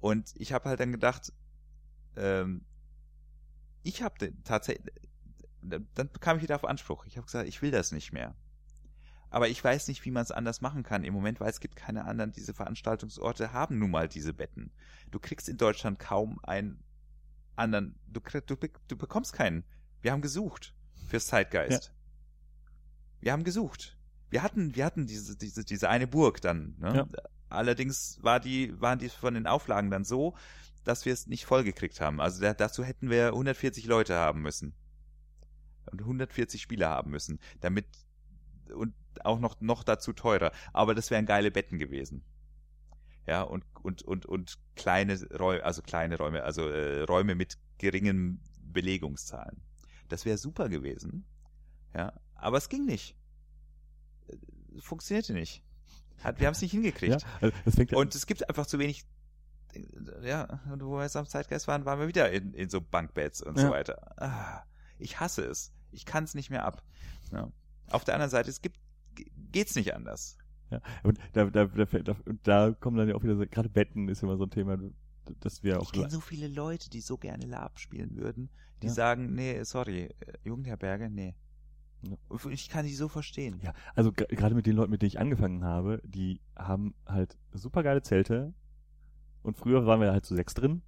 [0.00, 1.32] Und ich habe halt dann gedacht,
[2.16, 2.64] ähm,
[3.82, 4.92] ich habe tatsächlich,
[5.62, 7.06] dann kam ich wieder auf Anspruch.
[7.06, 8.34] Ich habe gesagt, ich will das nicht mehr.
[9.36, 11.76] Aber ich weiß nicht, wie man es anders machen kann im Moment, weil es gibt
[11.76, 14.72] keine anderen, diese Veranstaltungsorte haben nun mal diese Betten.
[15.10, 16.82] Du kriegst in Deutschland kaum einen
[17.54, 19.62] anderen, du, du, du bekommst keinen.
[20.00, 20.74] Wir haben gesucht
[21.06, 21.88] fürs Zeitgeist.
[21.88, 21.92] Ja.
[23.20, 23.98] Wir haben gesucht.
[24.30, 26.74] Wir hatten, wir hatten diese, diese, diese eine Burg dann.
[26.78, 26.94] Ne?
[26.94, 27.22] Ja.
[27.50, 30.34] Allerdings war die, waren die von den Auflagen dann so,
[30.82, 32.22] dass wir es nicht vollgekriegt haben.
[32.22, 34.72] Also da, dazu hätten wir 140 Leute haben müssen.
[35.92, 37.84] Und 140 Spieler haben müssen, damit
[38.70, 38.94] und
[39.24, 40.52] auch noch, noch dazu teurer.
[40.72, 42.24] Aber das wären geile Betten gewesen.
[43.26, 48.40] Ja, und, und, und, und kleine Räume, also kleine Räume, also äh, Räume mit geringen
[48.60, 49.62] Belegungszahlen.
[50.08, 51.26] Das wäre super gewesen.
[51.94, 53.16] Ja, aber es ging nicht.
[54.28, 54.36] Äh,
[54.80, 55.64] funktionierte nicht.
[56.22, 57.24] Hat, wir haben es nicht hingekriegt.
[57.40, 59.06] Ja, also und es gibt einfach zu wenig
[60.22, 63.42] ja, und wo wir jetzt am Zeitgeist waren, waren wir wieder in, in so Bankbeds
[63.42, 63.66] und ja.
[63.66, 64.14] so weiter.
[64.20, 64.62] Ah,
[64.98, 65.72] ich hasse es.
[65.92, 66.82] Ich kann es nicht mehr ab.
[67.32, 67.50] Ja.
[67.90, 68.78] Auf der anderen Seite, es gibt
[69.52, 70.38] geht's nicht anders.
[70.70, 74.08] Ja, und da, da, da, da, da kommen dann ja auch wieder so, gerade Betten
[74.08, 74.78] ist immer so ein Thema,
[75.40, 75.84] dass wir auch.
[75.84, 78.50] Ich kenne so viele Leute, die so gerne Lab spielen würden,
[78.82, 78.92] die ja.
[78.92, 81.34] sagen, nee, sorry, äh, Jugendherberge, nee.
[82.02, 82.16] Ja.
[82.50, 83.60] Ich kann die so verstehen.
[83.62, 87.82] Ja, also gerade mit den Leuten, mit denen ich angefangen habe, die haben halt super
[87.82, 88.52] geile Zelte.
[89.42, 90.82] Und früher waren wir halt zu sechs drin.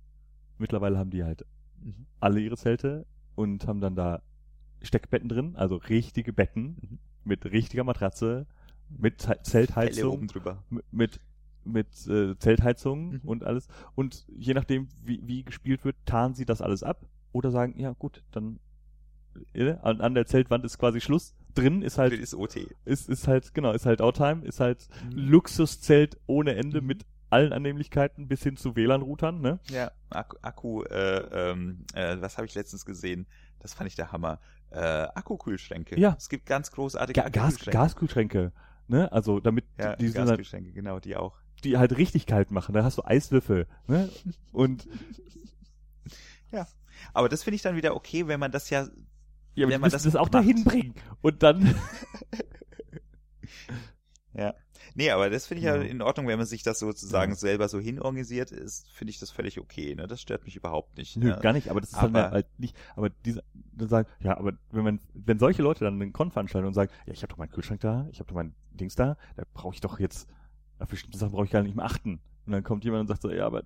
[0.58, 1.46] Mittlerweile haben die halt
[1.80, 2.06] mhm.
[2.20, 3.06] alle ihre Zelte
[3.36, 4.22] und haben dann da
[4.82, 6.76] Steckbetten drin, also richtige Betten.
[6.80, 6.98] Mhm
[7.28, 8.46] mit richtiger Matratze,
[8.88, 10.64] mit Zeltheizung, drüber.
[10.90, 11.20] mit
[11.64, 13.20] mit äh, Zeltheizung mhm.
[13.24, 13.68] und alles.
[13.94, 17.92] Und je nachdem, wie, wie gespielt wird, tarnen sie das alles ab oder sagen, ja
[17.98, 18.58] gut, dann
[19.52, 21.34] äh, an, an der Zeltwand ist quasi Schluss.
[21.54, 22.68] Drin ist halt ist OT.
[22.84, 25.18] Ist ist halt genau, ist halt Outtime, ist halt mhm.
[25.18, 26.86] Luxuszelt ohne Ende mhm.
[26.86, 29.60] mit allen Annehmlichkeiten bis hin zu WLAN-Routern, ne?
[29.68, 33.26] Ja, Akku, Akku äh, ähm, äh, was habe ich letztens gesehen?
[33.60, 35.98] Das fand ich der Hammer äh, Akkukühlschränke.
[35.98, 36.14] Ja.
[36.18, 38.52] Es gibt ganz großartige Ga Gas Gaskühlschränke.
[38.86, 39.10] Ne?
[39.12, 41.36] Also damit ja, die, die Gaskühlschränke, halt, genau, die auch.
[41.64, 42.74] Die halt richtig kalt machen.
[42.74, 43.66] Da hast du Eiswürfel.
[43.86, 44.08] Ne?
[44.52, 44.88] Und
[46.52, 46.66] ja.
[47.12, 48.86] Aber das finde ich dann wieder okay, wenn man das ja.
[49.54, 50.34] Ja, aber wenn man das, das auch macht.
[50.34, 50.94] dahin bringen.
[51.20, 51.74] Und dann.
[54.34, 54.54] ja.
[54.98, 55.76] Nee, aber das finde ich ja.
[55.76, 55.82] ja.
[55.82, 57.36] in Ordnung, wenn man sich das sozusagen ja.
[57.36, 60.08] selber so hinorganisiert ist, finde ich das völlig okay, ne?
[60.08, 61.16] Das stört mich überhaupt nicht.
[61.16, 61.38] Nö, ne?
[61.40, 64.82] gar nicht, aber das ist aber, halt nicht, aber diese, dann sagen, ja, aber wenn
[64.84, 67.52] man, wenn solche Leute dann einen Con veranstalten und sagen, ja, ich habe doch meinen
[67.52, 70.28] Kühlschrank da, ich habe doch mein Dings da, da brauche ich doch jetzt,
[70.80, 72.20] auf bestimmte Sachen brauche ich gar nicht mehr achten.
[72.46, 73.62] Und dann kommt jemand und sagt so, ja, aber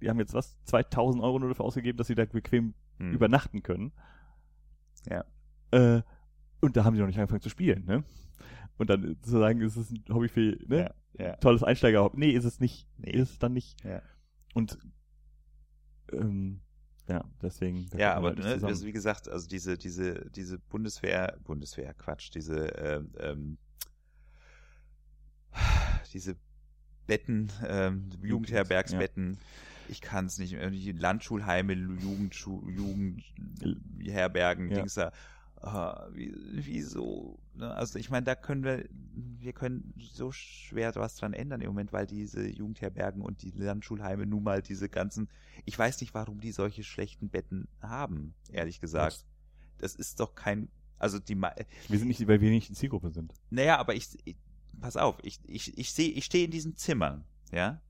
[0.00, 3.12] die haben jetzt was, 2000 Euro nur dafür ausgegeben, dass sie da bequem Hm.
[3.12, 3.92] übernachten können.
[5.08, 5.24] Ja.
[5.70, 6.02] Äh,
[6.60, 8.04] und da haben sie noch nicht angefangen zu spielen, ne?
[8.80, 10.94] Und dann zu sagen, es ist ein Hobby für, ne?
[11.18, 11.36] Ja, ja.
[11.36, 12.10] Tolles Einsteiger.
[12.14, 12.88] Nee, ist es nicht.
[12.96, 13.10] Nee.
[13.10, 13.84] Ist es dann nicht.
[13.84, 14.00] Ja.
[14.54, 14.78] Und
[16.12, 16.62] ähm,
[17.06, 17.90] ja, deswegen.
[17.94, 22.68] Ja, aber halt ne, also wie gesagt, also diese, diese, diese Bundeswehr, Bundeswehr, Quatsch, diese,
[22.78, 23.58] ähm, ähm,
[26.14, 26.36] diese
[27.06, 29.36] Betten, ähm, Jugendherbergsbetten,
[29.88, 34.78] ich kann es nicht, mehr, die Landschulheime, Jugendschu Jugendherbergen, Ja.
[34.78, 35.12] Dings da,
[35.60, 37.72] ah, wie, wieso, ne?
[37.74, 38.84] also ich meine, da können wir,
[39.38, 44.26] wir können so schwer was dran ändern im Moment, weil diese Jugendherbergen und die Landschulheime
[44.26, 45.28] nun mal diese ganzen,
[45.64, 49.24] ich weiß nicht, warum die solche schlechten Betten haben, ehrlich gesagt.
[49.78, 50.68] Das ist doch kein,
[50.98, 51.54] also die, Ma-
[51.88, 53.34] Wir sind nicht, weil wir nicht die Zielgruppe sind.
[53.50, 54.36] naja, aber ich, ich
[54.80, 57.80] pass auf, ich, ich, ich sehe, ich stehe in diesen Zimmern, ja,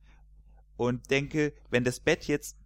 [0.76, 2.56] und denke, wenn das Bett jetzt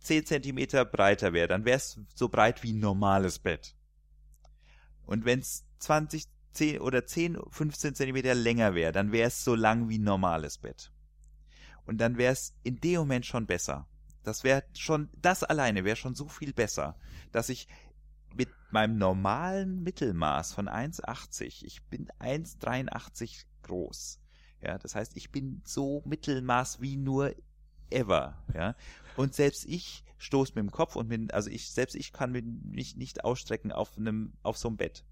[0.00, 3.74] 10 Zentimeter breiter wäre, dann wäre es so breit wie ein normales Bett.
[5.10, 9.56] Und wenn es 20, 10 oder 10, 15 Zentimeter länger wäre, dann wäre es so
[9.56, 10.92] lang wie ein normales Bett.
[11.84, 13.88] Und dann wäre es in dem Moment schon besser.
[14.22, 16.96] Das wäre schon, das alleine wäre schon so viel besser,
[17.32, 17.66] dass ich
[18.36, 24.20] mit meinem normalen Mittelmaß von 1,80, ich bin 1,83 groß.
[24.62, 27.34] Ja, das heißt, ich bin so Mittelmaß wie nur
[27.92, 28.74] ever, ja.
[29.16, 32.96] Und selbst ich stoß mit dem Kopf und mit, also ich, selbst ich kann mich
[32.96, 35.04] nicht ausstrecken auf einem, auf so einem Bett.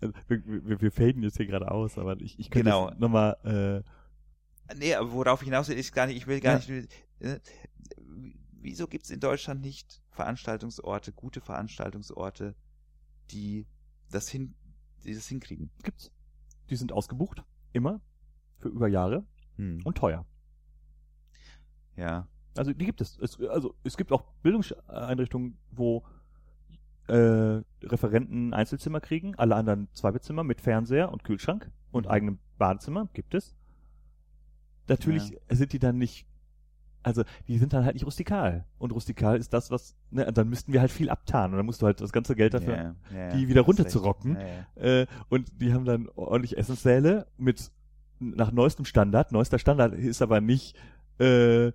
[0.00, 0.12] Wir,
[0.46, 2.90] wir, wir faden jetzt hier gerade aus, aber ich, ich könnte Genau.
[2.98, 6.74] nochmal, äh, Nee, aber worauf ich hinaus will, ist gar nicht, ich will gar Ja.
[6.74, 6.90] nicht,
[7.20, 7.38] äh,
[8.60, 12.54] wieso gibt's in Deutschland nicht Veranstaltungsorte, gute Veranstaltungsorte,
[13.30, 13.66] die
[14.10, 14.54] das hin,
[15.04, 15.70] die das hinkriegen?
[15.82, 16.10] gibt's.
[16.70, 17.42] Die sind ausgebucht.
[17.72, 18.00] Immer.
[18.58, 19.24] Für über Jahre.
[19.56, 19.80] Hm.
[19.84, 20.24] Und teuer.
[21.96, 22.26] Ja.
[22.56, 23.18] Also die gibt es.
[23.18, 26.04] es also es gibt auch Bildungseinrichtungen, wo
[27.08, 32.10] äh, Referenten Einzelzimmer kriegen, alle anderen Zweibettzimmer mit Fernseher und Kühlschrank und Mhm.
[32.10, 33.54] eigenem Badezimmer gibt es.
[34.88, 36.26] Natürlich sind die dann nicht,
[37.02, 38.64] also die sind dann halt nicht rustikal.
[38.78, 41.82] Und rustikal ist das, was, ne, dann müssten wir halt viel abtarnen und dann musst
[41.82, 44.36] du halt das ganze Geld dafür ja, ja, die ja, wieder runterzurocken.
[44.36, 44.46] Ja,
[44.76, 45.00] ja.
[45.00, 47.70] äh, und die haben dann ordentlich Essenssäle mit
[48.20, 49.32] nach neuestem Standard.
[49.32, 50.76] Neuester Standard ist aber nicht
[51.18, 51.72] äh,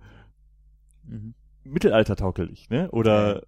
[1.04, 1.34] Mhm.
[1.64, 2.90] mittelaltertauglich, ne?
[2.90, 3.42] Oder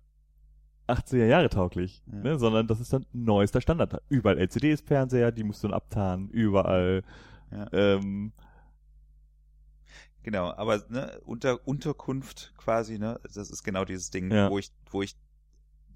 [0.89, 2.19] 80er Jahre tauglich, Ja.
[2.19, 2.39] ne?
[2.39, 4.03] Sondern das ist dann neuester Standard.
[4.09, 7.03] Überall LCDs-Fernseher, die musst du dann abtarnen, überall.
[7.51, 7.69] Ja.
[7.73, 8.33] Ähm,
[10.25, 14.51] Genau, aber ne, unter Unterkunft quasi, ne, das ist genau dieses Ding, Ja.
[14.51, 15.17] wo ich, wo ich,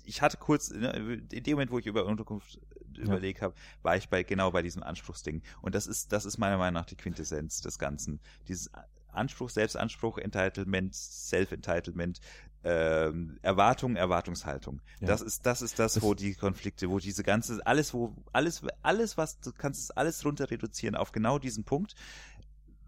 [0.05, 0.91] ich hatte kurz, ne,
[1.31, 2.61] in dem Moment, wo ich über Unterkunft
[2.99, 5.43] überlegt habe, war ich bei genau bei diesem Anspruchsding.
[5.63, 8.19] Und das ist, das ist meiner Meinung nach die Quintessenz des Ganzen.
[8.49, 8.69] Dieses
[9.17, 12.21] Anspruch, Selbstanspruch, Entitlement, Self-Entitlement,
[12.65, 14.81] ähm, Erwartung, Erwartungshaltung.
[15.01, 15.09] Ja.
[15.09, 18.63] Das ist, das ist das, Das- wo die Konflikte, wo diese ganze, alles, wo, alles,
[18.83, 21.95] alles, was, du kannst es alles runter reduzieren auf genau diesen Punkt.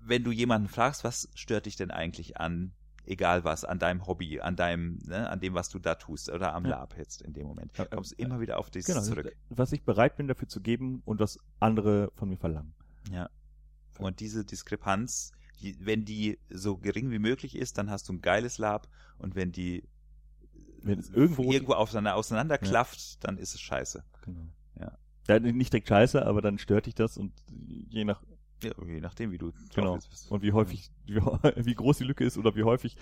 [0.00, 2.73] Wenn du jemanden fragst, was stört dich denn eigentlich an,
[3.05, 6.55] egal was, an deinem Hobby, an deinem, ne, an dem, was du da tust, oder
[6.55, 6.70] am Ja.
[6.70, 8.26] Lab jetzt in dem Moment, kommst du ja.
[8.26, 9.34] immer wieder auf dieses genau, zurück.
[9.48, 12.74] was ich bereit bin dafür zu geben und was andere von mir verlangen.
[13.10, 13.31] Ja.
[13.98, 15.32] Und diese Diskrepanz,
[15.80, 18.88] wenn die so gering wie möglich ist, dann hast du ein geiles Lab
[19.18, 19.84] und wenn die
[20.82, 24.04] Wenn es irgendwo- irgendwo auseinander, auseinanderklafft, dann ist es scheiße.
[24.24, 24.46] Genau.
[24.78, 24.96] Ja.
[25.28, 25.40] ja.
[25.40, 27.32] Nicht direkt scheiße, aber dann stört dich das und
[27.88, 28.22] je nach
[28.62, 29.98] Ja, je nachdem, wie du Genau.
[30.30, 31.14] und wie häufig, wie,
[31.64, 32.96] wie groß die Lücke ist oder wie häufig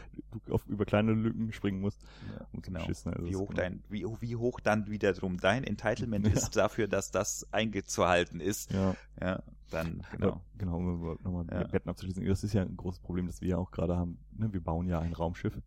[0.44, 2.02] du auf, über kleine Lücken springen musst.
[2.38, 2.80] Ja, Und genau.
[2.80, 6.32] Wie hoch, ist dein, wie, wie hoch dann wiederum dein Entitlement Ja.
[6.34, 8.70] ist dafür, dass das eingezuhalten ist.
[8.72, 10.42] Ja, Ja, dann, genau.
[10.58, 10.76] genau.
[10.76, 11.66] genau, um nochmal Ja.
[11.66, 12.24] Betten abzuschließen.
[12.26, 14.18] Das ist ja ein großes Problem, das wir ja auch gerade haben.
[14.36, 14.52] Ne?
[14.52, 15.58] Wir bauen ja ein Raumschiff.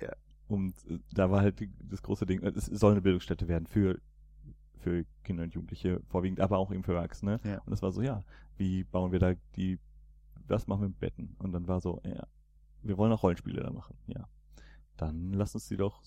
[0.00, 0.12] Ja.
[0.48, 4.00] Und äh, da war halt das große Ding, es soll eine Bildungsstätte werden für,
[4.78, 7.40] für Kinder und Jugendliche vorwiegend, aber auch eben für Erwachsene.
[7.44, 7.58] Ja.
[7.60, 8.22] Und das war so, ja,
[8.62, 9.80] wie bauen wir da die,
[10.46, 11.34] was machen wir mit Betten?
[11.40, 12.28] Und dann war so, ja,
[12.82, 13.96] wir wollen auch Rollenspiele da machen.
[14.06, 14.28] Ja.
[14.96, 16.00] Dann lass uns die doch,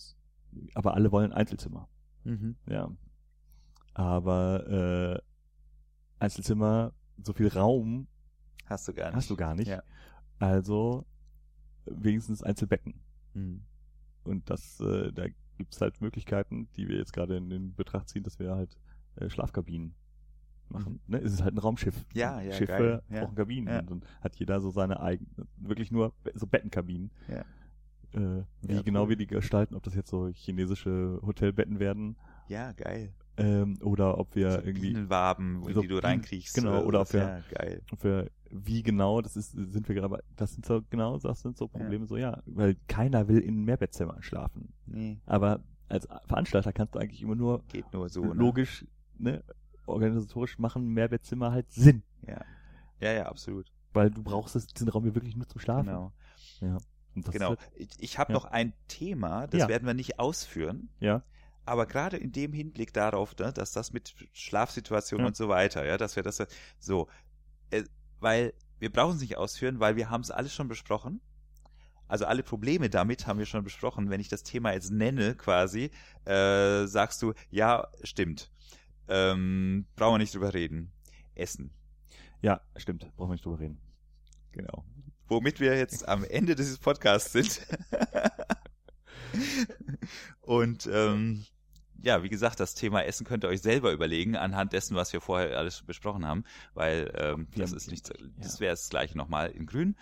[0.74, 1.90] aber alle wollen Einzelzimmer.
[2.24, 2.56] Mhm.
[2.68, 2.90] Ja.
[3.94, 5.22] Aber äh,
[6.20, 8.08] Einzelzimmer, so viel Raum
[8.66, 9.16] Hast du gar nicht.
[9.16, 9.68] hast du gar nicht.
[9.68, 9.84] Ja.
[10.40, 11.06] Also
[11.86, 13.02] wenigstens Einzelbetten.
[13.34, 13.64] Mhm.
[14.24, 15.26] Und das, äh, da
[15.58, 18.78] gibt's halt Möglichkeiten, die wir jetzt gerade in den Betracht ziehen, dass wir halt
[19.18, 19.94] äh, Schlafkabinen
[20.70, 21.00] machen.
[21.08, 21.18] Ne?
[21.20, 21.96] Es ist halt ein Raumschiff.
[21.96, 22.04] Mhm.
[22.20, 23.02] Ja, ja, Schiffe geil.
[23.10, 23.22] Ja.
[23.22, 23.68] brauchen Kabinen.
[23.68, 23.80] Ja.
[23.80, 27.12] Und dann hat jeder so seine eigenen, wirklich nur so Bettenkabinen.
[27.28, 27.42] Ja.
[28.14, 29.10] Äh, wie Ja, genau cool.
[29.10, 32.16] wir die gestalten, ob das jetzt so chinesische Hotelbetten werden
[32.48, 33.12] Ja, geil.
[33.38, 36.56] ähm, oder ob wir so irgendwie Bienenwaben, so die du reinkriegst.
[36.56, 37.82] genau, oder ob wir- ja geil.
[37.92, 41.42] ob wir, wie genau, das ist, sind wir gerade, aber das sind so, genau, das
[41.42, 44.70] sind so Probleme, so, ja, weil keiner will in Mehrbettzimmern schlafen.
[44.86, 48.24] Nee, Aber als Veranstalter kannst du eigentlich immer nur geht nur so.
[48.24, 48.34] Ne?
[48.34, 48.86] logisch,
[49.18, 49.44] ne,
[49.88, 52.04] organisatorisch machen Mehrbettzimmer halt Sinn.
[52.28, 52.42] Ja.
[53.00, 53.72] ja, ja, absolut.
[53.94, 55.86] Weil du brauchst das, diesen Raum hier wirklich nur zum Schlafen.
[55.88, 56.12] Genau.
[57.16, 57.52] Das genau.
[57.52, 58.40] Wird, Ich, ich habe ja.
[58.40, 59.68] noch ein Thema, das Ja.
[59.70, 60.90] werden wir nicht ausführen.
[61.00, 61.24] ja,
[61.66, 65.28] Aber gerade in dem Hinblick darauf, ne, dass das mit Schlafsituationen Ja.
[65.30, 66.46] und so weiter, ja, dass wir das
[66.80, 67.08] so,
[67.72, 67.84] äh,
[68.20, 71.22] weil wir brauchen es nicht ausführen, weil wir haben es alles schon besprochen.
[72.08, 74.10] Also alle Probleme damit haben wir schon besprochen.
[74.10, 75.90] Wenn ich das Thema jetzt nenne, quasi,
[76.26, 78.52] äh, sagst du, ja, stimmt.
[79.08, 80.92] Ähm, brauchen wir nicht drüber reden.
[81.36, 81.72] Essen.
[82.42, 83.80] ja, stimmt, brauchen wir nicht drüber reden.
[84.52, 84.86] Genau.
[85.28, 87.66] Womit wir jetzt am Ende dieses Podcasts sind.
[90.42, 91.46] Und ähm,
[92.04, 95.22] ja, wie gesagt, das Thema Essen könnt ihr euch selber überlegen, anhand dessen, was wir
[95.22, 96.44] vorher alles besprochen haben,
[96.74, 99.96] weil ähm, das am- ist nicht, das wäre das gleiche nochmal in Grün.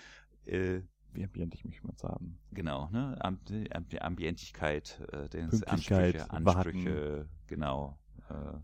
[0.46, 0.82] Äh,
[1.14, 2.38] Wie ambientig möchte man es haben.
[2.52, 3.18] genau, ne?
[3.22, 7.98] Ambi Ambientigkeit, äh, Ansprüche, Ansprüche, genau,
[8.30, 8.58] äh,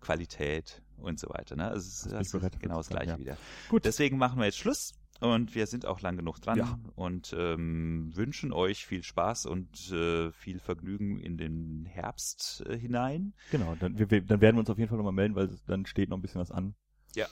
[0.00, 1.56] Qualität und so weiter.
[1.56, 1.64] Ne?
[1.68, 3.36] Also es ist, das bereit genau das gleiche sagen, wieder.
[3.68, 3.84] Gut.
[3.84, 6.78] Deswegen machen wir jetzt Schluss und wir sind auch lang genug dran Ja.
[6.94, 13.34] und ähm, wünschen euch viel Spaß und äh, viel Vergnügen in den Herbst äh, hinein.
[13.50, 16.08] Genau, dann, wir, dann werden wir uns auf jeden Fall nochmal melden, weil dann steht
[16.10, 16.74] noch ein bisschen was an.
[17.16, 17.26] Ja.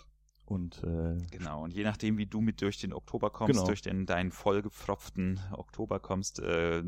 [0.47, 1.65] Und äh, Genau.
[1.65, 3.67] Und je nachdem, wie du mit durch den Oktober kommst, Genau.
[3.67, 6.83] durch den deinen vollgepfropften Oktober kommst, äh,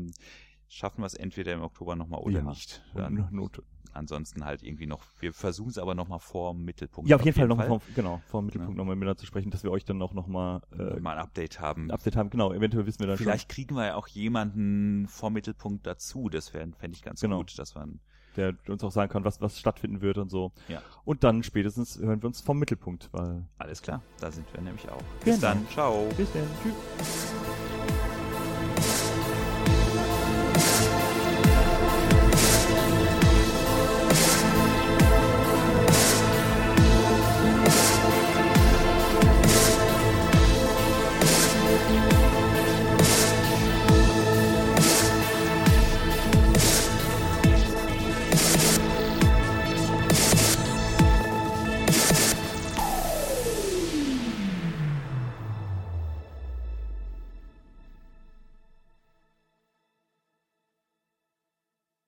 [0.69, 2.43] schaffen wir es entweder im Oktober nochmal oder Ja.
[2.43, 2.83] nicht.
[2.95, 3.61] Dann, Not,
[3.93, 5.01] ansonsten halt irgendwie noch.
[5.19, 7.09] Wir versuchen es aber nochmal vor dem Mittelpunkt.
[7.09, 8.77] ja, auf jeden Fall nochmal vom, genau, vom Mittelpunkt Ja.
[8.77, 11.85] nochmal miteinander zu sprechen, dass wir euch dann auch nochmal äh, mal ein Update haben.
[11.87, 12.29] ein Update haben.
[12.29, 16.29] Genau, eventuell wissen wir dann Vielleicht kriegen wir ja auch jemanden vom Mittelpunkt dazu.
[16.29, 17.37] Das fände ich ganz Genau.
[17.37, 17.99] gut, dass man
[18.35, 20.51] schon, der uns auch sagen kann, was, was stattfinden wird und so.
[20.67, 20.81] Ja.
[21.03, 24.87] Und dann spätestens hören wir uns vom Mittelpunkt, weil Alles klar, da sind wir nämlich
[24.89, 25.01] auch.
[25.23, 25.53] Bis Genau.
[25.53, 26.07] dann, ciao.
[26.15, 27.88] bis dann, tschüss.